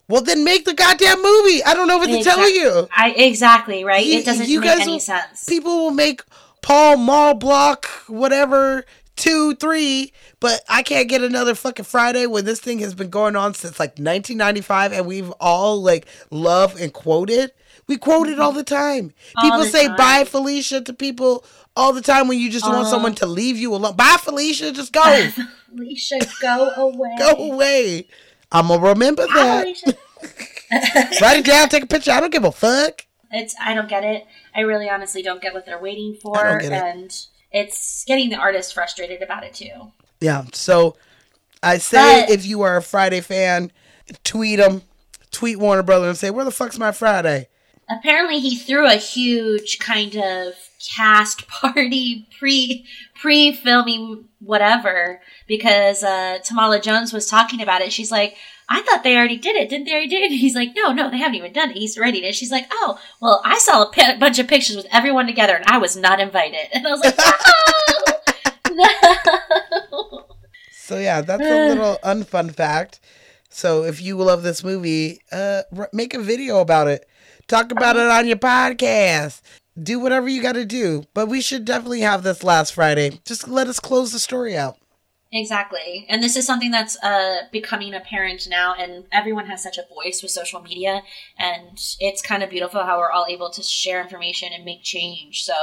Well, 0.09 0.21
then 0.23 0.43
make 0.43 0.65
the 0.65 0.75
goddamn 0.75 1.23
movie. 1.23 1.63
I 1.63 1.73
don't 1.75 1.87
know 1.87 1.99
what 1.99 2.09
to 2.11 2.21
tell 2.25 2.51
you. 2.51 2.89
I, 2.97 3.11
exactly, 3.13 3.85
right? 3.85 4.05
You- 4.05 4.19
it 4.19 4.25
doesn't 4.25 4.49
you 4.49 4.59
make 4.61 4.71
guys 4.71 4.81
any 4.81 4.93
will- 4.95 4.99
sense. 5.01 5.45
People 5.45 5.77
will 5.79 5.93
make 5.93 6.23
Paul 6.63 6.97
Mall 6.97 7.35
Block, 7.35 7.87
whatever, 8.09 8.85
two, 9.17 9.55
three, 9.57 10.13
but 10.41 10.61
I 10.69 10.83
can't 10.83 11.09
get 11.09 11.23
another 11.23 11.55
fucking 11.55 11.85
Friday 11.85 12.27
when 12.27 12.45
this 12.45 12.61
thing 12.61 12.79
has 12.81 12.95
been 12.95 13.11
going 13.11 13.37
on 13.37 13.55
since 13.55 13.79
like 13.79 13.91
1995 13.99 14.93
and 14.93 15.07
we've 15.07 15.31
all 15.41 15.83
like 15.83 16.07
love 16.31 16.81
and 16.81 16.93
quoted. 16.93 17.53
We 17.87 17.97
quote 17.97 18.29
it 18.29 18.39
all 18.39 18.53
the 18.53 18.63
time. 18.65 19.13
All 19.37 19.43
people 19.45 19.59
the 19.61 19.67
say 19.67 19.89
time. 19.89 19.97
bye 19.97 20.25
Felicia 20.25 20.81
to 20.83 20.93
people 20.93 21.45
all 21.77 21.93
the 21.93 22.01
time 22.03 22.29
when 22.29 22.39
you 22.39 22.49
just 22.51 22.65
want 22.67 22.87
Uh. 22.87 22.91
someone 22.91 23.15
to 23.17 23.27
leave 23.27 23.57
you 23.59 23.75
alone. 23.75 23.97
Bye 23.97 24.17
Felicia, 24.21 24.73
just 24.73 24.93
go. 24.93 25.29
Alicia, 25.73 26.19
go 26.41 26.71
away. 26.77 27.15
go 27.19 27.31
away. 27.53 28.07
I'm 28.53 28.69
gonna 28.69 28.89
remember 28.89 29.27
Bye, 29.29 29.75
that. 29.85 29.97
Write 31.21 31.39
it 31.39 31.45
down, 31.45 31.69
take 31.69 31.83
a 31.85 31.87
picture. 31.87 32.11
I 32.13 32.21
don't 32.21 32.33
give 32.33 32.45
a 32.45 32.53
fuck. 32.53 33.07
It's 33.33 33.55
I 33.61 33.75
don't 33.75 33.89
get 33.89 34.03
it. 34.05 34.27
I 34.55 34.61
really 34.61 34.89
honestly 34.89 35.23
don't 35.23 35.41
get 35.41 35.55
what 35.55 35.67
they're 35.67 35.81
waiting 35.81 36.17
for, 36.21 36.59
get 36.59 36.73
it. 36.97 37.27
It's 37.53 38.05
getting 38.07 38.31
the 38.31 38.37
artist 38.37 38.75
frustrated 38.75 39.23
about 39.23 39.45
it 39.45 39.55
too. 39.55 39.93
Yeah. 40.21 40.45
So 40.53 40.97
I 41.63 41.79
say 41.79 42.23
But- 42.27 42.31
if 42.31 42.47
you 42.47 42.63
are 42.63 42.77
a 42.77 42.83
Friday 42.83 43.21
fan, 43.21 43.73
tweet 44.25 44.59
them, 44.59 44.83
tweet 45.31 45.59
Warner 45.59 45.83
Brother 45.83 46.09
and 46.09 46.17
say, 46.19 46.31
"Where 46.31 46.45
the 46.45 46.51
fuck's 46.51 46.79
my 46.79 46.93
Friday?" 46.93 47.49
Apparently, 47.89 48.39
he 48.39 48.57
threw 48.57 48.87
a 48.87 48.95
huge 48.95 49.79
kind 49.81 50.15
of 50.17 50.55
cast 50.97 51.49
party 51.49 52.29
pre 52.39 52.87
pre 53.21 53.53
filming 53.53 54.27
whatever 54.39 55.21
because 55.47 56.03
uh, 56.03 56.39
Tamala 56.45 56.81
Jones 56.81 57.13
was 57.13 57.27
talking 57.27 57.61
about 57.61 57.81
it. 57.83 57.93
She's 57.93 58.11
like. 58.13 58.37
I 58.73 58.83
thought 58.83 59.03
they 59.03 59.17
already 59.17 59.37
did 59.37 59.57
it. 59.57 59.69
Didn't 59.69 59.87
they 59.87 59.93
already 59.93 60.09
do 60.09 60.17
it? 60.17 60.31
He's 60.31 60.55
like, 60.55 60.71
no, 60.77 60.93
no, 60.93 61.11
they 61.11 61.19
haven't 61.19 61.35
even 61.35 61.53
done 61.53 61.71
it. 61.71 61.77
He's 61.77 61.97
did 61.97 62.15
it. 62.15 62.37
She's 62.37 62.53
like, 62.53 62.67
oh, 62.71 63.01
well, 63.21 63.43
I 63.45 63.59
saw 63.59 63.83
a 63.83 64.17
bunch 64.19 64.39
of 64.39 64.47
pictures 64.47 64.77
with 64.77 64.87
everyone 64.93 65.27
together 65.27 65.57
and 65.57 65.65
I 65.67 65.79
was 65.79 65.97
not 65.97 66.21
invited. 66.21 66.69
And 66.73 66.87
I 66.87 66.91
was 66.91 67.01
like, 67.05 67.19
no, 68.71 68.75
no. 69.91 70.27
So 70.73 70.99
yeah, 70.99 71.21
that's 71.21 71.43
a 71.43 71.69
little 71.69 71.99
unfun 72.03 72.55
fact. 72.55 73.01
So 73.49 73.85
if 73.85 74.01
you 74.01 74.17
love 74.17 74.43
this 74.43 74.65
movie, 74.65 75.21
uh, 75.31 75.63
r- 75.77 75.91
make 75.93 76.15
a 76.15 76.21
video 76.21 76.61
about 76.61 76.89
it. 76.89 77.07
Talk 77.49 77.71
about 77.73 77.97
it 77.97 78.07
on 78.07 78.27
your 78.27 78.37
podcast. 78.37 79.41
Do 79.81 79.99
whatever 80.01 80.29
you 80.29 80.43
got 80.43 80.53
to 80.55 80.65
do. 80.65 81.05
But 81.15 81.29
we 81.29 81.41
should 81.41 81.65
definitely 81.65 82.01
have 82.01 82.23
this 82.23 82.43
last 82.45 82.75
Friday. 82.75 83.21
Just 83.25 83.49
let 83.49 83.67
us 83.69 83.79
close 83.81 84.13
the 84.13 84.19
story 84.19 84.57
out. 84.57 84.79
Exactly. 85.33 86.07
And 86.09 86.23
this 86.23 86.37
is 86.37 86.45
something 86.45 86.73
that's 86.73 87.01
uh, 87.05 87.43
becoming 87.53 87.95
apparent 87.95 88.49
now, 88.49 88.75
and 88.75 89.05
everyone 89.13 89.47
has 89.47 89.63
such 89.63 89.79
a 89.79 89.87
voice 89.95 90.23
with 90.23 90.33
social 90.33 90.61
media. 90.61 91.03
And 91.39 91.81
it's 92.01 92.21
kind 92.21 92.43
of 92.43 92.51
beautiful 92.51 92.85
how 92.85 92.99
we're 92.99 93.13
all 93.13 93.27
able 93.29 93.51
to 93.51 93.63
share 93.63 94.03
information 94.03 94.53
and 94.53 94.65
make 94.65 94.83
change. 94.83 95.45
So, 95.45 95.55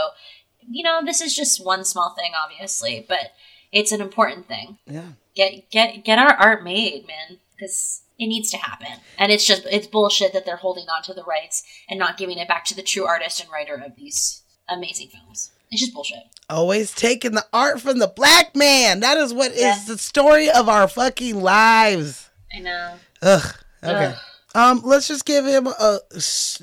you 0.69 0.84
know, 0.84 1.02
this 1.03 1.19
is 1.19 1.35
just 1.35 1.65
one 1.65 1.84
small 1.84 2.15
thing, 2.18 2.31
obviously, 2.41 3.06
but 3.07 3.34
it's 3.73 3.91
an 3.91 3.99
important 3.99 4.48
thing. 4.48 4.77
Yeah. 4.85 5.10
Get 5.35 5.69
get 5.69 6.06
get 6.06 6.18
our 6.18 6.34
art 6.34 6.64
made, 6.64 7.06
man, 7.06 7.39
because 7.56 8.03
it 8.18 8.27
needs 8.27 8.49
to 8.52 8.57
happen. 8.57 9.02
And 9.18 9.34
it's 9.34 9.45
just 9.45 9.65
it's 9.69 9.85
bullshit 9.85 10.31
that 10.31 10.45
they're 10.45 10.56
holding 10.56 10.88
on 10.88 11.03
to 11.03 11.14
the 11.14 11.23
rights 11.23 11.64
and 11.89 11.99
not 11.99 12.18
giving 12.18 12.38
it 12.38 12.48
back 12.48 12.64
to 12.65 12.76
the 12.76 12.81
true 12.81 13.06
artist 13.06 13.41
and 13.41 13.52
writer 13.52 13.76
of 13.76 13.98
these 13.98 14.44
amazing 14.69 15.10
films. 15.10 15.52
It's 15.72 15.81
just 15.81 15.94
bullshit. 15.94 16.19
Always 16.49 16.94
taking 16.94 17.34
the 17.34 17.45
art 17.52 17.81
from 17.81 17.99
the 17.99 18.07
black 18.07 18.56
man. 18.56 19.02
That 19.02 19.18
is 19.18 19.34
what 19.34 19.52
is 19.52 19.60
Yeah. 19.61 19.84
the 19.88 19.98
story 19.98 20.49
of 20.49 20.69
our 20.69 20.88
fucking 20.88 21.41
lives. 21.41 22.30
I 22.56 22.60
know. 22.60 22.94
Ugh. 23.22 23.56
Okay. 23.84 24.06
Ugh. 24.06 24.18
Um, 24.56 24.81
let's 24.84 25.07
just 25.07 25.26
give 25.26 25.45
him 25.45 25.68
a 25.68 25.99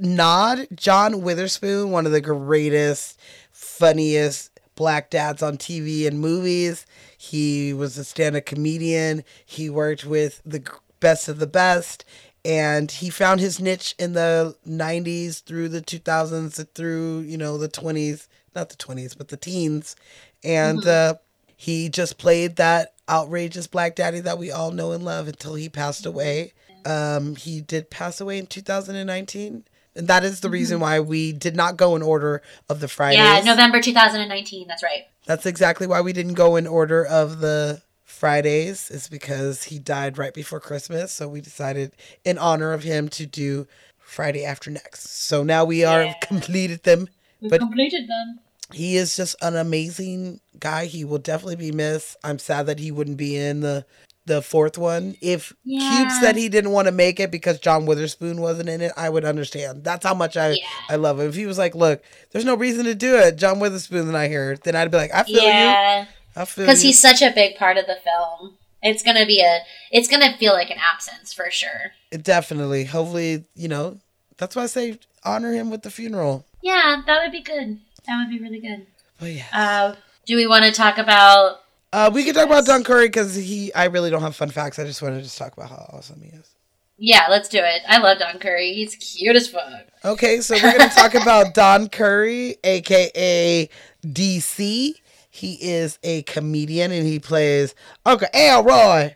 nod. 0.00 0.66
John 0.74 1.20
Witherspoon, 1.22 1.90
one 1.90 2.06
of 2.06 2.12
the 2.12 2.20
greatest, 2.20 3.18
funniest 3.52 4.50
black 4.74 5.10
dads 5.10 5.42
on 5.42 5.56
TV 5.58 6.06
and 6.06 6.18
movies. 6.18 6.86
He 7.16 7.72
was 7.72 7.96
a 7.98 8.04
stand-up 8.04 8.46
comedian. 8.46 9.22
He 9.44 9.70
worked 9.70 10.04
with 10.04 10.40
the 10.44 10.62
best 11.00 11.28
of 11.28 11.38
the 11.38 11.46
best, 11.46 12.04
and 12.44 12.90
he 12.90 13.10
found 13.10 13.40
his 13.40 13.60
niche 13.60 13.94
in 13.98 14.14
the 14.14 14.56
'90s 14.66 15.40
through 15.44 15.68
the 15.68 15.80
2000s, 15.82 16.64
through 16.74 17.20
you 17.20 17.36
know 17.36 17.58
the 17.58 17.68
20s, 17.68 18.26
not 18.54 18.68
the 18.70 18.76
20s, 18.76 19.16
but 19.16 19.28
the 19.28 19.36
teens, 19.36 19.96
and 20.42 20.86
uh, 20.86 21.14
he 21.56 21.88
just 21.88 22.18
played 22.18 22.56
that 22.56 22.94
outrageous 23.08 23.66
black 23.66 23.94
daddy 23.96 24.20
that 24.20 24.38
we 24.38 24.50
all 24.50 24.70
know 24.70 24.92
and 24.92 25.04
love 25.04 25.28
until 25.28 25.54
he 25.54 25.68
passed 25.68 26.06
away. 26.06 26.52
Um, 26.86 27.36
he 27.36 27.60
did 27.60 27.90
pass 27.90 28.20
away 28.20 28.38
in 28.38 28.46
2019. 28.46 29.64
And 29.96 30.08
that 30.08 30.24
is 30.24 30.40
the 30.40 30.50
reason 30.50 30.80
why 30.80 30.98
we 30.98 31.32
did 31.32 31.54
not 31.54 31.76
go 31.76 31.94
in 31.94 32.02
order 32.02 32.42
of 32.68 32.80
the 32.80 32.88
Fridays. 32.88 33.20
Yeah, 33.20 33.40
November 33.44 33.80
2019. 33.80 34.66
That's 34.66 34.82
right. 34.82 35.06
That's 35.24 35.46
exactly 35.46 35.86
why 35.86 36.00
we 36.00 36.12
didn't 36.12 36.34
go 36.34 36.56
in 36.56 36.66
order 36.66 37.04
of 37.06 37.38
the 37.38 37.80
Fridays, 38.04 38.90
is 38.90 39.08
because 39.08 39.64
he 39.64 39.78
died 39.78 40.18
right 40.18 40.34
before 40.34 40.58
Christmas. 40.60 41.12
So 41.12 41.28
we 41.28 41.40
decided, 41.40 41.92
in 42.24 42.38
honor 42.38 42.72
of 42.72 42.82
him, 42.82 43.08
to 43.10 43.24
do 43.24 43.68
Friday 43.98 44.44
after 44.44 44.70
next. 44.70 45.08
So 45.10 45.42
now 45.44 45.64
we 45.64 45.84
are 45.84 46.04
Yeah. 46.06 46.14
completed 46.22 46.82
them. 46.82 47.08
We 47.40 47.48
But 47.50 47.60
completed 47.60 48.08
them. 48.08 48.40
He 48.72 48.96
is 48.96 49.16
just 49.16 49.36
an 49.42 49.56
amazing 49.56 50.40
guy. 50.58 50.86
He 50.86 51.04
will 51.04 51.18
definitely 51.18 51.56
be 51.56 51.72
missed. 51.72 52.16
I'm 52.24 52.38
sad 52.38 52.66
that 52.66 52.78
he 52.78 52.90
wouldn't 52.90 53.16
be 53.16 53.36
in 53.36 53.60
the 53.60 53.84
the 54.26 54.40
fourth 54.40 54.78
one. 54.78 55.16
If 55.20 55.52
Cube 55.64 56.10
said 56.10 56.36
he 56.36 56.48
didn't 56.48 56.70
want 56.70 56.88
to 56.88 56.92
make 56.92 57.20
it 57.20 57.30
because 57.30 57.58
John 57.58 57.84
Witherspoon 57.84 58.40
wasn't 58.40 58.70
in 58.70 58.80
it, 58.80 58.92
I 58.96 59.10
would 59.10 59.24
understand. 59.24 59.84
That's 59.84 60.04
how 60.04 60.14
much 60.14 60.36
I 60.36 60.52
Yeah. 60.52 60.64
I 60.88 60.96
love 60.96 61.20
him. 61.20 61.28
If 61.28 61.34
he 61.34 61.44
was 61.44 61.58
like, 61.58 61.74
"Look, 61.74 62.02
there's 62.30 62.46
no 62.46 62.54
reason 62.54 62.86
to 62.86 62.94
do 62.94 63.16
it. 63.16 63.36
John 63.36 63.60
Witherspoon's 63.60 64.10
not 64.10 64.28
here," 64.28 64.56
then 64.64 64.76
I'd 64.76 64.90
be 64.90 64.96
like, 64.96 65.12
"I 65.12 65.24
feel 65.24 65.42
you. 65.42 65.48
Yeah, 65.48 66.06
I 66.34 66.44
feel 66.46 66.64
because 66.64 66.80
he's 66.80 66.98
such 67.00 67.20
a 67.20 67.32
big 67.32 67.56
part 67.56 67.76
of 67.76 67.86
the 67.86 67.96
film. 68.02 68.56
It's 68.82 69.02
gonna 69.02 69.26
be 69.26 69.40
a. 69.42 69.60
It's 69.90 70.08
gonna 70.08 70.36
feel 70.38 70.54
like 70.54 70.70
an 70.70 70.78
absence 70.78 71.32
for 71.32 71.50
sure. 71.50 71.92
It 72.10 72.22
Definitely. 72.22 72.84
Hopefully, 72.84 73.44
you 73.54 73.68
know. 73.68 73.98
That's 74.36 74.56
why 74.56 74.64
I 74.64 74.66
say 74.66 74.98
honor 75.22 75.52
him 75.52 75.70
with 75.70 75.82
the 75.82 75.90
funeral. 75.90 76.44
Yeah, 76.62 77.02
that 77.06 77.22
would 77.22 77.30
be 77.32 77.42
good. 77.42 77.78
That 78.06 78.18
would 78.18 78.30
be 78.30 78.42
really 78.42 78.60
good. 78.60 78.86
But 79.18 79.32
yeah. 79.32 79.46
Uh, 79.52 79.94
do 80.26 80.36
we 80.36 80.46
want 80.46 80.64
to 80.64 80.72
talk 80.72 80.98
about? 80.98 81.60
Uh, 81.92 82.10
we 82.12 82.24
can 82.24 82.34
talk 82.34 82.46
about 82.46 82.66
Don 82.66 82.82
Curry 82.84 83.06
because 83.06 83.34
he. 83.34 83.72
I 83.74 83.84
really 83.84 84.10
don't 84.10 84.22
have 84.22 84.34
fun 84.36 84.50
facts. 84.50 84.78
I 84.78 84.84
just 84.84 85.00
wanted 85.02 85.16
to 85.18 85.22
just 85.22 85.38
talk 85.38 85.52
about 85.52 85.70
how 85.70 85.88
awesome 85.92 86.20
he 86.20 86.28
is. 86.30 86.50
Yeah, 86.96 87.26
let's 87.28 87.48
do 87.48 87.58
it. 87.58 87.82
I 87.88 87.98
love 87.98 88.18
Don 88.18 88.38
Curry. 88.38 88.72
He's 88.72 88.94
cute 88.96 89.34
as 89.36 89.48
fuck. 89.48 89.62
Okay, 90.04 90.40
so 90.40 90.54
we're 90.54 90.76
gonna 90.78 90.90
talk 90.90 91.14
about 91.20 91.54
Don 91.54 91.88
Curry, 91.88 92.56
aka 92.62 93.68
DC. 94.04 94.94
He 95.30 95.54
is 95.60 95.98
a 96.04 96.22
comedian 96.22 96.92
and 96.92 97.04
he 97.06 97.18
plays 97.18 97.74
Uncle 98.06 98.28
Elroy, 98.32 99.14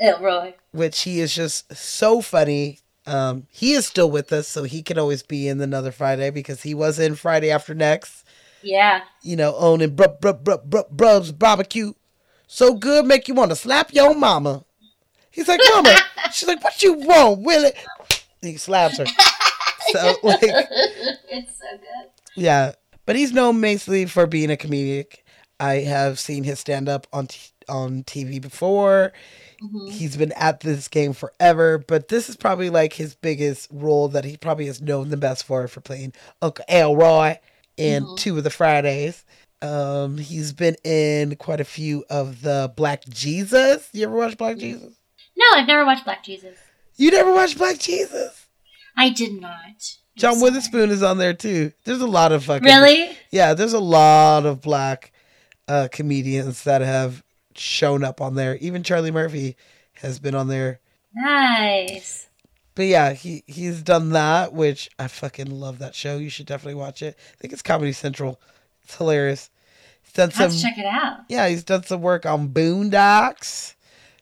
Elroy. 0.00 0.52
which 0.72 1.00
he 1.02 1.20
is 1.20 1.34
just 1.34 1.74
so 1.74 2.20
funny. 2.20 2.80
Um, 3.08 3.46
he 3.50 3.72
is 3.72 3.86
still 3.86 4.10
with 4.10 4.32
us, 4.32 4.46
so 4.46 4.64
he 4.64 4.82
can 4.82 4.98
always 4.98 5.22
be 5.22 5.48
in 5.48 5.60
another 5.60 5.90
Friday 5.90 6.30
because 6.30 6.62
he 6.62 6.74
was 6.74 6.98
in 6.98 7.14
Friday 7.14 7.50
After 7.50 7.74
Next. 7.74 8.24
Yeah. 8.62 9.02
You 9.22 9.36
know, 9.36 9.54
owning 9.56 9.96
Brub 9.96 10.20
Brub 10.20 10.42
Brub 10.42 10.68
Brub 10.68 10.90
Brub's 10.90 11.32
barbecue, 11.32 11.94
so 12.46 12.74
good 12.74 13.06
make 13.06 13.26
you 13.26 13.34
want 13.34 13.50
to 13.50 13.56
slap 13.56 13.94
your 13.94 14.14
mama. 14.14 14.64
He's 15.30 15.48
like, 15.48 15.60
Mama. 15.72 15.94
She's 16.32 16.48
like, 16.48 16.62
What 16.62 16.82
you 16.82 16.94
want, 16.94 17.42
Willie? 17.42 17.72
He 18.42 18.56
slaps 18.56 18.98
her. 18.98 19.06
So 19.92 20.16
like. 20.22 20.40
it's 20.42 21.58
so 21.58 21.64
good. 21.78 22.10
Yeah, 22.36 22.72
but 23.06 23.16
he's 23.16 23.32
known 23.32 23.58
mostly 23.58 24.04
for 24.04 24.26
being 24.26 24.50
a 24.50 24.56
comedic. 24.56 25.20
I 25.58 25.76
have 25.76 26.18
seen 26.18 26.44
his 26.44 26.60
stand 26.60 26.90
up 26.90 27.06
on 27.10 27.28
t- 27.28 27.52
on 27.70 28.04
TV 28.04 28.38
before. 28.38 29.14
He's 29.90 30.16
been 30.16 30.32
at 30.32 30.60
this 30.60 30.86
game 30.88 31.12
forever, 31.12 31.78
but 31.78 32.08
this 32.08 32.28
is 32.28 32.36
probably 32.36 32.70
like 32.70 32.92
his 32.92 33.14
biggest 33.14 33.68
role 33.72 34.08
that 34.08 34.24
he 34.24 34.36
probably 34.36 34.68
is 34.68 34.80
known 34.80 35.08
the 35.08 35.16
best 35.16 35.44
for 35.44 35.66
for 35.66 35.80
playing 35.80 36.12
Uncle 36.40 36.64
Elroy 36.68 37.36
in 37.76 38.06
two 38.16 38.38
of 38.38 38.44
the 38.44 38.50
Fridays. 38.50 39.24
Um, 39.60 40.18
he's 40.18 40.52
been 40.52 40.76
in 40.84 41.34
quite 41.36 41.60
a 41.60 41.64
few 41.64 42.04
of 42.08 42.42
the 42.42 42.72
Black 42.76 43.04
Jesus. 43.08 43.88
You 43.92 44.04
ever 44.04 44.16
watch 44.16 44.38
Black 44.38 44.58
Jesus? 44.58 44.94
No, 45.36 45.44
I've 45.54 45.66
never 45.66 45.84
watched 45.84 46.04
Black 46.04 46.22
Jesus. 46.22 46.56
You 46.96 47.10
never 47.10 47.32
watched 47.32 47.58
Black 47.58 47.78
Jesus? 47.78 48.46
I 48.96 49.10
did 49.10 49.40
not. 49.40 49.96
John 50.16 50.34
sorry. 50.34 50.50
Witherspoon 50.50 50.90
is 50.90 51.02
on 51.02 51.18
there 51.18 51.34
too. 51.34 51.72
There's 51.84 52.00
a 52.00 52.06
lot 52.06 52.32
of 52.32 52.44
fucking 52.44 52.64
Really? 52.64 53.16
Yeah, 53.30 53.54
there's 53.54 53.72
a 53.72 53.80
lot 53.80 54.46
of 54.46 54.60
black 54.60 55.12
uh, 55.68 55.88
comedians 55.90 56.64
that 56.64 56.80
have 56.80 57.22
shown 57.58 58.04
up 58.04 58.20
on 58.20 58.34
there. 58.34 58.56
Even 58.56 58.82
Charlie 58.82 59.10
Murphy 59.10 59.56
has 59.94 60.18
been 60.18 60.34
on 60.34 60.48
there. 60.48 60.80
Nice. 61.14 62.28
But 62.74 62.86
yeah, 62.86 63.12
he 63.12 63.42
he's 63.46 63.82
done 63.82 64.10
that, 64.10 64.52
which 64.52 64.88
I 64.98 65.08
fucking 65.08 65.50
love 65.50 65.78
that 65.80 65.94
show. 65.94 66.16
You 66.18 66.30
should 66.30 66.46
definitely 66.46 66.80
watch 66.80 67.02
it. 67.02 67.18
I 67.18 67.36
think 67.38 67.52
it's 67.52 67.62
Comedy 67.62 67.92
Central. 67.92 68.40
It's 68.84 68.96
hilarious. 68.96 69.50
He's 70.02 70.12
done 70.12 70.30
some 70.30 70.44
Let's 70.44 70.62
check 70.62 70.78
it 70.78 70.86
out. 70.86 71.18
yeah, 71.28 71.48
he's 71.48 71.64
done 71.64 71.82
some 71.82 72.02
work 72.02 72.24
on 72.24 72.50
Boondocks. 72.50 73.74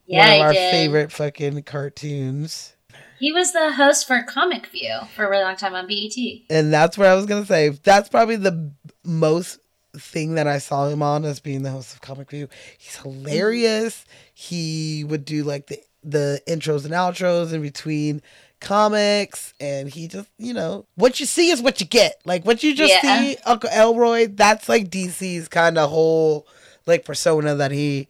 Yeah, 0.06 0.26
one 0.26 0.36
of 0.36 0.46
our 0.46 0.52
did. 0.54 0.70
favorite 0.70 1.12
fucking 1.12 1.62
cartoons. 1.64 2.74
He 3.18 3.32
was 3.32 3.52
the 3.52 3.72
host 3.72 4.06
for 4.06 4.22
Comic 4.22 4.66
View 4.68 5.00
for 5.14 5.26
a 5.26 5.30
really 5.30 5.42
long 5.44 5.56
time 5.56 5.74
on 5.74 5.86
BET. 5.86 6.16
And 6.50 6.72
that's 6.72 6.96
what 6.96 7.08
I 7.08 7.14
was 7.14 7.26
gonna 7.26 7.46
say. 7.46 7.68
That's 7.70 8.08
probably 8.08 8.36
the 8.36 8.72
most 9.04 9.58
thing 10.00 10.34
that 10.34 10.46
I 10.46 10.58
saw 10.58 10.88
him 10.88 11.02
on 11.02 11.24
as 11.24 11.40
being 11.40 11.62
the 11.62 11.70
host 11.70 11.94
of 11.94 12.00
Comic 12.00 12.30
View. 12.30 12.48
He's 12.78 12.96
hilarious. 12.96 14.04
He 14.34 15.04
would 15.04 15.24
do 15.24 15.42
like 15.44 15.66
the 15.66 15.80
the 16.02 16.40
intros 16.46 16.84
and 16.84 16.94
outros 16.94 17.52
in 17.52 17.62
between 17.62 18.22
comics, 18.60 19.54
and 19.60 19.88
he 19.88 20.08
just 20.08 20.28
you 20.38 20.54
know 20.54 20.86
what 20.94 21.20
you 21.20 21.26
see 21.26 21.50
is 21.50 21.60
what 21.62 21.80
you 21.80 21.86
get. 21.86 22.20
Like 22.24 22.44
what 22.44 22.62
you 22.62 22.74
just 22.74 22.92
Yeah. 23.02 23.20
see, 23.20 23.36
Uncle 23.44 23.70
Elroy. 23.70 24.28
That's 24.28 24.68
like 24.68 24.88
DC's 24.90 25.48
kind 25.48 25.78
of 25.78 25.90
whole 25.90 26.46
like 26.86 27.04
persona 27.04 27.54
that 27.56 27.70
he 27.72 28.08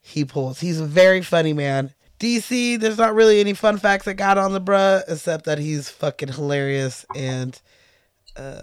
he 0.00 0.24
pulls. 0.24 0.60
He's 0.60 0.80
a 0.80 0.86
very 0.86 1.22
funny 1.22 1.52
man. 1.52 1.92
DC, 2.18 2.80
there's 2.80 2.98
not 2.98 3.14
really 3.14 3.38
any 3.38 3.54
fun 3.54 3.78
facts 3.78 4.08
I 4.08 4.12
got 4.12 4.38
on 4.38 4.52
the 4.52 4.60
bruh, 4.60 5.02
except 5.06 5.44
that 5.44 5.58
he's 5.58 5.88
fucking 5.88 6.32
hilarious 6.32 7.06
and 7.14 7.60
uh, 8.36 8.62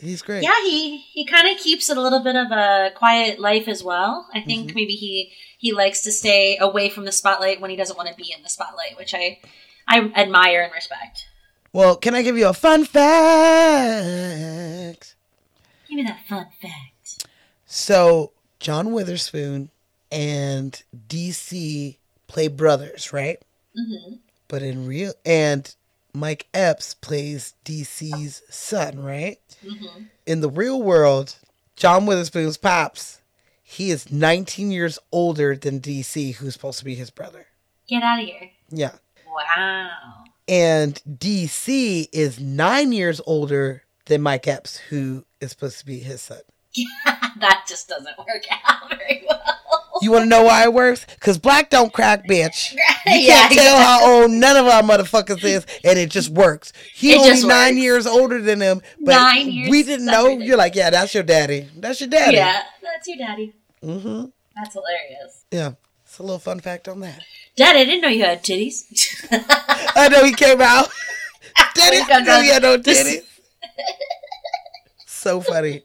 he's 0.00 0.22
great. 0.22 0.42
Yeah, 0.42 0.54
he 0.64 0.98
he 0.98 1.24
kind 1.26 1.48
of 1.48 1.58
keeps 1.58 1.88
it 1.90 1.96
a 1.96 2.00
little 2.00 2.22
bit 2.22 2.36
of 2.36 2.50
a 2.50 2.90
quiet 2.94 3.38
life 3.38 3.68
as 3.68 3.82
well. 3.82 4.28
I 4.34 4.40
think 4.40 4.68
Mm-hmm. 4.68 4.74
maybe 4.76 4.94
he 4.94 5.32
he 5.58 5.72
likes 5.72 6.02
to 6.02 6.10
stay 6.12 6.56
away 6.60 6.88
from 6.88 7.04
the 7.04 7.12
spotlight 7.12 7.60
when 7.60 7.70
he 7.70 7.76
doesn't 7.76 7.96
want 7.96 8.08
to 8.08 8.14
be 8.14 8.32
in 8.36 8.42
the 8.42 8.48
spotlight, 8.50 8.96
which 8.96 9.14
I 9.14 9.40
I 9.88 10.00
admire 10.14 10.62
and 10.62 10.72
respect. 10.72 11.28
Well, 11.72 11.96
can 11.96 12.14
I 12.14 12.22
give 12.22 12.36
you 12.36 12.48
a 12.48 12.52
fun 12.52 12.84
fact? 13.72 15.14
Give 15.88 15.96
me 15.96 16.02
that 16.04 16.20
fun 16.28 16.46
fact. 16.60 17.26
So, 17.66 18.32
John 18.60 18.92
Witherspoon 18.92 19.70
and 20.10 20.82
DC 21.08 21.96
play 22.26 22.48
brothers, 22.48 23.12
right? 23.12 23.38
hmm 23.74 24.14
But 24.48 24.62
in 24.62 24.86
real, 24.86 25.12
and 25.24 25.74
Mike 26.14 26.46
Epps 26.52 26.94
plays 26.94 27.54
DC's 27.64 28.42
son, 28.50 29.02
right? 29.02 29.38
hmm 29.66 30.04
In 30.26 30.40
the 30.40 30.50
real 30.50 30.82
world, 30.82 31.36
John 31.76 32.06
Witherspoon's 32.06 32.56
pops, 32.56 33.20
he 33.62 33.90
is 33.90 34.12
19 34.12 34.70
years 34.70 34.98
older 35.10 35.56
than 35.56 35.80
DC, 35.80 36.34
who's 36.34 36.52
supposed 36.52 36.78
to 36.80 36.84
be 36.84 36.94
his 36.94 37.10
brother. 37.10 37.46
Get 37.88 38.02
out 38.02 38.20
of 38.20 38.26
here! 38.26 38.50
Yeah. 38.70 38.92
Wow. 39.26 39.88
And 40.46 41.00
DC 41.08 42.08
is 42.12 42.38
nine 42.38 42.92
years 42.92 43.20
older 43.26 43.84
than 44.06 44.20
Mike 44.20 44.46
Epps, 44.46 44.76
who 44.76 45.24
is 45.40 45.50
supposed 45.52 45.78
to 45.78 45.86
be 45.86 46.00
his 46.00 46.20
son. 46.20 46.40
that 47.40 47.64
just 47.68 47.88
doesn't 47.88 48.16
work 48.18 48.44
out 48.64 48.88
very 48.90 49.24
well. 49.28 49.40
You 50.00 50.10
want 50.10 50.24
to 50.24 50.28
know 50.28 50.42
why 50.44 50.64
it 50.64 50.72
works? 50.72 51.04
Because 51.06 51.38
black 51.38 51.70
don't 51.70 51.92
crack, 51.92 52.26
bitch. 52.28 52.72
You 52.72 52.78
Yeah, 53.06 53.48
can't 53.48 53.54
tell 53.54 53.76
how 53.76 54.10
old 54.22 54.30
none 54.30 54.56
of 54.56 54.66
our 54.66 54.82
motherfuckers 54.82 55.44
is, 55.44 55.64
and 55.84 55.98
it 55.98 56.10
just 56.10 56.28
works. 56.30 56.72
He 56.92 57.12
It 57.12 57.18
only 57.18 57.46
nine 57.46 57.74
works. 57.74 57.82
years 57.82 58.06
older 58.06 58.40
than 58.40 58.60
him, 58.60 58.82
but 59.00 59.12
Nine 59.14 59.50
years? 59.50 59.70
we 59.70 59.82
didn't 59.82 60.06
know. 60.06 60.28
You're 60.28 60.56
like, 60.56 60.74
yeah, 60.74 60.90
that's 60.90 61.14
your 61.14 61.22
daddy. 61.22 61.68
That's 61.76 62.00
your 62.00 62.08
daddy. 62.10 62.36
Yeah, 62.36 62.62
that's 62.82 63.06
your 63.06 63.16
daddy. 63.18 63.54
Mm-hmm. 63.82 64.24
That's 64.56 64.74
hilarious. 64.74 65.44
Yeah. 65.50 65.72
It's 66.04 66.18
a 66.18 66.22
little 66.22 66.38
fun 66.38 66.60
fact 66.60 66.88
on 66.88 67.00
that. 67.00 67.22
Dad, 67.56 67.74
I 67.76 67.84
didn't 67.84 68.02
know 68.02 68.08
you 68.08 68.24
had 68.24 68.42
titties. 68.42 68.82
I 69.96 70.08
know 70.08 70.24
he 70.24 70.32
came 70.34 70.60
out. 70.60 70.88
Did 71.74 71.92
He 71.94 72.00
he? 72.00 72.06
comes 72.06 72.26
No, 72.26 72.42
had 72.42 72.62
no 72.62 72.76
just- 72.76 73.06
titties. 73.06 73.22
so 75.06 75.40
funny. 75.40 75.82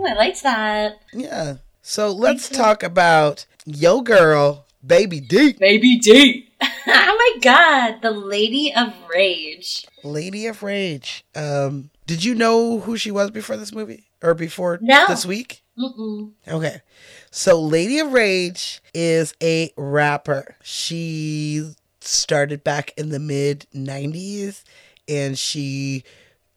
Oh, 0.00 0.06
I 0.08 0.14
liked 0.14 0.42
that. 0.42 1.00
Yeah. 1.12 1.56
So 1.82 2.10
let's 2.12 2.48
talk 2.48 2.82
about 2.82 3.46
Yo 3.64 4.00
Girl, 4.02 4.66
Baby 4.86 5.20
D. 5.20 5.54
Baby 5.54 5.98
D. 5.98 6.48
oh 6.62 6.66
my 6.86 7.40
god, 7.40 8.02
the 8.02 8.10
Lady 8.10 8.72
of 8.74 8.92
Rage. 9.12 9.86
Lady 10.04 10.46
of 10.46 10.62
Rage. 10.62 11.24
Um, 11.34 11.90
did 12.06 12.24
you 12.24 12.34
know 12.34 12.80
who 12.80 12.96
she 12.96 13.10
was 13.10 13.30
before 13.30 13.56
this 13.56 13.72
movie? 13.74 14.04
Or 14.22 14.34
before 14.34 14.78
No. 14.82 15.06
this 15.08 15.24
week? 15.24 15.62
Mm-mm. 15.78 16.32
Okay. 16.46 16.82
So 17.30 17.58
Lady 17.60 17.98
of 17.98 18.12
Rage 18.12 18.82
is 18.92 19.32
a 19.42 19.72
rapper. 19.76 20.56
She 20.62 21.72
started 22.02 22.62
back 22.62 22.92
in 22.98 23.08
the 23.08 23.18
mid 23.18 23.66
90s 23.74 24.62
and 25.08 25.38
she 25.38 26.04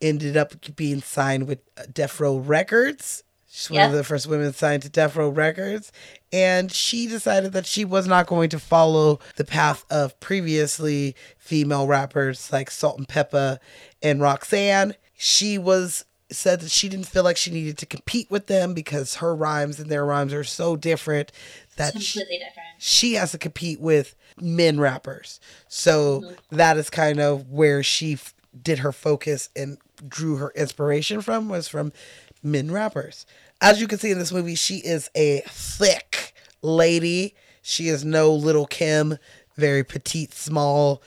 ended 0.02 0.36
up 0.36 0.54
being 0.76 1.02
signed 1.02 1.48
with 1.48 1.60
Death 1.94 2.20
Row 2.20 2.38
Records. 2.38 3.24
She's 3.56 3.70
one 3.70 3.92
of 3.92 3.92
the 3.92 4.04
first 4.04 4.26
women 4.26 4.52
signed 4.52 4.82
to 4.82 4.90
Death 4.90 5.16
Row 5.16 5.30
Records. 5.30 5.92
And 6.32 6.72
she 6.72 7.06
decided 7.06 7.54
that 7.54 7.68
she 7.68 7.86
was 7.86 8.08
not 8.08 8.26
going 8.26 8.50
to 8.50 8.58
follow 8.58 9.20
the 9.36 9.44
path 9.44 9.86
of 9.92 10.20
previously 10.20 11.16
female 11.38 11.86
rappers 11.86 12.52
like 12.52 12.72
Salt 12.72 12.98
and 12.98 13.08
Pepa 13.08 13.60
and 14.02 14.20
Roxanne. 14.20 14.96
She 15.14 15.60
was 15.60 16.04
said 16.32 16.62
that 16.62 16.72
she 16.72 16.90
didn't 16.90 17.06
feel 17.06 17.24
like 17.24 17.38
she 17.38 17.52
needed 17.52 17.78
to 17.78 17.86
compete 17.86 18.32
with 18.32 18.48
them 18.48 18.74
because 18.74 19.16
her 19.16 19.36
rhymes 19.36 19.80
and 19.80 19.88
their 19.88 20.04
rhymes 20.04 20.34
are 20.34 20.44
so 20.44 20.76
different 20.76 21.32
that 21.76 22.02
she, 22.02 22.22
different. 22.22 22.50
she 22.80 23.14
has 23.14 23.34
to 23.34 23.38
compete 23.38 23.80
with 23.80 24.16
men 24.42 24.80
rappers. 24.80 25.40
So 25.68 26.22
mm-hmm. 26.22 26.56
that 26.56 26.78
is 26.78 26.90
kind 26.90 27.20
of 27.20 27.52
where 27.52 27.84
she 27.84 28.14
f- 28.14 28.34
did 28.60 28.80
her 28.80 28.92
focus 28.92 29.50
and 29.56 29.78
drew 30.08 30.38
her 30.38 30.52
inspiration 30.56 31.22
from 31.22 31.50
was 31.50 31.68
from 31.68 31.94
men 32.42 32.72
rappers. 32.72 33.26
As 33.64 33.80
you 33.80 33.88
can 33.88 33.98
see 33.98 34.12
in 34.12 34.20
this 34.20 34.34
movie, 34.34 34.56
she 34.56 34.80
is 34.80 35.10
a 35.16 35.42
thick 35.48 36.34
lady. 36.62 37.34
She 37.62 37.88
is 37.88 38.04
no 38.04 38.34
little 38.34 38.66
Kim, 38.66 39.18
very 39.56 39.86
petite, 39.86 40.34
small, 40.34 41.02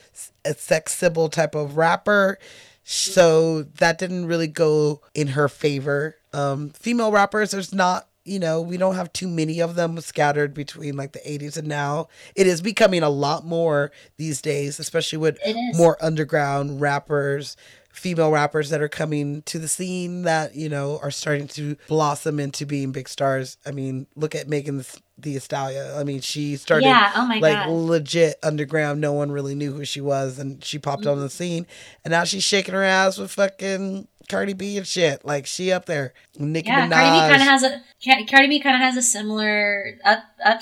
sex 0.55 0.95
symbol 0.95 1.29
type 1.29 1.53
of 1.53 1.77
rapper. 1.77 2.39
So 2.83 3.61
that 3.61 3.99
didn't 3.99 4.25
really 4.25 4.47
go 4.47 5.01
in 5.13 5.27
her 5.27 5.47
favor. 5.47 6.15
Um, 6.33 6.71
female 6.71 7.11
rappers, 7.11 7.51
there's 7.51 7.75
not, 7.75 8.07
you 8.25 8.39
know, 8.39 8.59
we 8.59 8.77
don't 8.77 8.95
have 8.95 9.13
too 9.13 9.27
many 9.27 9.59
of 9.61 9.75
them 9.75 9.99
scattered 10.01 10.55
between 10.55 10.97
like 10.97 11.11
the 11.11 11.19
80s 11.19 11.57
and 11.57 11.67
now. 11.67 12.07
It 12.35 12.47
is 12.47 12.63
becoming 12.63 13.03
a 13.03 13.09
lot 13.09 13.45
more 13.45 13.91
these 14.17 14.41
days, 14.41 14.79
especially 14.79 15.19
with 15.19 15.37
more 15.75 15.95
underground 16.01 16.81
rappers, 16.81 17.55
female 17.97 18.31
rappers 18.31 18.69
that 18.69 18.81
are 18.81 18.87
coming 18.87 19.41
to 19.43 19.59
the 19.59 19.67
scene 19.67 20.21
that, 20.23 20.55
you 20.55 20.69
know, 20.69 20.99
are 21.01 21.11
starting 21.11 21.47
to 21.47 21.75
blossom 21.87 22.39
into 22.39 22.65
being 22.65 22.91
big 22.91 23.09
stars. 23.09 23.57
I 23.65 23.71
mean, 23.71 24.07
look 24.15 24.35
at 24.35 24.47
Megan 24.47 24.77
the, 24.77 24.99
Thee 25.17 25.39
Stallion. 25.39 25.97
I 25.97 26.03
mean, 26.03 26.21
she 26.21 26.57
started 26.57 26.85
Yeah, 26.85 27.11
oh 27.15 27.25
my 27.25 27.39
like 27.39 27.65
God. 27.65 27.69
legit 27.69 28.35
underground. 28.43 29.01
No 29.01 29.13
one 29.13 29.31
really 29.31 29.55
knew 29.55 29.73
who 29.73 29.83
she 29.83 29.99
was, 29.99 30.37
and 30.37 30.63
she 30.63 30.77
popped 30.77 31.07
on 31.07 31.17
the 31.17 31.25
mm-hmm. 31.25 31.29
scene, 31.29 31.67
and 32.05 32.11
now 32.11 32.23
she's 32.23 32.43
shaking 32.43 32.75
her 32.75 32.83
ass 32.83 33.17
with 33.17 33.31
fucking 33.31 34.07
Cardi 34.29 34.53
B 34.53 34.77
and 34.77 34.85
shit. 34.87 35.23
Like 35.25 35.45
she 35.45 35.71
up 35.71 35.85
there, 35.85 36.13
Nicki 36.37 36.67
Yeah, 36.69 36.87
Minaj. 36.87 36.91
Cardi 36.91 37.11
B 37.11 37.19
kind 37.29 37.41
of 37.41 37.47
has 37.47 37.63
a 37.63 38.25
Cardi 38.29 38.47
B 38.47 38.59
kind 38.59 38.75
of 38.75 38.81
has 38.81 38.97
a 38.97 39.01
similar 39.01 39.97
up 40.05 40.19
up 40.43 40.61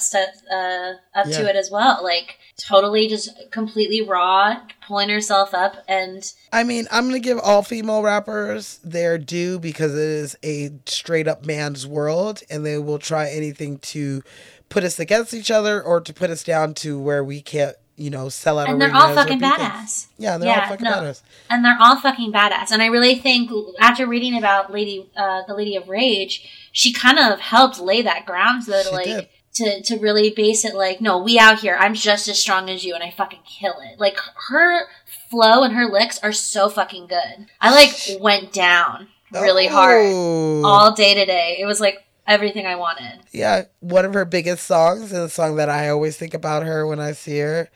uh, 0.51 0.93
up 1.15 1.25
Yeah. 1.27 1.37
to 1.39 1.49
it 1.49 1.55
as 1.55 1.69
well. 1.71 1.99
Like 2.03 2.37
totally 2.57 3.07
just 3.07 3.29
completely 3.51 4.01
raw, 4.01 4.61
pulling 4.87 5.09
herself 5.09 5.53
up, 5.53 5.83
and 5.87 6.23
I 6.53 6.63
mean, 6.63 6.87
I'm 6.91 7.05
gonna 7.07 7.19
give 7.19 7.39
all 7.39 7.63
female 7.63 8.01
rappers 8.01 8.79
their 8.83 9.17
due 9.17 9.59
because 9.59 9.93
it 9.93 9.99
is 9.99 10.37
a 10.43 10.71
straight 10.85 11.27
up 11.27 11.45
man's 11.45 11.85
world, 11.85 12.43
and 12.49 12.65
they 12.65 12.77
will 12.77 12.99
try 12.99 13.29
anything 13.29 13.79
to 13.79 14.23
put 14.69 14.83
us 14.83 14.99
against 14.99 15.33
each 15.33 15.51
other 15.51 15.81
or 15.81 16.01
to 16.01 16.13
put 16.13 16.29
us 16.29 16.43
down 16.43 16.73
to 16.75 16.99
where 16.99 17.23
we 17.23 17.41
can't, 17.41 17.75
you 17.97 18.09
know, 18.09 18.27
sell 18.29 18.59
out. 18.59 18.67
and 18.69 18.81
they're 18.81 18.93
all 18.93 19.13
fucking 19.15 19.39
badass. 19.39 20.07
Yeah, 20.17 20.37
they're 20.37 20.53
all 20.61 20.67
fucking 20.67 20.85
badass. 20.85 21.21
And 21.49 21.63
they're 21.63 21.77
all 21.79 21.99
fucking 21.99 22.31
badass. 22.33 22.71
And 22.71 22.81
I 22.81 22.87
really 22.87 23.15
think 23.15 23.49
after 23.79 24.05
reading 24.05 24.37
about 24.37 24.71
Lady, 24.71 25.09
uh, 25.15 25.43
the 25.47 25.55
Lady 25.55 25.75
of 25.75 25.87
Rage, 25.87 26.69
she 26.71 26.91
kind 26.91 27.17
of 27.19 27.39
helped 27.39 27.79
lay 27.79 28.01
that 28.01 28.25
ground 28.25 28.63
so 28.65 28.71
that 28.71 28.85
She 28.87 28.91
like 28.91 29.05
did. 29.05 29.27
to 29.55 29.81
to 29.83 29.99
really 29.99 30.29
base 30.31 30.65
it 30.65 30.75
like, 30.75 30.99
no, 31.01 31.17
we 31.17 31.39
out 31.39 31.59
here. 31.59 31.77
I'm 31.79 31.93
just 31.93 32.27
as 32.27 32.37
strong 32.39 32.69
as 32.69 32.83
you, 32.83 32.93
and 32.95 33.03
I 33.03 33.11
fucking 33.11 33.39
kill 33.47 33.75
it. 33.81 33.99
Like 33.99 34.17
her 34.49 34.87
flow 35.29 35.63
and 35.63 35.73
her 35.73 35.85
licks 35.85 36.19
are 36.23 36.31
so 36.33 36.69
fucking 36.69 37.07
good. 37.07 37.47
I 37.61 37.71
like 37.73 38.21
went 38.21 38.51
down 38.53 39.07
really 39.31 39.67
hard 39.67 40.05
Oh. 40.05 40.65
all 40.65 40.93
day 40.93 41.13
today. 41.13 41.57
It 41.59 41.65
was 41.65 41.79
like 41.81 42.04
everything 42.27 42.65
I 42.65 42.75
wanted. 42.75 43.19
Yeah, 43.31 43.63
one 43.79 44.05
of 44.05 44.13
her 44.13 44.25
biggest 44.25 44.65
songs, 44.65 45.11
and 45.11 45.23
the 45.23 45.29
song 45.29 45.55
that 45.57 45.69
I 45.69 45.89
always 45.89 46.17
think 46.17 46.33
about 46.33 46.63
her 46.63 46.85
when 46.87 46.99
I 46.99 47.13
see 47.13 47.39
her, 47.39 47.69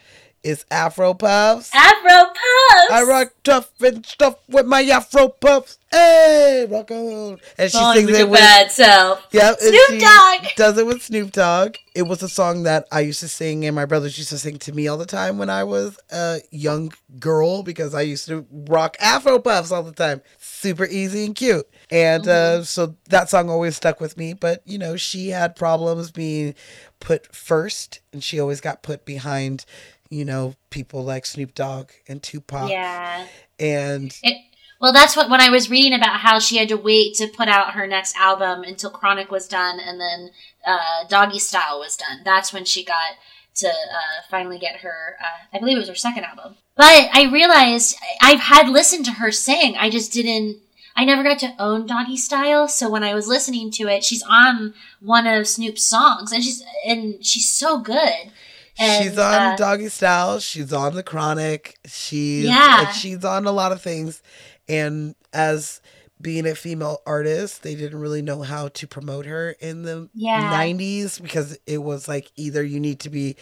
is 0.43 0.65
Afro 0.71 1.13
Puffs. 1.13 1.69
Afro 1.73 2.25
puffs. 2.25 2.91
I 2.91 3.03
rock 3.07 3.33
tough 3.43 3.71
and 3.81 4.05
stuff 4.05 4.35
with 4.47 4.65
my 4.65 4.81
Afro 4.83 5.29
Puffs. 5.29 5.77
Hey, 5.91 6.67
rock 6.69 6.91
on. 6.91 7.39
And 7.57 7.71
she 7.71 7.77
Song 7.77 7.95
sings 7.95 8.11
with 8.11 8.19
it 8.19 8.29
with 8.29 8.39
bad 8.39 8.71
self. 8.71 9.27
Yep, 9.31 9.59
Snoop 9.59 9.99
Dogg. 9.99 10.47
Does 10.55 10.77
it 10.77 10.85
with 10.85 11.01
Snoop 11.01 11.31
Dogg. 11.31 11.75
It 11.95 12.03
was 12.03 12.23
a 12.23 12.29
song 12.29 12.63
that 12.63 12.85
I 12.91 13.01
used 13.01 13.19
to 13.19 13.27
sing, 13.27 13.65
and 13.65 13.75
my 13.75 13.85
brothers 13.85 14.17
used 14.17 14.29
to 14.29 14.37
sing 14.37 14.59
to 14.59 14.71
me 14.71 14.87
all 14.87 14.97
the 14.97 15.05
time 15.05 15.37
when 15.37 15.49
I 15.49 15.63
was 15.65 15.99
a 16.11 16.39
young 16.51 16.93
girl 17.19 17.63
because 17.63 17.93
I 17.93 18.01
used 18.01 18.27
to 18.27 18.45
rock 18.51 18.95
Afro 19.01 19.39
Puffs 19.39 19.71
all 19.71 19.83
the 19.83 19.91
time. 19.91 20.21
Super 20.61 20.85
easy 20.85 21.25
and 21.25 21.35
cute. 21.35 21.65
And 21.89 22.23
Mm-hmm. 22.23 22.61
uh, 22.61 22.63
so 22.65 22.95
that 23.07 23.29
song 23.29 23.49
always 23.49 23.77
stuck 23.77 24.01
with 24.01 24.17
me. 24.17 24.33
But, 24.33 24.61
you 24.65 24.77
know, 24.77 24.97
she 24.97 25.29
had 25.29 25.55
problems 25.55 26.11
being 26.11 26.53
put 26.99 27.33
first, 27.33 28.01
and 28.11 28.21
she 28.21 28.41
always 28.41 28.59
got 28.59 28.83
put 28.83 29.05
behind, 29.05 29.63
you 30.09 30.25
know, 30.25 30.55
people 30.69 31.03
like 31.05 31.25
Snoop 31.25 31.55
Dogg 31.55 31.91
and 32.09 32.21
Tupac. 32.21 32.69
Yeah. 32.69 33.25
And 33.57 34.13
It, 34.21 34.37
well, 34.81 34.91
that's 34.91 35.15
what 35.15 35.29
when 35.29 35.39
I 35.39 35.49
was 35.49 35.69
reading 35.69 35.93
about 35.93 36.19
how 36.19 36.39
she 36.39 36.57
had 36.57 36.69
to 36.69 36.77
wait 36.77 37.15
to 37.15 37.27
put 37.27 37.47
out 37.47 37.73
her 37.73 37.87
next 37.87 38.17
album 38.17 38.63
until 38.63 38.89
Chronic 38.89 39.31
was 39.31 39.47
done, 39.47 39.79
and 39.79 39.99
then 39.99 40.29
uh, 40.65 41.07
Doggy 41.09 41.39
Style 41.39 41.79
was 41.79 41.95
done. 41.95 42.19
That's 42.25 42.51
when 42.53 42.65
she 42.65 42.83
got 42.83 43.13
to 43.59 43.67
uh, 43.67 44.21
finally 44.29 44.59
get 44.59 44.77
her. 44.77 45.15
Uh, 45.21 45.55
I 45.55 45.59
believe 45.59 45.77
it 45.77 45.79
was 45.79 45.89
her 45.89 45.95
second 45.95 46.23
album. 46.23 46.55
But 46.75 47.09
I 47.13 47.29
realized 47.31 47.97
I've 48.21 48.39
had 48.39 48.69
listened 48.69 49.05
to 49.05 49.11
her 49.13 49.31
sing. 49.31 49.75
I 49.77 49.89
just 49.89 50.11
didn't. 50.11 50.59
I 50.95 51.05
never 51.05 51.23
got 51.23 51.39
to 51.39 51.53
own 51.59 51.85
Doggy 51.85 52.17
Style, 52.17 52.67
so 52.67 52.89
when 52.89 53.03
I 53.03 53.13
was 53.13 53.27
listening 53.27 53.71
to 53.71 53.87
it, 53.87 54.03
she's 54.03 54.23
on 54.23 54.73
one 54.99 55.27
of 55.27 55.47
Snoop's 55.47 55.85
songs, 55.85 56.31
and 56.31 56.43
she's 56.43 56.63
and 56.85 57.25
she's 57.25 57.49
so 57.49 57.79
good. 57.79 58.31
And, 58.79 59.03
she's 59.03 59.17
on 59.17 59.33
uh, 59.33 59.55
Doggy 59.57 59.89
Style. 59.89 60.39
She's 60.39 60.71
on 60.71 60.95
The 60.95 61.03
Chronic. 61.03 61.77
She's 61.85 62.45
Yeah. 62.45 62.91
she's 62.91 63.25
on 63.25 63.45
a 63.45 63.51
lot 63.51 63.71
of 63.71 63.81
things. 63.81 64.21
And 64.69 65.15
as 65.33 65.81
being 66.21 66.45
a 66.45 66.55
female 66.55 67.01
artist, 67.05 67.63
they 67.63 67.75
didn't 67.75 67.99
really 67.99 68.21
know 68.21 68.41
how 68.41 68.67
to 68.69 68.87
promote 68.87 69.25
her 69.25 69.51
in 69.59 69.83
the 69.83 70.09
Yeah. 70.13 70.51
90s 70.51 71.21
because 71.21 71.57
it 71.65 71.77
was 71.79 72.07
like 72.07 72.31
either 72.35 72.63
you 72.63 72.79
need 72.79 72.99
to 73.01 73.09
be 73.09 73.35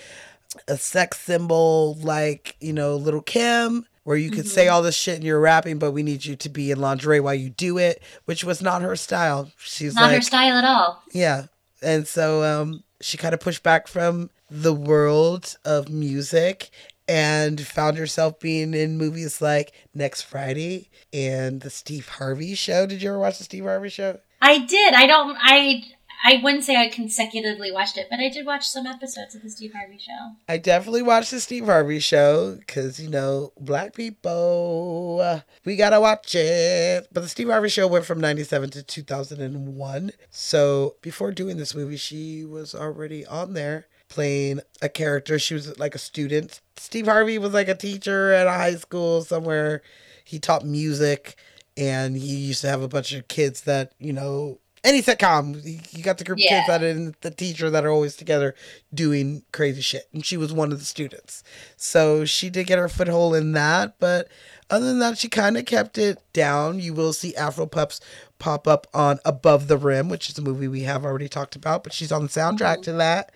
a 0.67 0.77
sex 0.77 1.19
symbol 1.19 1.95
like, 2.01 2.55
you 2.59 2.73
know, 2.73 2.95
Little 2.95 3.21
Kim, 3.21 3.85
where 4.03 4.15
you 4.17 4.29
could 4.29 4.45
Mm-hmm. 4.45 4.47
say 4.49 4.67
all 4.67 4.81
this 4.81 4.95
shit 4.95 5.15
and 5.15 5.23
you're 5.23 5.39
rapping, 5.39 5.79
but 5.79 5.91
we 5.91 6.03
need 6.03 6.23
you 6.25 6.35
to 6.37 6.49
be 6.49 6.71
in 6.71 6.79
lingerie 6.79 7.19
while 7.19 7.33
you 7.35 7.49
do 7.49 7.77
it, 7.77 8.01
which 8.25 8.43
was 8.43 8.61
not 8.61 8.81
her 8.81 8.95
style. 8.95 9.51
She's 9.57 9.95
not 9.95 10.03
like, 10.03 10.15
her 10.15 10.21
style 10.21 10.55
at 10.57 10.63
all. 10.63 11.01
yeah. 11.11 11.45
And 11.81 12.07
so 12.07 12.43
um, 12.43 12.83
she 13.01 13.17
kind 13.17 13.33
of 13.33 13.39
pushed 13.39 13.61
back 13.63 13.87
from 13.87 14.29
the 14.49 14.73
world 14.73 15.57
of 15.65 15.89
music 15.89 16.69
and 17.07 17.59
found 17.65 17.97
herself 17.97 18.39
being 18.39 18.73
in 18.73 18.97
movies 18.97 19.41
like 19.41 19.71
Next 19.93 20.23
Friday 20.23 20.89
and 21.13 21.61
The 21.61 21.69
Steve 21.69 22.07
Harvey 22.07 22.55
Show. 22.55 22.85
Did 22.85 23.01
you 23.01 23.09
ever 23.09 23.19
watch 23.19 23.37
The 23.37 23.43
Steve 23.43 23.63
Harvey 23.63 23.89
Show? 23.89 24.19
I 24.41 24.59
did. 24.59 24.93
I 24.93 25.07
don't. 25.07 25.37
I. 25.39 25.83
I 26.25 26.41
wouldn't 26.43 26.63
say 26.63 26.75
I 26.75 26.89
consecutively 26.89 27.71
watched 27.71 27.95
it, 27.95 28.07
but 28.09 28.19
I 28.19 28.27
did 28.29 28.45
watch 28.45 28.67
some 28.67 28.87
episodes 28.87 29.35
of 29.35 29.43
the 29.43 29.51
Steve 29.51 29.73
Harvey 29.73 29.99
Show. 29.99 30.31
I 30.49 30.57
definitely 30.57 31.03
watched 31.03 31.29
The 31.29 31.39
Steve 31.39 31.65
Harvey 31.65 31.99
Show 31.99 32.55
because, 32.55 32.99
you 32.99 33.07
know, 33.07 33.53
black 33.59 33.93
people, 33.93 35.19
uh, 35.21 35.41
we 35.63 35.75
gotta 35.75 36.01
watch 36.01 36.33
it. 36.33 37.07
But 37.13 37.21
The 37.21 37.29
Steve 37.29 37.49
Harvey 37.49 37.69
Show 37.69 37.87
went 37.87 38.05
from 38.05 38.19
97 38.19 38.71
to 38.71 38.83
2001. 38.83 40.11
So 40.31 40.95
before 41.03 41.31
doing 41.31 41.57
this 41.57 41.75
movie, 41.75 41.97
she 41.97 42.43
was 42.43 42.73
already 42.73 43.23
on 43.23 43.53
there 43.53 43.85
playing 44.09 44.61
a 44.81 44.89
character. 44.89 45.39
She 45.39 45.53
was 45.53 45.77
like 45.79 45.95
a 45.95 45.99
student. 45.99 46.61
Steve 46.75 47.05
Harvey 47.05 47.37
was 47.37 47.53
like 47.53 47.67
a 47.67 47.75
teacher 47.75 48.31
at 48.31 48.47
a 48.47 48.51
high 48.51 48.75
school 48.75 49.23
somewhere. 49.23 49.81
He 50.23 50.39
taught 50.39 50.65
music 50.65 51.35
and 51.75 52.15
he 52.17 52.35
used 52.35 52.61
to 52.61 52.69
have 52.69 52.81
a 52.81 52.87
bunch 52.87 53.13
of 53.13 53.27
kids 53.27 53.61
that, 53.61 53.93
you 53.99 54.13
know, 54.13 54.59
any 54.83 55.01
sitcom, 55.01 55.61
you- 55.63 56.03
got 56.03 56.17
the 56.17 56.23
group 56.23 56.37
of 56.37 56.43
kids 56.43 56.67
that 56.67 56.81
and 56.81 57.15
the 57.21 57.31
teacher 57.31 57.69
that 57.69 57.85
are 57.85 57.91
always 57.91 58.15
together 58.15 58.55
doing 58.93 59.43
crazy 59.51 59.81
shit. 59.81 60.07
And 60.13 60.25
she 60.25 60.37
was 60.37 60.53
one 60.53 60.71
of 60.71 60.79
the 60.79 60.85
students. 60.85 61.43
So 61.75 62.25
she 62.25 62.49
did 62.49 62.67
get 62.67 62.79
her 62.79 62.87
foothold 62.87 63.35
in 63.35 63.51
that. 63.53 63.95
But 63.99 64.29
other 64.69 64.85
than 64.85 64.99
that, 64.99 65.17
she 65.17 65.27
kind 65.27 65.57
of 65.57 65.65
kept 65.65 65.97
it 65.97 66.21
down. 66.31 66.79
You 66.79 66.93
will 66.93 67.13
see 67.13 67.35
Afro 67.35 67.65
Puffs 67.65 67.99
pop 68.39 68.67
up 68.67 68.87
on 68.93 69.19
Above 69.25 69.67
the 69.67 69.77
Rim, 69.77 70.09
which 70.09 70.29
is 70.29 70.37
a 70.37 70.41
movie 70.41 70.67
we 70.67 70.83
have 70.83 71.03
already 71.03 71.27
talked 71.27 71.55
about. 71.55 71.83
But 71.83 71.93
she's 71.93 72.11
on 72.11 72.23
the 72.23 72.29
soundtrack 72.29 72.77
mm-hmm. 72.77 72.81
to 72.83 72.93
that 72.93 73.31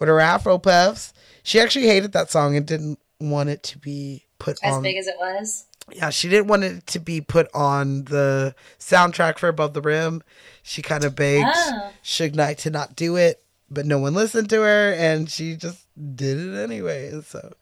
with 0.00 0.08
her 0.08 0.18
Afro 0.18 0.58
Puffs. 0.58 1.12
She 1.44 1.60
actually 1.60 1.86
hated 1.86 2.12
that 2.12 2.30
song 2.30 2.56
and 2.56 2.66
didn't 2.66 2.98
want 3.20 3.50
it 3.50 3.62
to 3.64 3.78
be 3.78 4.24
put 4.40 4.58
As 4.64 4.74
on 4.74 4.82
big 4.82 4.96
as 4.96 5.06
it 5.06 5.14
was. 5.18 5.66
yeah, 5.92 6.10
she 6.10 6.28
didn't 6.28 6.48
want 6.48 6.64
it 6.64 6.86
to 6.88 6.98
be 6.98 7.20
put 7.20 7.48
on 7.54 8.04
the 8.04 8.54
soundtrack 8.78 9.38
for 9.38 9.48
Above 9.48 9.74
the 9.74 9.82
Rim. 9.82 10.22
She 10.62 10.82
kind 10.82 11.04
of 11.04 11.14
begged 11.14 11.46
Oh. 11.54 11.90
Suge 12.02 12.34
Knight 12.34 12.58
to 12.58 12.70
not 12.70 12.96
do 12.96 13.16
it, 13.16 13.42
but 13.70 13.86
no 13.86 13.98
one 13.98 14.14
listened 14.14 14.48
to 14.50 14.62
her, 14.62 14.92
and 14.94 15.30
she 15.30 15.54
just 15.56 15.86
did 16.16 16.38
it 16.38 16.56
anyway. 16.62 17.12
So, 17.26 17.52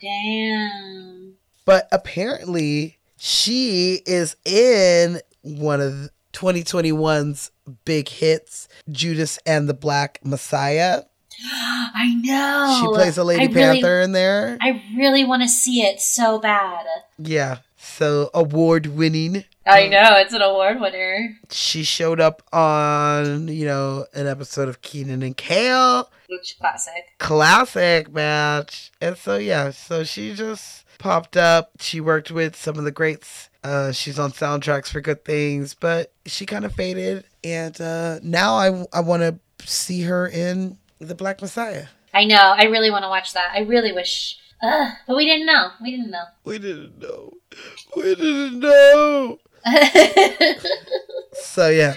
Damn. 0.00 1.34
but 1.64 1.88
apparently, 1.92 2.98
she 3.16 4.00
is 4.06 4.36
in 4.44 5.20
one 5.42 5.80
of 5.80 6.10
2021's 6.32 7.50
big 7.84 8.08
hits, 8.08 8.68
Judas 8.90 9.38
and 9.46 9.68
the 9.68 9.74
Black 9.74 10.20
Messiah. 10.24 11.02
I 11.94 12.14
know. 12.22 12.78
She 12.80 12.86
plays 12.94 13.18
a 13.18 13.24
Lady 13.24 13.42
I 13.42 13.46
really- 13.46 13.80
Panther 13.80 14.00
in 14.00 14.12
there. 14.12 14.58
I 14.60 14.82
really 14.96 15.24
want 15.24 15.42
to 15.42 15.48
see 15.48 15.82
it 15.82 16.00
so 16.00 16.38
bad. 16.38 16.84
yeah, 17.18 17.58
so 17.76 18.30
award 18.34 18.86
winning. 18.86 19.44
I 19.66 19.86
know 19.88 20.16
it's 20.16 20.32
an 20.32 20.42
award 20.42 20.80
winner, 20.80 21.38
she 21.50 21.82
showed 21.84 22.18
up 22.18 22.42
on 22.52 23.46
you 23.48 23.66
know 23.66 24.06
an 24.14 24.26
episode 24.26 24.68
of 24.68 24.82
Kenan 24.82 25.22
and 25.22 25.36
Kel, 25.36 26.10
which 26.28 26.56
classic. 26.58 27.04
classic 27.18 28.12
match, 28.12 28.90
and 29.00 29.16
so 29.16 29.36
yeah, 29.36 29.70
so 29.70 30.02
she 30.02 30.34
just 30.34 30.84
popped 30.98 31.36
up. 31.36 31.70
She 31.78 32.00
worked 32.00 32.30
with 32.30 32.56
some 32.56 32.78
of 32.78 32.84
the 32.84 32.90
greats. 32.90 33.48
Uh, 33.62 33.92
she's 33.92 34.18
on 34.18 34.32
soundtracks 34.32 34.88
for 34.88 35.00
good 35.02 35.24
things, 35.24 35.74
but 35.74 36.12
she 36.26 36.46
kind 36.46 36.64
of 36.64 36.72
faded, 36.72 37.24
and 37.44 37.78
uh, 37.80 38.18
now 38.22 38.54
I 38.54 38.84
I 38.92 39.00
want 39.00 39.22
to 39.22 39.38
see 39.68 40.02
her 40.02 40.26
in 40.26 40.78
the 41.00 41.14
Black 41.14 41.40
Messiah. 41.42 41.86
I 42.12 42.24
know. 42.24 42.54
I 42.56 42.64
really 42.64 42.90
want 42.90 43.04
to 43.04 43.08
watch 43.08 43.32
that. 43.34 43.52
I 43.54 43.60
really 43.60 43.92
wish. 43.92 44.36
Ugh, 44.62 44.92
but 45.06 45.16
we 45.16 45.24
didn't 45.24 45.46
know. 45.46 45.70
We 45.82 45.90
didn't 45.92 46.10
know. 46.10 46.24
We 46.44 46.58
didn't 46.58 46.98
know. 46.98 47.32
We 47.96 48.14
didn't 48.14 48.60
know. 48.60 49.38
So 51.42 51.68
yeah, 51.68 51.94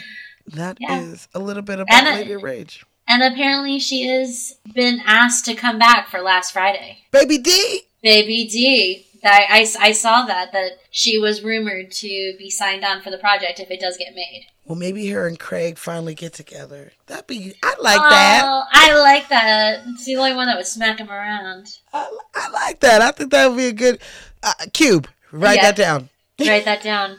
that 0.47 0.77
is 0.79 1.27
Yeah. 1.33 1.39
a 1.39 1.43
little 1.43 1.63
bit 1.63 1.79
about 1.79 1.93
And, 1.97 2.07
uh, 2.07 2.11
Lady 2.19 2.35
Rage. 2.35 2.85
and 3.07 3.21
apparently, 3.23 3.79
she 3.79 4.07
has 4.07 4.55
been 4.73 5.01
asked 5.05 5.45
to 5.45 5.55
come 5.55 5.77
back 5.79 6.09
for 6.09 6.21
last 6.21 6.51
Friday. 6.53 6.99
Baby 7.11 7.39
D. 7.39 7.81
Baby 8.01 8.47
D. 8.47 9.07
I, 9.25 9.45
I, 9.49 9.87
I 9.87 9.91
saw 9.91 10.25
that 10.25 10.51
that 10.53 10.71
she 10.91 11.17
was 11.19 11.43
rumored 11.43 11.91
to 11.91 12.35
be 12.37 12.49
signed 12.49 12.83
on 12.83 13.01
for 13.01 13.09
the 13.09 13.17
project 13.17 13.59
if 13.59 13.69
it 13.71 13.79
does 13.79 13.97
get 13.97 14.13
made. 14.15 14.47
Well, 14.65 14.77
maybe 14.77 15.07
her 15.09 15.27
and 15.27 15.37
Craig 15.39 15.77
finally 15.77 16.15
get 16.15 16.33
together. 16.33 16.91
That'd 17.07 17.27
be. 17.27 17.53
I 17.63 17.75
like 17.81 17.99
that. 18.09 18.41
Oh, 18.45 18.63
I 18.71 18.97
like 18.99 19.27
that. 19.29 19.83
It's 19.87 20.05
the 20.05 20.15
only 20.15 20.33
one 20.33 20.47
that 20.47 20.55
would 20.57 20.65
smack 20.65 20.99
him 20.99 21.09
around. 21.09 21.67
I, 21.91 22.09
I 22.33 22.49
like 22.49 22.79
that. 22.79 23.01
I 23.01 23.11
think 23.11 23.31
that 23.31 23.47
would 23.49 23.57
be 23.57 23.67
a 23.67 23.73
good 23.73 23.99
uh, 24.41 24.53
cube. 24.71 25.07
Write 25.31 25.57
Yeah. 25.57 25.63
that 25.63 25.75
down. 25.75 26.09
Write 26.39 26.65
that 26.65 26.81
down. 26.81 27.17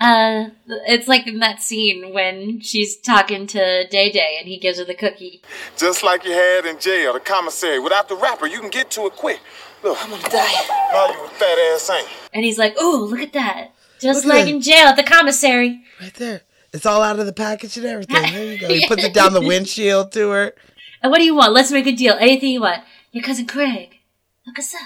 Uh, 0.00 0.50
it's 0.86 1.08
like 1.08 1.26
in 1.26 1.40
that 1.40 1.60
scene 1.60 2.12
when 2.14 2.60
she's 2.60 2.96
talking 2.96 3.46
to 3.48 3.86
Day 3.88 4.12
Day 4.12 4.36
and 4.38 4.46
he 4.48 4.58
gives 4.58 4.78
her 4.78 4.84
the 4.84 4.94
cookie. 4.94 5.42
Just 5.76 6.02
like 6.02 6.24
you 6.24 6.32
had 6.32 6.66
in 6.66 6.78
jail, 6.78 7.12
the 7.14 7.20
commissary. 7.20 7.78
Without 7.78 8.08
the 8.08 8.14
wrapper, 8.14 8.46
you 8.46 8.60
can 8.60 8.70
get 8.70 8.90
to 8.92 9.06
it 9.06 9.16
quick. 9.16 9.40
Look, 9.82 9.98
I'm 10.02 10.10
gonna 10.10 10.22
die. 10.22 10.66
No, 10.92 11.06
you 11.12 11.24
a 11.24 11.28
fat 11.28 11.58
ass 11.72 11.90
ain't. 11.90 12.08
And 12.32 12.44
he's 12.44 12.58
like, 12.58 12.76
"Ooh, 12.80 13.04
look 13.06 13.20
at 13.20 13.32
that! 13.32 13.72
Just 14.00 14.24
Look 14.24 14.34
like 14.34 14.44
that. 14.44 14.54
in 14.54 14.60
jail 14.60 14.86
at 14.86 14.96
the 14.96 15.02
commissary." 15.02 15.82
Right 16.00 16.14
there. 16.14 16.42
It's 16.72 16.84
all 16.84 17.02
out 17.02 17.18
of 17.18 17.26
the 17.26 17.32
package 17.32 17.76
and 17.76 17.86
everything. 17.86 18.22
There 18.22 18.52
you 18.52 18.58
go. 18.60 18.68
He 18.68 18.86
puts 18.88 19.02
it 19.02 19.14
down 19.14 19.32
the 19.32 19.40
windshield 19.40 20.12
to 20.12 20.30
her. 20.30 20.54
And 21.02 21.10
what 21.10 21.18
do 21.18 21.24
you 21.24 21.34
want? 21.34 21.52
Let's 21.52 21.72
make 21.72 21.86
a 21.86 21.92
deal. 21.92 22.14
Anything 22.20 22.50
you 22.50 22.60
want. 22.60 22.82
Your 23.12 23.24
cousin 23.24 23.46
Craig, 23.46 23.96
look 24.46 24.58
us 24.58 24.74
up. 24.74 24.80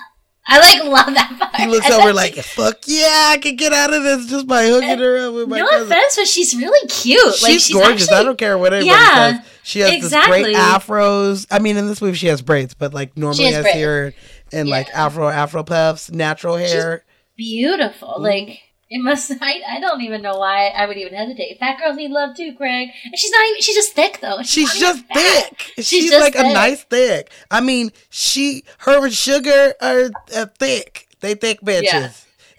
I 0.47 0.59
like 0.59 0.85
love 0.85 1.14
that 1.14 1.36
part. 1.39 1.55
He 1.56 1.66
looks 1.66 1.86
And 1.90 1.94
over 1.94 2.12
like, 2.12 2.35
she- 2.35 2.43
fuck 2.43 2.78
yeah, 2.86 3.28
I 3.31 3.39
can 3.39 3.56
get 3.56 3.73
out 3.73 3.93
of 3.94 4.02
this 4.02 4.27
just 4.27 4.47
by 4.47 4.66
hooking 4.66 4.98
her 4.98 5.28
up 5.28 5.35
with 5.35 5.48
my 5.48 5.59
no 5.59 5.69
cousin. 5.69 5.86
offense, 5.93 6.16
but 6.16 6.27
she's 6.27 6.55
really 6.56 6.89
cute. 6.89 7.35
She's, 7.35 7.43
like 7.43 7.52
she's 7.52 7.73
gorgeous. 7.73 8.10
I 8.12 8.23
don't 8.24 8.36
care 8.39 8.59
what 8.59 8.73
anybody 8.74 8.89
Yeah, 8.89 9.36
says. 9.39 9.47
She 9.62 9.78
has 9.81 9.93
exactly. 9.93 10.43
this 10.43 10.47
great 10.47 10.56
afros. 10.56 11.47
I 11.51 11.59
mean, 11.60 11.77
in 11.77 11.86
this 11.86 12.02
movie, 12.02 12.16
she 12.16 12.27
has 12.27 12.43
braids, 12.43 12.74
but 12.74 12.93
like 12.93 13.16
normally 13.16 13.52
has 13.52 13.64
I 13.64 13.73
see 13.73 13.82
her 13.82 14.14
in 14.51 14.66
like 14.66 14.89
afro 14.93 15.28
afro 15.28 15.62
puffs, 15.62 16.10
natural 16.10 16.56
hair. 16.56 17.05
beautiful. 17.36 18.09
Mm-hmm. 18.09 18.23
Like 18.23 18.60
it 18.93 19.02
must. 19.02 19.32
I, 19.40 19.60
I 19.66 19.81
don't 19.81 20.02
even 20.02 20.20
know 20.20 20.36
why 20.36 20.66
I 20.69 20.86
would 20.86 20.98
even 20.98 21.14
hesitate. 21.14 21.59
Fat 21.59 21.78
girls 21.78 21.97
need 21.97 22.10
love 22.10 22.36
too, 22.36 22.55
Craig. 22.55 22.90
And 23.05 23.19
she's 23.19 23.31
not 23.31 23.48
even. 23.48 23.62
She's 23.62 23.74
just 23.74 23.93
thick 23.94 24.19
though. 24.20 24.43
She's 24.43 24.69
not 24.69 24.81
just 24.81 25.05
thick. 25.06 25.60
She's 25.77 25.86
She's, 25.86 26.10
just 26.10 26.20
like 26.20 26.35
a 26.36 26.52
nice 26.52 26.85
thick. 26.85 27.31
I 27.51 27.62
mean, 27.62 27.90
she, 28.10 28.64
her 28.78 29.05
and 29.05 29.14
Sugar 29.14 29.73
are 29.81 30.10
uh, 30.36 30.47
thick. 30.59 31.09
They 31.20 31.35
thick 31.35 31.62
bitches. 31.62 31.85
Yeah. 31.85 32.10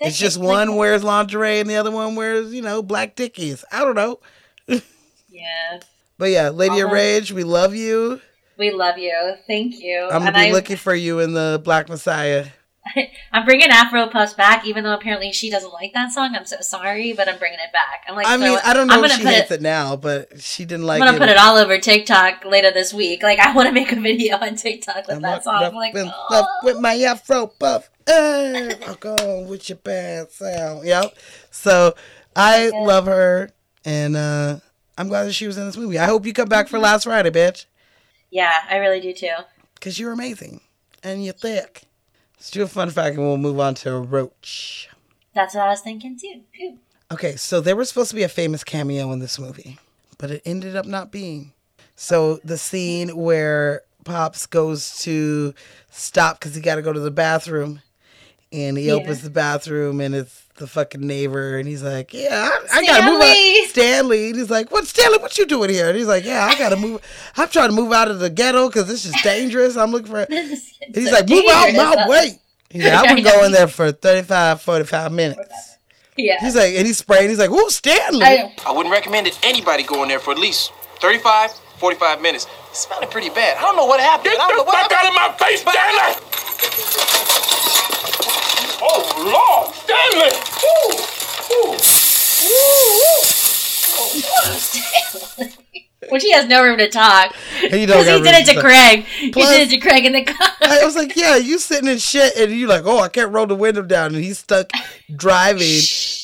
It's 0.02 0.18
just 0.18 0.40
one 0.40 0.76
wears 0.76 1.04
lingerie 1.04 1.60
and 1.60 1.70
the 1.70 1.76
other 1.76 1.92
one 1.92 2.16
wears, 2.16 2.52
you 2.52 2.62
know, 2.64 2.82
black 2.82 3.16
dickies. 3.16 3.64
I 3.72 3.82
don't 3.82 3.96
know. 3.96 4.20
Yeah, 4.68 5.80
But 6.18 6.32
yeah, 6.32 6.50
Lady 6.50 6.80
of. 6.80 6.92
Rage, 6.92 7.32
we 7.32 7.44
love 7.44 7.76
you. 7.76 8.20
we 8.58 8.72
love 8.72 8.98
you. 8.98 9.36
Thank 9.46 9.80
you. 9.80 10.10
I'm 10.12 10.22
gonna 10.24 10.32
be 10.34 10.50
I- 10.50 10.52
looking 10.52 10.78
for 10.78 10.96
you 10.96 11.20
in 11.20 11.34
the 11.34 11.62
Black 11.64 11.90
Messiah. 11.90 12.48
I'm 13.32 13.46
bringing 13.46 13.70
Afro 13.70 14.08
Puffs 14.08 14.34
back, 14.34 14.66
even 14.66 14.84
though 14.84 14.94
apparently 14.94 15.32
she 15.32 15.50
doesn't 15.50 15.72
like 15.72 15.94
that 15.94 16.12
song. 16.12 16.36
I'm 16.36 16.46
so 16.46 16.58
sorry, 16.62 17.14
but 17.14 17.30
I'm 17.30 17.38
bringing 17.38 17.60
it 17.60 17.72
back. 17.72 18.06
I'm 18.08 18.16
like, 18.16 18.28
I 18.28 18.38
mean, 18.38 18.58
throw 18.58 18.70
I 18.70 18.74
don't 18.74 18.88
know 18.88 18.96
I'm 18.96 19.06
if 19.06 19.14
she 19.14 19.24
hates 19.24 19.52
it. 19.52 19.56
it 19.56 19.62
now, 19.62 19.96
but 19.96 20.42
she 20.42 20.66
didn't 20.66 20.86
like 20.86 21.02
I'm 21.02 21.08
gonna 21.08 21.18
it. 21.18 21.20
put 21.20 21.30
it 21.30 21.38
all 21.38 21.58
over 21.58 21.78
TikTok 21.78 22.46
later 22.46 22.72
this 22.72 22.94
week. 22.94 23.24
Like, 23.24 23.40
I 23.40 23.54
want 23.54 23.68
to 23.68 23.74
make 23.74 23.92
a 23.92 24.00
video 24.00 24.38
on 24.38 24.56
TikTok 24.56 25.08
with 25.08 25.18
I'm 25.18 25.22
that 25.22 25.44
song. 25.44 25.64
I'm 25.64 25.74
like, 25.74 25.94
oh. 25.96 26.48
with 26.64 26.80
my 26.80 26.96
afro 26.96 27.48
puff. 27.48 27.90
Hey, 28.06 28.76
walk 28.86 29.06
on 29.06 29.48
with 29.48 29.70
your 29.70 29.78
bad 29.78 30.32
sound. 30.32 30.86
Yep. 30.86 31.16
So 31.52 31.96
I 32.36 32.70
love 32.70 33.06
her, 33.06 33.52
and 33.86 34.18
uh, 34.18 34.60
I'm 34.98 35.08
glad 35.08 35.26
that 35.26 35.34
she 35.34 35.48
was 35.48 35.58
in 35.58 35.66
this 35.66 35.78
movie. 35.78 35.98
I 35.98 36.06
hope 36.06 36.26
you 36.26 36.34
come 36.34 36.50
back 36.50 36.68
for 36.68 36.80
Last 36.80 37.06
Friday, 37.06 37.32
bitch, 37.32 37.66
yeah, 38.34 38.54
I 38.68 38.78
really 38.78 39.00
do 39.00 39.14
too. 39.14 39.30
because 39.76 40.00
you're 40.00 40.12
amazing 40.12 40.62
and 41.04 41.24
you're 41.24 41.34
thick. 41.34 41.84
Let's 42.44 42.52
do 42.52 42.61
a 42.61 42.68
fun 42.68 42.90
fact, 42.90 43.15
and 43.15 43.26
we'll 43.26 43.38
move 43.38 43.57
on 43.57 43.74
to 43.76 43.98
Roach. 43.99 44.90
That's 45.34 45.56
what 45.56 45.64
I 45.64 45.70
was 45.70 45.80
thinking 45.80 46.20
too. 46.20 46.41
Phew. 46.53 46.78
Okay, 47.10 47.38
so 47.38 47.61
there 47.61 47.78
was 47.78 47.88
supposed 47.88 48.10
to 48.10 48.18
be 48.18 48.24
a 48.24 48.28
famous 48.28 48.65
cameo 48.65 49.14
in 49.14 49.20
this 49.20 49.40
movie, 49.40 49.80
but 50.18 50.30
it 50.30 50.41
ended 50.44 50.76
up 50.76 50.86
not 50.86 51.10
being. 51.10 51.53
So 51.95 52.41
the 52.44 52.57
scene 52.57 53.15
where 53.15 53.84
Pops 54.03 54.45
goes 54.45 54.98
to 55.03 55.53
stop 55.90 56.38
because 56.38 56.53
he 56.53 56.60
got 56.60 56.76
to 56.76 56.82
go 56.82 56.91
to 56.91 56.99
the 56.99 57.11
bathroom, 57.11 57.82
and 58.52 58.78
he 58.78 58.88
Yeah. 58.88 58.95
opens 58.95 59.22
the 59.22 59.30
bathroom 59.30 60.02
and 60.02 60.14
it's 60.14 60.43
the 60.56 60.68
fucking 60.68 61.06
neighbor, 61.06 61.58
and 61.58 61.68
he's 61.68 61.84
like, 61.84 62.14
"Yeah, 62.14 62.50
I, 62.72 62.80
I 62.80 62.86
gotta 62.86 63.06
move 63.06 63.22
Stanley! 63.22 63.60
out." 63.62 63.70
Stanley, 63.70 64.28
and 64.28 64.36
he's 64.36 64.50
like, 64.50 64.72
"What, 64.72 64.86
Stanley? 64.88 65.18
What 65.18 65.38
you 65.38 65.46
doing 65.46 65.70
here?" 65.70 65.90
And 65.90 65.98
he's 65.98 66.08
like, 66.08 66.26
"Yeah, 66.26 66.46
I 66.46 66.58
gotta 66.58 66.76
move. 66.76 67.02
I'm 67.38 67.50
trying 67.50 67.70
to 67.70 67.76
move 67.76 67.92
out 67.92 68.10
of 68.10 68.20
the 68.20 68.30
ghetto 68.30 68.68
because 68.68 68.88
this 68.88 69.06
is 69.06 69.16
dangerous. 69.24 69.76
I'm 69.78 69.92
looking 69.92 70.12
for." 70.12 70.28
And 70.86 70.96
he's 70.96 71.10
so 71.10 71.16
like, 71.16 71.30
"Move 71.30 71.46
out 71.50 71.74
my 71.74 72.08
way." 72.08 72.40
He's 72.70 72.84
like, 72.84 72.94
"I 72.94 73.14
would 73.14 73.24
go 73.24 73.46
in 73.46 73.52
there 73.52 73.68
for 73.68 73.92
35, 73.92 74.62
45 74.62 75.12
minutes." 75.12 75.78
Yeah. 76.18 76.40
He's 76.40 76.56
like, 76.56 76.76
and 76.76 76.86
he's 76.86 76.98
spraying. 76.98 77.30
He's 77.30 77.40
like, 77.40 77.50
"Ooh, 77.50 77.70
Stanley." 77.70 78.26
I, 78.26 78.54
I 78.66 78.72
wouldn't 78.72 78.92
recommend 78.92 79.28
it 79.28 79.40
anybody 79.44 79.84
go 79.84 80.04
in 80.04 80.10
there 80.10 80.20
for 80.20 80.32
at 80.32 80.38
least 80.40 80.72
35, 81.00 81.52
45 81.52 82.22
minutes. 82.22 82.46
It 82.46 82.76
smelled 82.76 83.10
pretty 83.10 83.30
bad. 83.30 83.58
I 83.58 83.62
don't 83.62 83.76
know 83.76 83.86
what 83.86 84.00
happened. 84.00 84.34
Get 84.34 84.40
I 84.40 84.48
don't 84.48 84.58
know 84.58 84.64
the 84.64 84.68
what 84.68 84.92
fuck 84.92 85.00
out 85.00 85.08
of 85.08 85.14
my 85.14 85.32
face, 85.38 85.62
Stanley! 85.62 87.14
Oh, 88.86 89.64
Lord, 89.64 89.74
Stanley! 89.76 90.34
Ooh, 90.66 91.64
ooh. 91.64 91.78
Which 96.10 96.22
he 96.24 96.32
has 96.34 96.48
no 96.48 96.62
room 96.64 96.78
to 96.80 96.90
talk. 96.90 97.34
And 97.64 97.74
you 97.80 97.88
don't 97.88 98.04
Because 98.04 98.20
he 98.20 98.24
got 98.26 98.32
did 98.34 98.42
it 98.42 98.46
to 98.48 98.54
to- 98.56 98.60
Craig. 98.62 99.06
Plus- 99.32 99.50
he 99.52 99.58
did 99.58 99.68
it 99.68 99.72
to 99.72 99.78
Craig 99.80 100.06
in 100.06 100.12
the 100.14 100.24
car. 100.26 100.48
I 100.62 100.84
was 100.84 100.96
like, 100.96 101.16
yeah, 101.16 101.38
you 101.38 101.58
sitting 101.58 101.90
in 101.90 101.98
shit, 101.98 102.36
and 102.36 102.52
you 102.52 102.68
like, 102.68 102.84
oh, 102.86 103.00
I 103.00 103.08
can't 103.08 103.32
roll 103.32 103.48
the 103.48 103.56
window 103.56 103.82
down, 103.82 104.14
and 104.14 104.24
he's 104.24 104.40
stuck 104.40 104.70
driving 105.16 105.60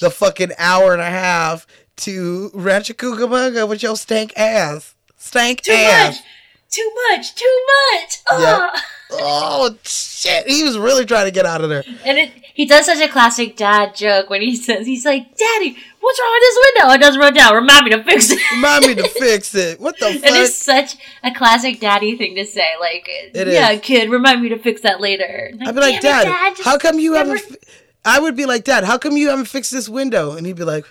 the 0.02 0.12
fucking 0.14 0.52
hour 0.58 0.92
and 0.92 1.02
a 1.02 1.10
half 1.10 1.66
to 1.98 2.52
Rancho 2.54 2.94
Cucamonga 2.94 3.68
with 3.68 3.82
your 3.82 3.96
stank 3.96 4.34
ass, 4.38 4.94
stank 5.18 5.62
Too 5.62 5.72
ass. 5.72 6.16
much. 6.18 6.24
Too 6.72 6.92
much. 7.10 7.36
Too 7.36 7.66
much. 7.94 8.18
Yeah. 8.32 8.70
Ah. 8.72 8.84
Oh 9.12 9.76
shit, 9.84 10.48
he 10.48 10.64
was 10.64 10.78
really 10.78 11.04
trying 11.04 11.26
to 11.26 11.32
get 11.32 11.46
out 11.48 11.62
of 11.64 11.70
there. 11.70 11.84
And 12.06 12.20
it, 12.20 12.32
he 12.60 12.66
does 12.66 12.86
such 12.86 13.00
a 13.00 13.08
classic 13.08 13.56
dad 13.56 13.96
joke 13.96 14.30
when 14.30 14.42
he 14.42 14.54
says, 14.54 14.86
he's 14.86 15.06
like, 15.06 15.34
Daddy, 15.38 15.78
what's 16.02 16.20
wrong 16.20 16.34
with 16.34 16.42
this 16.42 16.60
window? 16.76 16.94
It 16.94 16.98
doesn't 17.00 17.22
run 17.22 17.34
down. 17.34 17.56
Remind 17.56 17.86
me 17.86 17.92
to 17.92 18.04
fix 18.04 18.30
it. 18.32 18.40
Remind 18.52 18.86
me 18.86 18.96
to 18.96 19.08
fix 19.20 19.56
it. 19.56 19.80
What 19.80 19.98
the 19.98 20.08
And 20.08 20.20
it's 20.24 20.56
such 20.56 20.98
a 21.24 21.32
classic 21.34 21.80
daddy 21.80 22.18
thing 22.18 22.36
to 22.36 22.46
say. 22.46 22.68
Like, 22.82 23.06
It 23.08 23.48
yeah, 23.48 23.72
is. 23.72 23.80
kid, 23.80 24.10
remind 24.10 24.42
me 24.42 24.50
to 24.50 24.58
fix 24.60 24.82
that 24.82 25.00
later. 25.00 25.52
I'd 25.62 25.74
be 25.74 25.80
like, 25.80 26.02
"Damn 26.02 26.22
it, 26.22 26.26
Dad, 26.26 26.58
how 26.66 26.78
come 26.78 27.00
you 27.00 27.14
never- 27.14 27.38
haven't? 27.38 27.50
Fi-? 27.50 27.72
I 28.04 28.20
would 28.20 28.36
be 28.36 28.46
like, 28.46 28.66
Dad, 28.66 28.84
how 28.84 28.98
come 28.98 29.16
you 29.16 29.30
haven't 29.30 29.46
fixed 29.46 29.72
this 29.72 29.88
window? 29.88 30.34
And 30.36 30.46
he'd 30.46 30.58
be 30.58 30.66
like, 30.66 30.84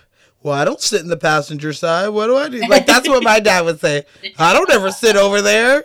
Well, 0.43 0.55
I 0.55 0.65
don't 0.65 0.81
sit 0.81 1.03
in 1.03 1.09
the 1.09 1.17
passenger 1.19 1.75
side. 1.75 2.09
What 2.09 2.29
do 2.29 2.37
I 2.39 2.49
do? 2.49 2.61
Like 2.67 2.87
that's 2.87 3.07
what 3.09 3.23
my 3.23 3.41
dad 3.51 3.67
would 3.67 3.81
say. 3.81 4.05
I 4.39 4.55
don't 4.55 4.71
ever 4.71 4.91
sit 4.91 5.17
over 5.17 5.43
there. 5.43 5.85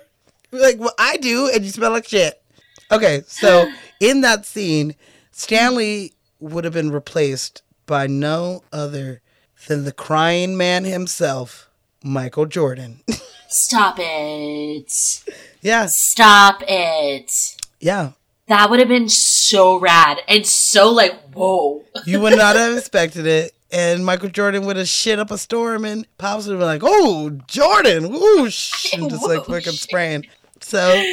Like, 0.52 0.80
well, 0.80 0.94
I 0.98 1.18
do, 1.18 1.50
and 1.54 1.66
you 1.66 1.72
smell 1.72 1.92
like 1.92 2.08
shit. 2.08 2.42
Okay, 2.90 3.24
so 3.28 3.70
in 4.00 4.22
that 4.22 4.46
scene, 4.46 4.96
Stanley 5.36 6.14
would 6.40 6.64
have 6.64 6.74
been 6.74 6.92
replaced 6.92 7.64
by 7.86 8.08
no 8.08 8.64
other 8.72 9.22
than 9.68 9.84
the 9.84 9.92
crying 9.92 10.56
man 10.56 10.84
himself, 10.86 11.70
Michael 12.04 12.46
Jordan. 12.46 13.02
Stop 13.50 13.98
it. 14.00 15.24
yeah, 15.62 15.88
Stop 15.88 16.64
it. 16.68 17.32
yeah. 17.80 18.12
That 18.48 18.70
would 18.70 18.80
have 18.80 18.90
been 18.90 19.10
so 19.10 19.78
rad 19.80 20.20
and 20.28 20.46
so 20.46 20.92
like, 20.92 21.14
whoa. 21.34 21.84
You 22.06 22.20
would 22.20 22.38
not 22.38 22.56
have 22.56 22.78
expected 22.78 23.26
it. 23.26 23.54
And 23.72 24.06
Michael 24.06 24.30
Jordan 24.30 24.66
would 24.66 24.76
have 24.76 24.88
shit 24.88 25.18
up 25.18 25.32
a 25.32 25.38
storm 25.38 25.84
and 25.86 26.06
Pops 26.20 26.46
would 26.46 26.52
have 26.54 26.60
been 26.60 26.68
like, 26.68 26.82
oh, 26.84 27.32
Jordan, 27.48 28.12
whoosh, 28.12 28.94
and 28.94 29.10
just 29.10 29.26
like 29.28 29.46
fucking 29.48 29.74
spraying. 29.74 30.26
So 30.62 31.04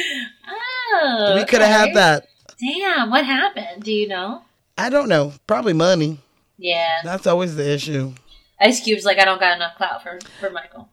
Oh, 0.93 1.33
we 1.35 1.45
could 1.45 1.61
have 1.61 1.87
had 1.87 1.95
that. 1.95 2.27
Damn, 2.61 3.09
what 3.09 3.25
happened? 3.25 3.83
Do 3.83 3.91
you 3.91 4.07
know? 4.07 4.43
I 4.77 4.89
don't 4.89 5.09
know. 5.09 5.33
Probably 5.47 5.73
money. 5.73 6.19
Yeah. 6.57 7.01
That's 7.03 7.25
always 7.27 7.55
the 7.55 7.69
issue. 7.69 8.13
Ice 8.59 8.79
Cube's 8.81 9.03
like, 9.05 9.17
I 9.17 9.25
don't 9.25 9.39
got 9.39 9.55
enough 9.55 9.75
clout 9.75 10.03
for, 10.03 10.19
for 10.39 10.49
Michael. 10.51 10.89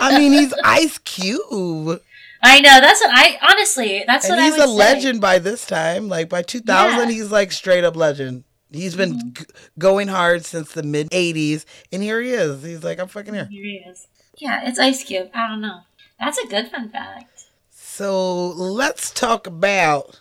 I 0.00 0.16
mean, 0.18 0.32
he's 0.32 0.52
Ice 0.62 0.98
Cube. 0.98 2.02
I 2.42 2.60
know. 2.60 2.80
That's 2.80 3.00
what 3.00 3.10
I, 3.12 3.38
honestly, 3.50 4.04
that's 4.06 4.26
And 4.26 4.36
what 4.36 4.44
he's 4.44 4.54
I 4.54 4.58
would 4.58 4.64
a 4.64 4.68
say. 4.68 4.74
legend 4.76 5.20
by 5.20 5.38
this 5.38 5.66
time. 5.66 6.08
Like 6.08 6.28
by 6.28 6.42
2000, 6.42 6.98
Yeah. 7.08 7.14
he's 7.14 7.32
like 7.32 7.52
straight 7.52 7.84
up 7.84 7.96
legend. 7.96 8.44
He's 8.70 8.94
been 8.94 9.14
Mm-hmm. 9.14 9.28
g- 9.32 9.44
going 9.78 10.08
hard 10.08 10.44
since 10.44 10.72
the 10.72 10.82
mid 10.82 11.10
80s. 11.10 11.64
And 11.90 12.02
here 12.02 12.20
he 12.20 12.30
is. 12.32 12.62
He's 12.62 12.84
like, 12.84 12.98
I'm 13.00 13.08
fucking 13.08 13.32
here. 13.32 13.46
Here 13.50 13.64
he 13.64 13.76
is. 13.88 14.06
Yeah, 14.36 14.68
it's 14.68 14.78
Ice 14.78 15.02
Cube. 15.04 15.30
I 15.34 15.48
don't 15.48 15.62
know. 15.62 15.80
That's 16.20 16.36
a 16.38 16.46
good 16.46 16.68
fun 16.70 16.90
fact. 16.90 17.46
So 17.70 18.48
let's 18.48 19.10
talk 19.10 19.46
about 19.46 20.20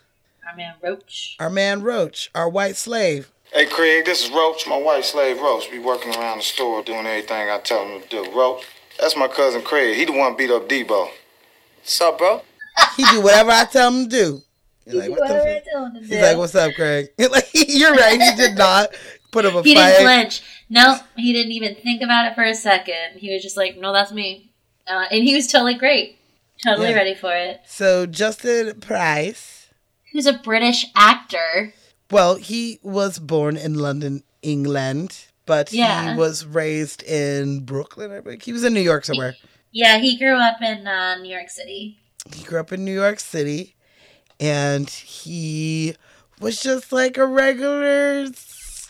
man 0.58 0.76
Roach. 0.84 1.36
our 1.40 1.50
man 1.50 1.82
Roach, 1.84 2.30
our 2.36 2.50
white 2.50 2.76
slave. 2.76 3.32
Hey, 3.54 3.66
Craig, 3.66 4.04
this 4.06 4.26
is 4.26 4.32
Roach, 4.32 4.68
my 4.68 4.76
white 4.78 5.06
slave 5.06 5.40
Roach. 5.40 5.72
Be 5.72 5.80
working 5.80 6.14
around 6.16 6.40
the 6.40 6.44
store 6.44 6.84
doing 6.84 7.06
everything 7.06 7.50
I 7.50 7.60
tell 7.64 7.88
him 7.88 8.02
to 8.02 8.08
do. 8.10 8.32
Roach, 8.36 8.64
that's 9.00 9.16
my 9.16 9.28
cousin 9.28 9.62
Craig. 9.62 9.96
He 9.96 10.04
the 10.06 10.12
one 10.12 10.36
beat 10.36 10.50
up 10.52 10.68
Debo. 10.68 11.10
What's 11.78 12.02
up, 12.02 12.18
bro? 12.18 12.42
He 12.98 13.06
do 13.06 13.22
whatever 13.22 13.52
I 13.52 13.66
tell 13.66 13.90
him 13.92 14.10
to 14.10 14.10
do. 14.10 14.42
He's 14.86 14.94
like, 14.96 15.10
what 15.10 15.28
the 15.28 15.62
fuck? 15.74 16.04
He's 16.04 16.22
like, 16.22 16.38
what's 16.38 16.56
up, 16.56 16.74
Craig? 16.76 17.08
like, 17.18 17.50
you're 17.54 17.94
right. 17.94 18.20
He 18.22 18.36
did 18.36 18.58
not 18.58 18.90
put 19.32 19.46
up 19.46 19.54
a 19.56 19.64
He 19.64 19.74
fight. 19.76 19.92
didn't 19.92 20.04
flinch. 20.04 20.42
No, 20.70 20.98
he 21.16 21.32
didn't 21.34 21.52
even 21.54 21.76
think 21.76 22.02
about 22.02 22.26
it 22.32 22.36
for 22.36 22.44
a 22.44 22.54
second. 22.54 23.18
He 23.18 23.34
was 23.34 23.42
just 23.44 23.56
like, 23.58 23.78
no, 23.78 23.94
that's 23.94 24.12
me. 24.12 24.52
Uh, 24.88 25.06
and 25.12 25.24
he 25.24 25.34
was 25.36 25.48
totally 25.48 25.74
great. 25.76 26.18
Totally 26.64 26.90
Yeah. 26.90 26.96
ready 26.96 27.14
for 27.16 27.34
it. 27.36 27.62
So 27.68 28.06
Justin 28.06 28.80
Pierce, 28.82 29.67
Who's 30.18 30.26
a 30.26 30.34
British 30.34 30.84
actor. 30.96 31.76
well, 32.10 32.38
he 32.38 32.80
was 32.82 33.20
born 33.20 33.56
in 33.56 33.76
London, 33.76 34.24
England, 34.42 35.26
but 35.46 35.72
Yeah. 35.72 36.14
he 36.14 36.18
was 36.18 36.44
raised 36.44 37.04
in 37.04 37.60
Brooklyn. 37.66 38.12
I 38.12 38.22
think 38.22 38.42
he 38.42 38.52
was 38.52 38.64
in 38.64 38.74
New 38.74 38.82
York 38.82 39.06
somewhere. 39.06 39.36
Yeah, 39.72 40.00
he 40.00 40.18
grew 40.18 40.34
up 40.38 40.60
in 40.60 40.88
uh, 40.88 41.18
New 41.22 41.30
York 41.30 41.52
City. 41.52 42.00
He 42.36 42.44
grew 42.44 42.60
up 42.60 42.72
in 42.74 42.84
New 42.84 42.96
York 42.96 43.20
City, 43.20 43.76
and 44.40 44.90
he 44.90 45.96
was 46.40 46.60
just 46.62 46.92
like 46.92 47.18
a 47.20 47.28
regular 47.28 48.26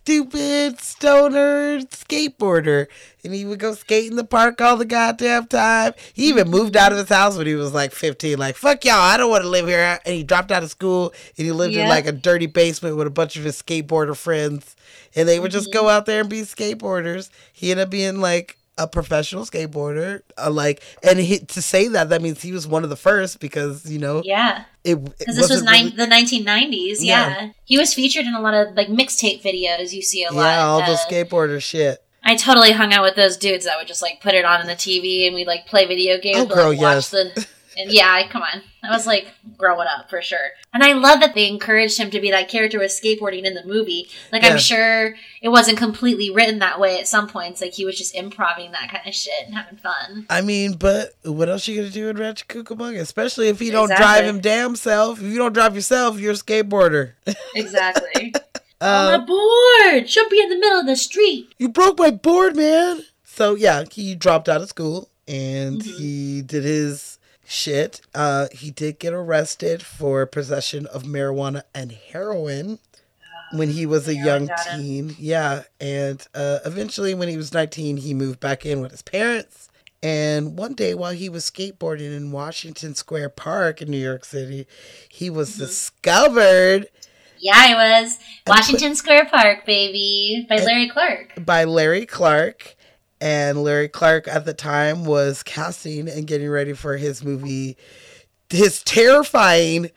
stupid 0.08 0.80
stoner 0.80 1.80
skateboarder. 1.82 2.88
And 3.26 3.34
he 3.34 3.44
would 3.44 3.60
go 3.60 3.74
skate 3.74 4.10
in 4.10 4.16
the 4.16 4.24
park 4.24 4.62
all 4.62 4.78
the 4.78 4.86
goddamn 4.86 5.48
time. 5.48 5.92
He 6.14 6.30
even 6.30 6.50
moved 6.50 6.78
out 6.78 6.94
of 6.94 6.98
his 6.98 7.10
house 7.10 7.38
when 7.38 7.46
he 7.46 7.56
was 7.56 7.74
like 7.74 7.92
15. 7.92 8.38
Like, 8.38 8.56
fuck 8.56 8.86
y'all, 8.86 8.94
I 8.96 9.18
don't 9.18 9.30
want 9.30 9.44
to 9.44 9.50
live 9.50 9.68
here. 9.68 10.00
And 10.06 10.16
he 10.16 10.24
dropped 10.24 10.50
out 10.50 10.64
of 10.64 10.72
school 10.72 11.14
and 11.38 11.46
he 11.46 11.52
lived 11.52 11.74
in 11.76 11.90
like 11.90 12.06
a 12.06 12.14
dirty 12.14 12.46
basement 12.46 12.96
with 12.96 13.06
a 13.06 13.10
bunch 13.10 13.36
of 13.36 13.44
his 13.44 13.62
skateboarder 13.62 14.16
friends. 14.16 14.78
And 15.14 15.28
they 15.28 15.42
would 15.42 15.52
just 15.52 15.74
go 15.74 15.90
out 15.90 16.06
there 16.06 16.22
and 16.22 16.30
be 16.30 16.42
skateboarders. 16.44 17.30
He 17.52 17.72
ended 17.72 17.88
up 17.88 17.90
being 17.92 18.22
like 18.22 18.58
a 18.78 18.88
professional 18.88 19.44
skateboarder. 19.44 20.22
Uh, 20.38 20.52
like, 20.52 20.82
and 21.04 21.20
he, 21.20 21.40
to 21.40 21.62
say 21.62 21.90
that, 21.90 22.08
that 22.10 22.22
means 22.22 22.42
he 22.42 22.54
was 22.54 22.66
one 22.66 22.86
of 22.86 22.90
the 22.90 22.96
first 22.96 23.42
because, 23.42 23.92
you 23.92 24.00
know, 24.00 24.22
Yeah. 24.24 24.64
It, 24.88 25.18
Because 25.20 25.36
this 25.36 25.50
was 25.50 25.64
nine, 25.64 25.86
really- 25.86 25.96
the 25.98 26.06
1990s. 26.08 26.98
Yeah. 27.00 27.30
Yeah. 27.30 27.50
He 27.66 27.78
was 27.78 27.94
featured 27.94 28.26
in 28.26 28.34
a 28.34 28.42
lot 28.42 28.54
of 28.54 28.76
like 28.76 28.88
mixtape 28.88 29.42
videos 29.42 29.92
you 29.94 30.02
see 30.02 30.24
a 30.24 30.32
lot. 30.32 30.44
yeah, 30.44 30.66
all 30.66 30.86
those 30.86 31.00
skateboarder 31.00 31.62
shit. 31.62 32.04
I 32.24 32.36
totally 32.36 32.72
hung 32.72 32.94
out 32.94 33.04
with 33.04 33.16
those 33.16 33.38
dudes 33.38 33.66
that 33.66 33.78
would 33.78 33.88
just 33.88 34.02
like 34.02 34.20
put 34.22 34.34
it 34.34 34.44
on 34.44 34.60
in 34.62 34.68
the 34.68 34.74
TV 34.74 35.28
and 35.28 35.36
we'd 35.36 35.48
like 35.48 35.66
play 35.66 35.86
video 35.86 36.20
games. 36.20 36.38
Oh, 36.40 36.46
girl, 36.46 36.70
like, 36.70 36.80
watch 36.82 36.96
yes. 36.96 37.10
The, 37.12 37.48
and 37.78 37.92
yeah, 37.92 38.28
come 38.28 38.42
on. 38.42 38.62
I 38.84 38.90
was 38.92 39.06
like 39.06 39.28
growing 39.58 39.88
up 39.88 40.10
for 40.10 40.22
sure. 40.22 40.50
And 40.74 40.84
I 40.84 40.94
love 40.94 41.20
that 41.20 41.34
they 41.36 41.48
encouraged 41.48 41.98
him 42.00 42.10
to 42.12 42.20
be 42.22 42.32
that 42.32 42.48
character 42.50 42.80
with 42.80 42.92
skateboarding 42.92 43.44
in 43.44 43.54
the 43.54 43.64
movie. 43.66 44.10
Like, 44.32 44.44
Yeah. 44.44 44.50
I'm 44.54 44.58
sure 44.60 45.16
it 45.42 45.50
wasn't 45.50 45.78
completely 45.78 46.30
written 46.30 46.60
that 46.60 46.80
way 46.80 47.00
at 47.00 47.08
some 47.08 47.28
points. 47.28 47.62
Like, 47.62 47.74
he 47.74 47.86
was 47.86 47.98
just 47.98 48.16
improving 48.16 48.72
that 48.72 48.90
kind 48.92 49.08
of 49.08 49.14
shit 49.14 49.34
and 49.46 49.56
having 49.56 49.78
fun. 49.78 50.26
I 50.30 50.42
mean, 50.42 50.74
but 50.74 51.14
what 51.24 51.50
else 51.50 51.68
are 51.68 51.72
you 51.72 51.82
gonna 51.82 51.90
do 51.92 52.10
in 52.10 52.18
Rancho 52.18 52.46
Cucamonga? 52.48 53.00
Especially 53.00 53.50
if 53.50 53.60
he 53.60 53.70
don't 53.72 53.92
Exactly. 53.92 54.06
drive 54.06 54.26
him 54.26 54.42
damn 54.42 54.76
self. 54.76 55.18
If 55.20 55.26
you 55.26 55.38
don't 55.38 55.54
drive 55.54 55.76
yourself, 55.76 56.20
you're 56.20 56.32
a 56.34 56.36
skateboarder. 56.36 57.14
Exactly. 57.56 58.34
Um, 58.80 58.90
On 58.90 59.12
the 59.22 59.26
board! 59.26 60.08
Should 60.08 60.30
be 60.30 60.40
in 60.40 60.50
the 60.50 60.56
middle 60.60 60.80
of 60.80 60.86
the 60.86 60.96
street. 60.96 61.52
you 61.58 61.68
broke 61.68 61.98
my 61.98 62.12
board, 62.12 62.56
man. 62.56 63.02
So 63.24 63.56
yeah, 63.56 63.86
he 63.92 64.14
dropped 64.14 64.48
out 64.48 64.62
of 64.62 64.70
school 64.70 65.10
and 65.28 65.82
Mm-hmm. 65.82 65.98
he 65.98 66.42
did 66.44 66.64
his 66.64 67.17
shit. 67.48 68.02
Uh, 68.14 68.48
he 68.52 68.70
did 68.72 69.00
get 69.00 69.14
arrested 69.14 69.82
for 69.82 70.26
possession 70.26 70.86
of 70.88 71.04
marijuana 71.04 71.64
and 71.74 71.92
heroin 71.92 72.80
when 73.54 73.70
he 73.70 73.86
was 73.86 74.08
a 74.08 74.16
young 74.16 74.48
got 74.48 74.66
him. 74.68 74.82
teen. 74.82 75.16
Yeah, 75.18 75.64
and 75.80 76.26
uh, 76.36 76.60
eventually, 76.66 77.14
when 77.14 77.30
he 77.30 77.38
was 77.38 77.54
19, 77.54 77.98
he 77.98 78.14
moved 78.14 78.40
back 78.40 78.66
in 78.66 78.82
with 78.82 78.92
his 78.92 79.02
parents. 79.02 79.70
And 80.04 80.58
one 80.58 80.74
day, 80.74 80.94
while 80.94 81.14
he 81.14 81.28
was 81.28 81.50
skateboarding 81.50 82.16
in 82.16 82.32
Washington 82.32 82.94
Square 82.94 83.30
Park 83.30 83.82
in 83.82 83.90
New 83.90 83.98
York 83.98 84.26
City, 84.26 84.68
he 85.10 85.30
was 85.30 85.52
Mm-hmm. 85.52 85.62
discovered 85.64 86.88
Yeah, 87.40 87.72
it 87.72 87.76
was. 88.04 88.20
Washington 88.48 88.96
Square 88.96 89.26
Park, 89.32 89.66
baby. 89.66 90.46
By 90.48 90.58
Larry 90.60 90.90
Clark. 90.90 91.44
by 91.46 91.64
Larry 91.64 92.06
Clark. 92.06 92.76
And 93.20 93.64
Larry 93.64 93.90
Clark 93.90 94.28
at 94.28 94.46
the 94.46 94.54
time 94.54 95.06
was 95.06 95.42
casting 95.44 96.08
and 96.08 96.28
getting 96.28 96.50
ready 96.50 96.74
for 96.74 96.98
his 96.98 97.24
movie 97.24 97.78
his 98.50 98.82
terrifying 98.84 99.90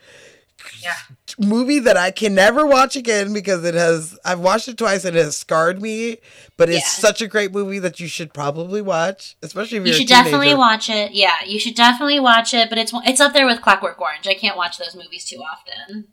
Yeah. 0.82 0.94
movie 1.38 1.78
that 1.78 1.96
I 1.96 2.10
can 2.10 2.34
never 2.34 2.66
watch 2.66 2.96
again 2.96 3.32
because 3.32 3.64
it 3.64 3.74
has 3.74 4.18
I've 4.24 4.40
watched 4.40 4.68
it 4.68 4.76
twice 4.76 5.04
and 5.04 5.16
it 5.16 5.22
has 5.24 5.36
scarred 5.36 5.80
me. 5.80 6.18
But 6.56 6.68
it's 6.68 6.78
Yeah. 6.98 7.00
such 7.02 7.22
a 7.22 7.28
great 7.28 7.52
movie 7.52 7.78
that 7.78 8.00
you 8.00 8.08
should 8.08 8.34
probably 8.34 8.82
watch, 8.82 9.36
especially 9.42 9.78
if 9.78 9.86
You 9.86 9.92
should 9.92 10.08
definitely 10.08 10.54
watch 10.54 10.90
it. 10.90 11.12
Yeah, 11.12 11.36
you 11.46 11.58
should 11.60 11.74
definitely 11.76 12.20
watch 12.20 12.52
it. 12.54 12.68
But 12.68 12.78
it's 12.78 12.92
it's 13.06 13.20
up 13.20 13.32
there 13.32 13.46
with 13.46 13.62
Clockwork 13.62 14.00
Orange. 14.00 14.26
I 14.26 14.34
can't 14.34 14.56
watch 14.56 14.78
those 14.78 14.94
movies 14.96 15.24
too 15.24 15.38
often. 15.38 16.08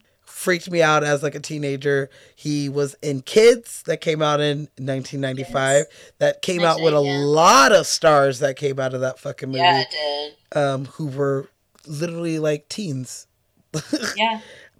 Freaked 0.47 0.71
me 0.71 0.81
out 0.81 1.03
as 1.03 1.23
like 1.23 1.35
a 1.35 1.41
teenager. 1.41 2.09
He 2.33 2.69
was 2.69 2.95
in 3.01 3.21
Kids 3.21 3.83
that 3.85 3.99
came 3.99 4.21
out 4.21 4.39
in 4.39 4.59
1995. 4.77 5.83
That 6.19 6.41
came 6.41 6.63
out 6.63 6.81
with 6.81 6.93
a 6.93 7.01
lot 7.01 7.73
of 7.73 7.85
stars 7.85 8.39
that 8.39 8.55
came 8.55 8.79
out 8.79 8.93
of 8.93 9.01
that 9.01 9.19
fucking 9.19 9.49
movie. 9.49 9.59
Yeah, 9.59 9.81
it 9.81 9.87
did. 9.91 10.57
Um, 10.57 10.85
who 10.85 11.07
were 11.07 11.49
literally 11.85 12.39
like 12.39 12.69
teens. 12.69 13.27
Yeah. 14.15 14.39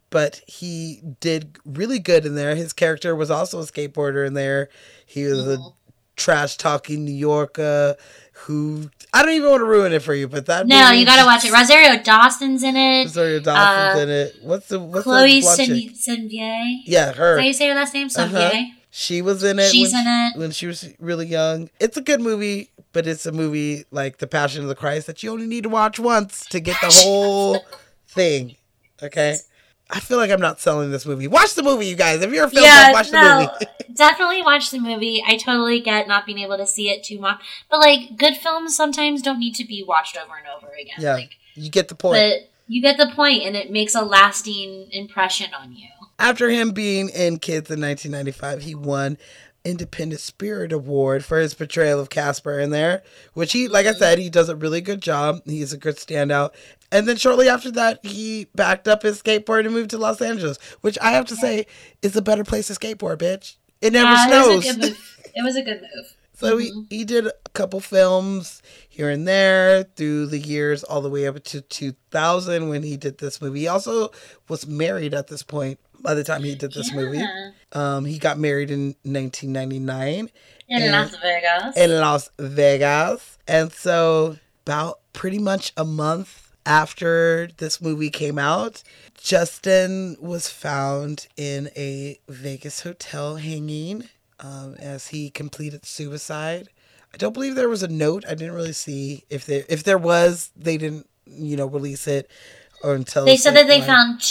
But 0.10 0.40
he 0.48 1.02
did 1.20 1.58
really 1.66 2.00
good 2.00 2.26
in 2.26 2.36
there. 2.36 2.56
His 2.56 2.72
character 2.72 3.14
was 3.14 3.30
also 3.30 3.60
a 3.60 3.64
skateboarder 3.64 4.26
in 4.26 4.36
there. 4.36 4.70
He 5.06 5.26
was 5.26 5.40
Mm-hmm. 5.44 5.62
a 5.64 5.74
trash 6.16 6.56
talking 6.56 7.04
New 7.04 7.12
Yorker 7.12 7.96
who 8.42 8.90
I 9.14 9.24
don't 9.24 9.34
even 9.34 9.50
want 9.50 9.62
to 9.62 9.66
ruin 9.66 9.94
it 9.94 10.02
for 10.02 10.14
you, 10.14 10.28
but 10.28 10.46
that 10.46 10.68
No, 10.68 10.86
movie 10.86 11.00
you 11.00 11.06
gotta 11.06 11.26
watch 11.26 11.44
it. 11.46 11.52
Rosario 11.52 12.02
Dawson's 12.02 12.64
in 12.64 12.76
it. 12.76 13.06
Rosario 13.06 13.40
Dawson's 13.40 14.00
Uh, 14.00 14.04
in 14.04 14.10
it. 14.10 14.36
What's 14.44 14.68
the 14.68 14.80
what's 14.80 15.04
Chloe 15.04 15.36
the 15.36 15.42
blonde 15.42 15.58
chick? 15.60 15.94
Sinvier. 15.96 16.78
Yeah, 16.86 17.14
her. 17.14 17.38
How 17.40 17.44
you 17.46 17.54
say 17.54 17.68
her 17.70 17.76
last 17.76 17.94
name? 17.94 18.10
Sinvier. 18.10 18.52
Uh-huh. 18.52 18.64
She 18.90 19.22
was 19.22 19.44
in 19.44 19.60
it. 19.60 19.70
She's 19.72 19.92
when 19.94 20.08
in 20.08 20.32
she, 20.34 20.40
when 20.40 20.52
she 20.52 20.68
was 20.68 20.90
really 21.00 21.28
young. 21.28 21.70
It's 21.80 21.98
a 21.98 22.02
good 22.02 22.22
movie, 22.22 22.72
but 22.94 23.06
it's 23.06 23.26
a 23.26 23.32
movie 23.32 23.86
like 23.92 24.18
The 24.18 24.28
Passion 24.28 24.64
of 24.64 24.70
the 24.70 24.76
Christ 24.76 25.08
that 25.08 25.22
you 25.24 25.32
only 25.32 25.46
need 25.46 25.64
to 25.64 25.70
watch 25.70 26.00
once 26.00 26.46
to 26.48 26.60
get 26.60 26.78
the 26.82 26.88
whole 27.04 27.60
thing. 28.08 28.56
Okay. 29.04 29.38
I 29.90 30.00
feel 30.02 30.18
like 30.18 30.30
I'm 30.32 30.42
not 30.42 30.60
selling 30.60 30.92
this 30.92 31.06
movie. 31.06 31.28
Watch 31.28 31.56
the 31.56 31.64
movie, 31.64 31.86
you 31.88 31.96
guys. 31.96 32.22
If 32.22 32.32
you're 32.34 32.46
a 32.46 32.50
film 32.50 32.66
Yeah, 32.66 32.92
buff, 32.92 32.94
watch 32.94 33.12
the 33.12 33.50
movie. 33.62 33.72
definitely 33.94 34.42
watch 34.44 34.70
the 34.72 34.80
movie. 34.80 35.24
I 35.26 35.38
totally 35.38 35.80
get 35.80 36.08
not 36.08 36.26
being 36.26 36.40
able 36.40 36.58
to 36.58 36.68
see 36.68 36.90
it 36.90 37.04
too 37.04 37.20
much, 37.20 37.40
but 37.70 37.80
like 37.80 38.18
good 38.18 38.36
films 38.36 38.76
sometimes 38.76 39.22
don't 39.22 39.40
need 39.40 39.56
to 39.56 39.66
be 39.66 39.84
watched 39.88 40.18
over 40.18 40.34
and 40.36 40.46
over 40.58 40.74
again. 40.74 40.96
yeah, 41.00 41.14
Like, 41.14 41.38
you 41.56 41.70
get 41.70 41.88
the 41.88 41.96
point. 41.96 42.16
but 42.18 42.50
you 42.68 42.82
get 42.82 42.98
the 42.98 43.08
point, 43.16 43.44
and 43.44 43.56
it 43.56 43.72
makes 43.72 43.96
a 43.96 44.02
lasting 44.02 44.90
impression 44.92 45.54
on 45.54 45.72
you. 45.72 45.88
After 46.20 46.50
him 46.50 46.72
being 46.72 47.08
in 47.10 47.38
Kids 47.40 47.70
in 47.72 47.80
1995, 47.80 48.64
he 48.64 48.76
won 48.76 49.18
Independent 49.68 50.22
Spirit 50.22 50.72
Award 50.72 51.26
for 51.26 51.40
his 51.40 51.54
portrayal 51.54 52.00
of 52.00 52.10
Casper 52.10 52.58
in 52.58 52.70
there, 52.70 53.04
which 53.34 53.52
he, 53.52 53.68
like 53.68 53.86
I 53.86 53.94
said, 53.94 54.18
he 54.18 54.30
does 54.30 54.48
a 54.48 54.56
really 54.56 54.80
good 54.80 55.02
job. 55.02 55.42
He's 55.46 55.74
a 55.74 55.78
good 55.78 55.98
standout. 55.98 56.52
And 56.92 57.08
then 57.08 57.18
shortly 57.18 57.50
after 57.50 57.70
that, 57.72 58.06
he 58.06 58.48
backed 58.56 58.88
up 58.88 59.04
his 59.04 59.22
skateboard 59.22 59.66
and 59.66 59.74
moved 59.74 59.90
to 59.90 59.98
Los 59.98 60.22
Angeles, 60.22 60.58
which 60.82 60.98
I 61.02 61.12
have 61.12 61.26
to 61.26 61.36
say 61.36 61.66
is 62.02 62.16
a 62.16 62.22
better 62.22 62.46
place 62.46 62.68
to 62.68 62.74
skateboard, 62.74 63.18
bitch. 63.18 63.58
It 63.82 63.92
never 63.94 64.10
Yeah, 64.10 64.28
snows. 64.28 64.48
It 64.48 64.56
was 64.56 64.66
a 64.66 64.80
good 64.80 64.82
move. 64.82 65.20
It 65.36 65.44
was 65.44 65.56
a 65.56 65.62
good 65.62 65.82
move. 65.82 66.14
So 66.38 66.58
he, 66.58 66.70
mm-hmm. 66.70 66.82
he 66.92 67.04
did 67.04 67.26
a 67.26 67.32
couple 67.54 67.80
films 67.80 68.62
here 68.88 69.10
and 69.10 69.28
there 69.28 69.86
through 69.96 70.28
the 70.28 70.38
years, 70.38 70.84
all 70.84 71.02
the 71.02 71.10
way 71.10 71.26
up 71.26 71.44
to 71.46 71.62
2000 71.62 72.70
when 72.70 72.84
he 72.84 72.96
did 72.96 73.18
this 73.18 73.42
movie. 73.42 73.62
He 73.62 73.68
also 73.68 74.12
was 74.48 74.68
married 74.68 75.16
at 75.16 75.30
this 75.30 75.42
point 75.42 75.80
by 76.08 76.14
the 76.14 76.24
time 76.24 76.42
he 76.42 76.56
did 76.56 76.72
this 76.72 76.94
movie. 76.94 77.22
Um, 77.74 78.06
he 78.06 78.18
got 78.18 78.40
married 78.40 78.72
in 78.72 78.96
1999 79.04 80.30
In 80.70 80.82
and- 80.82 80.92
Las 80.94 81.16
Vegas. 81.22 81.76
in 81.76 82.00
Las 82.00 82.30
Vegas. 82.40 83.38
And 83.46 83.74
so, 83.74 84.38
about 84.66 85.02
pretty 85.12 85.38
much 85.38 85.74
a 85.76 85.84
month 85.84 86.54
after 86.66 87.50
this 87.58 87.82
movie 87.82 88.10
came 88.10 88.40
out, 88.40 88.84
Justin 89.22 90.16
was 90.22 90.48
found 90.48 91.28
in 91.36 91.70
a 91.76 92.20
Vegas 92.30 92.82
hotel 92.84 93.36
hanging 93.36 94.06
um, 94.40 94.76
as 94.80 95.10
he 95.10 95.30
completed 95.30 95.86
suicide. 95.86 96.70
I 97.14 97.18
don't 97.18 97.34
believe 97.34 97.56
there 97.56 97.68
was 97.68 97.84
a 97.84 97.90
note. 97.90 98.24
I 98.26 98.34
didn't 98.36 98.54
really 98.56 98.72
see 98.72 99.26
if 99.30 99.46
there 99.46 99.66
if 99.68 99.84
there 99.84 99.98
was. 99.98 100.52
They 100.56 100.78
didn't, 100.78 101.10
you 101.26 101.58
know, 101.58 101.66
release 101.66 102.08
it 102.08 102.30
or 102.82 102.96
until 102.96 103.26
they 103.26 103.36
said 103.36 103.56
that 103.56 103.68
they 103.68 103.82
found 103.82 104.22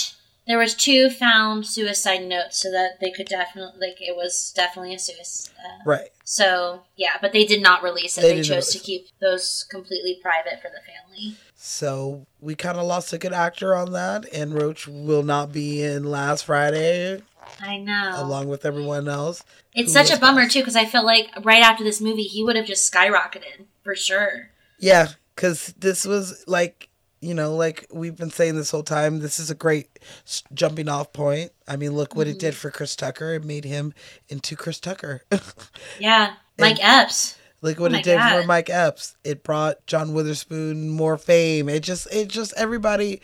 there 0.46 0.58
was 0.58 0.74
two 0.74 1.10
found 1.10 1.66
suicide 1.66 2.24
notes, 2.24 2.62
so 2.62 2.70
that 2.70 3.00
they 3.00 3.10
could 3.10 3.26
definitely 3.26 3.80
like 3.80 4.00
it 4.00 4.16
was 4.16 4.52
definitely 4.54 4.94
a 4.94 4.98
suicide. 4.98 5.52
Uh, 5.64 5.82
right. 5.84 6.08
So 6.24 6.82
yeah, 6.96 7.16
but 7.20 7.32
they 7.32 7.44
did 7.44 7.62
not 7.62 7.82
release 7.82 8.16
it. 8.18 8.22
They 8.22 8.36
They, 8.36 8.42
chose 8.42 8.70
to 8.70 8.78
keep 8.78 9.08
those 9.20 9.66
completely 9.70 10.18
private 10.22 10.60
for 10.62 10.68
the 10.68 10.80
family. 10.80 11.36
So 11.54 12.26
we 12.40 12.54
kind 12.54 12.78
of 12.78 12.86
lost 12.86 13.12
a 13.12 13.18
good 13.18 13.32
actor 13.32 13.74
on 13.74 13.92
that, 13.92 14.26
and 14.32 14.54
Roach 14.54 14.86
will 14.86 15.22
not 15.22 15.52
be 15.52 15.82
in 15.82 16.04
last 16.04 16.44
Friday 16.44 17.22
I 17.60 17.78
know. 17.78 18.12
along 18.16 18.48
with 18.48 18.64
everyone 18.64 19.08
else. 19.08 19.42
it's 19.74 19.92
such 19.92 20.10
a 20.10 20.18
bummer 20.18 20.48
too 20.48 20.60
because 20.60 20.76
I 20.76 20.84
felt 20.84 21.06
like 21.06 21.30
right 21.42 21.62
after 21.62 21.84
this 21.84 22.00
movie 22.00 22.24
he 22.24 22.44
would 22.44 22.56
have 22.56 22.66
just 22.66 22.92
skyrocketed 22.92 23.64
for 23.82 23.94
sure. 23.94 24.50
Yeah, 24.78 25.08
because 25.34 25.74
this 25.78 26.04
was 26.04 26.44
like, 26.46 26.88
you 27.20 27.34
know, 27.34 27.54
like 27.54 27.86
we've 27.92 28.16
been 28.16 28.30
saying 28.30 28.56
this 28.56 28.70
whole 28.70 28.82
time, 28.82 29.20
this 29.20 29.38
is 29.40 29.50
a 29.50 29.54
great 29.54 29.88
jumping 30.52 30.88
off 30.88 31.12
point. 31.12 31.50
I 31.66 31.76
mean, 31.76 31.92
look 31.92 32.14
what 32.14 32.26
it 32.28 32.38
did 32.38 32.52
Mm-hmm. 32.52 32.58
for 32.60 32.70
Chris 32.70 32.94
Tucker. 32.96 33.34
It 33.34 33.44
made 33.44 33.64
him 33.64 33.94
into 34.28 34.54
Chris 34.56 34.78
Tucker. 34.80 35.22
Yeah, 35.98 36.34
Mike 36.58 36.78
Epps. 36.82 37.36
look 37.62 37.78
what 37.80 37.92
Oh 37.92 37.96
it 37.96 38.04
did 38.04 38.18
God. 38.18 38.40
for 38.42 38.46
Mike 38.46 38.68
Epps. 38.70 39.16
It 39.24 39.42
brought 39.42 39.84
John 39.86 40.12
Witherspoon 40.14 40.90
more 40.90 41.16
fame. 41.16 41.68
It 41.68 41.80
just, 41.82 42.06
it 42.14 42.28
just, 42.28 42.52
everybody 42.56 43.20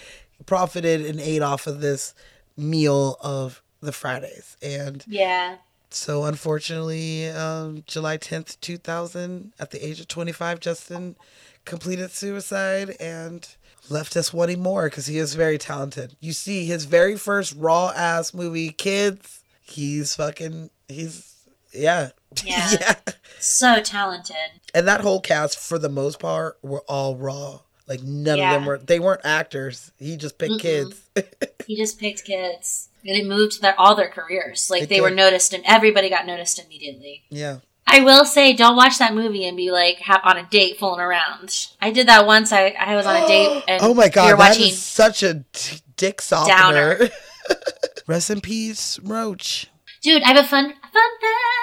profited 0.47 1.05
and 1.05 1.21
ate 1.21 1.43
off 1.43 1.67
of 1.67 1.81
this 1.81 2.15
meal 2.57 3.17
of 3.21 3.63
the 3.81 3.93
Fridays. 3.93 4.57
And 4.63 5.05
Yeah. 5.07 5.57
so, 5.91 6.25
unfortunately, 6.25 7.29
um, 7.29 7.85
July 7.87 8.17
10th, 8.19 8.59
2000, 8.61 9.53
at 9.61 9.71
the 9.71 9.87
age 9.87 10.01
of 10.01 10.09
25, 10.09 10.61
Justin 10.61 11.17
completed 11.65 12.11
suicide 12.11 12.97
and 12.99 13.55
left 13.89 14.17
us 14.17 14.33
wanting 14.33 14.63
more 14.63 14.85
because 14.89 15.07
he 15.07 15.19
is 15.19 15.35
very 15.35 15.59
talented. 15.59 16.17
You 16.21 16.33
see, 16.33 16.67
his 16.67 16.85
very 16.85 17.17
first 17.17 17.55
raw 17.57 17.93
ass 17.95 18.33
movie, 18.35 18.71
Kids, 18.71 19.43
he's 19.61 20.15
fucking, 20.17 20.71
he's, 20.89 21.35
yeah. 21.73 22.11
Yeah. 22.45 22.71
yeah. 22.81 22.95
So 23.39 23.81
talented. 23.83 24.37
And 24.75 24.89
that 24.89 25.03
whole 25.03 25.21
cast, 25.21 25.59
for 25.59 25.79
the 25.79 25.91
most 25.91 26.19
part, 26.19 26.57
were 26.63 26.81
all 26.89 27.15
raw. 27.17 27.61
Like, 27.87 28.03
none 28.03 28.39
Yeah. 28.39 28.55
of 28.55 28.61
them 28.61 28.67
were, 28.67 28.79
they 28.79 28.99
weren't 29.01 29.21
actors. 29.25 29.91
He 29.99 30.17
just 30.17 30.39
picked 30.39 30.55
Mm-mm. 30.55 30.61
kids. 30.61 31.01
He 31.67 31.77
just 31.77 32.01
picked 32.01 32.25
kids, 32.25 32.89
and 33.05 33.17
it 33.17 33.25
moved 33.27 33.63
their 33.63 33.79
all 33.79 33.95
their 33.95 34.09
careers. 34.09 34.69
Like 34.69 34.83
It 34.85 34.89
they 34.89 35.01
were 35.01 35.11
noticed, 35.11 35.53
and 35.53 35.63
everybody 35.65 36.09
got 36.11 36.27
noticed 36.27 36.59
immediately. 36.59 37.23
yeah. 37.31 37.59
I 37.87 38.01
will 38.01 38.25
say, 38.25 38.53
don't 38.55 38.77
watch 38.77 38.99
that 38.99 39.15
movie 39.15 39.45
and 39.45 39.57
be 39.57 39.71
like 39.71 39.99
ha- 40.01 40.21
on 40.25 40.39
a 40.39 40.45
date 40.49 40.79
fooling 40.79 41.01
around. 41.01 41.69
I 41.81 41.91
did 41.91 42.09
that 42.09 42.27
once. 42.27 42.53
I 42.53 42.69
I 42.79 42.97
was 42.97 43.07
on 43.07 43.17
a 43.17 43.27
date 43.27 43.65
and 43.69 43.83
oh 43.83 43.93
my 43.95 44.05
we 44.05 44.11
god, 44.11 44.25
were 44.33 44.37
that 44.39 44.51
watching. 44.51 44.69
is 44.69 44.79
such 44.81 45.23
a 45.23 45.45
t- 45.53 45.81
dick 45.97 46.21
softener. 46.23 46.97
Downer. 46.99 47.11
Rest 48.07 48.31
in 48.31 48.41
peace, 48.41 48.99
Roach. 49.01 49.69
Dude, 50.03 50.23
I 50.23 50.29
have 50.29 50.45
a 50.45 50.49
fun 50.49 50.65
fun 50.65 51.11
fact 51.21 51.62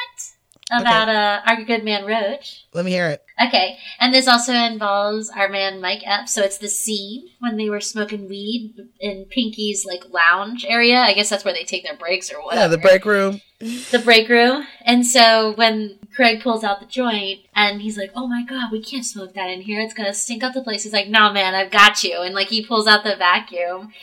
about 0.71 1.09
uh, 1.09 1.41
our 1.45 1.63
good 1.63 1.83
man 1.83 2.05
Roach. 2.05 2.65
Let 2.73 2.85
me 2.85 2.91
hear 2.91 3.07
it. 3.07 3.23
Okay, 3.41 3.77
and 3.99 4.13
this 4.13 4.27
also 4.27 4.53
involves 4.53 5.29
our 5.29 5.49
man 5.49 5.81
Mike 5.81 6.03
Epps. 6.05 6.33
So 6.33 6.43
it's 6.43 6.57
the 6.57 6.67
scene 6.67 7.29
when 7.39 7.57
they 7.57 7.69
were 7.69 7.79
smoking 7.79 8.27
weed 8.27 8.75
in 8.99 9.25
Pinky's 9.25 9.85
like 9.85 10.03
lounge 10.09 10.65
area. 10.67 10.97
I 10.97 11.13
guess 11.13 11.29
that's 11.29 11.45
where 11.45 11.53
they 11.53 11.63
take 11.63 11.83
their 11.83 11.95
breaks 11.95 12.31
or 12.31 12.43
whatever. 12.43 12.61
Yeah, 12.61 12.67
the 12.67 12.77
break 12.77 13.05
room. 13.05 13.41
the 13.59 14.01
break 14.03 14.29
room. 14.29 14.65
And 14.85 15.05
so 15.05 15.53
when 15.53 15.99
Craig 16.15 16.41
pulls 16.41 16.63
out 16.63 16.79
the 16.79 16.85
joint 16.85 17.41
and 17.55 17.81
he's 17.81 17.97
like, 17.97 18.11
"Oh 18.15 18.27
my 18.27 18.43
god, 18.43 18.71
we 18.71 18.81
can't 18.81 19.05
smoke 19.05 19.33
that 19.35 19.49
in 19.49 19.61
here. 19.61 19.79
It's 19.81 19.93
gonna 19.93 20.13
stink 20.13 20.43
up 20.43 20.53
the 20.53 20.61
place." 20.61 20.83
He's 20.83 20.93
like, 20.93 21.07
"No, 21.07 21.31
man, 21.31 21.55
I've 21.55 21.71
got 21.71 22.03
you." 22.03 22.21
And 22.21 22.35
like 22.35 22.47
he 22.47 22.65
pulls 22.65 22.87
out 22.87 23.03
the 23.03 23.15
vacuum. 23.15 23.93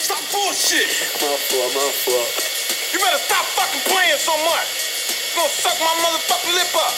Stop 0.00 0.32
bullshit! 0.32 0.88
My 1.20 1.36
fault, 1.36 1.74
my 1.74 1.90
fault. 1.92 2.47
You 2.98 3.04
better 3.04 3.18
stop 3.18 3.44
fucking 3.44 3.92
playing 3.92 4.18
so 4.18 4.32
much. 4.42 4.66
You 5.30 5.36
gonna 5.38 5.54
suck 5.54 5.78
my 5.78 5.94
motherfucking 6.02 6.54
lip 6.54 6.74
up. 6.74 6.94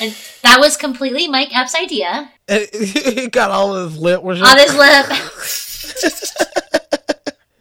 And 0.00 0.16
that 0.42 0.58
was 0.58 0.78
completely 0.78 1.28
Mike 1.28 1.54
Epps' 1.54 1.74
idea. 1.74 2.32
And 2.48 2.66
he 2.74 3.28
got 3.28 3.50
all 3.50 3.74
his 3.74 3.98
lip 3.98 4.22
was 4.22 4.40
On 4.40 4.58
his 4.58 4.74
lip. 4.74 5.04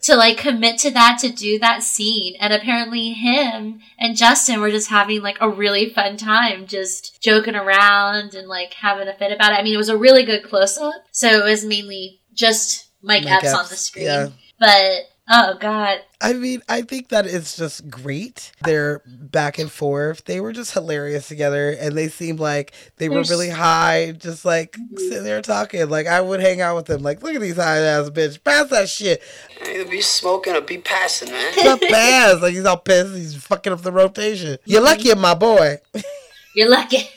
to 0.03 0.15
like 0.15 0.37
commit 0.37 0.77
to 0.79 0.91
that 0.91 1.17
to 1.19 1.29
do 1.29 1.57
that 1.59 1.81
scene 1.81 2.35
and 2.39 2.51
apparently 2.51 3.13
him 3.13 3.79
and 3.97 4.17
justin 4.17 4.59
were 4.59 4.69
just 4.69 4.89
having 4.89 5.21
like 5.21 5.37
a 5.39 5.49
really 5.49 5.89
fun 5.89 6.17
time 6.17 6.67
just 6.67 7.21
joking 7.21 7.55
around 7.55 8.35
and 8.35 8.49
like 8.49 8.73
having 8.73 9.07
a 9.07 9.13
fit 9.13 9.31
about 9.31 9.53
it 9.53 9.59
i 9.59 9.63
mean 9.63 9.73
it 9.73 9.77
was 9.77 9.87
a 9.87 9.95
really 9.97 10.23
good 10.23 10.43
close-up 10.43 10.93
so 11.11 11.29
it 11.29 11.43
was 11.43 11.63
mainly 11.63 12.19
just 12.33 12.89
mike, 13.01 13.23
Mike 13.23 13.43
epps, 13.43 13.53
on 13.53 13.65
the 13.69 13.77
screen 13.77 14.05
yeah. 14.05 14.27
but 14.59 15.12
Oh 15.29 15.55
God. 15.57 15.99
I 16.19 16.33
mean, 16.33 16.61
I 16.67 16.81
think 16.81 17.09
that 17.09 17.25
it's 17.25 17.55
just 17.55 17.89
great. 17.89 18.51
They're 18.61 19.01
back 19.05 19.57
and 19.57 19.71
forth. 19.71 20.25
They 20.25 20.41
were 20.41 20.51
just 20.51 20.73
hilarious 20.73 21.29
together, 21.29 21.69
and 21.71 21.97
they 21.97 22.09
seemed 22.09 22.41
like 22.41 22.73
they 22.97 23.07
were 23.07 23.15
There's- 23.15 23.29
really 23.29 23.49
high, 23.49 24.11
just 24.17 24.43
like 24.43 24.73
mm-hmm. 24.73 24.97
sitting 24.97 25.23
there 25.23 25.41
talking. 25.41 25.87
Like 25.89 26.07
I 26.07 26.19
would 26.19 26.41
hang 26.41 26.59
out 26.59 26.75
with 26.75 26.87
them. 26.87 27.03
Like, 27.03 27.23
look 27.23 27.35
at 27.35 27.41
these 27.41 27.55
high 27.55 27.77
ass 27.77 28.09
bitch. 28.09 28.43
Pass 28.43 28.69
that 28.69 28.89
shit. 28.89 29.21
Either 29.65 29.89
be 29.89 30.01
smoking 30.01 30.55
or 30.55 30.61
be 30.61 30.77
passing, 30.77 31.31
man. 31.31 31.53
Not 31.63 31.81
pass. 31.81 32.41
Like 32.41 32.53
he's 32.53 32.65
all 32.65 32.77
pissed. 32.77 33.15
He's 33.15 33.35
fucking 33.35 33.71
up 33.71 33.81
the 33.81 33.93
rotation. 33.93 34.57
You're 34.65 34.81
mm-hmm. 34.81 34.85
lucky, 34.85 35.15
my 35.15 35.35
boy. 35.35 35.77
You're 36.53 36.69
lucky. 36.69 37.09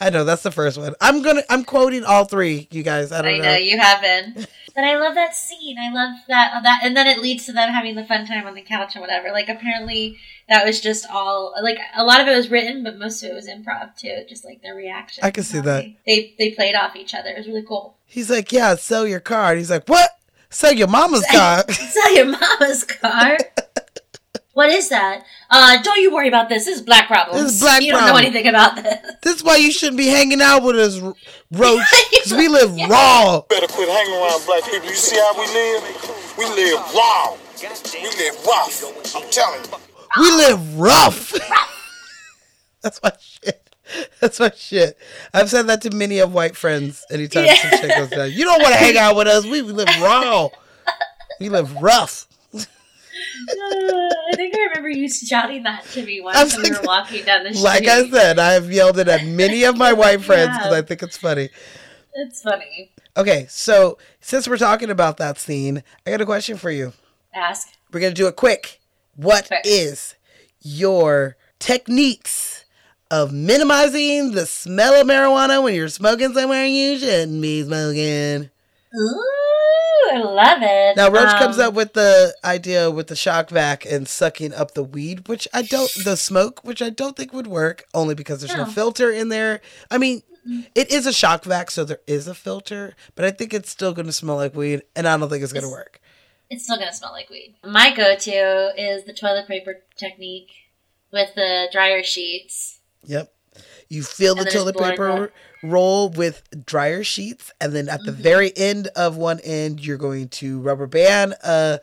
I 0.00 0.10
know 0.10 0.24
that's 0.24 0.42
the 0.42 0.50
first 0.50 0.78
one. 0.78 0.94
I'm 1.00 1.22
gonna. 1.22 1.42
I'm 1.50 1.64
quoting 1.64 2.04
all 2.04 2.24
three. 2.24 2.68
You 2.70 2.82
guys. 2.82 3.12
I 3.12 3.22
don't 3.22 3.34
I 3.34 3.38
know. 3.38 3.44
know 3.44 3.56
you 3.56 3.78
have 3.78 4.00
been. 4.00 4.46
But 4.72 4.84
I 4.84 4.96
love 4.98 5.16
that 5.16 5.34
scene. 5.34 5.76
I 5.80 5.90
love 5.92 6.16
that 6.28 6.52
uh, 6.54 6.60
that, 6.60 6.82
and 6.84 6.96
then 6.96 7.08
it 7.08 7.18
leads 7.18 7.44
to 7.46 7.52
them 7.52 7.70
having 7.72 7.96
the 7.96 8.04
fun 8.04 8.24
time 8.24 8.46
on 8.46 8.54
the 8.54 8.62
couch 8.62 8.94
and 8.94 9.02
whatever. 9.02 9.32
Like 9.32 9.48
apparently 9.48 10.16
that 10.48 10.64
was 10.64 10.80
just 10.80 11.06
all 11.10 11.52
like 11.60 11.78
a 11.96 12.04
lot 12.04 12.20
of 12.20 12.28
it 12.28 12.36
was 12.36 12.52
written, 12.52 12.84
but 12.84 12.96
most 12.96 13.20
of 13.24 13.30
it 13.30 13.34
was 13.34 13.48
improv 13.48 13.96
too. 13.96 14.22
Just 14.28 14.44
like 14.44 14.62
their 14.62 14.76
reaction. 14.76 15.24
I 15.24 15.32
can 15.32 15.42
see 15.42 15.58
that. 15.58 15.86
They 16.06 16.34
they 16.38 16.52
played 16.52 16.76
off 16.76 16.94
each 16.94 17.16
other. 17.16 17.30
It 17.30 17.38
was 17.38 17.48
really 17.48 17.64
cool. 17.64 17.96
He's 18.06 18.30
like, 18.30 18.52
yeah, 18.52 18.76
sell 18.76 19.08
your 19.08 19.18
car. 19.18 19.50
And 19.50 19.58
he's 19.58 19.72
like, 19.72 19.88
what? 19.88 20.08
Sell 20.50 20.72
your 20.72 20.88
mama's 20.88 21.26
car. 21.32 21.68
Sell 21.68 22.14
your 22.14 22.26
mama's 22.26 22.84
car. 22.84 23.38
what 24.52 24.70
is 24.70 24.88
that? 24.88 25.24
Uh, 25.48 25.80
don't 25.82 26.00
you 26.00 26.12
worry 26.12 26.28
about 26.28 26.48
this. 26.48 26.64
This 26.64 26.76
is 26.78 26.82
black 26.82 27.06
problems. 27.06 27.42
This 27.42 27.54
is 27.54 27.60
black 27.60 27.82
You 27.82 27.92
don't 27.92 28.06
know 28.06 28.16
anything 28.16 28.46
about 28.48 28.76
this. 28.76 28.98
this 29.22 29.36
is 29.36 29.44
why 29.44 29.56
you 29.56 29.70
shouldn't 29.72 29.96
be 29.96 30.06
hanging 30.08 30.40
out 30.40 30.62
with 30.62 30.76
us, 30.76 30.98
Ro- 30.98 31.14
Roach, 31.52 31.82
because 32.10 32.32
we 32.32 32.48
live 32.48 32.74
raw. 32.88 33.40
Better 33.48 33.66
quit 33.68 33.88
hanging 33.88 34.14
around 34.14 34.44
black 34.46 34.64
people. 34.64 34.88
You 34.88 34.94
see 34.94 35.16
how 35.16 35.38
we 35.38 35.46
live? 35.46 36.34
We 36.38 36.44
live 36.46 36.80
raw. 36.94 37.36
We 37.62 38.08
live 38.08 38.46
rough. 38.46 39.14
I'm 39.16 39.30
telling 39.30 39.60
you. 39.64 39.70
We 40.20 40.30
live 40.32 40.78
rough. 40.78 41.32
That's 42.82 43.00
my 43.02 43.12
shit. 43.20 43.68
That's 44.20 44.40
my 44.40 44.50
shit. 44.56 44.96
I've 45.34 45.50
said 45.50 45.66
that 45.66 45.82
to 45.82 45.90
many 45.90 46.18
of 46.20 46.32
white 46.32 46.56
friends 46.56 47.04
anytime 47.10 47.44
Yeah. 47.44 47.54
some 47.54 47.70
chick 47.80 47.96
goes 47.96 48.10
down. 48.10 48.32
You 48.32 48.44
don't 48.44 48.62
want 48.62 48.72
to 48.72 48.78
hang 48.78 48.96
out 48.96 49.16
with 49.16 49.26
us. 49.26 49.44
We 49.44 49.62
live 49.62 49.88
raw. 50.00 50.48
We 51.40 51.48
live 51.48 51.74
rough. 51.82 52.26
I 53.48 54.32
think 54.36 54.54
I 54.54 54.60
remember 54.68 54.88
you 54.90 55.08
shouting 55.08 55.62
that 55.64 55.84
to 55.92 56.04
me 56.04 56.20
once 56.20 56.54
when 56.54 56.62
we 56.64 56.70
like- 56.70 56.80
were 56.80 56.86
walking 56.86 57.24
down 57.24 57.44
the 57.44 57.50
street. 57.54 57.64
Like 57.64 57.86
I 57.86 58.08
said, 58.08 58.38
I 58.38 58.52
have 58.52 58.70
yelled 58.72 58.98
it 58.98 59.08
at 59.08 59.24
many 59.24 59.64
of 59.64 59.76
my 59.76 59.92
white 60.02 60.22
friends 60.22 60.56
because 60.56 60.72
Yeah. 60.72 60.78
I 60.78 60.82
think 60.82 61.02
it's 61.02 61.16
funny. 61.16 61.50
It's 62.14 62.42
funny. 62.42 62.92
Okay, 63.16 63.46
so 63.48 63.98
since 64.20 64.48
we're 64.48 64.56
talking 64.56 64.90
about 64.90 65.16
that 65.18 65.38
scene, 65.38 65.82
I 66.06 66.10
got 66.10 66.20
a 66.20 66.26
question 66.26 66.56
for 66.56 66.70
you. 66.70 66.92
Ask. 67.34 67.68
We're 67.92 68.00
gonna 68.00 68.14
do 68.14 68.26
it 68.28 68.36
quick. 68.36 68.80
What 69.16 69.48
is 69.64 70.14
Okay. 70.14 70.48
your 70.62 71.36
techniques 71.58 72.64
of 73.10 73.32
minimizing 73.32 74.32
the 74.32 74.46
smell 74.46 74.94
of 75.00 75.06
marijuana 75.06 75.62
when 75.62 75.74
you're 75.74 75.88
smoking 75.88 76.32
somewhere 76.32 76.64
you 76.66 76.98
shouldn't 76.98 77.42
be 77.42 77.62
smoking? 77.64 78.50
Ooh, 78.96 79.24
I 80.12 80.18
love 80.18 80.58
it. 80.62 80.96
Now 80.96 81.08
Roach 81.10 81.30
comes 81.38 81.58
Um, 81.58 81.68
up 81.68 81.74
with 81.74 81.92
the 81.94 82.34
idea 82.44 82.90
with 82.90 83.06
the 83.08 83.16
Shop-Vac 83.16 83.84
and 83.86 84.08
sucking 84.08 84.52
up 84.54 84.74
the 84.74 84.82
weed, 84.82 85.28
which 85.28 85.46
I 85.52 85.62
don't 85.62 85.90
the 86.04 86.16
smoke, 86.16 86.64
which 86.64 86.82
I 86.82 86.90
don't 86.90 87.16
think 87.16 87.32
would 87.32 87.46
work, 87.46 87.86
only 87.94 88.14
because 88.14 88.40
there's 88.40 88.56
no, 88.56 88.64
No. 88.64 88.70
filter 88.70 89.10
in 89.10 89.28
there. 89.28 89.60
I 89.90 89.98
mean, 89.98 90.22
it 90.74 90.90
is 90.90 91.06
a 91.06 91.12
Shop-Vac, 91.12 91.70
so 91.70 91.84
there 91.84 92.00
is 92.06 92.26
a 92.26 92.34
filter, 92.34 92.96
but 93.14 93.24
I 93.24 93.30
think 93.30 93.52
it's 93.54 93.70
still 93.70 93.92
gonna 93.92 94.12
smell 94.12 94.36
like 94.36 94.54
weed, 94.54 94.82
and 94.96 95.06
I 95.06 95.16
don't 95.16 95.28
think 95.28 95.42
it's 95.44 95.52
gonna 95.52 95.68
work. 95.70 96.00
It's 96.48 96.64
still 96.64 96.78
gonna 96.78 96.92
smell 96.92 97.12
like 97.12 97.30
weed. 97.30 97.54
My 97.64 97.94
go-to 97.94 98.72
is 98.76 99.04
the 99.04 99.12
toilet 99.12 99.46
paper 99.46 99.82
technique 99.96 100.50
with 101.12 101.34
the 101.36 101.68
dryer 101.70 102.02
sheets. 102.02 102.80
Yep. 103.04 103.32
You 103.88 104.02
fill 104.02 104.34
the 104.34 104.42
And 104.42 104.50
just 104.50 104.56
toilet 104.56 104.76
paper 104.78 105.32
roll 105.62 106.08
with 106.10 106.42
dryer 106.64 107.04
sheets, 107.04 107.52
and 107.60 107.72
then 107.74 107.88
at 107.88 108.00
the 108.04 108.12
Mm-hmm. 108.12 108.22
very 108.22 108.56
end 108.56 108.88
of 108.96 109.16
one 109.16 109.40
end, 109.40 109.84
you're 109.84 109.98
going 109.98 110.28
to 110.28 110.60
rubber 110.60 110.86
band 110.86 111.34
a 111.44 111.80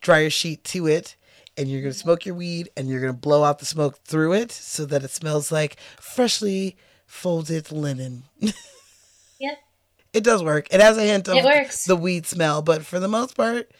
dryer 0.00 0.30
sheet 0.30 0.64
to 0.64 0.86
it, 0.86 1.16
and 1.56 1.68
you're 1.68 1.80
going 1.82 1.92
to 1.92 1.98
smoke 1.98 2.24
your 2.26 2.34
weed, 2.34 2.70
and 2.76 2.88
you're 2.88 3.00
going 3.00 3.12
to 3.12 3.18
blow 3.18 3.44
out 3.44 3.58
the 3.58 3.66
smoke 3.66 3.98
through 4.04 4.32
it 4.34 4.50
so 4.52 4.84
that 4.86 5.04
it 5.04 5.10
smells 5.10 5.52
like 5.52 5.76
freshly 6.00 6.76
folded 7.06 7.70
linen. 7.72 8.24
Yep. 9.38 9.58
It 10.12 10.24
does 10.24 10.42
work. 10.42 10.66
It 10.70 10.80
has 10.80 10.98
a 10.98 11.02
hint 11.02 11.26
of 11.28 11.36
It 11.36 11.44
works. 11.44 11.84
the 11.86 11.96
weed 11.96 12.26
smell, 12.26 12.60
but 12.62 12.84
for 12.84 13.00
the 13.00 13.08
most 13.08 13.36
part, 13.36 13.70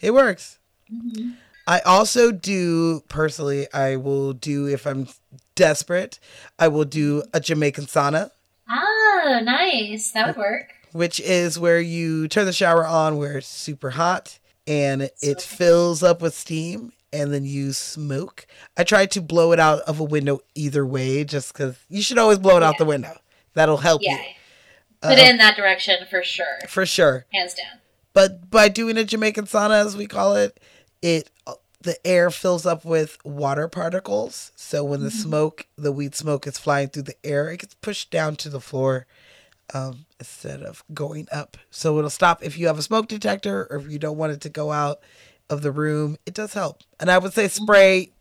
it 0.00 0.12
works. 0.12 0.58
Mm-hmm. 0.92 1.30
I 1.66 1.80
also 1.80 2.32
do 2.32 3.02
personally. 3.08 3.72
I 3.72 3.96
will 3.96 4.32
do 4.32 4.66
if 4.66 4.86
I'm 4.86 5.06
desperate. 5.54 6.18
I 6.58 6.66
will 6.68 6.84
do 6.84 7.22
a 7.32 7.38
Jamaican 7.40 7.84
sauna, 7.86 8.30
Oh, 8.70 9.40
nice. 9.42 10.10
That 10.12 10.28
would 10.28 10.36
work. 10.36 10.70
which 10.92 11.20
is 11.20 11.58
where 11.58 11.80
you 11.80 12.28
turn 12.28 12.46
the 12.46 12.52
shower 12.52 12.86
on 12.86 13.16
where 13.16 13.38
it's 13.38 13.46
super 13.48 13.90
hot 13.90 14.38
and 14.66 15.10
it 15.20 15.42
fills 15.42 16.02
up 16.02 16.22
with 16.22 16.34
steam, 16.34 16.92
and 17.12 17.32
then 17.34 17.44
you 17.44 17.72
smoke. 17.74 18.46
I 18.76 18.84
try 18.84 19.04
to 19.06 19.20
blow 19.20 19.52
it 19.52 19.60
out 19.60 19.80
of 19.80 20.00
a 20.00 20.04
window 20.04 20.40
either 20.54 20.86
way, 20.86 21.24
just 21.24 21.52
because 21.52 21.76
you 21.90 22.00
should 22.02 22.16
always 22.18 22.38
blow 22.38 22.56
it 22.56 22.62
out 22.62 22.78
the 22.78 22.84
window. 22.86 23.18
That'll 23.52 23.76
help 23.76 24.00
Yeah. 24.02 24.16
you 24.16 24.24
Put 25.02 25.18
it 25.18 25.26
uh, 25.28 25.30
in 25.30 25.36
that 25.36 25.54
direction 25.56 25.96
for 26.08 26.22
sure. 26.22 26.60
for 26.66 26.86
sure. 26.86 27.26
Hands 27.34 27.52
down. 27.52 27.80
But 28.14 28.50
by 28.50 28.68
doing 28.70 28.96
a 28.96 29.04
Jamaican 29.04 29.44
sauna, 29.46 29.84
as 29.84 29.96
we 29.96 30.06
call 30.06 30.34
it, 30.36 30.58
it 31.02 31.28
the 31.84 32.04
air 32.06 32.30
fills 32.30 32.66
up 32.66 32.84
with 32.84 33.18
water 33.24 33.68
particles. 33.68 34.52
So 34.56 34.82
when 34.82 35.00
the 35.00 35.10
smoke, 35.10 35.66
the 35.76 35.92
weed 35.92 36.14
smoke, 36.14 36.46
is 36.46 36.58
flying 36.58 36.88
through 36.88 37.04
the 37.04 37.16
air, 37.24 37.50
it 37.50 37.60
gets 37.60 37.74
pushed 37.74 38.10
down 38.10 38.36
to 38.36 38.48
the 38.48 38.60
floor 38.60 39.06
um, 39.72 40.06
instead 40.18 40.62
of 40.62 40.82
going 40.92 41.28
up. 41.30 41.56
So 41.70 41.98
it'll 41.98 42.10
stop 42.10 42.42
if 42.42 42.58
you 42.58 42.66
have 42.66 42.78
a 42.78 42.82
smoke 42.82 43.08
detector 43.08 43.66
or 43.70 43.76
if 43.76 43.90
you 43.90 43.98
don't 43.98 44.16
want 44.16 44.32
it 44.32 44.40
to 44.42 44.48
go 44.48 44.72
out 44.72 45.00
of 45.48 45.62
the 45.62 45.70
room. 45.70 46.16
It 46.26 46.34
does 46.34 46.54
help. 46.54 46.82
And 46.98 47.10
I 47.10 47.18
would 47.18 47.32
say 47.32 47.48
spray, 47.48 48.12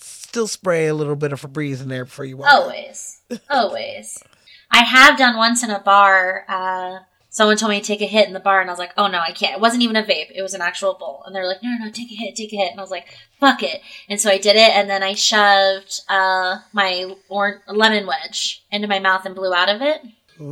still 0.00 0.46
spray 0.46 0.88
a 0.88 0.94
little 0.94 1.16
bit 1.16 1.32
of 1.32 1.40
Febreze 1.40 1.80
in 1.80 1.88
there 1.88 2.04
before 2.04 2.24
you 2.24 2.36
walk. 2.36 2.52
Always. 2.52 3.22
Always. 3.50 4.22
I 4.70 4.84
have 4.84 5.18
done 5.18 5.36
once 5.36 5.62
in 5.62 5.70
a 5.70 5.80
bar. 5.80 6.44
Uh, 6.48 7.04
someone 7.32 7.56
told 7.56 7.70
me 7.70 7.80
to 7.80 7.86
take 7.86 8.02
a 8.02 8.06
hit 8.06 8.28
in 8.28 8.34
the 8.34 8.40
bar, 8.40 8.60
and 8.60 8.70
I 8.70 8.72
was 8.72 8.78
like, 8.78 8.92
oh 8.96 9.08
no, 9.08 9.18
I 9.18 9.32
can't. 9.32 9.54
It 9.54 9.60
wasn't 9.60 9.82
even 9.82 9.96
a 9.96 10.04
vape, 10.04 10.30
it 10.32 10.42
was 10.42 10.54
an 10.54 10.60
actual 10.60 10.94
bowl. 10.94 11.24
And 11.26 11.34
they're 11.34 11.48
like, 11.48 11.62
no, 11.62 11.70
no, 11.70 11.86
no, 11.86 11.90
take 11.90 12.12
a 12.12 12.14
hit, 12.14 12.36
take 12.36 12.52
a 12.52 12.56
hit. 12.56 12.70
And 12.70 12.78
I 12.78 12.82
was 12.82 12.90
like, 12.92 13.08
fuck 13.40 13.62
it. 13.62 13.80
And 14.08 14.20
so 14.20 14.30
I 14.30 14.38
did 14.38 14.54
it, 14.54 14.70
and 14.70 14.88
then 14.88 15.02
I 15.02 15.14
shoved 15.14 16.02
uh, 16.08 16.58
my 16.72 17.16
or- 17.28 17.62
lemon 17.66 18.06
wedge 18.06 18.64
into 18.70 18.86
my 18.86 19.00
mouth 19.00 19.26
and 19.26 19.34
blew 19.34 19.52
out 19.52 19.68
of 19.68 19.82
it. 19.82 20.02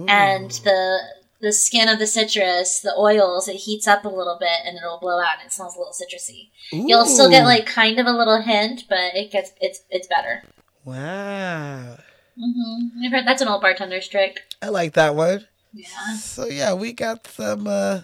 And 0.09 0.51
the 0.51 0.99
the 1.41 1.53
skin 1.53 1.89
of 1.89 1.99
the 1.99 2.07
citrus, 2.07 2.81
the 2.81 2.95
oils, 2.97 3.49
it 3.49 3.57
heats 3.57 3.89
up 3.89 4.05
a 4.05 4.09
little 4.09 4.37
bit 4.39 4.61
and 4.67 4.77
it'll 4.77 5.01
blow 5.01 5.21
out 5.21 5.39
and 5.39 5.47
it 5.47 5.53
smells 5.53 5.75
a 5.75 5.79
little 5.79 5.95
citrusy. 5.95 6.51
You'll 6.71 7.07
still 7.07 7.31
get 7.31 7.45
like 7.45 7.65
kind 7.67 7.99
of 7.99 8.07
a 8.07 8.13
little 8.13 8.43
hint, 8.43 8.85
but 8.89 9.15
it 9.15 9.33
gets 9.33 9.53
it's 9.61 9.81
it's 9.89 10.07
better. 10.07 10.43
Wow. 10.85 11.97
Mm-hmm. 12.39 13.05
I've 13.05 13.13
heard 13.13 13.27
that's 13.27 13.43
an 13.43 13.49
old 13.49 13.63
bartender's 13.63 14.07
trick. 14.07 14.41
I 14.63 14.69
like 14.69 14.93
that 14.95 15.15
one. 15.15 15.47
Yeah. 15.73 16.17
So 16.17 16.47
yeah, 16.47 16.75
we 16.75 16.93
got 16.93 17.27
some 17.27 17.67
uh 17.67 18.03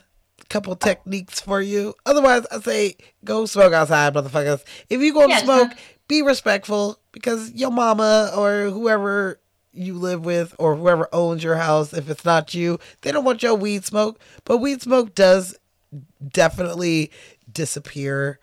couple 0.48 0.76
techniques 0.76 1.40
for 1.40 1.60
you. 1.60 1.94
Otherwise, 2.04 2.46
I 2.52 2.60
say 2.60 2.96
go 3.24 3.46
smoke 3.46 3.72
outside, 3.72 4.14
motherfuckers. 4.14 4.62
If 4.88 5.00
you 5.00 5.12
gonna 5.12 5.28
Yeah, 5.28 5.38
smoke, 5.38 5.70
be 6.08 6.22
respectful 6.22 6.98
because 7.12 7.52
your 7.52 7.70
mama 7.72 8.30
or 8.36 8.70
whoever 8.70 9.40
you 9.72 9.94
live 9.94 10.24
with 10.24 10.54
or 10.58 10.76
whoever 10.76 11.08
owns 11.12 11.42
your 11.42 11.56
house, 11.56 11.92
if 11.92 12.08
it's 12.08 12.24
not 12.24 12.54
you, 12.54 12.78
they 13.02 13.10
don't 13.12 13.24
want 13.24 13.42
your 13.42 13.54
weed 13.54 13.84
smoke. 13.84 14.20
But 14.44 14.58
weed 14.58 14.80
smoke 14.82 15.14
does 15.14 15.56
definitely 16.32 17.10
disappear 17.52 18.38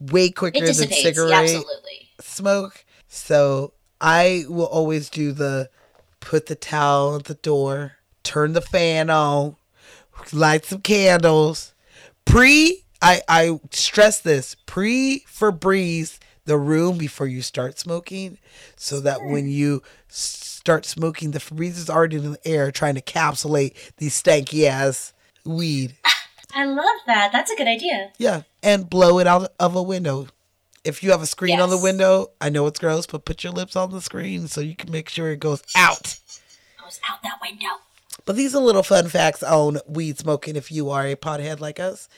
way 0.00 0.30
quicker 0.30 0.60
than 0.66 0.74
cigarette 0.74 1.30
Yeah, 1.30 1.38
absolutely. 1.58 2.08
smoke. 2.20 2.84
So 3.08 3.72
I 4.00 4.44
will 4.48 4.66
always 4.66 5.08
do 5.08 5.32
the 5.32 5.70
put 6.20 6.46
the 6.46 6.54
towel 6.56 7.16
at 7.16 7.24
the 7.24 7.34
door, 7.34 7.92
turn 8.24 8.52
the 8.52 8.60
fan 8.60 9.10
on, 9.10 9.56
light 10.32 10.64
some 10.64 10.80
candles. 10.80 11.74
Pre, 12.24 12.84
I, 13.00 13.20
I 13.28 13.60
stress 13.70 14.18
this 14.20 14.56
pre 14.66 15.24
Febreze 15.28 16.18
the 16.46 16.58
room 16.58 16.98
before 16.98 17.26
you 17.26 17.42
start 17.42 17.78
smoking 17.78 18.38
so 18.76 19.00
that 19.00 19.20
hmm. 19.20 19.32
when 19.32 19.48
you 19.48 19.82
start 20.08 20.84
smoking, 20.84 21.30
the 21.30 21.38
Febreze 21.38 21.78
is 21.78 21.90
already 21.90 22.16
in 22.16 22.32
the 22.32 22.48
air 22.48 22.70
trying 22.70 22.94
to 22.94 23.02
encapsulate 23.02 23.74
these 23.96 24.20
stanky 24.20 24.66
ass 24.66 25.12
weed. 25.44 25.94
I 26.54 26.64
love 26.64 27.00
that. 27.06 27.32
That's 27.32 27.50
a 27.50 27.56
good 27.56 27.66
idea. 27.66 28.12
Yeah, 28.16 28.42
and 28.62 28.88
blow 28.88 29.18
it 29.18 29.26
out 29.26 29.52
of 29.58 29.74
a 29.74 29.82
window. 29.82 30.28
If 30.84 31.02
you 31.02 31.10
have 31.10 31.22
a 31.22 31.26
screen 31.26 31.60
on 31.60 31.70
the 31.70 31.78
window, 31.78 32.30
I 32.40 32.50
know 32.50 32.66
it's 32.66 32.78
gross, 32.78 33.06
but 33.06 33.24
put 33.24 33.42
your 33.42 33.54
lips 33.54 33.74
on 33.74 33.90
the 33.90 34.02
screen 34.02 34.48
so 34.48 34.60
you 34.60 34.76
can 34.76 34.92
make 34.92 35.08
sure 35.08 35.30
it 35.30 35.40
goes 35.40 35.62
out. 35.74 36.18
Goes 36.80 37.00
out 37.08 37.22
that 37.22 37.38
window. 37.42 37.68
But 38.24 38.36
these 38.36 38.54
are 38.54 38.60
little 38.62 38.82
fun 38.82 39.08
facts 39.08 39.42
on 39.42 39.78
weed 39.86 40.18
smoking 40.18 40.56
if 40.56 40.72
you 40.72 40.90
are 40.90 41.06
a 41.06 41.16
pothead 41.16 41.60
like 41.60 41.78
us. 41.78 42.08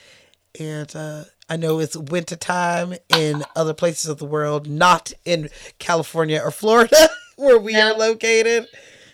And 0.58 0.94
uh, 0.94 1.24
I 1.48 1.56
know 1.56 1.80
it's 1.80 1.96
winter 1.96 2.36
time 2.36 2.94
in 3.08 3.44
other 3.54 3.74
places 3.74 4.08
of 4.08 4.18
the 4.18 4.24
world, 4.24 4.68
not 4.68 5.12
in 5.24 5.48
California 5.78 6.40
or 6.42 6.50
Florida, 6.50 7.08
where 7.36 7.58
we 7.58 7.74
are 7.74 7.92
located. 7.94 8.66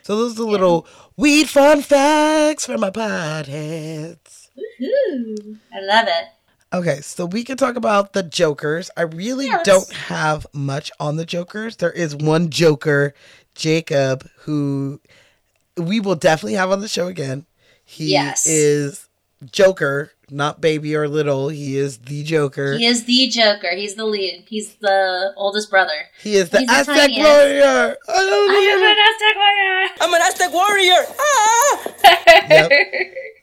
So 0.03 0.17
those 0.17 0.39
are 0.39 0.45
little 0.45 0.87
weed 1.17 1.49
fun 1.49 1.83
facts 1.83 2.67
for 2.67 2.77
my 2.79 2.91
podheads. 2.91 4.49
Woohoo! 4.57 5.59
I 5.75 5.81
love 5.81 6.07
it. 6.09 6.27
Okay, 6.75 7.01
so 7.03 7.27
we 7.27 7.45
can 7.45 7.57
talk 7.59 7.77
about 7.77 8.13
the 8.15 8.23
Jokers. 8.23 8.91
I 8.97 9.03
really 9.03 9.47
Yes. 9.47 9.65
don't 9.67 9.93
have 9.93 10.47
much 10.53 10.91
on 10.99 11.17
the 11.17 11.27
Jokers. 11.27 11.77
There 11.77 11.93
is 11.93 12.17
one 12.17 12.49
Joker, 12.51 13.13
Jacob, 13.55 14.27
who 14.41 15.01
we 15.77 16.01
will 16.01 16.15
definitely 16.17 16.55
have 16.55 16.71
on 16.71 16.81
the 16.81 16.89
show 16.89 17.07
again. 17.07 17.47
He 17.85 18.13
Yes. 18.13 18.47
is 18.47 19.09
Joker, 19.51 20.13
not 20.31 20.61
baby 20.61 20.95
or 20.95 21.09
little. 21.09 21.49
He 21.49 21.77
is 21.77 21.99
the 21.99 22.23
Joker. 22.23 22.77
He 22.79 22.87
is 22.87 23.05
the 23.05 23.29
Joker. 23.29 23.71
He's 23.75 23.95
the 23.97 24.05
lead. 24.05 24.45
He's 24.47 24.75
the 24.77 25.33
oldest 25.37 25.69
brother. 25.71 26.07
He 26.23 26.37
is 26.37 26.51
the 26.51 26.61
He's 26.61 26.71
Aztec 26.71 26.97
tiniest. 26.97 27.29
warrior. 27.29 27.97
I, 28.09 28.13
I 28.13 28.63
am 28.73 28.83
an 28.83 28.97
Aztec 29.11 29.37
warrior. 29.37 29.89
I'm 30.01 30.15
an 30.15 30.23
Aztec 30.23 30.53
warrior. 30.53 31.07
Ah! 31.19 31.89
Yep. 32.51 32.73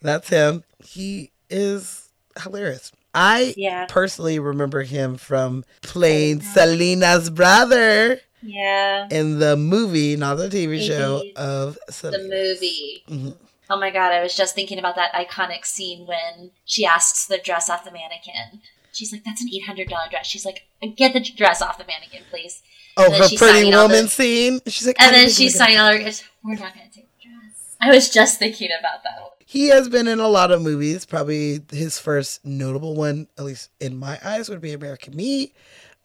That's 0.02 0.30
him. 0.30 0.64
He 0.84 1.32
is 1.50 2.10
hilarious. 2.44 2.92
I 3.14 3.54
Yeah. 3.58 3.86
personally 3.90 4.40
remember 4.40 4.84
him 4.84 5.18
from 5.18 5.64
playing 5.82 6.42
Selena's 6.42 7.30
brother 7.30 8.20
Yeah. 8.42 9.08
in 9.12 9.40
the 9.40 9.56
movie, 9.58 10.16
not 10.16 10.36
the 10.36 10.50
TV 10.50 10.80
show, 10.86 11.18
Indeed. 11.18 11.38
of 11.38 11.78
The 12.02 12.28
movie. 12.30 13.04
Mhm. 13.10 13.38
Oh 13.70 13.80
my 13.80 13.92
god, 13.92 14.12
I 14.12 14.22
was 14.24 14.36
just 14.36 14.56
thinking 14.56 14.80
about 14.80 14.96
that 14.96 15.14
iconic 15.14 15.66
scene 15.66 16.08
when 16.08 16.52
she 16.66 16.86
asks 16.86 17.28
the 17.28 17.38
dress 17.38 17.70
off 17.70 17.84
the 17.86 17.92
mannequin. 17.92 18.62
She's 18.92 19.12
like, 19.12 19.24
that's 19.24 19.42
an 19.42 19.50
$800 19.50 20.10
dress. 20.10 20.26
She's 20.26 20.46
like, 20.46 20.64
get 20.98 21.14
the 21.14 21.20
dress 21.20 21.62
off 21.62 21.78
the 21.78 21.86
mannequin, 21.86 22.24
please. 22.32 22.62
Oh, 22.98 23.12
her 23.12 23.28
pretty 23.38 23.70
woman 23.72 24.06
the- 24.06 24.08
scene. 24.10 24.60
She's 24.66 24.88
like, 24.88 25.00
And 25.00 25.14
then 25.16 25.30
she's 25.30 25.54
gonna 25.58 25.66
signing 25.74 25.78
all 25.78 25.92
her 25.92 26.12
We're 26.44 26.56
not 26.56 26.74
going 26.74 26.90
to 26.90 26.96
take 26.96 27.08
the 27.22 27.30
dress. 27.30 27.76
I 27.80 27.90
was 27.92 28.10
just 28.10 28.40
thinking 28.40 28.70
about 28.80 29.04
that. 29.04 29.20
He 29.46 29.68
has 29.70 29.88
been 29.90 30.08
in 30.08 30.20
a 30.20 30.28
lot 30.28 30.52
of 30.52 30.62
movies. 30.62 31.06
Probably 31.06 31.62
his 31.72 32.00
first 32.00 32.44
notable 32.46 32.96
one, 32.96 33.28
at 33.38 33.46
least 33.46 33.70
in 33.80 33.98
my 33.98 34.20
eyes, 34.24 34.50
would 34.50 34.62
be 34.62 34.74
American 34.74 35.16
Me. 35.16 35.54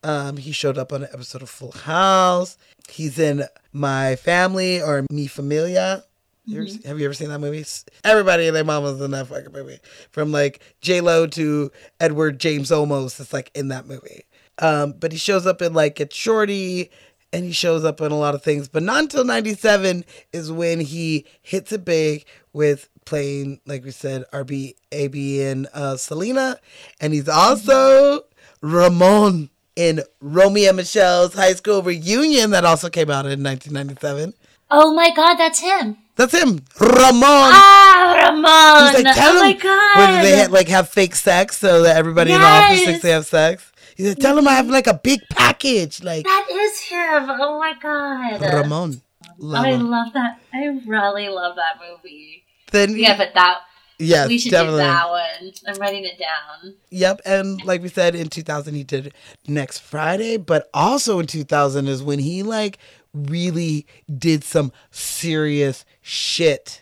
Um, 0.04 0.36
he 0.36 0.52
showed 0.52 0.78
up 0.78 0.92
on 0.92 1.02
an 1.02 1.08
episode 1.12 1.42
of 1.42 1.50
Full 1.50 1.72
House. 1.72 2.56
He's 2.88 3.18
in 3.18 3.44
My 3.72 4.16
Family 4.16 4.80
or 4.82 5.04
Mi 5.10 5.26
Familia. 5.26 6.04
Mhm. 6.48 6.68
see- 6.68 6.86
have 6.86 6.98
you 6.98 7.06
ever 7.06 7.14
seen 7.14 7.30
that 7.30 7.38
movie? 7.38 7.64
Everybody 8.04 8.46
and 8.46 8.54
their 8.54 8.64
mama's 8.64 9.00
in 9.00 9.12
that 9.12 9.28
fucking 9.28 9.52
movie. 9.52 9.78
From 10.10 10.30
like 10.30 10.60
J 10.82 11.00
Lo 11.00 11.26
to 11.28 11.72
Edward 12.00 12.38
James 12.38 12.70
Olmos, 12.70 13.18
it's 13.18 13.32
like 13.32 13.50
in 13.54 13.68
that 13.68 13.86
movie. 13.86 14.24
Um, 14.58 14.92
but 15.00 15.10
he 15.12 15.16
shows 15.18 15.46
up 15.46 15.62
in 15.62 15.72
like 15.72 15.94
Get 15.96 16.12
Shorty, 16.12 16.90
and 17.32 17.46
he 17.46 17.52
shows 17.52 17.82
up 17.82 18.00
in 18.02 18.12
a 18.12 18.18
lot 18.18 18.34
of 18.34 18.42
things. 18.42 18.68
But 18.68 18.82
not 18.82 19.00
until 19.04 19.24
'97 19.24 20.04
is 20.34 20.52
when 20.52 20.80
he 20.80 21.24
hits 21.40 21.72
it 21.72 21.82
big 21.86 22.26
with 22.52 22.90
playing, 23.06 23.60
like 23.66 23.82
we 23.82 23.90
said, 23.90 24.24
RB, 24.32 24.74
AB, 24.92 25.42
and 25.42 25.66
uh, 25.72 25.96
Selena, 25.96 26.58
and 27.00 27.14
he's 27.14 27.28
also 27.28 28.24
Ramon 28.60 29.48
in 29.76 30.02
Romy 30.20 30.66
and 30.66 30.76
Michele's 30.76 31.34
high 31.34 31.54
school 31.54 31.82
reunion 31.82 32.50
that 32.50 32.64
also 32.64 32.88
came 32.88 33.10
out 33.10 33.26
in 33.26 33.42
1997. 33.42 34.34
Oh 34.70 34.94
my 34.94 35.10
god, 35.14 35.34
that's 35.34 35.60
him. 35.60 35.98
That's 36.16 36.32
him, 36.32 36.60
Ramon. 36.80 37.22
Ah, 37.22 38.30
Ramon. 38.30 38.94
He's 38.94 39.04
like, 39.04 39.14
tell 39.16 39.36
oh 39.36 39.40
my 39.40 39.50
him 39.50 39.58
god. 39.58 39.98
whether 39.98 40.22
they 40.22 40.36
had, 40.36 40.52
like 40.52 40.68
have 40.68 40.88
fake 40.88 41.16
sex 41.16 41.58
so 41.58 41.82
that 41.82 41.96
everybody 41.96 42.32
in 42.32 42.40
the 42.40 42.46
office 42.46 42.84
thinks 42.84 43.02
they 43.02 43.10
have 43.10 43.26
sex. 43.26 43.72
He's 43.96 44.08
like, 44.08 44.18
tell 44.18 44.38
him 44.38 44.46
I 44.46 44.52
have 44.52 44.68
like 44.68 44.86
a 44.86 44.94
big 44.94 45.20
package, 45.30 46.02
like 46.02 46.24
that 46.24 46.46
is 46.50 46.80
him. 46.80 47.26
Oh 47.30 47.58
my 47.58 47.74
god. 47.80 48.40
Ramon. 48.40 49.00
Love 49.38 49.64
I 49.64 49.70
him. 49.72 49.90
love 49.90 50.12
that. 50.12 50.38
I 50.52 50.66
really 50.86 51.28
love 51.28 51.56
that 51.56 51.80
movie. 51.80 52.44
Then 52.70 52.92
We 52.92 53.04
gotta 53.06 53.30
that. 53.34 53.58
Yes, 53.98 54.28
we 54.28 54.38
should 54.38 54.50
definitely. 54.50 54.82
do 54.82 54.86
that 54.88 55.08
one. 55.10 55.52
I'm 55.68 55.76
writing 55.80 56.04
it 56.04 56.18
down. 56.18 56.74
Yep, 56.90 57.20
and 57.24 57.64
like 57.64 57.80
we 57.82 57.88
said 57.88 58.14
in 58.14 58.28
2000 58.28 58.74
he 58.74 58.82
did 58.84 59.14
Next 59.46 59.78
Friday, 59.80 60.36
but 60.36 60.68
also 60.74 61.18
in 61.20 61.26
2000 61.26 61.86
is 61.88 62.02
when 62.02 62.18
he 62.18 62.42
like 62.42 62.78
really 63.12 63.86
did 64.18 64.42
some 64.44 64.72
serious 64.90 65.84
shit. 66.02 66.80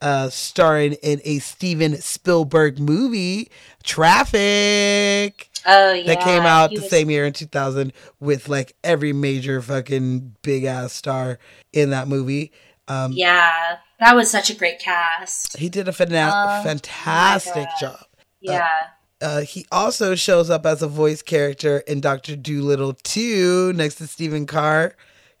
Uh, 0.00 0.28
starring 0.28 0.94
in 0.94 1.20
a 1.24 1.38
Steven 1.38 1.96
Spielberg 2.00 2.80
movie, 2.80 3.48
Traffic. 3.84 5.48
Oh 5.64 5.92
yeah. 5.92 6.06
that 6.06 6.22
came 6.24 6.42
out 6.42 6.70
he 6.70 6.76
the 6.76 6.82
was- 6.82 6.90
same 6.90 7.08
year 7.10 7.24
in 7.24 7.32
2000 7.32 7.92
with 8.18 8.48
like 8.48 8.74
every 8.82 9.12
major 9.12 9.62
fucking 9.62 10.34
big 10.42 10.64
ass 10.64 10.92
star 10.92 11.38
in 11.72 11.90
that 11.90 12.08
movie. 12.08 12.50
Um, 12.88 13.12
Yeah, 13.12 13.76
that 14.00 14.14
was 14.16 14.30
such 14.30 14.50
a 14.50 14.54
great 14.54 14.78
cast. 14.78 15.56
he 15.58 15.68
did 15.68 15.88
a 15.88 15.92
fana- 15.92 16.30
my 16.46 16.62
fantastic 16.64 17.68
job. 17.80 18.04
Yeah. 18.40 18.68
Uh, 19.20 19.42
he 19.42 19.66
also 19.70 20.14
shows 20.16 20.50
up 20.50 20.66
as 20.66 20.82
a 20.82 20.88
voice 20.88 21.22
character 21.22 21.78
in 21.86 22.00
Doctor 22.00 22.34
Dolittle 22.34 22.94
2 23.04 23.72
next 23.74 23.96
to 23.96 24.06
Stephen 24.08 24.46
Carr, 24.46 24.96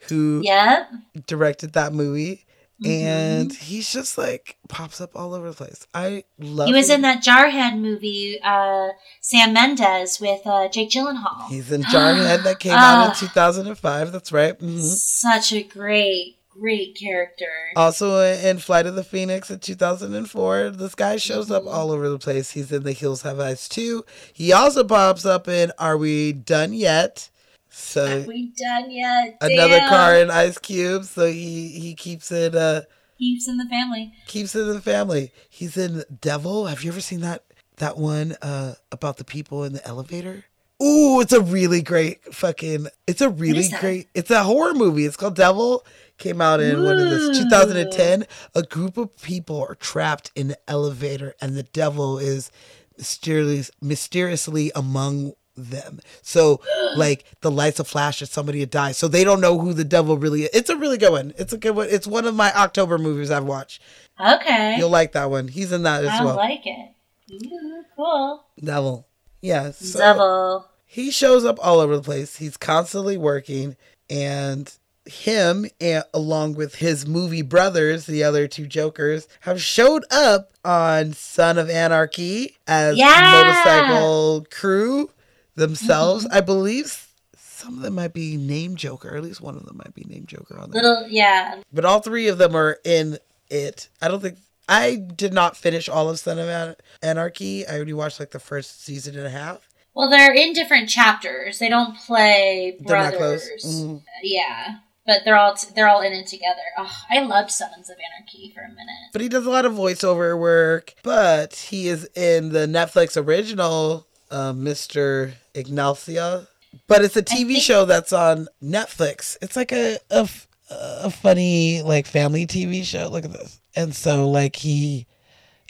who 0.08 0.40
Yep. 0.44 0.88
directed 1.26 1.72
that 1.72 1.92
movie. 1.92 2.46
Mm-hmm. 2.82 2.90
And 2.90 3.52
he's 3.52 3.92
just 3.92 4.18
like 4.18 4.56
pops 4.68 5.00
up 5.00 5.14
all 5.14 5.34
over 5.34 5.50
the 5.50 5.54
place. 5.56 5.86
I 5.94 6.24
love. 6.38 6.66
He 6.68 6.74
was 6.74 6.90
him. 6.90 6.96
in 6.96 7.02
that 7.02 7.22
Jarhead 7.22 7.78
movie, 7.78 8.40
uh, 8.42 8.88
Sam 9.20 9.52
Mendes 9.52 10.20
with 10.20 10.40
uh, 10.46 10.68
Jake 10.68 10.90
Gyllenhaal. 10.90 11.48
He's 11.48 11.70
in 11.70 11.82
Jarhead 11.82 12.42
that 12.44 12.58
came 12.58 12.72
out 12.72 13.04
in 13.04 13.10
Ah. 13.12 13.14
2005. 13.18 14.10
That's 14.12 14.32
right. 14.32 14.58
hmm 14.58 14.78
Such 14.80 15.52
a 15.52 15.62
great, 15.62 16.38
great 16.62 16.96
character. 16.96 17.50
Also 17.74 18.20
in 18.20 18.58
Flight 18.58 18.86
of 18.86 18.94
the 18.94 19.02
Phoenix 19.02 19.50
in 19.50 19.58
2004, 19.58 20.70
this 20.70 20.94
guy 20.94 21.16
shows 21.16 21.50
up 21.50 21.66
all 21.66 21.90
over 21.90 22.08
the 22.08 22.18
place. 22.18 22.52
He's 22.52 22.70
in 22.70 22.84
The 22.84 22.92
Hills 22.92 23.22
Have 23.22 23.40
Eyes 23.40 23.68
too. 23.68 24.04
He 24.32 24.52
also 24.52 24.84
pops 24.84 25.26
up 25.26 25.48
in 25.48 25.72
Are 25.78 25.96
We 25.96 26.32
Done 26.32 26.72
Yet? 26.72 27.28
So 27.68 28.20
Are 28.22 28.26
we 28.26 28.52
done 28.56 28.90
yet? 28.90 29.38
another 29.40 29.78
Damn. 29.78 29.88
car 29.88 30.16
in 30.16 30.30
Ice 30.30 30.58
Cube. 30.58 31.04
So 31.04 31.26
he 31.26 31.68
he 31.70 31.94
keeps 31.94 32.30
it 32.30 32.54
uh 32.54 32.82
Keeps 33.18 33.48
in 33.48 33.56
the 33.56 33.64
family. 33.66 34.12
keeps 34.26 34.54
in 34.54 34.68
the 34.68 34.80
family. 34.80 35.32
He's 35.48 35.76
in 35.76 36.04
Devil. 36.20 36.66
Have 36.66 36.82
you 36.84 36.90
ever 36.92 37.00
seen 37.00 37.20
that 37.22 37.42
that 37.78 37.96
one 37.96 38.36
uh 38.42 38.74
about 38.92 39.16
the 39.16 39.24
people 39.24 39.64
in 39.64 39.72
the 39.72 39.86
elevator? 39.86 40.44
Ooh, 40.82 41.20
it's 41.20 41.32
a 41.32 41.40
really 41.40 41.80
great 41.80 42.34
fucking. 42.34 42.88
It's 43.06 43.20
a 43.20 43.30
really 43.30 43.68
great. 43.80 44.08
It's 44.14 44.30
a 44.30 44.42
horror 44.42 44.74
movie. 44.74 45.04
It's 45.06 45.16
called 45.16 45.36
Devil. 45.36 45.86
Came 46.22 46.40
out 46.40 46.60
in 46.60 46.84
when 46.84 46.98
is 46.98 47.30
this? 47.30 47.38
2010. 47.40 48.26
A 48.54 48.62
group 48.62 48.96
of 48.96 49.20
people 49.20 49.60
are 49.60 49.74
trapped 49.74 50.30
in 50.36 50.46
the 50.46 50.58
elevator, 50.68 51.34
and 51.40 51.56
the 51.56 51.64
devil 51.64 52.16
is 52.16 52.52
mysteriously 52.96 53.74
mysteriously 53.80 54.70
among 54.76 55.32
them. 55.56 55.98
So 56.22 56.60
like 56.96 57.24
the 57.40 57.50
lights 57.50 57.78
will 57.78 57.86
flash 57.86 58.20
and 58.20 58.30
somebody 58.30 58.60
would 58.60 58.70
die. 58.70 58.92
So 58.92 59.08
they 59.08 59.24
don't 59.24 59.40
know 59.40 59.58
who 59.58 59.72
the 59.72 59.82
devil 59.82 60.16
really 60.16 60.44
is. 60.44 60.50
It's 60.52 60.70
a 60.70 60.76
really 60.76 60.96
good 60.96 61.10
one. 61.10 61.34
It's 61.38 61.52
a 61.52 61.58
good 61.58 61.74
one. 61.74 61.88
It's 61.90 62.06
one 62.06 62.24
of 62.24 62.36
my 62.36 62.52
October 62.54 62.98
movies 62.98 63.32
I've 63.32 63.42
watched. 63.42 63.82
Okay. 64.20 64.76
You'll 64.78 64.90
like 64.90 65.10
that 65.12 65.28
one. 65.28 65.48
He's 65.48 65.72
in 65.72 65.82
that 65.82 66.04
as 66.04 66.20
I 66.20 66.24
well. 66.24 66.38
I 66.38 66.50
like 66.50 66.64
it. 66.64 66.90
Ooh, 67.32 67.84
cool. 67.96 68.44
Devil. 68.62 69.08
Yeah. 69.40 69.72
so 69.72 69.98
Devil. 69.98 70.68
He 70.86 71.10
shows 71.10 71.44
up 71.44 71.58
all 71.60 71.80
over 71.80 71.96
the 71.96 72.02
place. 72.02 72.36
He's 72.36 72.56
constantly 72.56 73.16
working, 73.16 73.76
and 74.08 74.72
him, 75.06 75.66
and, 75.80 76.04
along 76.14 76.54
with 76.54 76.76
his 76.76 77.06
movie 77.06 77.42
brothers, 77.42 78.06
the 78.06 78.22
other 78.22 78.46
two 78.46 78.66
Jokers, 78.66 79.26
have 79.40 79.60
showed 79.60 80.04
up 80.10 80.52
on 80.64 81.12
Son 81.12 81.58
of 81.58 81.68
Anarchy 81.68 82.56
as 82.66 82.96
Yeah. 82.96 83.42
motorcycle 83.42 84.46
crew 84.50 85.10
themselves. 85.54 86.24
Mm-hmm. 86.24 86.34
I 86.36 86.40
believe 86.40 87.08
some 87.36 87.76
of 87.76 87.82
them 87.82 87.94
might 87.94 88.12
be 88.12 88.36
named 88.36 88.78
Joker. 88.78 89.12
Or 89.14 89.16
at 89.16 89.22
least 89.22 89.40
one 89.40 89.56
of 89.56 89.64
them 89.66 89.76
might 89.76 89.94
be 89.94 90.04
named 90.08 90.28
Joker 90.28 90.58
on 90.58 90.70
there. 90.70 90.82
Little, 90.82 91.08
yeah. 91.08 91.60
But 91.72 91.84
all 91.84 92.00
three 92.00 92.28
of 92.28 92.38
them 92.38 92.54
are 92.56 92.78
in 92.84 93.18
it. 93.50 93.88
I 94.00 94.08
don't 94.08 94.20
think 94.20 94.38
I 94.68 94.94
did 94.96 95.32
not 95.32 95.56
finish 95.56 95.88
all 95.88 96.08
of 96.08 96.18
Son 96.18 96.38
of 96.38 96.48
An- 96.48 96.76
Anarchy. 97.02 97.66
I 97.66 97.74
already 97.76 97.92
watched 97.92 98.20
like 98.20 98.30
the 98.30 98.38
first 98.38 98.84
season 98.84 99.16
and 99.16 99.26
a 99.26 99.30
half. 99.30 99.68
Well, 99.94 100.08
they're 100.08 100.32
in 100.32 100.54
different 100.54 100.88
chapters. 100.88 101.58
They 101.58 101.68
don't 101.68 101.96
play 101.98 102.78
brothers. 102.80 103.50
Mhm. 103.64 104.02
Yeah, 104.22 104.76
but 105.06 105.20
they're 105.24 105.36
all 105.36 105.56
they're 105.74 105.88
all 105.88 106.02
in 106.02 106.12
it 106.12 106.26
together. 106.26 106.60
Oh, 106.78 106.92
I 107.10 107.20
loved 107.20 107.50
Sons 107.50 107.90
of 107.90 107.96
Anarchy 107.96 108.52
for 108.54 108.62
a 108.62 108.68
minute. 108.68 109.10
But 109.12 109.22
he 109.22 109.28
does 109.28 109.46
a 109.46 109.50
lot 109.50 109.64
of 109.64 109.72
voiceover 109.72 110.38
work. 110.38 110.94
But 111.02 111.54
he 111.54 111.88
is 111.88 112.08
in 112.14 112.50
the 112.50 112.66
Netflix 112.66 113.22
original, 113.22 114.06
uh, 114.30 114.52
Mr. 114.52 115.32
Iglesias. 115.54 116.46
But 116.86 117.04
it's 117.04 117.16
a 117.16 117.22
TV 117.22 117.56
show 117.56 117.84
that's 117.84 118.12
on 118.12 118.48
Netflix. 118.62 119.36
It's 119.42 119.56
like 119.56 119.72
a 119.72 119.98
a 120.10 121.10
funny 121.10 121.82
like 121.82 122.06
family 122.06 122.46
TV 122.46 122.84
show. 122.84 123.08
Look 123.08 123.24
at 123.24 123.32
this. 123.32 123.60
And 123.74 123.94
so 123.94 124.30
like 124.30 124.56
he 124.56 125.06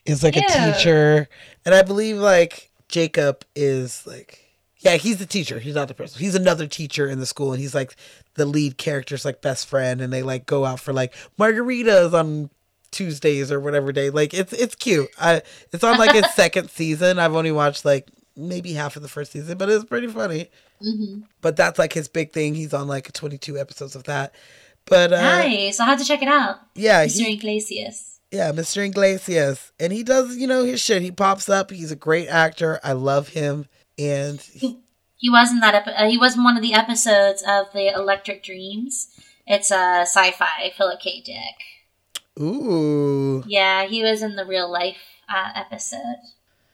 is 0.05 0.23
like 0.23 0.37
Ew. 0.37 0.43
a 0.49 0.73
teacher, 0.73 1.29
and 1.65 1.75
I 1.75 1.83
believe 1.83 2.19
like 2.19 2.71
Jacob 2.89 3.45
is 3.55 4.07
like, 4.07 4.42
yeah, 4.83 4.97
he's 4.97 5.19
the 5.19 5.27
teacher. 5.27 5.59
He's 5.59 5.75
not 5.75 5.89
the 5.89 5.95
principal. 5.95 6.21
He's 6.21 6.35
another 6.35 6.67
teacher 6.67 7.07
in 7.09 7.19
the 7.21 7.27
school, 7.27 7.53
and 7.53 7.61
he's 7.61 7.75
like 7.75 7.97
the 8.35 8.45
lead 8.47 8.77
character's 8.79 9.25
like 9.25 9.41
best 9.43 9.67
friend, 9.67 10.01
and 10.01 10.13
they 10.13 10.23
like 10.23 10.47
go 10.47 10.65
out 10.65 10.81
for 10.81 10.93
like 10.93 11.15
margaritas 11.39 12.13
on 12.13 12.51
Tuesdays 12.91 13.51
or 13.51 13.59
whatever 13.61 13.93
day. 13.93 14.11
Like 14.11 14.35
it's 14.35 14.53
it's 14.53 14.75
cute. 14.75 15.09
I 15.21 15.43
it's 15.73 15.85
on 15.85 15.99
like 15.99 16.15
its 16.15 16.35
second 16.37 16.71
season. 16.71 17.19
I've 17.19 17.35
only 17.35 17.53
watched 17.53 17.85
like 17.85 18.09
maybe 18.37 18.73
half 18.73 18.97
of 18.97 19.03
the 19.03 19.09
first 19.09 19.33
season, 19.33 19.57
but 19.59 19.69
it's 19.71 19.85
pretty 19.85 20.09
funny. 20.09 20.51
hmm 20.81 21.21
But 21.41 21.57
that's 21.57 21.79
like 21.79 21.93
his 21.93 22.09
big 22.09 22.33
thing. 22.33 22.55
He's 22.55 22.75
on 22.75 22.89
like 22.89 23.13
22 23.13 23.59
episodes 23.59 23.95
of 23.97 24.05
that. 24.05 24.35
But 24.87 25.13
uh, 25.13 25.21
nice. 25.21 25.79
I'll 25.79 25.87
have 25.87 25.99
to 26.01 26.05
check 26.05 26.23
it 26.23 26.29
out. 26.29 26.57
yeah, 26.75 27.07
Mr. 27.07 27.27
he, 27.27 27.35
Iglesias. 27.35 28.19
yeah, 28.33 28.51
Mr. 28.53 28.85
Iglesias, 28.85 29.71
and 29.79 29.93
he 29.93 30.03
does 30.03 30.37
you 30.37 30.47
know 30.49 30.65
his 30.65 30.81
shit. 30.81 31.03
He 31.03 31.13
pops 31.13 31.49
up. 31.49 31.71
He's 31.71 31.93
a 31.93 31.97
great 31.97 32.27
actor. 32.29 32.81
I 32.83 32.93
love 32.93 33.29
him, 33.29 33.67
and 34.09 34.41
he- 34.41 34.81
He 35.17 35.31
was 35.31 35.51
in 35.53 35.61
that. 35.61 35.75
Epi- 35.75 35.93
uh, 35.93 36.09
he 36.09 36.19
was 36.19 36.37
in 36.37 36.43
one 36.43 36.57
of 36.57 36.63
the 36.63 36.75
episodes 36.75 37.43
of 37.47 37.67
the 37.73 37.89
Electric 37.95 38.43
Dreams. 38.43 39.09
It's 39.47 39.71
a 39.71 40.01
sci-fi. 40.03 40.73
Philip 40.77 41.01
K. 41.01 41.21
Dick. 41.21 42.41
ooh, 42.43 43.43
Yeah, 43.47 43.85
he 43.87 44.03
was 44.03 44.23
in 44.23 44.37
the 44.37 44.45
real 44.45 44.71
life 44.71 44.97
uh, 45.29 45.51
episode. 45.55 46.17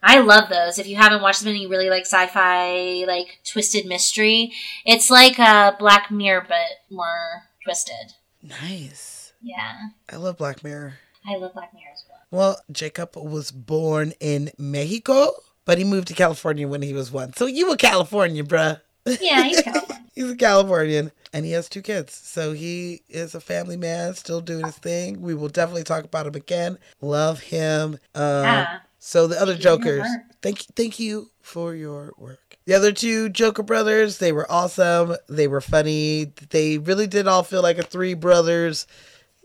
I 0.03 0.21
love 0.21 0.49
those. 0.49 0.79
If 0.79 0.87
you 0.87 0.97
haven't 0.97 1.23
watched 1.23 1.41
them 1.41 1.51
and 1.53 1.59
you 1.61 1.69
really 1.69 1.91
like 1.91 2.07
sci-fi, 2.07 3.05
like 3.07 3.41
twisted 3.45 3.85
mystery, 3.87 4.53
it's 4.87 5.11
like 5.11 5.39
a 5.39 5.75
Black 5.79 6.11
Mirror 6.11 6.47
but 6.49 6.67
more 6.91 7.43
twisted. 7.65 8.15
nice. 8.43 9.33
Yeah, 9.43 9.89
I 10.11 10.17
love 10.17 10.37
Black 10.39 10.65
Mirror. 10.65 10.95
I 11.27 11.37
love 11.37 11.53
Black 11.55 11.73
Mirror 11.75 11.91
as 11.93 12.05
well. 12.09 12.19
Well, 12.31 12.61
Jacob 12.73 13.17
was 13.17 13.51
born 13.53 14.13
in 14.21 14.51
Mexico, 14.59 15.31
but 15.69 15.77
he 15.77 15.85
moved 15.85 16.09
to 16.09 16.15
California 16.15 16.67
when 16.67 16.81
he 16.81 16.95
was 16.95 17.13
one. 17.13 17.35
So 17.35 17.45
you 17.45 17.71
a 17.71 17.77
California, 17.77 18.43
bruh. 18.43 18.81
Yeah, 19.21 19.43
he's 19.43 19.61
California. 19.63 20.05
He's 20.15 20.31
a 20.31 20.37
Californian 20.37 21.13
and 21.35 21.45
he 21.45 21.53
has 21.53 21.69
two 21.69 21.83
kids. 21.83 22.15
So 22.15 22.55
he 22.55 23.03
is 23.11 23.35
a 23.35 23.41
family 23.41 23.77
man, 23.77 24.15
still 24.15 24.41
doing 24.41 24.65
his 24.65 24.79
thing. 24.79 25.21
We 25.21 25.35
will 25.35 25.51
definitely 25.51 25.85
talk 25.85 26.05
about 26.05 26.27
him 26.27 26.35
again. 26.37 26.79
Love 27.03 27.41
him. 27.41 27.99
Um, 28.15 28.45
Yeah. 28.45 28.79
So 28.99 29.27
the 29.27 29.39
other 29.39 29.53
Keep 29.53 29.63
doing 29.63 29.85
your 29.85 29.97
Jokers, 29.99 30.11
thank 30.41 30.59
thank 30.75 30.99
you 30.99 31.31
for 31.43 31.75
your 31.75 32.15
work. 32.17 32.57
The 32.65 32.73
other 32.73 32.91
two 32.91 33.29
Joker 33.29 33.63
brothers, 33.63 34.17
they 34.19 34.33
were 34.33 34.51
awesome. 34.51 35.17
They 35.29 35.49
were 35.49 35.61
funny. 35.61 36.33
They 36.49 36.79
really 36.79 37.07
did 37.07 37.29
all 37.29 37.43
feel 37.43 37.63
like 37.63 37.77
a 37.77 37.83
three 37.83 38.15
brothers 38.15 38.87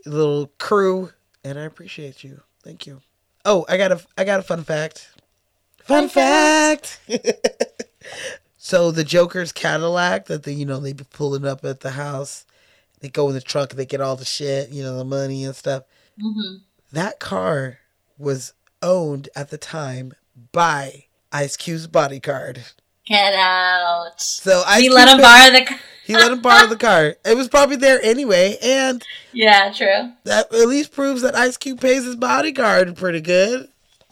little 0.06 0.50
crew, 0.58 1.10
and 1.44 1.58
I 1.58 1.64
appreciate 1.64 2.24
you. 2.24 2.40
Thank 2.62 2.86
you. 2.86 3.02
Oh, 3.44 3.66
I 3.68 3.76
got 3.76 3.92
a 3.92 4.00
I 4.16 4.24
got 4.24 4.40
a 4.40 4.42
fun 4.42 4.64
fact. 4.64 5.10
Fun 5.84 6.08
fact. 6.08 6.98
so 8.56 8.90
the 8.90 9.04
Joker's 9.04 9.52
Cadillac 9.52 10.26
that 10.26 10.42
they 10.44 10.52
you 10.52 10.64
know 10.64 10.80
they 10.80 10.92
be 10.92 11.04
pulling 11.04 11.46
up 11.46 11.64
at 11.64 11.80
the 11.80 11.92
house, 11.92 12.44
they 13.00 13.08
go 13.08 13.28
in 13.28 13.34
the 13.34 13.40
trunk, 13.40 13.70
they 13.70 13.86
get 13.86 14.00
all 14.00 14.16
the 14.16 14.24
shit, 14.24 14.70
you 14.70 14.82
know, 14.82 14.96
the 14.96 15.04
money 15.04 15.44
and 15.44 15.54
stuff. 15.54 15.84
hmm 16.20 16.56
That 16.92 17.20
car 17.20 17.78
was 18.18 18.54
owned 18.82 19.28
at 19.36 19.50
the 19.50 19.58
time 19.58 20.12
by 20.52 21.04
Ice 21.32 21.56
Cube's 21.56 21.86
bodyguard. 21.86 22.64
Get 23.06 23.34
out. 23.34 24.20
So 24.20 24.62
Ice 24.66 24.80
he 24.82 24.88
let 24.88 25.08
him 25.08 25.18
borrow 25.20 25.50
the. 25.50 25.66
c- 25.66 25.76
He 26.06 26.14
let 26.14 26.32
him 26.32 26.42
borrow 26.42 26.66
the 26.66 26.76
car. 26.76 27.16
It 27.24 27.34
was 27.36 27.48
probably 27.48 27.76
there 27.76 27.98
anyway, 28.02 28.58
and 28.62 29.02
Yeah, 29.32 29.72
true. 29.72 30.12
that 30.24 30.52
at 30.52 30.68
least 30.68 30.92
proves 30.92 31.22
that 31.22 31.34
Ice 31.34 31.56
Cube 31.56 31.80
pays 31.80 32.04
his 32.04 32.16
bodyguard 32.16 32.94
pretty 32.96 33.22
good. 33.22 33.68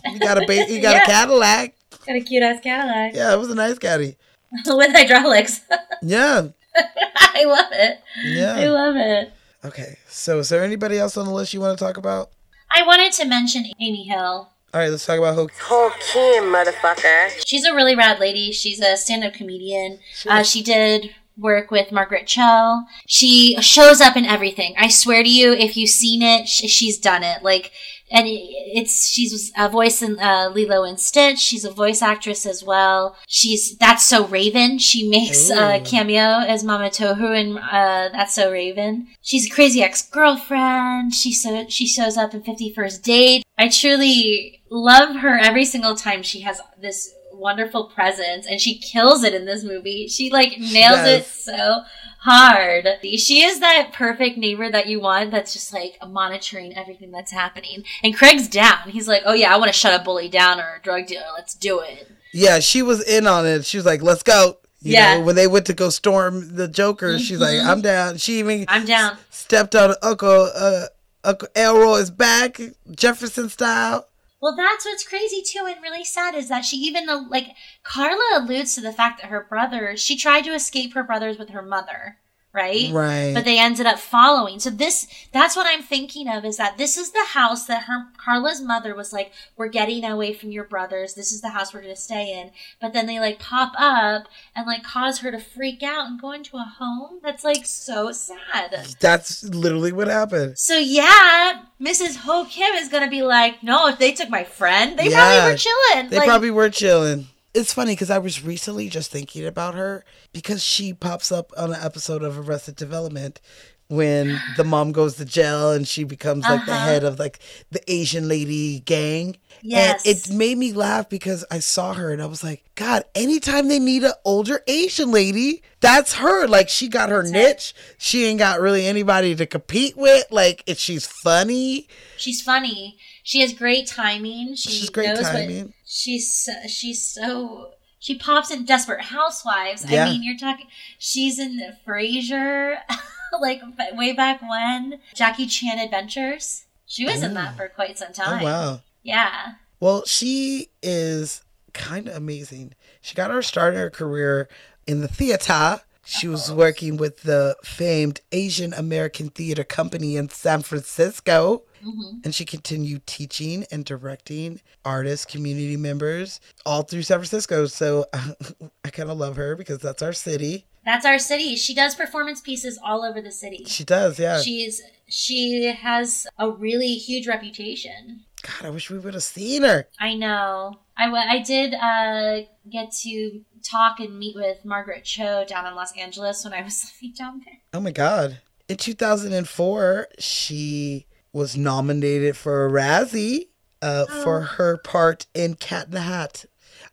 He 0.07 0.19
got 0.19 0.43
a 0.43 0.47
ba- 0.47 0.65
he 0.65 0.81
got 0.81 0.97
Yeah. 0.97 1.03
a 1.03 1.07
Cadillac. 1.07 1.75
Got 2.07 2.17
a 2.17 2.21
cute 2.21 2.43
ass 2.43 2.61
Cadillac 2.63 3.15
Yeah, 3.15 3.33
it 3.33 3.39
was 3.39 3.51
a 3.51 3.55
nice 3.55 3.79
caddy. 3.79 4.17
with 4.67 4.93
hydraulics. 4.93 5.61
Yeah, 6.03 6.49
I 7.17 7.45
love 7.45 7.69
it. 7.73 8.01
Yeah. 8.25 8.55
I 8.57 8.67
love 8.69 8.97
it. 8.97 9.33
Okay, 9.65 9.99
so 10.09 10.41
is 10.41 10.49
there 10.49 10.65
anybody 10.65 10.99
else 10.99 11.17
on 11.17 11.25
the 11.27 11.33
list 11.33 11.55
you 11.55 11.61
want 11.61 11.79
to 11.79 11.85
talk 11.85 11.97
about? 11.97 12.31
I 12.75 12.85
wanted 12.87 13.13
to 13.15 13.25
mention 13.27 13.65
Amy 13.81 14.05
Hill. 14.05 14.49
All 14.75 14.81
right, 14.81 14.89
let's 14.91 15.05
talk 15.07 15.19
about 15.19 15.35
Ho. 15.35 15.49
Whole 15.65 15.91
Kim, 16.01 16.45
motherfucker. 16.45 17.31
She's 17.47 17.65
a 17.65 17.75
really 17.75 17.95
rad 17.95 18.19
lady. 18.19 18.51
She's 18.53 18.81
a 18.81 18.97
stand-up 18.97 19.35
comedian. 19.35 19.99
Uh, 20.27 20.43
she 20.43 20.63
did 20.63 21.15
work 21.37 21.71
with 21.71 21.93
Margaret 21.93 22.27
Cho. 22.27 22.83
She 23.07 23.57
shows 23.61 24.01
up 24.01 24.17
in 24.17 24.25
everything. 24.25 24.75
I 24.79 24.89
swear 24.89 25.23
to 25.23 25.29
you, 25.29 25.53
if 25.53 25.77
you've 25.77 25.91
seen 25.91 26.23
it, 26.23 26.49
sh- 26.49 26.71
she's 26.71 26.99
done 26.99 27.23
it. 27.23 27.43
Like, 27.43 27.71
and 28.13 28.27
it's 28.29 29.09
she's 29.09 29.51
a 29.57 29.69
voice 29.69 30.03
in 30.03 30.19
uh, 30.21 30.51
Lilo 30.55 30.85
and 30.85 31.01
Stitch. 31.01 31.39
She's 31.39 31.65
a 31.65 31.71
voice 31.71 32.03
actress 32.03 32.45
as 32.47 32.63
well. 32.63 33.17
She's 33.27 33.77
that's 33.79 34.07
so 34.07 34.27
Raven. 34.27 34.79
She 34.79 35.09
makes 35.09 35.51
a 35.51 35.81
cameo 35.81 36.45
as 36.47 36.63
Mama 36.63 36.91
Tohu 36.91 37.35
in 37.39 37.59
uh, 37.59 38.11
That's 38.13 38.35
So 38.35 38.53
Raven. 38.53 39.09
She's 39.23 39.47
a 39.47 39.51
crazy 39.51 39.83
ex 39.83 40.09
girlfriend. 40.09 41.15
She 41.15 41.33
so 41.33 41.67
she 41.69 41.87
shows 41.87 42.17
up 42.17 42.35
in 42.35 42.43
Fifty 42.43 42.73
First 42.73 43.03
Date. 43.03 43.45
I 43.59 43.69
truly 43.69 44.63
love 44.71 45.17
her 45.17 45.39
every 45.39 45.65
single 45.65 45.95
time 45.95 46.23
she 46.23 46.41
has 46.41 46.61
this 46.81 47.15
wonderful 47.33 47.85
presence 47.87 48.47
and 48.47 48.61
she 48.61 48.79
kills 48.79 49.25
it 49.25 49.35
in 49.35 49.45
this 49.45 49.65
movie. 49.65 50.07
She 50.09 50.31
like 50.31 50.59
nails 50.59 51.07
it 51.07 51.25
so 51.25 51.83
hard. 52.25 52.87
She 53.03 53.43
is 53.45 53.61
that 53.61 53.93
perfect 53.93 54.39
neighbor 54.39 54.71
that 54.71 54.87
you 54.87 55.01
want 55.01 55.31
that's 55.31 55.53
just 55.53 55.73
like 55.73 55.99
monitoring 56.07 56.77
everything 56.77 57.11
that's 57.11 57.33
happening. 57.33 57.85
And 58.03 58.17
Craig's 58.17 58.49
down. 58.49 58.89
He's 58.89 59.09
like, 59.09 59.23
"Oh 59.25 59.35
yeah, 59.35 59.53
I 59.55 59.59
want 59.59 59.73
to 59.73 59.79
shut 59.79 59.99
a 60.01 60.05
bully 60.05 60.29
down 60.29 60.61
or 60.61 60.77
a 60.77 60.83
drug 60.83 61.07
dealer. 61.07 61.25
Let's 61.35 61.55
do 61.55 61.81
it." 61.81 62.11
Yeah, 62.33 62.61
she 62.61 62.83
was 62.83 63.03
in 63.03 63.27
on 63.27 63.47
it. 63.47 63.65
She 63.67 63.77
was 63.77 63.87
like, 63.87 64.03
"Let's 64.03 64.23
go." 64.23 64.59
You 64.81 64.95
Yeah. 64.95 65.19
know, 65.19 65.21
when 65.25 65.37
they 65.37 65.47
went 65.47 65.67
to 65.67 65.75
go 65.75 65.91
storm 65.91 66.57
the 66.57 66.67
Joker, 66.67 67.19
she's 67.19 67.39
like, 67.41 67.57
Mhm. 67.59 67.67
"I'm 67.67 67.81
down." 67.83 68.17
She 68.19 68.39
even 68.39 68.65
I'm 68.69 68.85
down. 68.85 69.17
stepped 69.31 69.75
on 69.77 69.95
Uncle 70.03 70.51
uh, 70.55 70.87
Uncle 71.25 71.49
Elroy's 71.55 72.11
back, 72.11 72.61
Jefferson 72.91 73.49
style. 73.49 74.07
Well, 74.43 74.57
that's 74.57 74.85
what's 74.85 75.07
crazy 75.07 75.41
too, 75.41 75.67
and 75.67 75.81
really 75.81 76.05
sad 76.05 76.35
is 76.35 76.49
that 76.49 76.65
she 76.65 76.77
even 76.79 77.07
like 77.31 77.55
Carla 77.85 78.39
alludes 78.39 78.75
to 78.75 78.81
the 78.81 78.93
fact 78.93 79.23
that 79.23 79.31
her 79.31 79.47
brother 79.49 79.97
she 79.97 80.17
tried 80.17 80.43
to 80.45 80.53
escape 80.53 80.95
her 80.95 81.05
brothers 81.05 81.39
with 81.39 81.51
her 81.51 81.63
mother, 81.63 82.19
right? 82.53 82.91
Right. 82.93 83.33
But 83.35 83.45
they 83.45 83.59
ended 83.59 83.87
up 83.87 83.99
following. 83.99 84.59
So 84.61 84.71
this 84.71 85.07
that's 85.33 85.57
what 85.57 85.67
I'm 85.67 85.83
thinking 85.83 86.29
of 86.29 86.45
is 86.45 86.57
that 86.59 86.79
this 86.79 86.97
is 86.97 87.11
the 87.11 87.25
house 87.25 87.67
that 87.67 87.85
her 87.85 88.07
Carla's 88.19 88.61
mother 88.61 88.95
was 88.95 89.13
like, 89.13 89.33
"We're 89.57 89.69
getting 89.69 90.05
away 90.05 90.35
from 90.35 90.51
your 90.51 90.65
brothers. 90.65 91.15
This 91.15 91.33
is 91.33 91.41
the 91.41 91.51
house 91.51 91.73
we're 91.73 91.83
going 91.83 91.95
to 91.95 92.01
stay 92.01 92.39
in." 92.41 92.51
But 92.81 92.93
then 92.93 93.07
they 93.07 93.19
like 93.21 93.39
pop 93.39 93.73
up 93.79 94.29
and 94.55 94.67
like 94.67 94.83
cause 94.83 95.21
her 95.21 95.31
to 95.31 95.39
freak 95.41 95.83
out 95.83 96.07
and 96.07 96.21
go 96.21 96.33
into 96.33 96.57
a 96.57 96.75
home 96.79 97.21
that's 97.23 97.45
like 97.45 97.65
so 97.67 98.13
sad. 98.13 98.87
That's 99.01 99.45
literally 99.45 99.93
what 99.93 100.09
happened. 100.09 100.59
So 100.59 100.77
yeah, 100.79 101.63
Mrs. 101.81 102.17
Ho 102.19 102.47
Kim 102.49 102.75
is 102.75 102.89
gonna 102.89 103.11
be 103.11 103.23
like, 103.23 103.63
no, 103.63 103.89
if 103.89 103.99
they 103.99 104.13
took 104.13 104.29
my 104.29 104.45
friend, 104.45 104.99
they 104.99 105.09
Yeah, 105.11 105.17
probably 105.17 105.53
were 105.53 105.59
chilling. 105.59 106.11
They 106.11 106.17
like, 106.19 106.29
probably 106.29 106.51
were 106.51 106.71
chilling. 106.71 107.27
It's 107.55 107.73
funny 107.75 107.93
because 107.93 108.11
I 108.11 108.19
was 108.19 108.43
recently 108.43 108.89
just 108.89 109.11
thinking 109.11 109.47
about 109.47 109.75
her 109.75 110.05
because 110.33 110.63
she 110.63 110.93
pops 110.95 111.31
up 111.31 111.53
on 111.57 111.73
an 111.73 111.81
episode 111.83 112.23
of 112.23 112.39
Arrested 112.49 112.77
Development 112.77 113.41
when 113.89 114.41
the 114.57 114.65
mom 114.65 114.91
goes 114.93 115.17
to 115.17 115.25
jail 115.27 115.71
and 115.73 115.87
she 115.87 116.03
becomes 116.03 116.45
like 116.45 116.65
the 116.65 116.73
Uh-huh. 116.73 116.85
head 116.87 117.05
of 117.05 117.19
like 117.19 117.41
the 117.71 117.83
Asian 117.93 118.27
lady 118.27 118.81
gang. 118.81 119.37
Yes. 119.61 120.07
And 120.07 120.17
it 120.17 120.31
made 120.35 120.57
me 120.57 120.73
laugh 120.73 121.11
because 121.11 121.45
I 121.51 121.59
saw 121.59 121.93
her 121.93 122.11
and 122.11 122.23
I 122.23 122.27
was 122.27 122.43
like, 122.43 122.65
God, 122.75 123.05
anytime 123.15 123.69
they 123.69 123.79
need 123.79 124.03
an 124.03 124.15
older 124.25 124.63
Asian 124.67 125.11
lady, 125.11 125.63
that's 125.81 126.15
her. 126.15 126.47
Like 126.49 126.71
she 126.71 126.89
got 126.89 127.11
her 127.11 127.23
niche. 127.23 127.75
She 127.99 128.25
ain't 128.25 128.39
got 128.39 128.63
really 128.63 128.87
anybody 128.87 129.35
to 129.37 129.45
compete 129.45 129.95
with. 129.95 130.25
Like 130.31 130.65
if 130.67 130.79
she's 130.79 131.07
funny. 131.07 131.87
she's 132.17 132.41
funny. 132.41 132.97
She 133.23 133.41
has 133.41 133.53
great 133.53 133.87
timing. 133.87 134.55
She 134.55 134.71
She's 134.71 134.91
great 134.91 135.09
knows 135.09 135.21
timing. 135.21 135.67
What, 135.67 135.75
she's 135.85 136.33
so- 136.33 136.67
she's 136.67 137.03
so 137.03 137.75
she 138.03 138.17
pops 138.17 138.51
in 138.51 138.65
Desperate 138.65 139.01
Housewives. 139.01 139.89
Yeah. 139.89 140.07
I 140.07 140.11
mean, 140.11 140.25
you're 140.25 140.37
talking. 140.37 140.67
She's 140.99 141.39
in 141.39 141.61
Frasier, 141.87 142.79
like 143.41 143.63
way 143.93 144.13
back 144.13 144.43
when. 144.43 144.99
Jackie 145.15 145.47
Chan 145.47 145.79
Adventures. 145.79 146.65
She 146.85 147.05
was 147.05 147.23
in 147.23 147.35
that 147.35 147.55
mm. 147.55 147.57
for 147.57 147.69
quite 147.69 147.97
some 147.97 148.13
time. 148.13 148.27
Oh 148.27 148.31
time. 148.33 148.43
wow. 148.43 148.81
Yeah. 149.05 149.53
Well, 149.79 150.05
she 150.05 150.71
is 150.83 151.43
kind 151.73 152.09
of 152.09 152.17
amazing. 152.17 152.75
She 153.01 153.15
got 153.15 153.31
her 153.31 153.41
start 153.41 153.75
in 153.75 153.81
her 153.81 153.89
career 153.89 154.49
in 154.87 155.01
the 155.01 155.09
theater. 155.09 155.81
She 156.05 156.27
was 156.27 156.51
working 156.51 156.97
with 156.97 157.23
the 157.23 157.57
famed 157.63 158.21
Asian 158.33 158.75
American 158.75 159.29
Theater 159.29 159.63
Company 159.63 160.17
in 160.17 160.29
San 160.29 160.63
Francisco. 160.63 161.63
Mhm. 161.83 162.25
And 162.25 162.35
she 162.35 162.45
continued 162.45 163.07
teaching 163.07 163.65
and 163.71 163.85
directing 163.85 164.61
artists, 164.85 165.27
community 165.27 165.77
members 165.77 166.41
all 166.65 166.83
through 166.83 167.03
San 167.03 167.19
Francisco. 167.19 167.67
So 167.67 168.07
I 168.85 168.91
kind 168.91 169.11
of 169.11 169.19
love 169.19 169.37
her 169.37 169.57
because 169.57 169.79
that's 169.79 170.03
our 170.03 170.13
city. 170.13 170.67
That's 170.85 171.07
our 171.07 171.19
city. 171.19 171.57
She 171.57 171.75
does 171.75 171.95
performance 171.95 172.41
pieces 172.41 172.79
all 172.83 173.05
over 173.05 173.21
the 173.21 173.31
city. 173.31 173.65
She 173.67 173.85
does, 173.85 174.19
yeah. 174.19 174.41
She's 174.43 174.83
she 175.07 175.67
has 175.81 176.27
a 176.39 176.51
really 176.51 176.95
huge 176.95 177.29
reputation. 177.29 178.25
God, 178.43 178.67
I 178.67 178.71
wish 178.71 178.91
we 178.91 178.99
would 178.99 179.15
have 179.15 179.23
seen 179.23 179.63
her. 179.63 179.87
I 180.01 180.15
know. 180.15 180.81
I, 180.97 181.05
w- 181.05 181.23
I 181.25 181.39
did 181.39 181.75
uh, 181.75 182.41
get 182.69 182.91
to 183.03 183.41
talk 183.63 184.01
and 184.01 184.19
meet 184.19 184.35
with 184.35 184.65
Margaret 184.65 185.05
Cho 185.05 185.45
down 185.47 185.65
in 185.67 185.77
Los 185.77 185.97
Angeles 185.97 186.43
when 186.45 186.53
I 186.53 186.63
was 186.63 186.93
living 187.03 187.15
down 187.17 187.43
there. 187.45 187.59
Oh 187.73 187.81
my 187.81 187.93
God. 187.93 188.41
In 188.69 188.77
2004, 188.79 190.09
she 190.19 191.07
was 191.33 191.57
nominated 191.57 192.37
for 192.37 192.67
a 192.67 192.71
Razzie 192.71 193.49
uh, 193.81 194.07
for 194.07 194.41
her 194.43 194.77
part 194.79 195.27
in 195.35 195.55
Cat 195.55 195.87
in 195.87 195.93
the 195.93 196.01
Hat. 196.03 196.45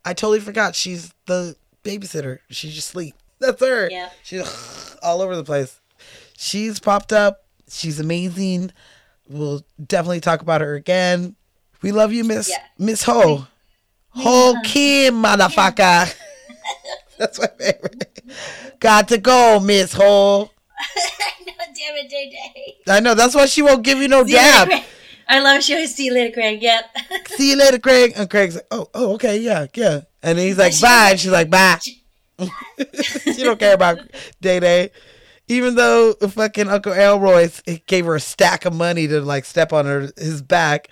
I 0.05 0.13
totally 0.13 0.39
forgot. 0.39 0.75
She's 0.75 1.13
the 1.25 1.55
babysitter. 1.83 2.39
She 2.49 2.71
just 2.71 2.87
sleep. 2.87 3.15
That's 3.39 3.61
her. 3.61 3.89
Yeah. 3.89 4.09
She's 4.23 4.95
all 5.03 5.21
over 5.21 5.35
the 5.35 5.43
place. 5.43 5.79
She's 6.37 6.79
popped 6.79 7.11
up. 7.13 7.45
She's 7.69 7.99
amazing. 7.99 8.71
We'll 9.27 9.63
definitely 9.85 10.21
talk 10.21 10.41
about 10.41 10.61
her 10.61 10.75
again. 10.75 11.35
We 11.81 11.91
love 11.91 12.11
you, 12.13 12.23
Miss 12.23 12.49
Yeah. 12.49 12.57
Miss 12.77 13.03
Ho. 13.03 13.45
Ho 14.09 14.55
Kim, 14.63 15.21
motherfucker. 15.21 16.13
That's 17.17 17.39
my 17.39 17.47
favorite. 17.59 18.23
Got 18.79 19.09
to 19.09 19.17
go, 19.17 19.59
Miss 19.59 19.93
Ho. 19.93 20.49
I 20.97 21.43
know, 21.45 21.53
damn 21.57 21.95
it, 21.95 22.09
Day 22.09 22.29
Day. 22.29 22.77
I 22.87 22.99
know. 22.99 23.13
That's 23.13 23.35
why 23.35 23.45
she 23.45 23.61
won't 23.61 23.83
give 23.83 23.99
you 23.99 24.07
no 24.07 24.25
See 24.25 24.35
later, 24.35 24.83
I 25.27 25.39
love 25.41 25.63
she 25.63 25.73
always 25.73 25.93
see 25.93 26.05
you 26.05 26.13
later, 26.13 26.33
Craig. 26.33 26.61
Yep. 26.61 26.97
See 27.27 27.51
you 27.51 27.57
later, 27.57 27.77
Craig. 27.77 28.13
And 28.15 28.29
Craig's 28.29 28.55
like, 28.55 28.67
oh, 28.71 28.89
oh, 28.95 29.13
okay, 29.13 29.37
yeah, 29.37 29.67
yeah. 29.75 30.01
And 30.23 30.39
he's 30.39 30.57
like, 30.57 30.79
bye. 30.81 31.09
And 31.11 31.19
she's 31.19 31.31
like, 31.31 31.51
bye. 31.51 31.77
she 31.79 32.03
don't 33.43 33.59
care 33.59 33.75
about 33.75 33.99
Day 34.41 34.59
Day. 34.59 34.91
Even 35.47 35.75
though 35.75 36.13
fucking 36.13 36.67
Uncle 36.67 36.93
Elroy 36.93 37.49
gave 37.85 38.05
her 38.05 38.15
a 38.15 38.19
stack 38.19 38.65
of 38.65 38.73
money 38.73 39.07
to 39.07 39.21
like 39.21 39.45
step 39.45 39.71
on 39.71 39.85
her 39.85 40.09
his 40.17 40.41
back. 40.41 40.89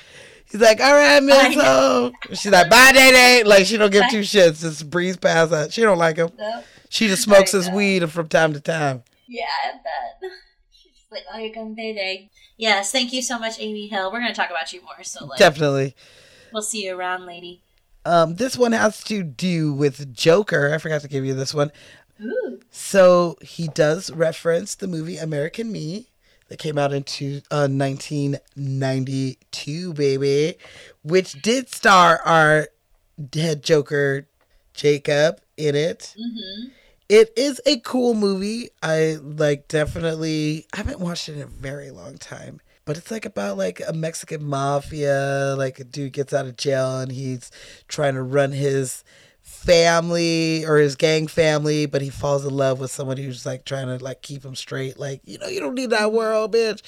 He's 0.50 0.62
like, 0.62 0.80
all 0.80 0.94
right, 0.94 1.54
Ho. 1.56 2.12
She's 2.30 2.52
like, 2.52 2.70
bye, 2.70 2.92
Day 2.94 3.12
Day. 3.12 3.44
Like 3.44 3.66
she 3.66 3.78
don't 3.78 3.92
give 3.92 4.10
two 4.10 4.22
shits. 4.22 4.62
Just 4.62 4.90
breeze 4.90 5.18
past 5.18 5.52
that. 5.52 5.74
She 5.74 5.82
don't 5.82 5.98
like 5.98 6.18
him. 6.18 6.30
No. 6.38 6.64
She 6.90 7.08
just 7.08 7.24
smokes 7.24 7.52
his 7.52 7.70
weed 7.70 8.10
from 8.12 8.30
time 8.30 8.54
to 8.54 8.60
time. 8.60 9.04
Yeah, 9.28 9.46
I 9.66 9.72
bet. 9.74 10.32
She's 10.72 10.92
like, 11.12 11.24
oh, 11.34 11.50
comes 11.54 11.76
Day 11.76 11.94
Day. 11.94 12.30
Yes, 12.58 12.92
thank 12.92 13.14
you 13.14 13.22
so 13.22 13.40
much, 13.40 13.60
Amy 13.60 13.88
Hill. 13.88 14.12
We're 14.12 14.20
gonna 14.20 14.34
talk 14.34 14.50
about 14.50 14.74
you 14.74 14.82
more, 14.82 15.04
so 15.04 15.26
like, 15.26 15.40
Definitely. 15.40 15.96
we'll 16.52 16.62
see 16.62 16.86
you 16.86 16.98
around, 16.98 17.26
lady. 17.26 17.62
Um, 18.06 18.36
this 18.36 18.58
one 18.58 18.72
has 18.72 19.04
to 19.06 19.22
do 19.22 19.74
with 19.74 20.16
Joker. 20.16 20.74
I 20.74 20.78
forgot 20.78 21.02
to 21.02 21.10
give 21.10 21.26
you 21.26 21.34
this 21.34 21.54
one. 21.54 21.72
Ooh. 22.22 22.62
So 22.72 23.36
he 23.42 23.68
does 23.68 24.10
reference 24.12 24.76
the 24.76 24.88
movie 24.88 25.18
American 25.18 25.74
Me 25.74 26.08
that 26.48 26.58
came 26.58 26.78
out 26.78 26.94
in 26.94 27.04
two, 27.04 27.42
uh, 27.52 27.68
1992, 27.68 29.94
baby, 29.94 30.56
which 31.04 31.42
did 31.42 31.70
star 31.70 32.22
our 32.24 32.70
dead 33.30 33.62
Joker 33.64 34.28
Jacob 34.74 35.42
in 35.58 35.76
it. 35.76 36.16
Mm-hmm. 36.18 36.70
It 37.10 37.32
is 37.38 37.62
a 37.66 37.80
cool 37.80 38.14
movie. 38.14 38.70
I 38.84 39.18
like 39.22 39.68
definitely 39.68 40.68
I 40.74 40.78
haven't 40.78 41.00
watched 41.00 41.30
it 41.30 41.36
in 41.36 41.42
a 41.42 41.48
very 41.48 41.90
long 41.92 42.18
time. 42.18 42.60
But 42.84 42.98
it's 42.98 43.12
like 43.12 43.26
about 43.26 43.58
like 43.58 43.82
a 43.86 43.94
Mexican 43.94 44.46
mafia, 44.46 45.56
like 45.58 45.80
a 45.80 45.84
dude 45.84 46.14
gets 46.14 46.34
out 46.34 46.46
of 46.46 46.56
jail 46.56 47.00
and 47.00 47.12
he's 47.12 47.52
trying 47.90 48.14
to 48.14 48.22
run 48.22 48.54
his 48.54 49.04
family 49.42 50.66
or 50.66 50.78
his 50.78 50.96
gang 50.96 51.28
family, 51.28 51.86
but 51.86 52.02
he 52.02 52.10
falls 52.10 52.46
in 52.46 52.56
love 52.56 52.80
with 52.80 52.92
someone 52.92 53.18
who's 53.18 53.46
like 53.46 53.66
trying 53.66 53.88
to 53.88 54.04
like 54.04 54.22
keep 54.22 54.44
him 54.44 54.56
straight. 54.56 54.98
Like, 54.98 55.22
you 55.26 55.38
know, 55.38 55.48
you 55.48 55.60
don't 55.60 55.76
need 55.76 55.90
that 55.90 56.14
world, 56.14 56.54
bitch. 56.54 56.82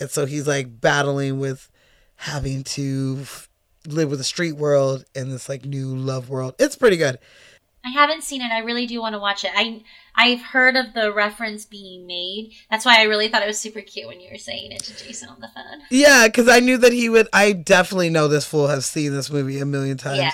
And 0.00 0.10
so 0.10 0.26
he's 0.26 0.46
like 0.46 0.80
battling 0.80 1.38
with 1.38 1.70
having 2.16 2.64
to 2.64 3.24
live 3.86 4.10
with 4.10 4.18
the 4.18 4.24
street 4.24 4.52
world 4.52 5.04
and 5.14 5.32
this 5.32 5.48
like 5.48 5.64
new 5.64 5.96
love 5.96 6.28
world. 6.28 6.54
It's 6.58 6.76
pretty 6.76 6.96
good. 6.96 7.18
I 7.88 7.90
haven't 7.92 8.22
seen 8.22 8.42
it. 8.42 8.52
I 8.52 8.58
really 8.58 8.86
do 8.86 9.00
want 9.00 9.14
to 9.14 9.18
watch 9.18 9.44
it. 9.44 9.50
I 9.54 9.82
I've 10.14 10.42
heard 10.42 10.76
of 10.76 10.92
the 10.92 11.12
reference 11.12 11.64
being 11.64 12.06
made. 12.06 12.52
That's 12.70 12.84
why 12.84 13.00
I 13.00 13.04
really 13.04 13.28
thought 13.28 13.42
it 13.42 13.46
was 13.46 13.58
super 13.58 13.80
cute 13.80 14.06
when 14.06 14.20
you 14.20 14.28
were 14.30 14.38
saying 14.38 14.72
it 14.72 14.82
to 14.84 15.04
Jason 15.04 15.28
on 15.30 15.40
the 15.40 15.48
phone. 15.48 15.80
Yeah, 15.90 16.26
because 16.26 16.48
I 16.48 16.60
knew 16.60 16.76
that 16.78 16.92
he 16.92 17.08
would. 17.08 17.28
I 17.32 17.52
definitely 17.52 18.10
know 18.10 18.28
this 18.28 18.44
fool 18.44 18.66
has 18.68 18.84
seen 18.84 19.12
this 19.14 19.30
movie 19.30 19.58
a 19.58 19.64
million 19.64 19.96
times. 19.96 20.18
Yeah. 20.18 20.32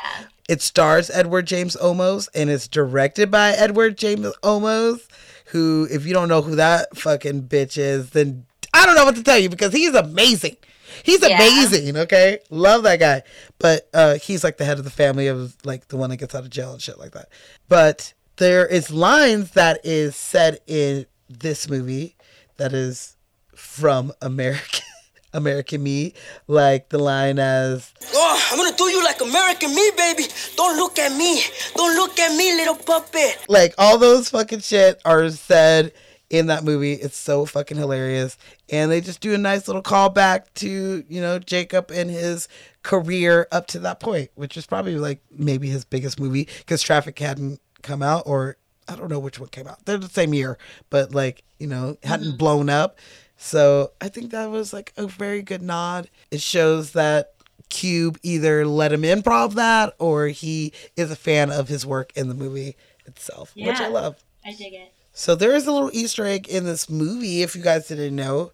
It 0.48 0.62
stars 0.62 1.10
Edward 1.10 1.46
James 1.46 1.76
Olmos 1.76 2.28
and 2.34 2.50
it's 2.50 2.66
directed 2.66 3.30
by 3.30 3.50
Edward 3.52 3.96
James 3.96 4.34
Olmos, 4.42 5.06
who, 5.46 5.86
if 5.90 6.04
you 6.06 6.12
don't 6.12 6.28
know 6.28 6.42
who 6.42 6.56
that 6.56 6.96
fucking 6.96 7.44
bitch 7.44 7.78
is, 7.78 8.10
then 8.10 8.46
I 8.74 8.84
don't 8.86 8.96
know 8.96 9.04
what 9.04 9.14
to 9.16 9.22
tell 9.22 9.38
you 9.38 9.48
because 9.48 9.72
he's 9.72 9.94
amazing. 9.94 10.56
He's 11.02 11.20
Yeah. 11.22 11.36
amazing, 11.36 11.96
okay? 11.96 12.38
Love 12.50 12.82
that 12.84 13.00
guy. 13.00 13.22
But 13.58 13.88
uh, 13.94 14.14
he's 14.18 14.44
like 14.44 14.56
the 14.58 14.64
head 14.64 14.78
of 14.78 14.84
the 14.84 14.90
family 14.90 15.26
of 15.26 15.56
like 15.64 15.88
the 15.88 15.96
one 15.96 16.10
that 16.10 16.16
gets 16.18 16.34
out 16.34 16.42
of 16.44 16.50
jail 16.50 16.72
and 16.72 16.80
shit 16.82 16.98
like 16.98 17.12
that. 17.12 17.28
But 17.68 18.12
there 18.36 18.66
is 18.66 18.90
lines 18.90 19.52
that 19.52 19.80
is 19.84 20.16
said 20.16 20.58
in 20.66 21.06
this 21.28 21.68
movie 21.68 22.16
that 22.56 22.72
is 22.72 23.16
from 23.54 24.12
American 24.22 24.80
American 25.32 25.82
Me, 25.82 26.12
like 26.46 26.90
the 26.90 26.98
line 26.98 27.38
as 27.40 27.92
Oh, 28.14 28.48
I'm 28.52 28.58
gonna 28.58 28.76
do 28.76 28.84
you 28.84 29.02
like 29.02 29.20
American 29.20 29.74
me, 29.74 29.90
baby. 29.96 30.24
Don't 30.56 30.76
look 30.76 30.96
at 30.98 31.10
me. 31.16 31.42
Don't 31.74 31.96
look 31.96 32.18
at 32.20 32.36
me, 32.36 32.54
little 32.54 32.76
puppet. 32.76 33.38
like 33.48 33.74
all 33.78 33.98
those 33.98 34.30
fucking 34.30 34.60
shit 34.60 35.00
are 35.04 35.28
said 35.30 35.92
in 36.34 36.46
that 36.46 36.64
movie. 36.64 36.94
It's 36.94 37.16
so 37.16 37.46
fucking 37.46 37.76
hilarious. 37.76 38.36
And 38.68 38.90
they 38.90 39.00
just 39.00 39.20
do 39.20 39.34
a 39.34 39.38
nice 39.38 39.68
little 39.68 39.82
callback 39.82 40.46
to, 40.54 41.04
you 41.08 41.20
know, 41.20 41.38
Jacob 41.38 41.92
and 41.92 42.10
his 42.10 42.48
career 42.82 43.46
up 43.52 43.68
to 43.68 43.78
that 43.78 44.00
point, 44.00 44.30
which 44.34 44.56
is 44.56 44.66
probably 44.66 44.96
like 44.96 45.20
maybe 45.30 45.68
his 45.68 45.84
biggest 45.84 46.18
movie 46.18 46.48
because 46.58 46.82
Traffic 46.82 47.16
hadn't 47.20 47.60
come 47.82 48.02
out 48.02 48.24
or 48.26 48.56
I 48.88 48.96
don't 48.96 49.08
know 49.08 49.20
which 49.20 49.38
one 49.38 49.48
came 49.50 49.68
out. 49.68 49.84
They're 49.84 49.96
the 49.96 50.08
same 50.08 50.34
year, 50.34 50.58
but 50.90 51.14
like, 51.14 51.44
you 51.60 51.68
know, 51.68 51.98
hadn't 52.02 52.26
mm-hmm. 52.30 52.36
blown 52.36 52.68
up. 52.68 52.98
So 53.36 53.92
I 54.00 54.08
think 54.08 54.32
that 54.32 54.50
was 54.50 54.72
like 54.72 54.92
a 54.96 55.06
very 55.06 55.40
good 55.40 55.62
nod. 55.62 56.10
It 56.32 56.40
shows 56.40 56.92
that 56.92 57.34
Cube 57.68 58.18
either 58.24 58.66
let 58.66 58.92
him 58.92 59.02
improv 59.02 59.54
that 59.54 59.94
or 60.00 60.26
he 60.26 60.72
is 60.96 61.12
a 61.12 61.16
fan 61.16 61.52
of 61.52 61.68
his 61.68 61.86
work 61.86 62.12
in 62.16 62.26
the 62.26 62.34
movie 62.34 62.76
itself, 63.06 63.54
which 63.54 63.78
I 63.78 63.86
love. 63.86 64.16
I 64.44 64.50
dig 64.50 64.74
it. 64.74 64.92
So 65.16 65.36
there 65.36 65.54
is 65.54 65.66
a 65.66 65.72
little 65.72 65.90
Easter 65.92 66.24
egg 66.26 66.48
in 66.48 66.64
this 66.64 66.90
movie, 66.90 67.42
if 67.42 67.54
you 67.54 67.62
guys 67.62 67.86
didn't 67.88 68.16
know. 68.16 68.50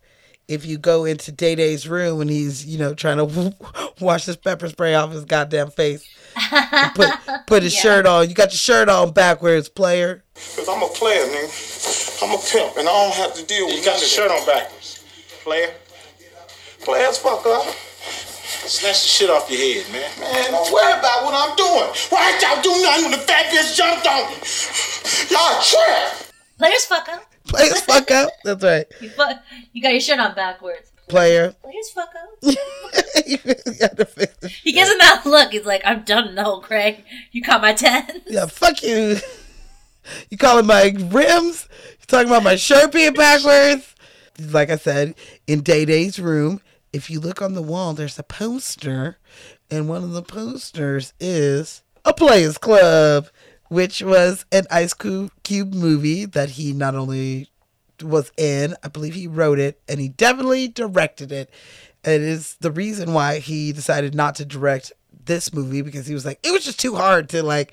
If 0.47 0.66
you 0.66 0.78
go 0.78 1.05
into 1.05 1.32
Day 1.32 1.55
Day's 1.55 1.89
room 1.89 2.20
and 2.20 2.28
he's, 2.28 2.66
you 2.66 2.77
know, 2.77 2.93
trying 2.93 3.16
to 3.19 3.55
wash 4.01 4.27
this 4.27 4.37
pepper 4.37 4.69
spray 4.69 4.95
off 4.95 5.11
his 5.12 5.24
goddamn 5.24 5.70
face, 5.70 6.05
put 6.95 7.09
put 7.47 7.62
his 7.62 7.74
Yeah. 7.74 7.81
shirt 7.81 8.07
on. 8.07 8.28
You 8.28 8.35
got 8.35 8.51
your 8.51 8.59
shirt 8.59 8.89
on 8.89 9.12
backwards, 9.12 9.69
player. 9.69 10.23
Cause 10.57 10.69
I'm 10.69 10.82
a 10.82 10.89
player, 10.89 11.24
nigga. 11.24 12.23
I'm 12.23 12.35
a 12.35 12.39
pimp, 12.43 12.77
and 12.77 12.89
I 12.89 12.93
don't 12.93 13.15
have 13.15 13.35
to 13.35 13.45
deal 13.47 13.66
with. 13.66 13.77
You 13.77 13.85
got 13.85 14.01
your 14.01 14.09
shirt 14.09 14.31
on 14.31 14.45
backwards. 14.45 15.03
Player. 15.45 15.73
Player 16.82 17.07
as 17.07 17.19
fuck 17.19 17.47
up. 17.47 17.65
Snatch 18.66 19.03
the 19.03 19.09
shit 19.09 19.31
off 19.31 19.49
your 19.49 19.59
head, 19.61 19.91
man. 19.93 20.11
Man, 20.20 20.51
don't 20.51 20.73
worry 20.73 20.93
about 20.99 21.24
what 21.24 21.32
I'm 21.35 21.57
doing. 21.57 21.89
Why 22.11 22.32
ain't 22.32 22.43
y'all 22.43 22.61
do 22.61 22.82
nothing 22.82 23.03
when 23.05 23.12
the 23.12 23.19
fat 23.24 23.47
bitch 23.55 23.77
jumped 23.77 24.07
on 24.07 24.28
me? 24.28 24.37
Y'all 25.31 25.62
trap. 25.62 26.30
Players 26.61 26.85
fuck 26.85 27.09
up. 27.09 27.23
Players 27.49 27.81
fuck 27.81 28.11
up. 28.11 28.28
That's 28.45 28.62
right. 28.62 28.85
You 29.01 29.09
fuck. 29.09 29.43
You 29.73 29.81
got 29.81 29.93
your 29.93 30.01
shirt 30.01 30.19
on 30.19 30.35
backwards. 30.35 30.93
Player. 31.09 31.53
Players 31.62 31.91
fuck 31.91 32.11
up. 32.15 32.55
He 34.62 34.73
gives 34.73 34.91
him 34.91 34.99
that 34.99 35.23
look. 35.24 35.53
He's 35.53 35.65
like, 35.65 35.81
I'm 35.87 36.03
done. 36.03 36.35
No, 36.35 36.59
Craig. 36.61 37.03
You 37.32 37.41
caught 37.41 37.62
my 37.62 37.73
ten. 37.73 38.23
Yeah, 38.27 38.45
fuck 38.45 38.82
you. 38.82 39.16
You 40.28 40.37
calling 40.37 40.66
my 40.66 40.95
rims? 40.99 41.66
You 41.99 42.07
talking 42.07 42.28
about 42.28 42.43
my 42.43 42.57
shirt 42.57 42.93
being 42.93 43.15
backwards? 43.15 43.95
Like 44.39 44.69
I 44.69 44.77
said, 44.77 45.15
in 45.47 45.62
Day 45.62 45.87
Day's 45.87 46.19
room, 46.19 46.61
if 46.93 47.09
you 47.09 47.20
look 47.20 47.41
on 47.41 47.55
the 47.55 47.62
wall, 47.62 47.95
there's 47.95 48.19
a 48.19 48.23
poster, 48.23 49.16
and 49.70 49.89
one 49.89 50.03
of 50.03 50.11
the 50.11 50.23
posters 50.23 51.15
is 51.20 51.82
a 52.05 52.12
Players 52.12 52.59
Club, 52.59 53.28
which 53.71 54.03
was 54.03 54.45
an 54.53 54.65
Ice 54.71 54.93
Cube 54.93 55.73
movie 55.75 56.27
that 56.27 56.51
he 56.51 56.73
not 56.75 56.95
only 56.95 57.49
was 58.03 58.31
in, 58.37 58.75
I 58.83 58.89
believe 58.89 59.15
he 59.15 59.27
wrote 59.27 59.59
it, 59.59 59.81
and 59.89 60.01
he 60.01 60.09
definitely 60.09 60.69
directed 60.69 61.33
it. 61.33 61.49
It 62.05 62.21
is 62.21 62.57
the 62.61 62.71
reason 62.71 63.13
why 63.15 63.39
he 63.39 63.73
decided 63.73 64.15
not 64.15 64.35
to 64.37 64.45
direct 64.45 64.93
this 65.25 65.55
movie 65.55 65.83
because 65.83 66.07
he 66.07 66.15
was 66.15 66.25
like, 66.27 66.41
it 66.43 66.51
was 66.51 66.65
just 66.65 66.81
too 66.81 66.97
hard 66.97 67.29
to 67.31 67.43
like. 67.43 67.73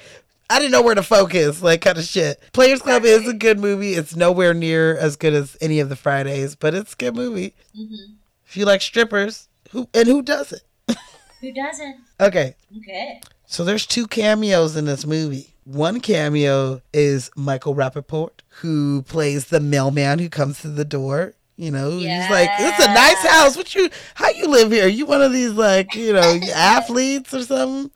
I 0.49 0.59
didn't 0.59 0.71
know 0.71 0.81
where 0.81 0.95
to 0.95 1.03
focus, 1.03 1.61
like 1.61 1.81
kind 1.81 1.97
of 1.97 2.05
shit. 2.05 2.41
Players 2.53 2.81
Club 2.81 3.03
is 3.03 3.27
a 3.27 3.33
good 3.33 3.59
movie. 3.59 3.95
It's 3.95 4.15
nowhere 4.15 4.53
near 4.53 4.95
as 4.97 5.17
good 5.17 5.33
as 5.33 5.57
any 5.59 5.81
of 5.81 5.89
the 5.89 5.97
Fridays, 5.97 6.55
but 6.55 6.73
it's 6.73 6.93
a 6.93 6.95
good 6.95 7.15
movie. 7.17 7.53
Mm-hmm. 7.77 8.13
If 8.45 8.55
you 8.55 8.63
like 8.63 8.81
strippers, 8.81 9.49
who 9.71 9.89
and 9.93 10.07
who 10.07 10.21
doesn't? 10.21 10.61
Who 11.41 11.51
doesn't? 11.53 11.97
Okay, 12.19 12.55
Okay. 12.77 13.21
so 13.45 13.63
there's 13.63 13.85
two 13.85 14.07
cameos 14.07 14.75
in 14.77 14.85
this 14.85 15.05
movie. 15.05 15.53
One 15.67 15.99
cameo 15.99 16.81
is 16.93 17.29
Michael 17.35 17.75
Rapaport, 17.75 18.39
who 18.61 19.01
plays 19.01 19.45
the 19.47 19.59
mailman 19.59 20.19
who 20.19 20.29
comes 20.29 20.61
to 20.61 20.69
the 20.69 20.85
door. 20.85 21.33
You 21.57 21.71
know, 21.71 21.89
he's 21.91 22.29
like, 22.29 22.49
"It's 22.59 22.79
a 22.85 22.93
nice 22.93 23.25
house. 23.25 23.57
What 23.57 23.75
you? 23.75 23.89
How 24.15 24.29
you 24.29 24.47
live 24.47 24.71
here? 24.71 24.85
Are 24.85 24.87
You 24.87 25.05
one 25.05 25.21
of 25.21 25.33
these 25.33 25.51
like, 25.51 25.93
you 25.95 26.13
know, 26.13 26.39
athletes 26.55 27.33
or 27.33 27.43
something?" 27.43 27.91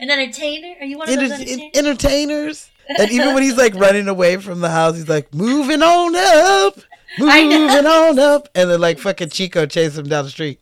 An 0.00 0.10
entertainer? 0.10 0.74
Are 0.80 0.84
you 0.84 0.98
one 0.98 1.08
of 1.08 1.14
enter- 1.16 1.28
those 1.28 1.40
entertainers? 1.40 1.76
entertainers. 1.76 2.70
And 2.98 3.10
even 3.10 3.34
when 3.34 3.42
he's 3.42 3.56
like 3.64 3.74
running 3.74 4.06
away 4.08 4.36
from 4.36 4.60
the 4.60 4.68
house, 4.68 4.96
he's 4.96 5.08
like, 5.08 5.32
moving 5.32 5.82
on 5.82 6.14
up, 6.14 6.78
moving 7.18 7.86
on 7.86 8.18
up. 8.18 8.48
And 8.54 8.68
then 8.70 8.80
like 8.80 8.98
fucking 8.98 9.30
Chico 9.30 9.64
chases 9.66 9.96
him 9.98 10.08
down 10.08 10.24
the 10.24 10.30
street. 10.30 10.60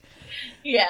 yeah, 0.62 0.86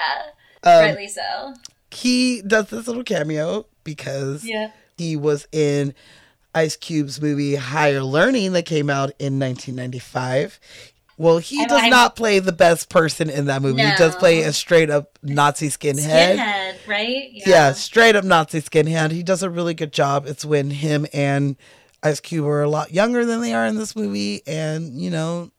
Um, 0.64 0.80
rightly 0.80 1.08
so. 1.08 1.54
He 1.90 2.42
does 2.42 2.68
this 2.68 2.86
little 2.88 3.04
cameo 3.04 3.66
because 3.84 4.44
Yeah. 4.44 4.70
He 4.96 5.16
was 5.16 5.46
in 5.52 5.94
Ice 6.54 6.76
Cube's 6.76 7.20
movie 7.20 7.54
Higher 7.56 8.02
Learning 8.02 8.52
that 8.52 8.64
came 8.64 8.88
out 8.90 9.10
in 9.18 9.38
1995. 9.38 10.58
Well, 11.18 11.38
he 11.38 11.58
I'm- 11.60 11.68
does 11.68 11.80
I'm- 11.82 11.90
not 11.90 12.14
play 12.16 12.38
the 12.40 12.52
best 12.52 12.88
person 12.90 13.30
in 13.30 13.46
that 13.46 13.62
movie. 13.62 13.82
He 13.82 13.94
does 13.96 14.14
play 14.16 14.42
a 14.42 14.52
straight 14.52 14.90
up 14.90 15.18
Nazi 15.22 15.68
skinhead. 15.68 16.36
Skinhead, 16.36 16.74
right? 16.86 17.30
Yeah. 17.32 17.72
straight 17.72 18.16
up 18.16 18.24
Nazi 18.24 18.60
skinhead. 18.60 19.12
He 19.12 19.22
does 19.22 19.42
a 19.42 19.48
really 19.50 19.72
good 19.74 19.92
job. 19.92 20.26
It's 20.26 20.44
when 20.44 20.70
him 20.70 21.06
and 21.14 21.56
Ice 22.02 22.20
Cube 22.20 22.44
are 22.46 22.62
a 22.62 22.68
lot 22.68 22.92
younger 22.92 23.24
than 23.24 23.40
they 23.40 23.54
are 23.54 23.64
in 23.66 23.76
this 23.78 23.96
movie, 23.96 24.42
and 24.46 25.00
you 25.00 25.10
know, 25.10 25.50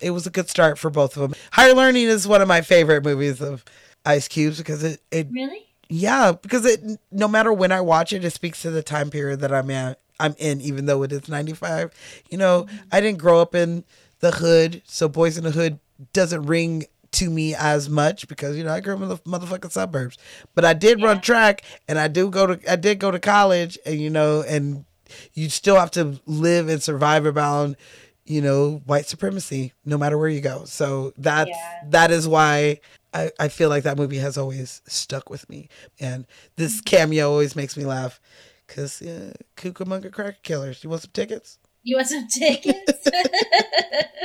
it 0.00 0.10
was 0.10 0.26
a 0.26 0.30
good 0.30 0.48
start 0.48 0.78
for 0.78 0.88
both 0.90 1.14
of 1.16 1.22
them. 1.22 1.34
Higher 1.52 1.74
Learning 1.74 2.06
is 2.06 2.26
one 2.26 2.40
of 2.40 2.48
my 2.48 2.62
favorite 2.62 3.04
movies 3.04 3.40
of 3.42 3.64
Ice 4.06 4.26
Cube's 4.28 4.58
because 4.58 4.82
it, 4.82 5.00
it 5.12 5.28
Really? 5.30 5.66
Yeah, 5.92 6.32
because 6.32 6.64
it 6.64 6.80
no 7.10 7.28
matter 7.28 7.52
when 7.52 7.70
I 7.70 7.82
watch 7.82 8.14
it, 8.14 8.24
it 8.24 8.30
speaks 8.30 8.62
to 8.62 8.70
the 8.70 8.82
time 8.82 9.10
period 9.10 9.40
that 9.40 9.52
I'm 9.52 9.68
in. 9.68 9.94
I'm 10.18 10.34
in, 10.38 10.60
even 10.62 10.86
though 10.86 11.02
it 11.02 11.12
is 11.12 11.28
'95. 11.28 11.92
You 12.30 12.38
know, 12.38 12.66
I 12.90 13.00
didn't 13.00 13.18
grow 13.18 13.42
up 13.42 13.54
in 13.54 13.84
the 14.20 14.30
hood, 14.30 14.80
so 14.86 15.06
Boys 15.06 15.36
in 15.36 15.44
the 15.44 15.50
Hood 15.50 15.78
doesn't 16.14 16.46
ring 16.46 16.86
to 17.12 17.28
me 17.28 17.54
as 17.54 17.90
much 17.90 18.26
because 18.26 18.56
you 18.56 18.64
know 18.64 18.72
I 18.72 18.80
grew 18.80 18.94
up 18.94 19.02
in 19.02 19.08
the 19.08 19.18
motherfucking 19.18 19.70
suburbs. 19.70 20.16
But 20.54 20.64
I 20.64 20.72
did 20.72 21.02
run 21.02 21.20
track, 21.20 21.62
and 21.86 21.98
I 21.98 22.08
do 22.08 22.30
go 22.30 22.46
to 22.46 22.72
I 22.72 22.76
did 22.76 22.98
go 22.98 23.10
to 23.10 23.18
college, 23.18 23.78
and 23.84 24.00
you 24.00 24.08
know, 24.08 24.42
and 24.48 24.86
you 25.34 25.50
still 25.50 25.76
have 25.76 25.90
to 25.92 26.18
live 26.24 26.70
and 26.70 26.82
survive 26.82 27.26
around 27.26 27.76
you 28.24 28.40
know 28.40 28.80
white 28.86 29.04
supremacy 29.06 29.74
no 29.84 29.98
matter 29.98 30.16
where 30.16 30.30
you 30.30 30.40
go. 30.40 30.64
So 30.64 31.12
that's 31.18 31.50
that 31.88 32.10
is 32.10 32.26
why 32.26 32.80
I, 33.14 33.30
I 33.38 33.48
feel 33.48 33.68
like 33.68 33.84
that 33.84 33.98
movie 33.98 34.18
has 34.18 34.38
always 34.38 34.82
stuck 34.86 35.30
with 35.30 35.48
me. 35.48 35.68
And 36.00 36.26
this 36.56 36.80
cameo 36.80 37.30
always 37.30 37.54
makes 37.54 37.76
me 37.76 37.84
laugh 37.84 38.20
because 38.66 39.02
uh, 39.02 39.32
Cucamonga 39.56 40.12
Cracker 40.12 40.38
Killers. 40.42 40.82
You 40.82 40.90
want 40.90 41.02
some 41.02 41.10
tickets? 41.12 41.58
You 41.82 41.96
want 41.96 42.08
some 42.08 42.28
tickets? 42.28 43.08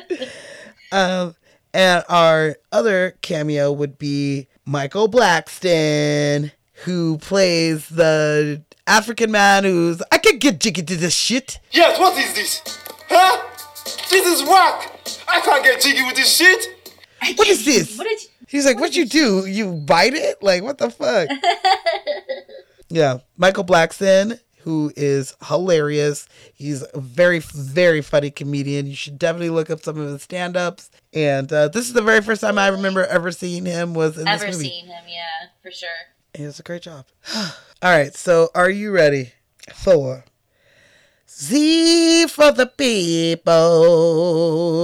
Um, 0.92 1.36
and 1.74 2.04
our 2.08 2.56
other 2.72 3.18
cameo 3.22 3.72
would 3.72 3.98
be 3.98 4.48
Michael 4.66 5.10
Blackson, 5.10 6.52
who 6.86 7.18
plays 7.18 7.90
the 7.90 8.64
African 8.86 9.32
man 9.32 9.64
who's 9.66 10.02
I 10.12 10.18
could 10.18 10.40
get 10.40 10.60
jiggy 10.60 10.84
to 10.84 10.96
this 10.96 11.14
shit. 11.14 11.60
Yes, 11.72 12.00
what 12.00 12.18
is 12.18 12.34
this? 12.34 12.62
Huh? 13.10 13.44
This 14.10 14.26
is 14.26 14.48
whack. 14.48 14.94
I 15.28 15.42
can't 15.42 15.64
get 15.64 15.82
jiggy 15.82 16.04
with 16.04 16.16
this 16.16 16.36
shit. 16.38 16.68
What 17.36 17.48
is 17.48 17.66
this? 17.66 17.98
What 17.98 18.06
did 18.06 18.22
you, 18.24 18.30
He's 18.48 18.66
like, 18.66 18.80
what 18.80 18.96
you 18.96 19.06
do? 19.06 19.46
You 19.46 19.74
bite 19.74 20.14
it? 20.14 20.42
Like, 20.42 20.64
what 20.64 20.78
the 20.78 20.90
fuck? 20.90 21.28
yeah, 22.90 23.18
Michael 23.36 23.66
Blackson, 23.66 24.40
who 24.60 24.92
is 24.96 25.36
hilarious. 25.48 26.28
He's 26.54 26.84
a 26.94 27.00
very, 27.00 27.40
very 27.40 28.02
funny 28.02 28.32
comedian. 28.32 28.88
You 28.88 28.96
should 28.96 29.20
definitely 29.20 29.50
look 29.50 29.70
up 29.70 29.82
some 29.82 30.00
of 30.00 30.08
his 30.12 30.24
stand-ups. 30.24 30.90
And 31.14 31.52
uh, 31.52 31.68
this 31.68 31.88
is 31.88 31.94
the 31.94 32.02
very 32.02 32.22
first 32.22 32.42
time 32.42 32.58
I 32.58 32.68
remember 32.70 33.06
ever 33.06 33.32
seeing 33.32 33.66
him 33.66 33.94
was 33.94 34.18
in 34.18 34.26
this 34.26 34.42
ever 34.42 34.52
movie. 34.52 34.70
seen 34.70 34.86
him? 34.88 35.04
Yeah, 35.08 35.48
for 35.62 35.72
sure. 35.72 35.90
He 36.34 36.44
does 36.44 36.60
a 36.60 36.64
great 36.64 36.84
job. 36.84 37.06
All 37.36 37.52
right, 37.84 38.14
so 38.16 38.50
are 38.56 38.70
you 38.70 38.92
ready 38.92 39.34
for 39.74 40.24
Z 41.30 42.28
for 42.28 42.52
the 42.52 42.68
people? 42.68 43.54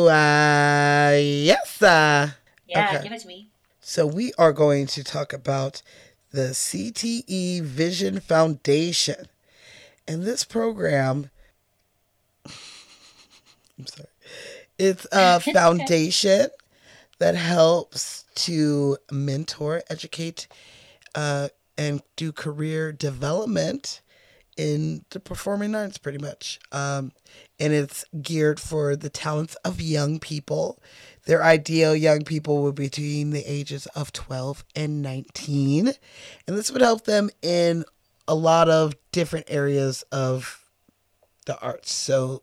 Uh, 0.09 1.13
yes, 1.17 1.81
uh, 1.81 2.29
Yeah, 2.67 2.87
okay. 2.89 3.03
give 3.03 3.11
it 3.13 3.21
to 3.21 3.27
me. 3.27 3.42
So 3.93 4.07
we 4.07 4.33
are 4.39 4.53
going 4.53 4.87
to 4.87 5.03
talk 5.03 5.33
about 5.33 5.83
the 6.31 6.49
CTE 6.55 7.61
Vision 7.61 8.19
Foundation. 8.21 9.27
And 10.07 10.23
this 10.23 10.43
program 10.43 11.29
I'm 12.47 13.85
sorry. 13.85 14.09
It's 14.79 15.05
a 15.11 15.39
foundation 15.53 16.47
that 17.19 17.35
helps 17.35 18.25
to 18.47 18.97
mentor, 19.11 19.83
educate, 19.91 20.47
uh, 21.13 21.49
and 21.77 22.01
do 22.15 22.31
career 22.31 22.91
development 22.91 24.01
in 24.57 25.05
the 25.09 25.19
performing 25.19 25.75
arts 25.75 25.97
pretty 25.97 26.17
much. 26.17 26.59
Um, 26.71 27.11
and 27.59 27.73
it's 27.73 28.05
geared 28.21 28.59
for 28.59 28.95
the 28.95 29.09
talents 29.09 29.55
of 29.65 29.81
young 29.81 30.19
people. 30.19 30.81
Their 31.25 31.43
ideal 31.43 31.95
young 31.95 32.23
people 32.23 32.63
would 32.63 32.75
be 32.75 32.85
between 32.85 33.31
the 33.31 33.43
ages 33.45 33.85
of 33.87 34.11
12 34.11 34.63
and 34.75 35.01
19. 35.01 35.93
And 36.47 36.57
this 36.57 36.71
would 36.71 36.81
help 36.81 37.05
them 37.05 37.29
in 37.41 37.85
a 38.27 38.35
lot 38.35 38.69
of 38.69 38.95
different 39.11 39.45
areas 39.49 40.03
of 40.11 40.65
the 41.45 41.59
arts. 41.59 41.93
So, 41.93 42.41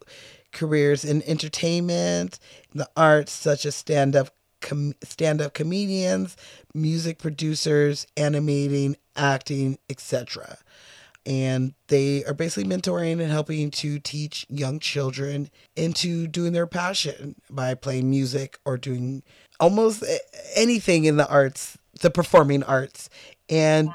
careers 0.52 1.04
in 1.04 1.22
entertainment, 1.22 2.38
the 2.74 2.88
arts, 2.96 3.32
such 3.32 3.64
as 3.64 3.74
stand 3.76 4.16
up 4.16 4.30
com- 4.60 4.94
stand 5.02 5.40
up 5.40 5.54
comedians, 5.54 6.36
music 6.74 7.18
producers, 7.18 8.06
animating, 8.16 8.96
acting, 9.16 9.78
etc. 9.88 10.58
And 11.26 11.74
they 11.88 12.24
are 12.24 12.34
basically 12.34 12.64
mentoring 12.64 13.20
and 13.20 13.30
helping 13.30 13.70
to 13.72 13.98
teach 13.98 14.46
young 14.48 14.78
children 14.80 15.50
into 15.76 16.26
doing 16.26 16.52
their 16.52 16.66
passion 16.66 17.36
by 17.50 17.74
playing 17.74 18.08
music 18.08 18.58
or 18.64 18.78
doing 18.78 19.22
almost 19.60 20.02
anything 20.56 21.04
in 21.04 21.16
the 21.16 21.28
arts, 21.28 21.76
the 22.00 22.10
performing 22.10 22.62
arts. 22.62 23.10
And 23.48 23.90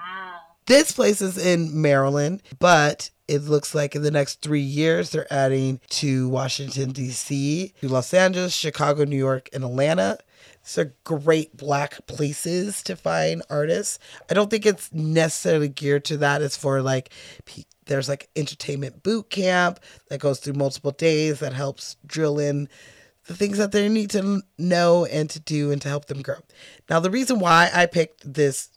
this 0.68 0.92
place 0.92 1.22
is 1.22 1.38
in 1.38 1.82
Maryland, 1.82 2.44
but 2.60 3.10
it 3.28 3.44
looks 3.44 3.74
like 3.74 3.96
in 3.96 4.04
the 4.04 4.12
next 4.12 4.42
three 4.42 4.62
years 4.62 5.10
they're 5.10 5.32
adding 5.34 5.80
to 5.90 6.30
Washington, 6.30 6.92
D.C., 6.92 7.74
to 7.82 7.88
Los 7.88 8.14
Angeles, 8.14 8.54
Chicago, 8.54 9.04
New 9.04 9.18
York, 9.18 9.50
and 9.52 9.64
Atlanta. 9.64 10.20
Are 10.78 10.94
great 11.04 11.56
black 11.56 12.06
places 12.08 12.84
to 12.84 12.96
find 12.96 13.44
artists. 13.50 14.00
I 14.30 14.34
don't 14.34 14.50
think 14.50 14.66
it's 14.66 14.92
necessarily 14.92 15.70
geared 15.70 16.04
to 16.06 16.18
that. 16.18 16.42
It's 16.42 16.58
for 16.58 16.82
like, 16.82 17.12
there's 17.86 18.10
like 18.10 18.30
entertainment 18.36 19.04
boot 19.04 19.30
camp 19.30 19.80
that 20.10 20.20
goes 20.20 20.40
through 20.40 20.56
multiple 20.56 20.92
days 20.92 21.40
that 21.40 21.54
helps 21.54 21.96
drill 22.06 22.40
in 22.40 22.68
the 23.28 23.36
things 23.36 23.58
that 23.58 23.72
they 23.72 23.88
need 23.90 24.10
to 24.12 24.42
know 24.58 25.06
and 25.06 25.30
to 25.30 25.40
do 25.40 25.72
and 25.72 25.82
to 25.82 25.90
help 25.90 26.06
them 26.06 26.22
grow. 26.22 26.40
Now, 26.90 27.00
the 27.00 27.12
reason 27.12 27.40
why 27.40 27.70
I 27.74 27.86
picked 27.86 28.34
this 28.34 28.70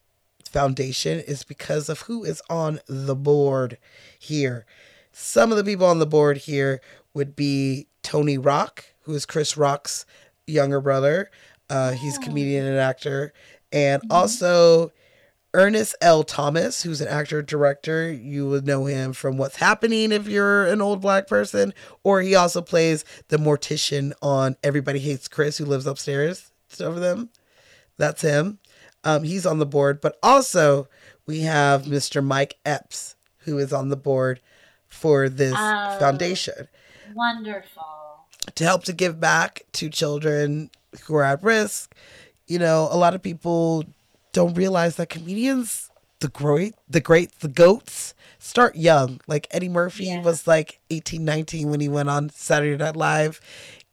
foundation 0.48 1.18
is 1.20 1.42
because 1.42 1.88
of 1.88 2.02
who 2.02 2.22
is 2.22 2.42
on 2.48 2.80
the 2.86 3.16
board 3.16 3.78
here. 4.18 4.66
Some 5.12 5.50
of 5.50 5.58
the 5.58 5.64
people 5.64 5.86
on 5.86 5.98
the 5.98 6.06
board 6.06 6.36
here 6.36 6.80
would 7.12 7.34
be 7.34 7.88
Tony 8.02 8.38
Rock, 8.38 8.84
who 9.02 9.14
is 9.14 9.26
Chris 9.26 9.56
Rock's 9.56 10.06
younger 10.46 10.80
brother. 10.80 11.30
Uh, 11.70 11.92
he's 11.92 12.16
a 12.16 12.20
comedian 12.20 12.66
and 12.66 12.78
actor. 12.78 13.32
And 13.72 14.02
also 14.10 14.92
Ernest 15.54 15.94
L. 16.00 16.22
Thomas, 16.24 16.82
who's 16.82 17.00
an 17.00 17.08
actor 17.08 17.42
director. 17.42 18.10
You 18.10 18.48
would 18.48 18.66
know 18.66 18.86
him 18.86 19.12
from 19.12 19.36
What's 19.38 19.56
Happening 19.56 20.12
if 20.12 20.26
you're 20.28 20.66
an 20.66 20.80
old 20.80 21.00
black 21.00 21.26
person. 21.26 21.74
Or 22.02 22.20
he 22.22 22.34
also 22.34 22.60
plays 22.62 23.04
the 23.28 23.36
mortician 23.36 24.12
on 24.22 24.56
Everybody 24.62 24.98
Hates 24.98 25.28
Chris, 25.28 25.58
who 25.58 25.64
lives 25.64 25.86
upstairs 25.86 26.50
over 26.80 27.00
them. 27.00 27.30
That's 27.96 28.22
him. 28.22 28.58
Um, 29.04 29.22
he's 29.24 29.46
on 29.46 29.58
the 29.58 29.66
board. 29.66 30.00
But 30.00 30.18
also, 30.22 30.88
we 31.26 31.40
have 31.40 31.84
Mr. 31.84 32.24
Mike 32.24 32.56
Epps, 32.64 33.16
who 33.38 33.58
is 33.58 33.72
on 33.72 33.88
the 33.88 33.96
board 33.96 34.40
for 34.86 35.28
this 35.28 35.54
Oh. 35.56 35.96
foundation 35.98 36.68
Wonderful. 37.14 38.26
to 38.54 38.64
help 38.64 38.84
to 38.84 38.92
give 38.92 39.20
back 39.20 39.62
to 39.72 39.90
children 39.90 40.70
who 41.04 41.14
are 41.16 41.24
at 41.24 41.42
risk. 41.42 41.94
You 42.46 42.58
know, 42.58 42.88
a 42.90 42.96
lot 42.96 43.14
of 43.14 43.22
people 43.22 43.84
don't 44.32 44.54
realize 44.54 44.96
that 44.96 45.08
comedians, 45.08 45.90
the 46.20 46.28
great, 46.28 46.74
the 46.88 47.00
great, 47.00 47.38
the 47.40 47.48
goats, 47.48 48.14
start 48.38 48.76
young. 48.76 49.20
Like 49.26 49.46
Eddie 49.50 49.68
Murphy 49.68 50.18
was 50.18 50.46
like 50.46 50.80
18, 50.90 51.24
19 51.24 51.70
when 51.70 51.80
he 51.80 51.88
went 51.88 52.08
on 52.08 52.30
Saturday 52.30 52.76
Night 52.76 52.96
Live, 52.96 53.40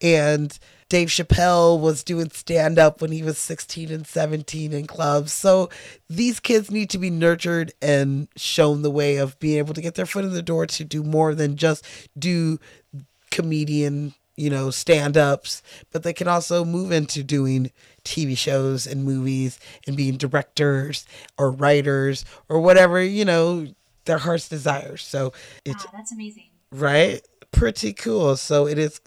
and 0.02 0.58
Dave 0.88 1.08
Chappelle 1.08 1.80
was 1.80 2.04
doing 2.04 2.30
stand 2.30 2.78
up 2.78 3.02
when 3.02 3.12
he 3.12 3.24
was 3.24 3.38
16 3.40 3.92
and 3.92 4.06
17 4.06 4.72
in 4.72 4.86
clubs. 4.86 5.34
So 5.34 5.70
these 6.10 6.40
kids 6.40 6.70
need 6.70 6.90
to 6.92 7.00
be 7.00 7.10
nurtured 7.10 7.74
and 7.82 8.28
shown 8.36 8.82
the 8.82 8.92
way 8.92 9.18
of 9.18 9.40
being 9.40 9.58
able 9.58 9.74
to 9.74 9.82
get 9.82 9.96
their 9.96 10.06
foot 10.06 10.26
in 10.26 10.34
the 10.34 10.42
door 10.44 10.68
to 10.68 10.84
do 10.84 11.04
more 11.04 11.34
than 11.34 11.56
just 11.58 11.86
do 12.18 12.60
comedian, 13.32 14.14
you 14.38 14.50
know, 14.50 14.70
stand 14.70 15.18
ups, 15.18 15.62
but 15.92 16.04
they 16.04 16.14
can 16.14 16.28
also 16.28 16.64
move 16.66 16.92
into 16.92 17.24
doing 17.24 17.72
TV 18.04 18.36
shows 18.36 18.86
and 18.86 19.04
movies 19.04 19.60
and 19.88 19.96
being 19.98 20.18
directors 20.18 21.06
or 21.38 21.52
writers 21.52 22.26
or 22.50 22.60
whatever, 22.60 23.02
you 23.02 23.26
know, 23.26 23.68
their 24.06 24.18
heart's 24.20 24.48
desires. 24.50 25.04
So 25.04 25.34
it's 25.64 25.86
Wow, 25.86 25.92
that's 25.94 26.12
amazing. 26.12 26.50
right 26.72 27.22
pretty 27.52 27.94
cool 27.94 28.36
so 28.36 28.68
it 28.68 28.78
is 28.78 29.00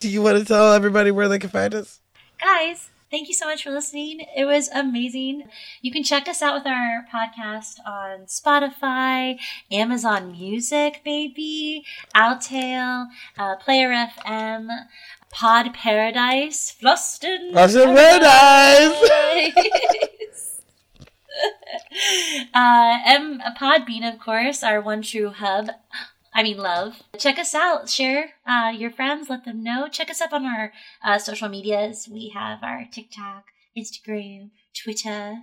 do 0.00 0.08
you 0.08 0.22
want 0.22 0.38
to 0.38 0.44
tell 0.46 0.72
everybody 0.72 1.10
where 1.10 1.28
they 1.28 1.38
can 1.38 1.50
find 1.50 1.74
us? 1.74 2.00
guys, 2.40 2.88
thank 3.10 3.28
you 3.28 3.34
so 3.34 3.46
much 3.46 3.62
for 3.62 3.70
listening. 3.70 4.26
It 4.36 4.44
was 4.44 4.68
amazing. 4.68 5.48
You 5.82 5.90
can 5.90 6.02
check 6.02 6.28
us 6.28 6.42
out 6.42 6.54
with 6.54 6.66
our 6.66 7.04
podcast 7.12 7.78
on 7.86 8.26
Spotify, 8.26 9.38
Amazon 9.70 10.32
Music, 10.32 11.02
baby, 11.04 11.84
Outtail, 12.14 13.06
uh, 13.38 13.56
Player 13.56 13.90
FM, 13.90 14.68
Pod 15.30 15.74
Paradise, 15.74 16.74
Flustin. 16.80 17.52
Flustin' 17.52 17.94
Paradise. 17.94 19.02
uh, 22.54 22.98
and 23.06 23.40
Podbean, 23.58 24.12
of 24.12 24.18
course, 24.18 24.62
our 24.62 24.80
one 24.80 25.02
true 25.02 25.30
hub. 25.30 25.70
I 26.38 26.44
mean, 26.44 26.58
love. 26.58 27.02
Check 27.18 27.36
us 27.36 27.52
out. 27.52 27.88
Share 27.88 28.30
uh, 28.46 28.70
your 28.72 28.92
friends. 28.92 29.28
Let 29.28 29.44
them 29.44 29.60
know. 29.64 29.88
Check 29.88 30.08
us 30.08 30.20
up 30.20 30.32
on 30.32 30.46
our 30.46 30.72
uh, 31.04 31.18
social 31.18 31.48
medias. 31.48 32.08
We 32.08 32.28
have 32.32 32.60
our 32.62 32.84
TikTok, 32.92 33.46
Instagram, 33.76 34.50
Twitter. 34.72 35.38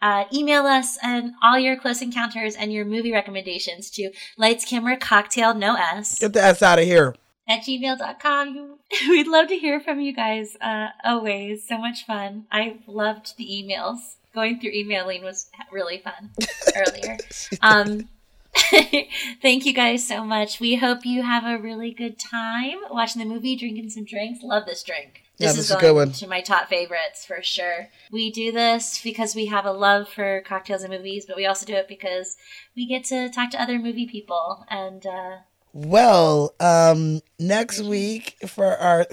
Uh, 0.00 0.26
email 0.32 0.64
us 0.64 0.96
and 1.02 1.32
all 1.42 1.58
your 1.58 1.76
close 1.76 2.00
encounters 2.00 2.54
and 2.54 2.72
your 2.72 2.84
movie 2.84 3.12
recommendations 3.12 3.90
to 3.90 4.12
lights, 4.36 4.64
camera, 4.64 4.96
cocktail, 4.96 5.54
no 5.54 5.74
S 5.74 6.20
Get 6.20 6.34
the 6.34 6.40
ass 6.40 6.62
out 6.62 6.78
of 6.78 6.84
here. 6.84 7.16
at 7.48 7.62
gmail.com. 7.62 8.78
We'd 9.08 9.26
love 9.26 9.48
to 9.48 9.56
hear 9.58 9.80
from 9.80 9.98
you 10.00 10.12
guys. 10.14 10.56
Uh, 10.60 10.90
always 11.02 11.66
so 11.66 11.78
much 11.78 12.06
fun. 12.06 12.46
I 12.52 12.78
loved 12.86 13.36
the 13.38 13.44
emails. 13.44 13.98
Going 14.32 14.60
through 14.60 14.70
emailing 14.70 15.24
was 15.24 15.50
really 15.72 15.98
fun 15.98 16.30
earlier. 16.76 17.16
Um, 17.60 18.08
thank 19.42 19.66
you 19.66 19.72
guys 19.72 20.06
so 20.06 20.24
much. 20.24 20.60
We 20.60 20.76
hope 20.76 21.04
you 21.04 21.22
have 21.22 21.44
a 21.44 21.60
really 21.62 21.92
good 21.92 22.18
time 22.18 22.78
watching 22.90 23.20
the 23.20 23.26
movie, 23.32 23.56
drinking 23.56 23.90
some 23.90 24.04
drinks. 24.04 24.42
Love 24.42 24.66
this 24.66 24.82
drink. 24.82 25.22
Yeah, 25.38 25.48
This 25.48 25.56
this 25.56 25.64
is 25.66 25.70
is 25.70 25.76
a 25.76 25.80
going 25.80 25.94
good 25.94 25.94
one. 25.94 26.12
to 26.12 26.26
my 26.26 26.40
top 26.40 26.68
favorites 26.68 27.24
for 27.24 27.42
sure. 27.42 27.88
We 28.10 28.30
do 28.32 28.50
this 28.50 29.00
because 29.02 29.34
we 29.36 29.46
have 29.46 29.64
a 29.66 29.72
love 29.72 30.08
for 30.08 30.42
cocktails 30.46 30.82
and 30.82 30.92
movies, 30.92 31.26
but 31.26 31.36
we 31.36 31.46
also 31.46 31.64
do 31.66 31.74
it 31.74 31.86
because 31.88 32.36
we 32.74 32.86
get 32.86 33.04
to 33.04 33.28
talk 33.30 33.50
to 33.52 33.62
other 33.62 33.78
movie 33.78 34.06
people 34.06 34.66
and 34.68 35.06
uh, 35.06 35.36
Well, 35.72 36.54
um, 36.58 37.20
next 37.38 37.80
week 37.82 38.36
for 38.48 38.76
our 38.76 39.06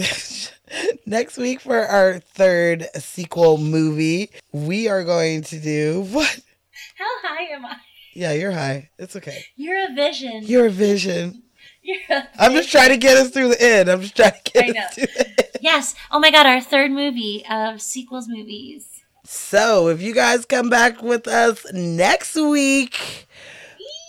next 1.05 1.37
week 1.37 1.61
for 1.61 1.85
our 1.85 2.17
third 2.19 2.87
sequel 2.95 3.57
movie, 3.59 4.31
we 4.51 4.87
are 4.87 5.03
going 5.03 5.43
to 5.43 5.59
do 5.59 6.01
what? 6.11 6.39
how 6.97 7.05
high 7.29 7.53
am 7.53 7.65
I? 7.65 7.75
Yeah, 8.15 8.31
you're 8.31 8.51
high. 8.53 8.89
It's 8.97 9.15
okay. 9.17 9.45
You're 9.55 9.91
a 9.91 9.93
vision. 9.93 10.41
You're 10.43 10.67
a 10.67 10.71
vision. 10.71 11.43
You're 11.83 11.99
a 12.09 12.27
I'm 12.39 12.53
just 12.53 12.71
trying 12.71 12.89
to 12.89 12.97
get 12.97 13.15
us 13.17 13.29
through 13.29 13.49
the 13.49 13.61
end. 13.61 13.89
I'm 13.89 14.01
just 14.01 14.15
trying 14.15 14.31
to 14.31 14.51
get 14.51 14.63
I 14.63 14.67
know. 14.69 14.79
us 14.81 14.93
through 14.95 15.05
the 15.05 15.19
end. 15.39 15.49
Yes. 15.61 15.93
Oh 16.11 16.19
my 16.19 16.31
god, 16.31 16.45
our 16.47 16.59
third 16.61 16.89
movie 16.91 17.45
of 17.49 17.79
sequels 17.81 18.27
movies. 18.27 19.03
So, 19.23 19.87
if 19.89 20.01
you 20.01 20.13
guys 20.13 20.45
come 20.45 20.69
back 20.69 21.01
with 21.03 21.27
us 21.27 21.65
next 21.73 22.35
week, 22.35 23.27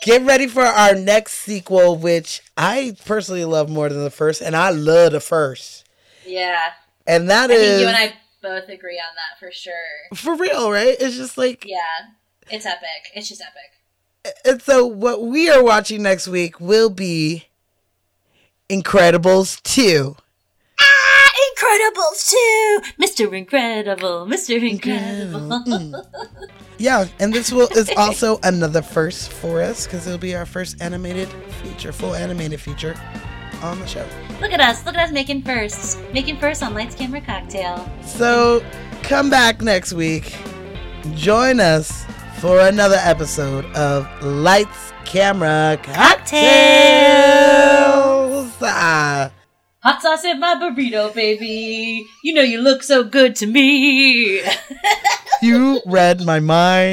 get 0.02 0.22
ready 0.22 0.46
for 0.46 0.62
our 0.62 0.94
next 0.94 1.34
sequel, 1.38 1.96
which 1.96 2.42
I 2.56 2.96
personally 3.04 3.44
love 3.44 3.68
more 3.68 3.88
than 3.88 4.04
the 4.04 4.10
first, 4.10 4.40
and 4.42 4.54
I 4.56 4.70
love 4.70 5.12
the 5.12 5.20
first. 5.20 5.86
Yeah. 6.24 6.60
And 7.06 7.28
that 7.30 7.50
I 7.50 7.54
is 7.54 7.60
think 7.60 7.80
you 7.82 7.88
and 7.88 7.96
I 7.96 8.14
both 8.42 8.68
agree 8.68 8.98
on 8.98 9.14
that 9.16 9.38
for 9.38 9.50
sure. 9.52 9.72
for 10.14 10.34
real, 10.34 10.70
right? 10.70 10.96
It's 11.00 11.16
just 11.16 11.36
like 11.38 11.64
Yeah. 11.66 11.78
It's 12.50 12.64
epic. 12.66 13.10
It's 13.14 13.28
just 13.28 13.40
epic. 13.40 13.72
And 14.44 14.62
so, 14.62 14.86
what 14.86 15.22
we 15.22 15.50
are 15.50 15.62
watching 15.62 16.02
next 16.02 16.28
week 16.28 16.60
will 16.60 16.90
be 16.90 17.46
Incredibles 18.68 19.62
2. 19.62 20.16
Ah, 20.80 21.30
Incredibles 21.52 22.30
2! 22.30 22.80
Mr. 23.00 23.32
Incredible, 23.36 24.26
Mr. 24.26 24.62
Incredible. 24.68 26.04
Yeah, 26.78 27.06
and 27.20 27.32
this 27.32 27.50
will 27.50 27.68
is 27.68 27.90
also 27.96 28.38
another 28.42 28.82
first 28.82 29.32
for 29.32 29.62
us 29.62 29.86
because 29.86 30.06
it'll 30.06 30.18
be 30.18 30.34
our 30.34 30.44
first 30.44 30.82
animated 30.82 31.28
feature, 31.62 31.90
full 31.90 32.14
animated 32.14 32.60
feature 32.60 32.94
on 33.62 33.80
the 33.80 33.86
show. 33.86 34.06
Look 34.40 34.52
at 34.52 34.60
us. 34.60 34.84
Look 34.84 34.94
at 34.94 35.08
us 35.08 35.12
making 35.12 35.42
firsts. 35.42 35.96
Making 36.12 36.36
firsts 36.36 36.62
on 36.62 36.74
Lights 36.74 36.94
Camera 36.94 37.22
Cocktail. 37.22 37.90
So, 38.04 38.62
come 39.02 39.30
back 39.30 39.62
next 39.62 39.94
week. 39.94 40.36
Join 41.14 41.60
us 41.60 42.04
for 42.46 42.60
another 42.60 42.98
episode 43.02 43.64
of 43.74 44.06
Lights, 44.22 44.92
Camera, 45.04 45.76
Cocktails. 45.82 46.36
Ah. 48.62 49.32
Hot 49.82 50.00
sauce 50.00 50.24
in 50.24 50.38
my 50.38 50.54
burrito, 50.54 51.12
baby. 51.12 52.06
You 52.22 52.34
know 52.34 52.42
you 52.42 52.60
look 52.60 52.84
so 52.84 53.02
good 53.02 53.34
to 53.42 53.48
me. 53.48 54.42
You 55.42 55.82
read 55.86 56.24
my 56.24 56.40
mind. 56.40 56.86